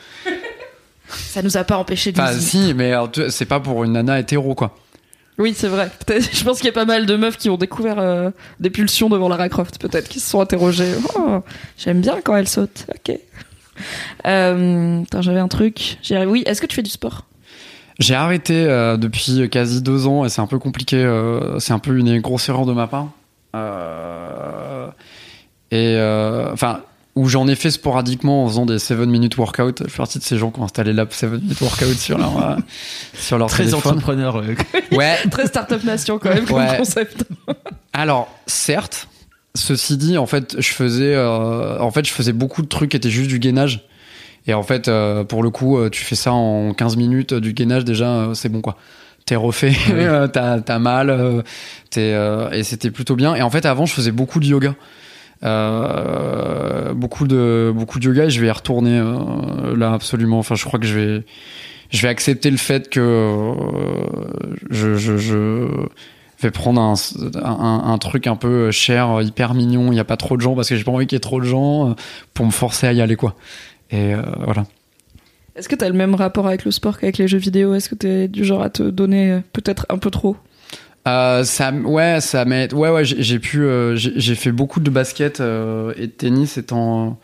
Ça 1.08 1.42
nous 1.42 1.56
a 1.56 1.64
pas 1.64 1.76
empêché 1.76 2.12
de 2.12 2.20
Enfin, 2.20 2.32
si, 2.32 2.74
mais 2.74 2.92
c'est 3.28 3.44
pas 3.44 3.60
pour 3.60 3.84
une 3.84 3.92
nana 3.92 4.18
hétéro, 4.20 4.54
quoi. 4.54 4.76
Oui, 5.38 5.52
c'est 5.56 5.68
vrai. 5.68 5.90
Je 6.08 6.44
pense 6.44 6.58
qu'il 6.58 6.66
y 6.66 6.70
a 6.70 6.72
pas 6.74 6.84
mal 6.84 7.06
de 7.06 7.16
meufs 7.16 7.36
qui 7.38 7.50
ont 7.50 7.56
découvert 7.56 7.98
euh, 7.98 8.30
des 8.60 8.70
pulsions 8.70 9.08
devant 9.08 9.28
Lara 9.28 9.48
Croft, 9.48 9.80
peut-être, 9.80 10.08
qui 10.08 10.20
se 10.20 10.30
sont 10.30 10.40
interrogées. 10.40 10.94
Oh, 11.16 11.40
J'aime 11.78 12.00
bien 12.00 12.20
quand 12.22 12.36
elle 12.36 12.48
saute. 12.48 12.86
Ok. 12.94 13.18
Euh, 14.26 15.02
J'avais 15.20 15.40
un 15.40 15.48
truc. 15.48 15.98
Oui, 16.26 16.42
est-ce 16.46 16.60
que 16.60 16.66
tu 16.66 16.76
fais 16.76 16.82
du 16.82 16.90
sport? 16.90 17.26
J'ai 17.98 18.14
arrêté 18.14 18.54
euh, 18.66 18.96
depuis 18.96 19.48
quasi 19.50 19.82
deux 19.82 20.06
ans 20.06 20.24
et 20.24 20.28
c'est 20.28 20.40
un 20.40 20.46
peu 20.46 20.58
compliqué. 20.58 20.96
euh, 20.96 21.58
c'est 21.58 21.72
un 21.72 21.78
peu 21.78 21.96
une 21.96 22.20
grosse 22.20 22.48
erreur 22.48 22.66
de 22.66 22.72
ma 22.72 22.86
part. 22.86 23.08
Euh, 23.54 24.86
et 25.70 25.94
euh, 25.96 26.52
enfin, 26.52 26.80
où 27.14 27.28
j'en 27.28 27.46
ai 27.46 27.54
fait 27.54 27.70
sporadiquement 27.70 28.44
en 28.44 28.48
faisant 28.48 28.64
des 28.66 28.78
7 28.78 28.98
minutes 29.00 29.36
workout. 29.36 29.82
Je 29.84 29.88
fais 29.90 29.96
partie 29.98 30.18
de 30.18 30.24
ces 30.24 30.38
gens 30.38 30.50
qui 30.50 30.60
ont 30.60 30.64
installé 30.64 30.92
l'app 30.94 31.12
7 31.12 31.30
minutes 31.32 31.60
workout 31.60 31.96
sur 31.98 32.16
leur, 32.18 32.42
euh, 32.42 32.56
sur 33.14 33.38
leur 33.38 33.48
Très 33.48 33.64
téléphone. 33.66 33.92
entrepreneur. 33.92 34.36
euh, 34.36 34.54
Ouais. 34.92 35.16
Très 35.30 35.46
Startup 35.46 35.82
Nation 35.84 36.18
quand 36.18 36.30
même 36.30 36.46
comme 36.46 36.56
Ouais. 36.56 36.76
concept. 36.78 37.24
Alors, 37.92 38.28
certes, 38.46 39.08
ceci 39.54 39.96
dit, 39.96 40.18
en 40.18 40.26
fait, 40.26 40.56
je 40.60 40.72
faisais, 40.72 41.14
euh, 41.14 41.78
en 41.78 41.90
fait, 41.90 42.06
je 42.06 42.12
faisais 42.12 42.32
beaucoup 42.32 42.62
de 42.62 42.68
trucs 42.68 42.90
qui 42.90 42.96
étaient 42.96 43.10
juste 43.10 43.28
du 43.28 43.38
gainage. 43.38 43.86
Et 44.46 44.54
en 44.54 44.62
fait, 44.62 44.88
euh, 44.88 45.24
pour 45.24 45.42
le 45.42 45.50
coup, 45.50 45.78
euh, 45.78 45.88
tu 45.88 46.02
fais 46.02 46.16
ça 46.16 46.32
en 46.32 46.74
15 46.74 46.96
minutes, 46.96 47.34
du 47.34 47.52
gainage, 47.52 47.84
déjà, 47.84 48.30
c'est 48.34 48.48
bon, 48.48 48.60
quoi. 48.60 48.76
T'es 49.24 49.36
refait, 49.36 49.72
t'as 50.32 50.78
mal, 50.78 51.10
euh, 51.10 51.42
t'es, 51.90 52.12
euh, 52.12 52.50
et 52.50 52.64
c'était 52.64 52.90
plutôt 52.90 53.14
bien. 53.14 53.34
Et 53.36 53.42
en 53.42 53.50
fait, 53.50 53.66
avant, 53.66 53.86
je 53.86 53.94
faisais 53.94 54.10
beaucoup 54.10 54.40
de 54.40 54.46
yoga. 54.46 54.74
Euh, 55.44 56.92
beaucoup 56.94 57.26
de 57.26 57.72
beaucoup 57.74 57.98
de 57.98 58.04
yoga 58.04 58.26
et 58.26 58.30
je 58.30 58.40
vais 58.40 58.46
y 58.46 58.50
retourner 58.52 59.00
euh, 59.00 59.76
là 59.76 59.92
absolument 59.92 60.38
enfin 60.38 60.54
je 60.54 60.64
crois 60.64 60.78
que 60.78 60.86
je 60.86 60.96
vais 60.96 61.24
je 61.90 62.00
vais 62.00 62.06
accepter 62.06 62.48
le 62.48 62.56
fait 62.58 62.88
que 62.88 63.00
euh, 63.00 63.52
je, 64.70 64.94
je, 64.94 65.16
je 65.16 65.66
vais 66.42 66.50
prendre 66.50 66.80
un, 66.80 66.94
un, 67.42 67.82
un 67.92 67.98
truc 67.98 68.26
un 68.26 68.36
peu 68.36 68.70
cher, 68.70 69.20
hyper 69.22 69.54
mignon, 69.54 69.86
il 69.86 69.94
n'y 69.94 70.00
a 70.00 70.04
pas 70.04 70.16
trop 70.16 70.36
de 70.36 70.42
gens 70.42 70.54
parce 70.54 70.68
que 70.68 70.76
j'ai 70.76 70.84
pas 70.84 70.92
envie 70.92 71.06
qu'il 71.06 71.16
y 71.16 71.18
ait 71.18 71.20
trop 71.20 71.40
de 71.40 71.46
gens 71.46 71.90
euh, 71.90 71.94
pour 72.34 72.44
me 72.46 72.50
forcer 72.50 72.86
à 72.86 72.92
y 72.92 73.00
aller 73.00 73.16
quoi. 73.16 73.34
Et 73.90 74.14
euh, 74.14 74.22
voilà. 74.44 74.64
Est-ce 75.54 75.68
que 75.68 75.74
t'as 75.76 75.88
le 75.88 75.94
même 75.94 76.14
rapport 76.14 76.46
avec 76.46 76.64
le 76.64 76.70
sport 76.70 76.98
qu'avec 76.98 77.18
les 77.18 77.28
jeux 77.28 77.38
vidéo? 77.38 77.74
Est-ce 77.74 77.88
que 77.90 77.94
t'es 77.94 78.26
du 78.28 78.44
genre 78.44 78.62
à 78.62 78.70
te 78.70 78.82
donner 78.82 79.30
euh, 79.32 79.40
peut-être 79.52 79.84
un 79.90 79.98
peu 79.98 80.10
trop? 80.10 80.36
Euh, 81.06 81.44
ça, 81.44 81.72
ouais, 81.72 82.20
ça. 82.20 82.44
Ouais, 82.46 82.72
ouais, 82.72 83.04
j'ai 83.04 83.38
pu, 83.38 83.62
euh, 83.62 83.94
j'ai 83.96 84.34
fait 84.34 84.52
beaucoup 84.52 84.80
de 84.80 84.88
basket 84.88 85.40
euh, 85.40 85.92
et 85.96 86.06
de 86.06 86.12
tennis 86.12 86.56
étant 86.58 87.18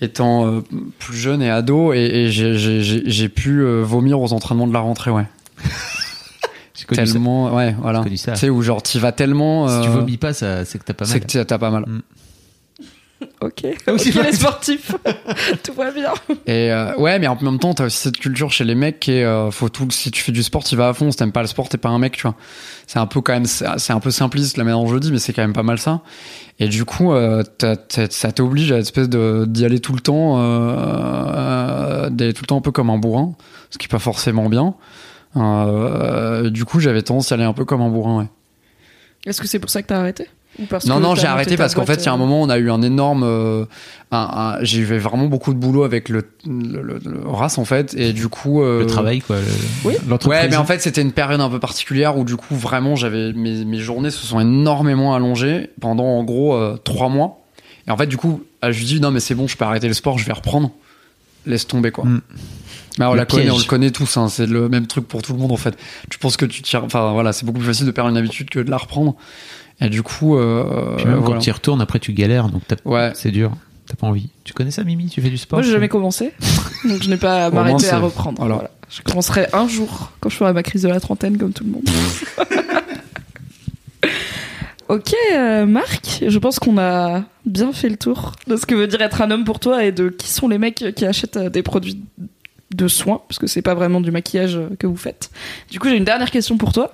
étant 0.00 0.62
plus 0.98 1.16
jeune 1.16 1.42
et 1.42 1.50
ado 1.50 1.92
et, 1.92 1.98
et 1.98 2.30
j'ai- 2.30 2.56
j'ai 2.56 2.82
j'ai- 2.82 3.02
j'ai 3.04 3.28
pu 3.28 3.62
vomir 3.82 4.18
aux 4.20 4.32
entraînements 4.32 4.66
de 4.66 4.72
la 4.72 4.80
rentrée, 4.80 5.10
ouais. 5.10 5.26
Ça. 6.88 7.04
Tellement, 7.04 7.54
ouais, 7.54 7.74
voilà. 7.80 7.98
J'ai 8.00 8.04
connu 8.04 8.16
ça. 8.16 8.32
Tu 8.32 8.38
sais 8.38 8.50
où 8.50 8.62
genre 8.62 8.82
t'y 8.82 8.98
vas 8.98 9.12
tellement. 9.12 9.68
Si 9.68 9.80
tu 9.82 9.88
euh, 9.88 9.92
vomis 9.92 10.16
pas, 10.16 10.32
ça, 10.32 10.64
c'est 10.64 10.78
que 10.78 10.84
t'as 10.84 10.94
pas 10.94 11.04
c'est 11.04 11.14
mal. 11.14 11.20
que 11.20 11.32
t'as 11.32 11.44
t'as 11.44 11.58
pas 11.58 11.70
mal. 11.70 11.84
Ok. 13.42 13.66
Ok, 13.86 14.04
les 14.04 14.32
sportifs. 14.32 14.92
Tout 15.62 15.74
va 15.74 15.90
bien. 15.90 16.12
Et 16.46 16.72
euh, 16.72 16.96
ouais, 16.96 17.18
mais 17.18 17.26
en 17.26 17.36
même 17.42 17.58
temps, 17.58 17.74
t'as 17.74 17.84
aussi 17.84 17.98
cette 17.98 18.16
culture 18.16 18.50
chez 18.50 18.64
les 18.64 18.74
mecs 18.74 18.98
qui 18.98 19.12
est, 19.12 19.24
euh, 19.24 19.50
faut 19.50 19.68
tout. 19.68 19.90
Si 19.90 20.10
tu 20.10 20.22
fais 20.22 20.32
du 20.32 20.42
sport, 20.42 20.64
tu 20.64 20.74
vas 20.74 20.88
à 20.88 20.94
fond. 20.94 21.10
Si 21.10 21.18
t'aimes 21.18 21.30
pas 21.32 21.42
le 21.42 21.46
sport, 21.46 21.68
t'es 21.68 21.76
pas 21.76 21.90
un 21.90 21.98
mec, 21.98 22.16
tu 22.16 22.22
vois. 22.22 22.34
C'est 22.86 22.98
un 22.98 23.04
peu 23.06 23.20
quand 23.20 23.34
même, 23.34 23.44
c'est 23.44 23.66
c'est 23.76 23.92
un 23.92 24.00
peu 24.00 24.10
simpliste 24.10 24.56
la 24.56 24.64
manière 24.64 24.78
dont 24.78 24.86
je 24.86 24.94
le 24.94 25.00
dis, 25.00 25.12
mais 25.12 25.18
c'est 25.18 25.34
quand 25.34 25.42
même 25.42 25.52
pas 25.52 25.62
mal 25.62 25.78
ça. 25.78 26.00
Et 26.60 26.68
du 26.68 26.86
coup, 26.86 27.12
euh, 27.12 27.42
t'as- 27.58 27.76
t'as- 27.76 28.08
ça 28.10 28.32
t'oblige 28.32 28.72
à 28.72 28.78
espèce 28.78 29.08
de 29.10 29.44
d'y 29.46 29.66
aller 29.66 29.80
tout 29.80 29.92
le 29.92 30.00
temps, 30.00 30.38
euh, 30.38 30.44
euh, 30.44 32.10
d'aller 32.10 32.32
tout 32.32 32.42
le 32.42 32.46
temps 32.46 32.58
un 32.58 32.62
peu 32.62 32.72
comme 32.72 32.88
un 32.88 32.98
bourrin, 32.98 33.32
ce 33.70 33.76
qui 33.76 33.84
est 33.84 33.88
pas 33.88 33.98
forcément 33.98 34.48
bien. 34.48 34.74
Euh, 35.36 36.50
du 36.50 36.64
coup, 36.64 36.80
j'avais 36.80 37.02
tendance 37.02 37.30
à 37.32 37.34
aller 37.36 37.44
un 37.44 37.52
peu 37.52 37.64
comme 37.64 37.80
un 37.82 37.88
bourrin, 37.88 38.18
ouais. 38.18 38.26
Est-ce 39.26 39.40
que 39.40 39.46
c'est 39.46 39.58
pour 39.58 39.70
ça 39.70 39.82
que 39.82 39.86
t'as 39.88 39.98
arrêté 40.00 40.26
Ou 40.58 40.64
parce 40.64 40.86
Non, 40.86 40.96
que 40.96 41.02
non, 41.02 41.14
j'ai 41.14 41.26
arrêté 41.26 41.56
parce 41.56 41.74
qu'en 41.74 41.84
fait, 41.84 41.96
il 42.02 42.06
y 42.06 42.08
a 42.08 42.12
un 42.12 42.14
euh, 42.14 42.18
moment, 42.18 42.40
on 42.42 42.48
a 42.48 42.58
eu 42.58 42.70
un 42.70 42.80
énorme. 42.82 43.22
euh, 43.22 43.64
un- 44.10 44.56
un- 44.58 44.64
j'ai 44.64 44.78
eu 44.80 44.84
vraiment 44.98 45.26
beaucoup 45.26 45.52
de 45.54 45.58
boulot 45.58 45.84
avec 45.84 46.08
le, 46.08 46.26
le, 46.46 46.80
le- 46.82 47.00
le 47.04 47.20
RAS, 47.28 47.58
en 47.58 47.64
fait, 47.66 47.94
et 47.94 48.12
du 48.12 48.28
coup. 48.28 48.62
euh, 48.62 48.80
Le 48.80 48.86
travail, 48.86 49.20
quoi. 49.20 49.36
le- 49.36 49.44
Oui. 49.84 49.94
L'entreprise. 50.08 50.40
Ouais, 50.42 50.48
mais 50.48 50.56
en 50.56 50.64
fait, 50.64 50.80
c'était 50.80 51.02
une 51.02 51.12
période 51.12 51.40
un 51.40 51.50
peu 51.50 51.60
particulière 51.60 52.16
où, 52.16 52.24
du 52.24 52.36
coup, 52.36 52.56
vraiment, 52.56 52.96
j'avais. 52.96 53.32
Mes, 53.34 53.64
mes 53.64 53.78
journées 53.78 54.10
se 54.10 54.26
sont 54.26 54.40
énormément 54.40 55.14
allongées 55.14 55.70
pendant, 55.80 56.06
en 56.06 56.24
gros, 56.24 56.54
euh, 56.54 56.76
trois 56.82 57.08
mois. 57.10 57.40
Et 57.86 57.90
en 57.90 57.96
fait, 57.96 58.06
du 58.06 58.16
coup, 58.16 58.42
euh, 58.64 58.72
je 58.72 58.78
lui 58.78 58.86
dis, 58.86 59.00
non, 59.00 59.10
mais 59.10 59.20
c'est 59.20 59.34
bon, 59.34 59.46
je 59.46 59.56
peux 59.56 59.64
arrêter 59.66 59.86
le 59.88 59.94
sport, 59.94 60.18
je 60.18 60.24
vais 60.24 60.32
reprendre. 60.32 60.70
Laisse 61.46 61.66
tomber, 61.66 61.90
quoi. 61.90 62.04
Mm. 62.04 62.20
Bah, 62.98 63.08
on 63.08 63.12
Le 63.12 63.18
la 63.18 63.26
connaît, 63.26 63.50
on 63.50 63.58
le 63.58 63.64
connaît 63.64 63.90
tous, 63.90 64.16
hein, 64.16 64.28
c'est 64.28 64.46
le 64.46 64.68
même 64.68 64.86
truc 64.86 65.06
pour 65.06 65.22
tout 65.22 65.32
le 65.32 65.38
monde 65.38 65.52
en 65.52 65.56
fait. 65.56 65.76
Tu 66.10 66.18
penses 66.18 66.36
que 66.36 66.44
tu 66.44 66.60
tires, 66.62 66.84
enfin 66.84 67.12
voilà, 67.12 67.32
c'est 67.32 67.46
beaucoup 67.46 67.58
plus 67.58 67.68
facile 67.68 67.86
de 67.86 67.90
perdre 67.92 68.10
une 68.10 68.16
habitude 68.16 68.50
que 68.50 68.58
de 68.60 68.70
la 68.70 68.76
reprendre. 68.76 69.14
Et 69.80 69.88
du 69.88 70.02
coup, 70.02 70.36
euh, 70.36 70.96
Puis 70.96 71.06
même 71.06 71.16
voilà. 71.16 71.36
quand 71.36 71.40
tu 71.40 71.48
y 71.48 71.52
retournes, 71.52 71.80
après 71.80 71.98
tu 72.00 72.12
galères, 72.12 72.48
donc 72.48 72.62
t'as- 72.66 72.76
Ouais. 72.84 73.12
c'est 73.14 73.30
dur. 73.30 73.52
T'as 73.86 73.94
pas 73.96 74.06
envie. 74.06 74.28
Tu 74.44 74.52
connais 74.52 74.70
ça, 74.70 74.84
Mimi? 74.84 75.06
Tu 75.08 75.20
fais 75.22 75.30
du 75.30 75.38
sport? 75.38 75.58
Moi, 75.58 75.66
j'ai 75.66 75.72
jamais 75.72 75.88
commencé, 75.88 76.32
donc 76.84 77.02
je 77.02 77.08
n'ai 77.08 77.16
pas 77.16 77.46
à 77.46 77.50
m'arrêter 77.50 77.88
à 77.88 77.98
reprendre. 77.98 78.38
Voilà. 78.44 78.70
Je 78.90 79.02
commencerai 79.02 79.46
un 79.52 79.66
jour 79.68 80.12
quand 80.20 80.28
je 80.28 80.36
ferai 80.36 80.52
ma 80.52 80.62
crise 80.62 80.82
de 80.82 80.88
la 80.88 81.00
trentaine, 81.00 81.38
comme 81.38 81.52
tout 81.52 81.64
le 81.64 81.70
monde. 81.70 81.88
ok, 84.88 85.14
euh, 85.34 85.66
Marc, 85.66 86.24
je 86.26 86.38
pense 86.38 86.58
qu'on 86.58 86.76
a 86.78 87.22
bien 87.46 87.72
fait 87.72 87.88
le 87.88 87.96
tour 87.96 88.32
de 88.48 88.56
ce 88.56 88.66
que 88.66 88.74
veut 88.74 88.86
dire 88.88 89.00
être 89.00 89.22
un 89.22 89.30
homme 89.30 89.44
pour 89.44 89.60
toi 89.60 89.84
et 89.84 89.92
de 89.92 90.08
qui 90.08 90.28
sont 90.28 90.48
les 90.48 90.58
mecs 90.58 90.84
qui 90.96 91.06
achètent 91.06 91.36
euh, 91.36 91.48
des 91.50 91.62
produits 91.62 92.00
de 92.74 92.88
soins, 92.88 93.20
parce 93.28 93.38
que 93.38 93.46
c'est 93.46 93.62
pas 93.62 93.74
vraiment 93.74 94.00
du 94.00 94.10
maquillage 94.10 94.56
euh, 94.56 94.68
que 94.78 94.86
vous 94.86 94.96
faites. 94.96 95.30
Du 95.70 95.78
coup, 95.80 95.88
j'ai 95.88 95.96
une 95.96 96.04
dernière 96.04 96.30
question 96.30 96.56
pour 96.56 96.72
toi. 96.72 96.92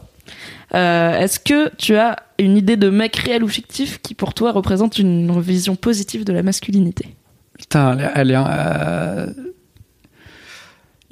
Euh, 0.75 1.19
Est-ce 1.21 1.39
que 1.39 1.71
tu 1.77 1.97
as 1.97 2.17
une 2.39 2.57
idée 2.57 2.77
de 2.77 2.91
mec 2.91 3.15
réel 3.17 3.45
ou 3.45 3.49
fictif 3.49 4.01
qui 4.03 4.15
pour 4.15 4.35
toi 4.35 4.53
représente 4.53 4.99
une 4.99 5.39
vision 5.41 5.77
positive 5.77 6.25
de 6.25 6.33
la 6.33 6.43
masculinité? 6.43 7.15
Putain, 7.59 7.97
elle 8.15 8.31
est, 8.33 8.37
euh, 8.37 9.27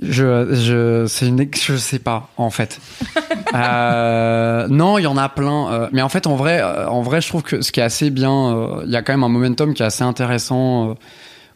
je, 0.02 0.52
je, 0.54 1.06
c'est 1.06 1.28
une, 1.28 1.40
ex- 1.40 1.64
je 1.64 1.76
sais 1.76 1.98
pas 1.98 2.30
en 2.36 2.50
fait. 2.50 2.80
Euh, 3.54 4.66
non, 4.68 4.98
il 4.98 5.02
y 5.02 5.06
en 5.06 5.16
a 5.16 5.28
plein, 5.28 5.72
euh, 5.72 5.88
mais 5.92 6.02
en 6.02 6.08
fait, 6.08 6.26
en 6.26 6.34
vrai, 6.34 6.60
euh, 6.60 6.88
en 6.88 7.02
vrai, 7.02 7.20
je 7.20 7.28
trouve 7.28 7.42
que 7.44 7.60
ce 7.62 7.70
qui 7.70 7.78
est 7.78 7.84
assez 7.84 8.10
bien, 8.10 8.80
il 8.84 8.90
y 8.90 8.96
a 8.96 9.02
quand 9.02 9.12
même 9.12 9.22
un 9.22 9.28
momentum 9.28 9.74
qui 9.74 9.82
est 9.84 9.86
assez 9.86 10.02
intéressant 10.02 10.96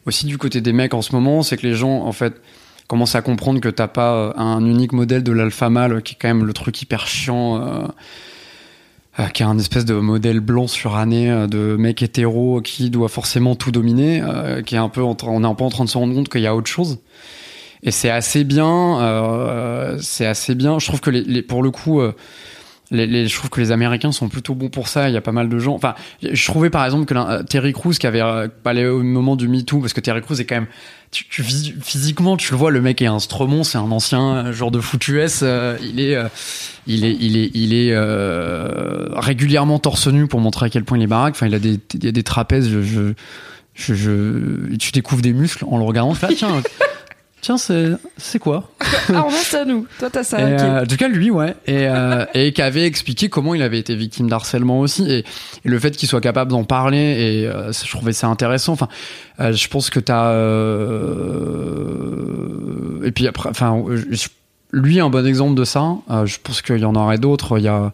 aussi 0.05 0.25
du 0.25 0.37
côté 0.37 0.61
des 0.61 0.71
mecs 0.71 0.93
en 0.93 1.01
ce 1.01 1.13
moment, 1.13 1.43
c'est 1.43 1.57
que 1.57 1.67
les 1.67 1.73
gens, 1.73 2.03
en 2.05 2.13
fait, 2.13 2.35
commences 2.89 3.15
à 3.15 3.21
comprendre 3.21 3.61
que 3.61 3.69
t'as 3.69 3.87
pas 3.87 4.13
euh, 4.15 4.33
un 4.35 4.65
unique 4.65 4.91
modèle 4.91 5.23
de 5.23 5.31
l'alpha 5.31 5.69
mâle 5.69 6.01
qui 6.03 6.15
est 6.15 6.17
quand 6.19 6.27
même 6.27 6.45
le 6.45 6.53
truc 6.53 6.81
hyper 6.81 7.07
chiant. 7.07 7.61
euh, 7.61 7.87
euh, 9.19 9.25
qui 9.27 9.43
est 9.43 9.45
un 9.45 9.57
espèce 9.57 9.85
de 9.85 9.95
modèle 9.95 10.39
blanc 10.39 10.67
suranné 10.67 11.29
euh, 11.29 11.47
de 11.47 11.75
mec 11.77 12.01
hétéro 12.03 12.61
qui 12.61 12.89
doit 12.89 13.09
forcément 13.09 13.55
tout 13.55 13.71
dominer, 13.71 14.21
euh, 14.21 14.61
qui 14.61 14.75
est 14.75 14.79
un 14.79 14.89
peu 14.89 15.03
en 15.03 15.15
on 15.23 15.43
est 15.43 15.47
un 15.47 15.55
peu 15.55 15.63
en 15.63 15.69
train 15.69 15.83
de 15.83 15.89
se 15.89 15.97
rendre 15.97 16.13
compte 16.13 16.29
qu'il 16.29 16.41
y 16.41 16.47
a 16.47 16.55
autre 16.55 16.69
chose. 16.69 16.99
Et 17.83 17.91
c'est 17.91 18.09
assez 18.09 18.43
bien, 18.43 18.99
euh, 19.01 19.97
c'est 20.01 20.25
assez 20.25 20.55
bien. 20.55 20.79
Je 20.79 20.87
trouve 20.87 21.01
que 21.01 21.09
les, 21.09 21.21
les- 21.23 21.41
pour 21.43 21.63
le 21.63 21.71
coup, 21.71 22.01
euh, 22.01 22.13
les, 22.91 23.05
les- 23.07 23.27
je 23.27 23.35
trouve 23.35 23.49
que 23.49 23.61
les 23.61 23.71
Américains 23.71 24.11
sont 24.11 24.29
plutôt 24.29 24.55
bons 24.55 24.69
pour 24.69 24.87
ça. 24.87 25.09
Il 25.09 25.13
y 25.13 25.17
a 25.17 25.21
pas 25.21 25.31
mal 25.31 25.47
de 25.49 25.59
gens. 25.59 25.73
Enfin, 25.75 25.95
je 26.23 26.45
trouvais 26.45 26.69
par 26.69 26.85
exemple 26.85 27.05
que 27.05 27.13
euh, 27.13 27.43
Terry 27.43 27.73
Crews 27.73 27.93
qui 27.93 28.07
avait 28.07 28.21
euh, 28.21 28.47
parlé 28.63 28.85
au 28.85 29.03
moment 29.03 29.35
du 29.35 29.47
Me 29.47 29.61
Too, 29.61 29.79
parce 29.79 29.93
que 29.93 29.99
Terry 30.01 30.21
Crews 30.21 30.39
est 30.41 30.45
quand 30.45 30.55
même, 30.55 30.67
tu, 31.11 31.25
tu 31.29 31.43
physiquement, 31.43 32.35
tu 32.37 32.51
le 32.51 32.57
vois, 32.57 32.71
le 32.71 32.81
mec 32.81 33.01
est 33.01 33.07
un 33.07 33.19
stromon, 33.19 33.63
c'est 33.63 33.77
un 33.77 33.91
ancien 33.91 34.47
euh, 34.47 34.53
genre 34.53 34.71
de 34.71 34.79
foot 34.79 35.07
US. 35.07 35.41
euh, 35.43 35.77
il 35.83 35.99
est, 35.99 36.15
euh, 36.15 36.27
il 36.87 37.05
est, 37.05 37.15
il 37.19 37.37
est, 37.37 37.51
il 37.53 37.73
est 37.73 37.91
euh, 37.93 39.09
régulièrement 39.13 39.79
torse 39.79 40.07
nu 40.07 40.27
pour 40.27 40.39
montrer 40.39 40.65
à 40.67 40.69
quel 40.69 40.83
point 40.83 40.97
il 40.97 41.03
est 41.03 41.07
baraque. 41.07 41.35
Enfin, 41.35 41.47
il 41.47 41.55
a 41.55 41.59
des, 41.59 41.79
il 41.93 42.03
y 42.03 42.07
a 42.07 42.11
des 42.11 42.23
trapèzes. 42.23 42.69
Je, 42.69 42.81
je, 42.81 43.13
je, 43.93 44.75
tu 44.77 44.91
découvres 44.91 45.21
des 45.21 45.33
muscles 45.33 45.63
en 45.69 45.77
le 45.77 45.83
regardant. 45.83 46.13
Ah, 46.21 46.27
tiens, 46.35 46.61
tiens, 47.41 47.57
c'est, 47.57 47.91
c'est 48.17 48.39
quoi 48.39 48.69
Ah, 49.13 49.25
on 49.25 49.29
a 49.29 49.31
ça, 49.31 49.65
nous. 49.65 49.85
Toi, 49.99 50.09
t'as 50.11 50.23
ça. 50.23 50.37
euh, 50.37 50.83
en 50.83 50.85
tout 50.85 50.95
cas, 50.97 51.07
lui, 51.07 51.29
ouais. 51.31 51.55
Et, 51.67 51.87
euh, 51.87 52.25
et 52.33 52.53
qui 52.53 52.61
avait 52.61 52.85
expliqué 52.85 53.29
comment 53.29 53.53
il 53.55 53.61
avait 53.61 53.79
été 53.79 53.95
victime 53.95 54.29
d'harcèlement 54.29 54.79
aussi. 54.79 55.09
Et, 55.09 55.19
et 55.19 55.25
le 55.63 55.79
fait 55.79 55.91
qu'il 55.91 56.07
soit 56.09 56.21
capable 56.21 56.51
d'en 56.51 56.63
parler, 56.63 56.97
et 56.97 57.47
euh, 57.47 57.71
je 57.71 57.89
trouvais 57.89 58.13
ça 58.13 58.27
intéressant. 58.27 58.73
Enfin, 58.73 58.87
je 59.39 59.67
pense 59.67 59.89
que 59.89 59.99
t'as. 59.99 60.33
Et 63.05 63.11
puis 63.11 63.27
après, 63.27 63.49
enfin, 63.49 63.83
lui, 64.71 64.99
un 64.99 65.09
bon 65.09 65.25
exemple 65.25 65.55
de 65.55 65.63
ça. 65.63 65.95
Je 66.25 66.37
pense 66.43 66.61
qu'il 66.61 66.77
y 66.79 66.85
en 66.85 66.95
aurait 66.95 67.17
d'autres. 67.17 67.57
Il 67.57 67.63
y 67.63 67.67
a. 67.69 67.91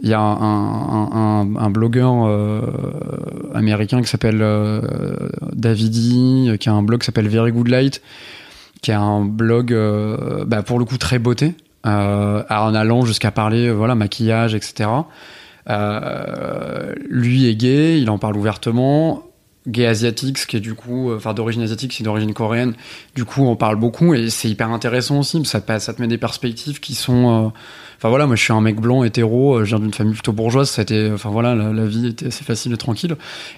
Il 0.00 0.08
y 0.08 0.14
a 0.14 0.20
un, 0.20 0.36
un, 0.36 1.10
un, 1.12 1.56
un 1.56 1.70
blogueur 1.70 2.24
euh, 2.28 2.60
américain 3.52 4.00
qui 4.00 4.06
s'appelle 4.06 4.38
euh, 4.42 4.80
Davidi, 5.52 6.52
qui 6.60 6.68
a 6.68 6.72
un 6.72 6.84
blog 6.84 7.00
qui 7.00 7.06
s'appelle 7.06 7.26
Very 7.26 7.50
Good 7.50 7.66
Light, 7.66 8.00
qui 8.82 8.92
a 8.92 9.00
un 9.00 9.24
blog 9.24 9.72
euh, 9.72 10.44
bah, 10.44 10.62
pour 10.62 10.78
le 10.78 10.84
coup 10.84 10.98
très 10.98 11.18
beauté, 11.18 11.54
euh, 11.86 12.42
en 12.48 12.74
allant 12.74 13.04
jusqu'à 13.04 13.30
parler 13.30 13.68
euh, 13.68 13.72
voilà 13.72 13.94
maquillage, 13.94 14.54
etc. 14.54 14.90
Lui 17.08 17.46
est 17.46 17.54
gay, 17.54 18.00
il 18.00 18.10
en 18.10 18.18
parle 18.18 18.36
ouvertement. 18.36 19.24
Gay 19.66 19.84
asiatique, 19.84 20.38
ce 20.38 20.46
qui 20.46 20.56
est 20.56 20.60
du 20.60 20.72
coup, 20.72 21.12
enfin 21.12 21.34
d'origine 21.34 21.60
asiatique, 21.60 21.92
c'est 21.92 22.02
d'origine 22.02 22.32
coréenne. 22.32 22.72
Du 23.14 23.26
coup, 23.26 23.44
on 23.44 23.54
parle 23.54 23.76
beaucoup 23.76 24.14
et 24.14 24.30
c'est 24.30 24.48
hyper 24.48 24.70
intéressant 24.70 25.18
aussi. 25.18 25.44
ça 25.44 25.60
te 25.60 26.00
met 26.00 26.08
des 26.08 26.16
perspectives 26.16 26.80
qui 26.80 26.94
sont. 26.94 27.52
Enfin 27.98 28.10
voilà, 28.10 28.26
moi 28.28 28.36
je 28.36 28.44
suis 28.44 28.52
un 28.52 28.60
mec 28.60 28.76
blanc 28.80 29.02
hétéro, 29.02 29.56
euh, 29.56 29.64
je 29.64 29.70
viens 29.74 29.80
d'une 29.80 29.92
famille 29.92 30.12
plutôt 30.12 30.32
bourgeoise. 30.32 30.70
Ça 30.70 30.82
a 30.82 30.84
été, 30.84 31.10
enfin 31.12 31.30
voilà, 31.30 31.56
la, 31.56 31.84
vie 31.84 32.06
était 32.06 32.28
assez 32.28 32.44
facile 32.44 32.72
et 32.72 32.76
tranquille. 32.76 33.16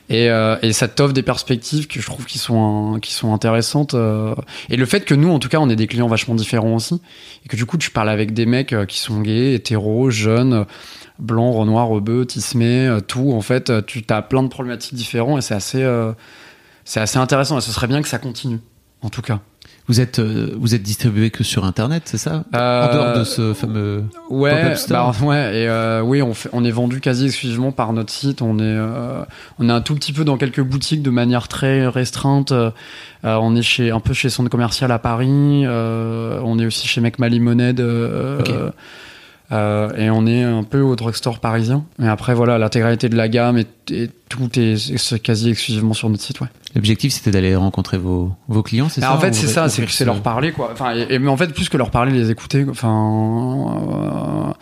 Et, 0.08 0.30
euh, 0.30 0.56
et 0.62 0.72
ça 0.72 0.88
t'offre 0.88 1.12
des 1.12 1.22
perspectives 1.22 1.86
que 1.88 2.00
je 2.00 2.06
trouve 2.06 2.24
qui 2.24 2.38
sont 2.38 2.98
qui 3.02 3.12
sont 3.12 3.34
intéressantes. 3.34 3.92
euh. 3.92 4.34
Et 4.70 4.78
le 4.78 4.86
fait 4.86 5.04
que 5.04 5.14
nous, 5.14 5.30
en 5.30 5.38
tout 5.38 5.50
cas, 5.50 5.58
on 5.58 5.68
est 5.68 5.76
des 5.76 5.86
clients 5.86 6.08
vachement 6.08 6.34
différents 6.34 6.74
aussi, 6.74 7.02
et 7.44 7.48
que 7.48 7.56
du 7.56 7.66
coup, 7.66 7.76
tu 7.76 7.90
parles 7.90 8.08
avec 8.08 8.32
des 8.32 8.46
mecs 8.46 8.72
euh, 8.72 8.86
qui 8.86 8.98
sont 8.98 9.20
gays, 9.20 9.52
hétéros, 9.54 10.08
jeunes, 10.08 10.64
blancs, 11.18 11.54
renois, 11.54 11.82
rebeux, 11.82 12.24
tismés, 12.24 12.98
tout. 13.08 13.32
En 13.32 13.42
fait, 13.42 13.84
tu 13.84 14.02
as 14.08 14.22
plein 14.22 14.42
de 14.42 14.48
problématiques 14.48 14.94
différentes 14.94 15.38
et 15.38 15.42
c'est 15.42 15.54
assez 15.54 15.82
euh, 15.82 16.12
c'est 16.86 17.00
assez 17.00 17.18
intéressant. 17.18 17.58
Et 17.58 17.60
ce 17.60 17.72
serait 17.72 17.88
bien 17.88 18.00
que 18.00 18.08
ça 18.08 18.18
continue, 18.18 18.60
en 19.02 19.10
tout 19.10 19.22
cas. 19.22 19.40
Vous 19.90 20.00
êtes, 20.00 20.20
euh, 20.20 20.54
vous 20.56 20.76
êtes 20.76 20.84
distribué 20.84 21.30
que 21.30 21.42
sur 21.42 21.64
Internet, 21.64 22.04
c'est 22.04 22.16
ça 22.16 22.44
Euh, 22.54 22.86
En 22.88 22.92
dehors 22.94 23.18
de 23.18 23.24
ce 23.24 23.54
fameux. 23.54 24.04
Ouais, 24.28 24.76
store. 24.76 25.16
bah, 25.20 25.26
ouais, 25.26 25.62
et 25.62 25.68
euh, 25.68 26.00
oui, 26.00 26.22
on, 26.22 26.32
fait, 26.32 26.48
on 26.52 26.64
est 26.64 26.70
vendu 26.70 27.00
quasi 27.00 27.26
exclusivement 27.26 27.72
par 27.72 27.92
notre 27.92 28.12
site. 28.12 28.40
On 28.40 28.60
est, 28.60 28.62
euh, 28.62 29.24
on 29.58 29.68
est 29.68 29.72
un 29.72 29.80
tout 29.80 29.96
petit 29.96 30.12
peu 30.12 30.22
dans 30.24 30.36
quelques 30.36 30.60
boutiques 30.60 31.02
de 31.02 31.10
manière 31.10 31.48
très 31.48 31.88
restreinte. 31.88 32.52
On 33.24 33.56
est 33.56 33.62
chez 33.62 33.90
un 33.90 33.98
peu 33.98 34.14
chez 34.14 34.30
Centre 34.30 34.48
Commercial 34.48 34.92
à 34.92 35.00
Paris. 35.00 35.64
On 35.66 36.58
est 36.60 36.66
aussi 36.66 36.86
chez 36.86 37.00
Mec 37.00 37.18
Limonade. 37.18 37.80
Ok. 37.80 38.52
Euh, 39.52 39.90
et 39.96 40.10
on 40.10 40.26
est 40.26 40.42
un 40.42 40.62
peu 40.62 40.80
au 40.80 40.94
drugstore 40.96 41.40
parisien. 41.40 41.84
Et 42.02 42.06
après, 42.06 42.34
voilà, 42.34 42.56
l'intégralité 42.58 43.08
de 43.08 43.16
la 43.16 43.28
gamme 43.28 43.58
et, 43.58 43.66
et 43.90 44.10
tout 44.28 44.48
est, 44.58 45.18
quasi 45.22 45.50
exclusivement 45.50 45.92
sur 45.94 46.08
notre 46.08 46.22
site, 46.22 46.40
ouais. 46.40 46.48
L'objectif, 46.74 47.12
c'était 47.12 47.32
d'aller 47.32 47.56
rencontrer 47.56 47.98
vos, 47.98 48.32
vos 48.48 48.62
clients, 48.62 48.88
c'est 48.88 49.00
Mais 49.00 49.06
ça 49.08 49.14
en 49.14 49.18
fait, 49.18 49.32
c'est 49.34 49.48
ça, 49.48 49.68
c'est 49.68 49.88
ce- 49.88 50.04
leur 50.04 50.20
parler, 50.22 50.52
quoi. 50.52 50.70
Enfin, 50.72 50.94
et, 50.94 51.06
et- 51.14 51.18
mais 51.18 51.28
en 51.28 51.36
fait, 51.36 51.52
plus 51.52 51.68
que 51.68 51.76
leur 51.76 51.90
parler, 51.90 52.12
les 52.12 52.30
écouter. 52.30 52.64
Enfin, 52.70 54.48
euh, 54.48 54.52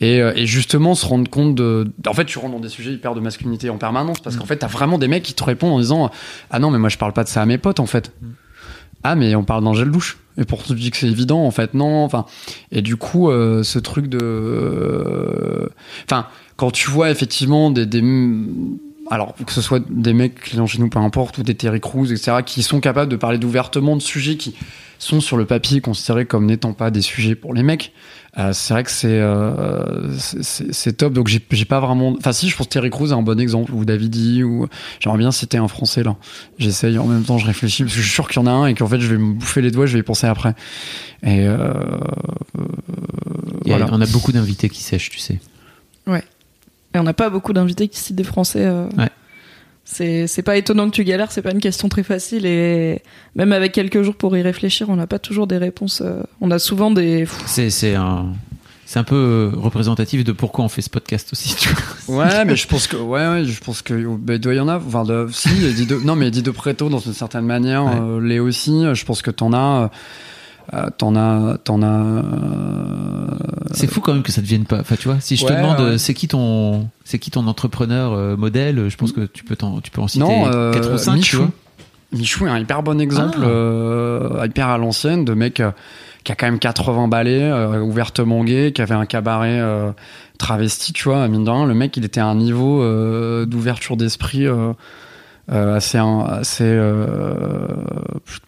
et, 0.00 0.20
euh, 0.20 0.32
et 0.36 0.46
justement, 0.46 0.94
se 0.94 1.06
rendre 1.06 1.28
compte 1.28 1.54
de. 1.54 1.90
En 2.06 2.12
fait, 2.14 2.24
tu 2.24 2.38
rentres 2.38 2.52
dans 2.54 2.60
des 2.60 2.68
sujets 2.68 2.92
hyper 2.92 3.14
de 3.14 3.20
masculinité 3.20 3.70
en 3.70 3.78
permanence 3.78 4.20
parce 4.20 4.36
qu'en 4.36 4.44
fait, 4.46 4.56
t'as 4.58 4.66
vraiment 4.68 4.98
des 4.98 5.08
mecs 5.08 5.22
qui 5.24 5.34
te 5.34 5.42
répondent 5.42 5.72
en 5.72 5.78
disant 5.80 6.10
Ah 6.50 6.58
non, 6.58 6.70
mais 6.70 6.78
moi, 6.78 6.88
je 6.88 6.98
parle 6.98 7.12
pas 7.12 7.24
de 7.24 7.28
ça 7.28 7.42
à 7.42 7.46
mes 7.46 7.58
potes, 7.58 7.80
en 7.80 7.86
fait. 7.86 8.12
Ah, 9.10 9.14
mais 9.14 9.34
on 9.34 9.42
parle 9.42 9.64
d'un 9.64 9.86
douche. 9.86 10.18
Et 10.36 10.44
pour 10.44 10.62
tu 10.62 10.74
dis 10.74 10.90
que 10.90 10.98
c'est 10.98 11.08
évident, 11.08 11.42
en 11.44 11.50
fait, 11.50 11.72
non. 11.72 12.04
Enfin, 12.04 12.26
et 12.70 12.82
du 12.82 12.96
coup, 12.96 13.30
euh, 13.30 13.62
ce 13.62 13.78
truc 13.78 14.06
de. 14.06 14.18
euh, 14.20 15.66
Enfin, 16.04 16.26
quand 16.56 16.70
tu 16.70 16.90
vois 16.90 17.10
effectivement 17.10 17.70
des, 17.70 17.86
des 17.86 18.02
alors 19.10 19.34
que 19.34 19.52
ce 19.52 19.62
soit 19.62 19.82
des 19.88 20.12
mecs 20.12 20.34
clients 20.34 20.66
chez 20.66 20.78
nous 20.78 20.90
peu 20.90 20.98
importe 20.98 21.38
ou 21.38 21.42
des 21.42 21.54
Terry 21.54 21.80
Crews 21.80 22.12
etc 22.12 22.38
qui 22.44 22.62
sont 22.62 22.78
capables 22.78 23.10
de 23.10 23.16
parler 23.16 23.38
d'ouvertement 23.38 23.96
de 23.96 24.02
sujets 24.02 24.36
qui 24.36 24.54
sont 24.98 25.22
sur 25.22 25.38
le 25.38 25.46
papier 25.46 25.80
considérés 25.80 26.26
comme 26.26 26.44
n'étant 26.44 26.74
pas 26.74 26.90
des 26.90 27.00
sujets 27.00 27.34
pour 27.34 27.54
les 27.54 27.62
mecs 27.62 27.94
euh, 28.36 28.52
c'est 28.52 28.74
vrai 28.74 28.84
que 28.84 28.90
c'est 28.90 29.08
euh, 29.10 30.12
c'est- 30.18 30.92
top 30.92 31.14
donc 31.14 31.28
j'ai 31.28 31.64
pas 31.64 31.80
vraiment 31.80 32.14
enfin 32.18 32.32
si 32.32 32.48
je 32.50 32.56
pense 32.56 32.66
que 32.66 32.72
Terry 32.72 32.90
Crews 32.90 33.08
est 33.10 33.14
un 33.14 33.22
bon 33.22 33.40
exemple 33.40 33.72
ou 33.72 33.84
Davidi 33.86 34.42
ou 34.44 34.66
j'aimerais 35.00 35.18
bien 35.18 35.30
citer 35.32 35.56
un 35.56 35.66
français 35.68 36.02
là 36.02 36.16
j'essaye 36.58 36.98
en 36.98 37.06
même 37.06 37.22
temps 37.24 37.38
je 37.38 37.46
réfléchis 37.46 37.84
parce 37.84 37.94
que 37.94 38.00
je 38.00 38.04
suis 38.06 38.14
sûr 38.14 38.28
qu'il 38.28 38.36
y 38.40 38.44
en 38.44 38.46
a 38.46 38.50
un 38.50 38.66
et 38.66 38.74
qu'en 38.74 38.86
fait 38.86 39.00
je 39.00 39.06
vais 39.08 39.16
me 39.18 39.32
bouffer 39.32 39.62
les 39.62 39.70
doigts 39.70 39.86
je 39.86 39.94
vais 39.94 40.00
y 40.00 40.02
penser 40.02 40.26
après 40.26 40.54
et 41.22 41.46
euh, 41.48 41.72
Il 43.64 43.70
y 43.70 43.72
a- 43.74 43.78
voilà. 43.78 43.88
On 43.92 44.00
a 44.00 44.06
beaucoup 44.06 44.32
d'invités 44.32 44.68
qui 44.68 44.82
sèchent, 44.82 45.10
tu 45.10 45.18
sais. 45.18 45.38
Et 46.94 46.98
on 46.98 47.02
n'a 47.02 47.12
pas 47.12 47.28
beaucoup 47.28 47.52
d'invités 47.52 47.86
qui 47.88 48.00
citent 48.00 48.16
des 48.16 48.24
Français. 48.24 48.64
euh. 48.64 48.86
Ouais. 48.96 49.10
C'est 49.90 50.26
c'est 50.26 50.42
pas 50.42 50.56
étonnant 50.58 50.90
que 50.90 50.94
tu 50.94 51.02
galères, 51.02 51.32
c'est 51.32 51.40
pas 51.40 51.50
une 51.52 51.60
question 51.60 51.88
très 51.88 52.02
facile 52.02 52.44
et 52.44 53.00
même 53.36 53.52
avec 53.52 53.72
quelques 53.72 54.02
jours 54.02 54.14
pour 54.16 54.36
y 54.36 54.42
réfléchir, 54.42 54.90
on 54.90 54.96
n'a 54.96 55.06
pas 55.06 55.18
toujours 55.18 55.46
des 55.46 55.56
réponses. 55.56 56.02
euh, 56.04 56.22
On 56.42 56.50
a 56.50 56.58
souvent 56.58 56.90
des. 56.90 57.26
C'est 57.46 57.70
c'est 57.70 57.94
un. 57.94 58.26
C'est 58.84 58.98
un 58.98 59.04
peu 59.04 59.50
représentatif 59.54 60.24
de 60.24 60.32
pourquoi 60.32 60.64
on 60.64 60.68
fait 60.68 60.80
ce 60.82 60.88
podcast 60.90 61.30
aussi. 61.32 61.54
Tu 61.58 61.68
vois. 62.06 62.24
Ouais, 62.24 62.44
mais 62.46 62.56
je 62.62 62.66
pense 62.66 62.86
que 62.86 62.96
ouais, 62.96 63.26
ouais 63.28 63.44
je 63.44 63.60
pense 63.60 63.80
que 63.82 63.94
bah, 64.16 64.34
il 64.34 64.40
doit 64.40 64.54
y 64.54 64.60
en 64.60 64.68
avoir. 64.68 65.02
Enfin, 65.02 65.10
de, 65.10 65.26
si, 65.32 65.48
dit 65.74 65.86
de, 65.86 65.96
non, 65.96 66.16
mais 66.16 66.30
dit 66.30 66.42
de 66.42 66.50
Preto 66.50 66.88
dans 66.90 66.98
une 66.98 67.12
certaine 67.14 67.44
manière, 67.46 67.84
Ouais. 67.84 67.92
euh, 68.00 68.20
Léo 68.20 68.46
aussi. 68.46 68.84
Je 68.94 69.04
pense 69.06 69.20
que 69.22 69.30
t'en 69.30 69.52
as, 69.54 69.84
euh, 69.84 69.88
t'en 70.98 71.16
as, 71.16 71.58
t'en 71.64 71.82
as. 71.82 71.86
euh, 71.86 73.26
C'est 73.72 73.86
fou 73.86 74.00
quand 74.00 74.12
même 74.14 74.22
que 74.22 74.32
ça 74.32 74.40
devienne 74.40 74.64
pas. 74.64 74.80
Enfin, 74.80 74.96
tu 74.98 75.08
vois, 75.08 75.20
si 75.20 75.36
je 75.36 75.46
te 75.46 75.52
demande 75.52 75.80
euh, 75.80 75.98
c'est 75.98 76.14
qui 76.14 76.28
ton, 76.28 76.88
c'est 77.04 77.18
qui 77.18 77.30
ton 77.30 77.46
entrepreneur 77.46 78.12
euh, 78.12 78.36
modèle, 78.36 78.88
je 78.88 78.96
pense 78.96 79.12
que 79.12 79.22
tu 79.26 79.44
peux 79.44 79.56
t'en, 79.56 79.80
tu 79.80 79.90
peux 79.90 80.00
en 80.00 80.08
citer 80.08 80.24
Non, 80.24 80.46
euh, 80.52 80.72
4 80.72 80.94
ou 80.94 80.98
5 80.98 81.12
tu 81.12 81.18
Michou. 81.18 81.36
vois. 81.38 81.50
Michou 82.12 82.46
est 82.46 82.50
un 82.50 82.58
hyper 82.58 82.82
bon 82.82 83.00
exemple, 83.00 83.38
Ah. 83.42 83.46
euh, 83.46 84.46
hyper 84.46 84.68
à 84.68 84.78
l'ancienne, 84.78 85.24
de 85.24 85.34
mec 85.34 85.60
euh, 85.60 85.70
qui 86.24 86.32
a 86.32 86.34
quand 86.34 86.46
même 86.46 86.58
80 86.58 87.08
balais, 87.08 87.42
euh, 87.42 87.80
ouvertement 87.80 88.44
gay, 88.44 88.72
qui 88.74 88.80
avait 88.82 88.94
un 88.94 89.04
cabaret 89.06 89.58
euh, 89.60 89.90
travesti, 90.38 90.92
tu 90.92 91.04
vois, 91.04 91.26
mine 91.28 91.44
de 91.44 91.50
rien, 91.50 91.66
le 91.66 91.74
mec, 91.74 91.96
il 91.96 92.04
était 92.04 92.20
à 92.20 92.26
un 92.26 92.34
niveau 92.34 92.82
euh, 92.82 93.44
d'ouverture 93.46 93.96
d'esprit 93.96 94.46
euh, 94.46 94.54
euh, 94.54 94.72
assez, 95.48 95.98
assez 95.98 96.64
euh, 96.64 97.34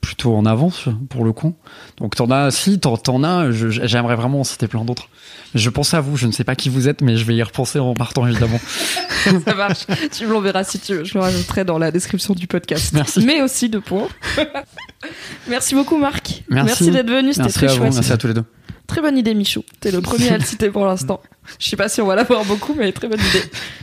plutôt 0.01 0.34
en 0.36 0.44
avance, 0.46 0.84
pour 1.09 1.24
le 1.24 1.32
coup. 1.32 1.55
Donc 1.98 2.14
t'en 2.16 2.30
as, 2.30 2.51
si, 2.51 2.78
t'en, 2.78 2.96
t'en 2.96 3.22
as, 3.24 3.51
je- 3.51 3.68
j'aimerais 3.70 4.16
vraiment 4.16 4.40
en 4.40 4.44
citer 4.44 4.68
plein 4.68 4.84
d'autres. 4.84 5.09
Je 5.55 5.68
pense 5.70 5.94
à 5.94 6.01
vous, 6.01 6.16
je 6.16 6.26
ne 6.26 6.32
sais 6.32 6.44
pas 6.44 6.55
qui 6.55 6.68
vous 6.68 6.88
êtes, 6.88 7.01
mais 7.03 7.16
je 7.16 7.24
vais 7.24 7.34
y 7.34 7.42
repenser 7.42 7.78
en 7.78 7.94
partant, 7.94 8.26
évidemment. 8.26 8.61
ça 9.44 9.55
marche. 9.55 9.86
tu 10.16 10.26
me 10.26 10.32
l'enverras 10.32 10.62
si 10.64 10.78
tu 10.78 10.94
veux. 10.94 11.05
Je 11.05 11.14
le 11.14 11.20
rajouterai 11.20 11.64
dans 11.64 11.78
la 11.78 11.90
description 11.90 12.34
du 12.34 12.46
podcast. 12.46 12.92
Merci. 12.92 13.24
Mais 13.24 13.42
aussi 13.42 13.68
de 13.68 13.78
points. 13.78 14.09
merci 15.48 15.74
beaucoup, 15.74 15.96
Marc. 15.96 16.44
Merci. 16.51 16.90
d'être 16.90 17.11
venu. 17.11 17.32
C'était 17.32 17.42
Merci 17.44 17.59
très 17.59 17.66
à 17.66 17.70
vous, 17.70 17.76
chouette. 17.78 17.94
merci 17.94 18.12
à 18.12 18.16
tous 18.16 18.26
les 18.28 18.34
deux. 18.34 18.44
Très 18.86 19.01
bonne 19.01 19.16
idée, 19.16 19.34
Michou. 19.34 19.62
T'es 19.80 19.90
le 19.90 20.01
premier 20.01 20.30
à 20.30 20.38
le 20.38 20.44
citer 20.44 20.68
pour 20.70 20.84
l'instant. 20.84 21.20
Je 21.59 21.68
sais 21.68 21.76
pas 21.76 21.88
si 21.88 22.01
on 22.01 22.07
va 22.07 22.14
l'avoir 22.16 22.44
beaucoup, 22.44 22.74
mais 22.76 22.90
très 22.92 23.09
bonne 23.09 23.20
idée. 23.20 23.42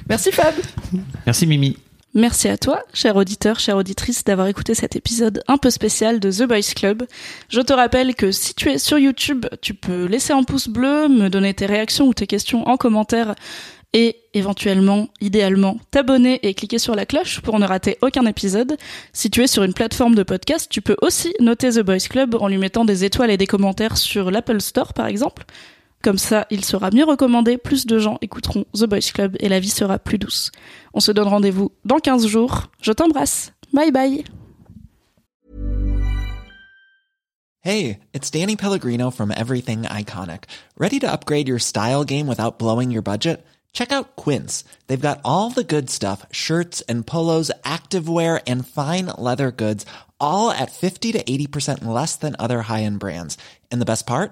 Merci, 0.09 0.31
Fab. 0.31 0.53
Merci 1.25 1.47
Mimi. 1.47 1.77
Merci 2.13 2.47
à 2.47 2.57
toi, 2.57 2.81
cher 2.93 3.15
auditeur, 3.15 3.59
chère 3.59 3.77
auditrice, 3.77 4.23
d'avoir 4.23 4.47
écouté 4.47 4.73
cet 4.73 4.95
épisode 4.95 5.43
un 5.47 5.57
peu 5.57 5.69
spécial 5.69 6.19
de 6.19 6.31
The 6.31 6.43
Boys 6.43 6.73
Club. 6.75 7.03
Je 7.49 7.61
te 7.61 7.73
rappelle 7.73 8.15
que 8.15 8.31
si 8.31 8.53
tu 8.53 8.71
es 8.71 8.77
sur 8.77 8.97
YouTube, 8.97 9.45
tu 9.61 9.73
peux 9.73 10.05
laisser 10.05 10.33
un 10.33 10.43
pouce 10.43 10.69
bleu, 10.69 11.09
me 11.09 11.29
donner 11.29 11.53
tes 11.53 11.65
réactions 11.65 12.07
ou 12.07 12.13
tes 12.13 12.25
questions 12.25 12.67
en 12.67 12.77
commentaire 12.77 13.35
et 13.93 14.17
éventuellement, 14.33 15.09
idéalement, 15.21 15.77
t'abonner 15.91 16.39
et 16.47 16.53
cliquer 16.53 16.79
sur 16.79 16.95
la 16.95 17.05
cloche 17.05 17.41
pour 17.41 17.59
ne 17.59 17.65
rater 17.65 17.97
aucun 18.01 18.25
épisode. 18.25 18.77
Si 19.13 19.29
tu 19.29 19.43
es 19.43 19.47
sur 19.47 19.63
une 19.63 19.73
plateforme 19.73 20.15
de 20.15 20.23
podcast, 20.23 20.67
tu 20.69 20.81
peux 20.81 20.97
aussi 21.01 21.33
noter 21.39 21.71
The 21.71 21.81
Boys 21.81 22.07
Club 22.09 22.35
en 22.35 22.47
lui 22.47 22.57
mettant 22.57 22.85
des 22.85 23.03
étoiles 23.03 23.31
et 23.31 23.37
des 23.37 23.47
commentaires 23.47 23.97
sur 23.97 24.31
l'Apple 24.31 24.61
Store 24.61 24.93
par 24.93 25.07
exemple. 25.07 25.45
Comme 26.03 26.17
ça, 26.17 26.45
il 26.51 26.63
sera 26.63 26.91
mieux 26.91 27.03
recommandé, 27.03 27.57
plus 27.57 27.85
de 27.85 27.99
gens 27.99 28.17
écouteront 28.21 28.65
The 28.73 28.85
Boys 28.85 29.11
Club 29.13 29.35
et 29.39 29.49
la 29.49 29.59
vie 29.59 29.69
sera 29.69 29.99
plus 29.99 30.17
douce. 30.17 30.51
On 30.93 30.99
se 30.99 31.11
donne 31.11 31.27
rendez-vous 31.27 31.71
dans 31.85 31.99
15 31.99 32.27
jours. 32.27 32.67
Je 32.81 32.91
t'embrasse. 32.91 33.51
Bye 33.73 33.91
bye. 33.91 34.23
Hey, 37.61 37.99
it's 38.13 38.29
Danny 38.29 38.55
Pellegrino 38.55 39.11
from 39.11 39.29
Everything 39.29 39.81
Iconic. 39.83 40.45
Ready 40.77 40.99
to 40.99 41.11
upgrade 41.11 41.49
your 41.49 41.59
style 41.59 42.05
game 42.05 42.27
without 42.27 42.59
blowing 42.59 42.91
your 42.91 43.01
budget? 43.01 43.45
Check 43.73 43.91
out 43.91 44.15
Quince. 44.15 44.63
They've 44.87 45.07
got 45.07 45.19
all 45.25 45.49
the 45.49 45.63
good 45.63 45.89
stuff 45.89 46.25
shirts 46.31 46.81
and 46.87 47.05
polos, 47.05 47.51
activewear, 47.63 48.41
and 48.47 48.65
fine 48.65 49.07
leather 49.17 49.51
goods, 49.51 49.85
all 50.19 50.49
at 50.49 50.71
50 50.71 51.11
to 51.11 51.23
80% 51.23 51.83
less 51.83 52.15
than 52.15 52.35
other 52.39 52.61
high 52.61 52.83
end 52.83 52.99
brands. 52.99 53.37
And 53.69 53.81
the 53.81 53.85
best 53.85 54.07
part? 54.07 54.31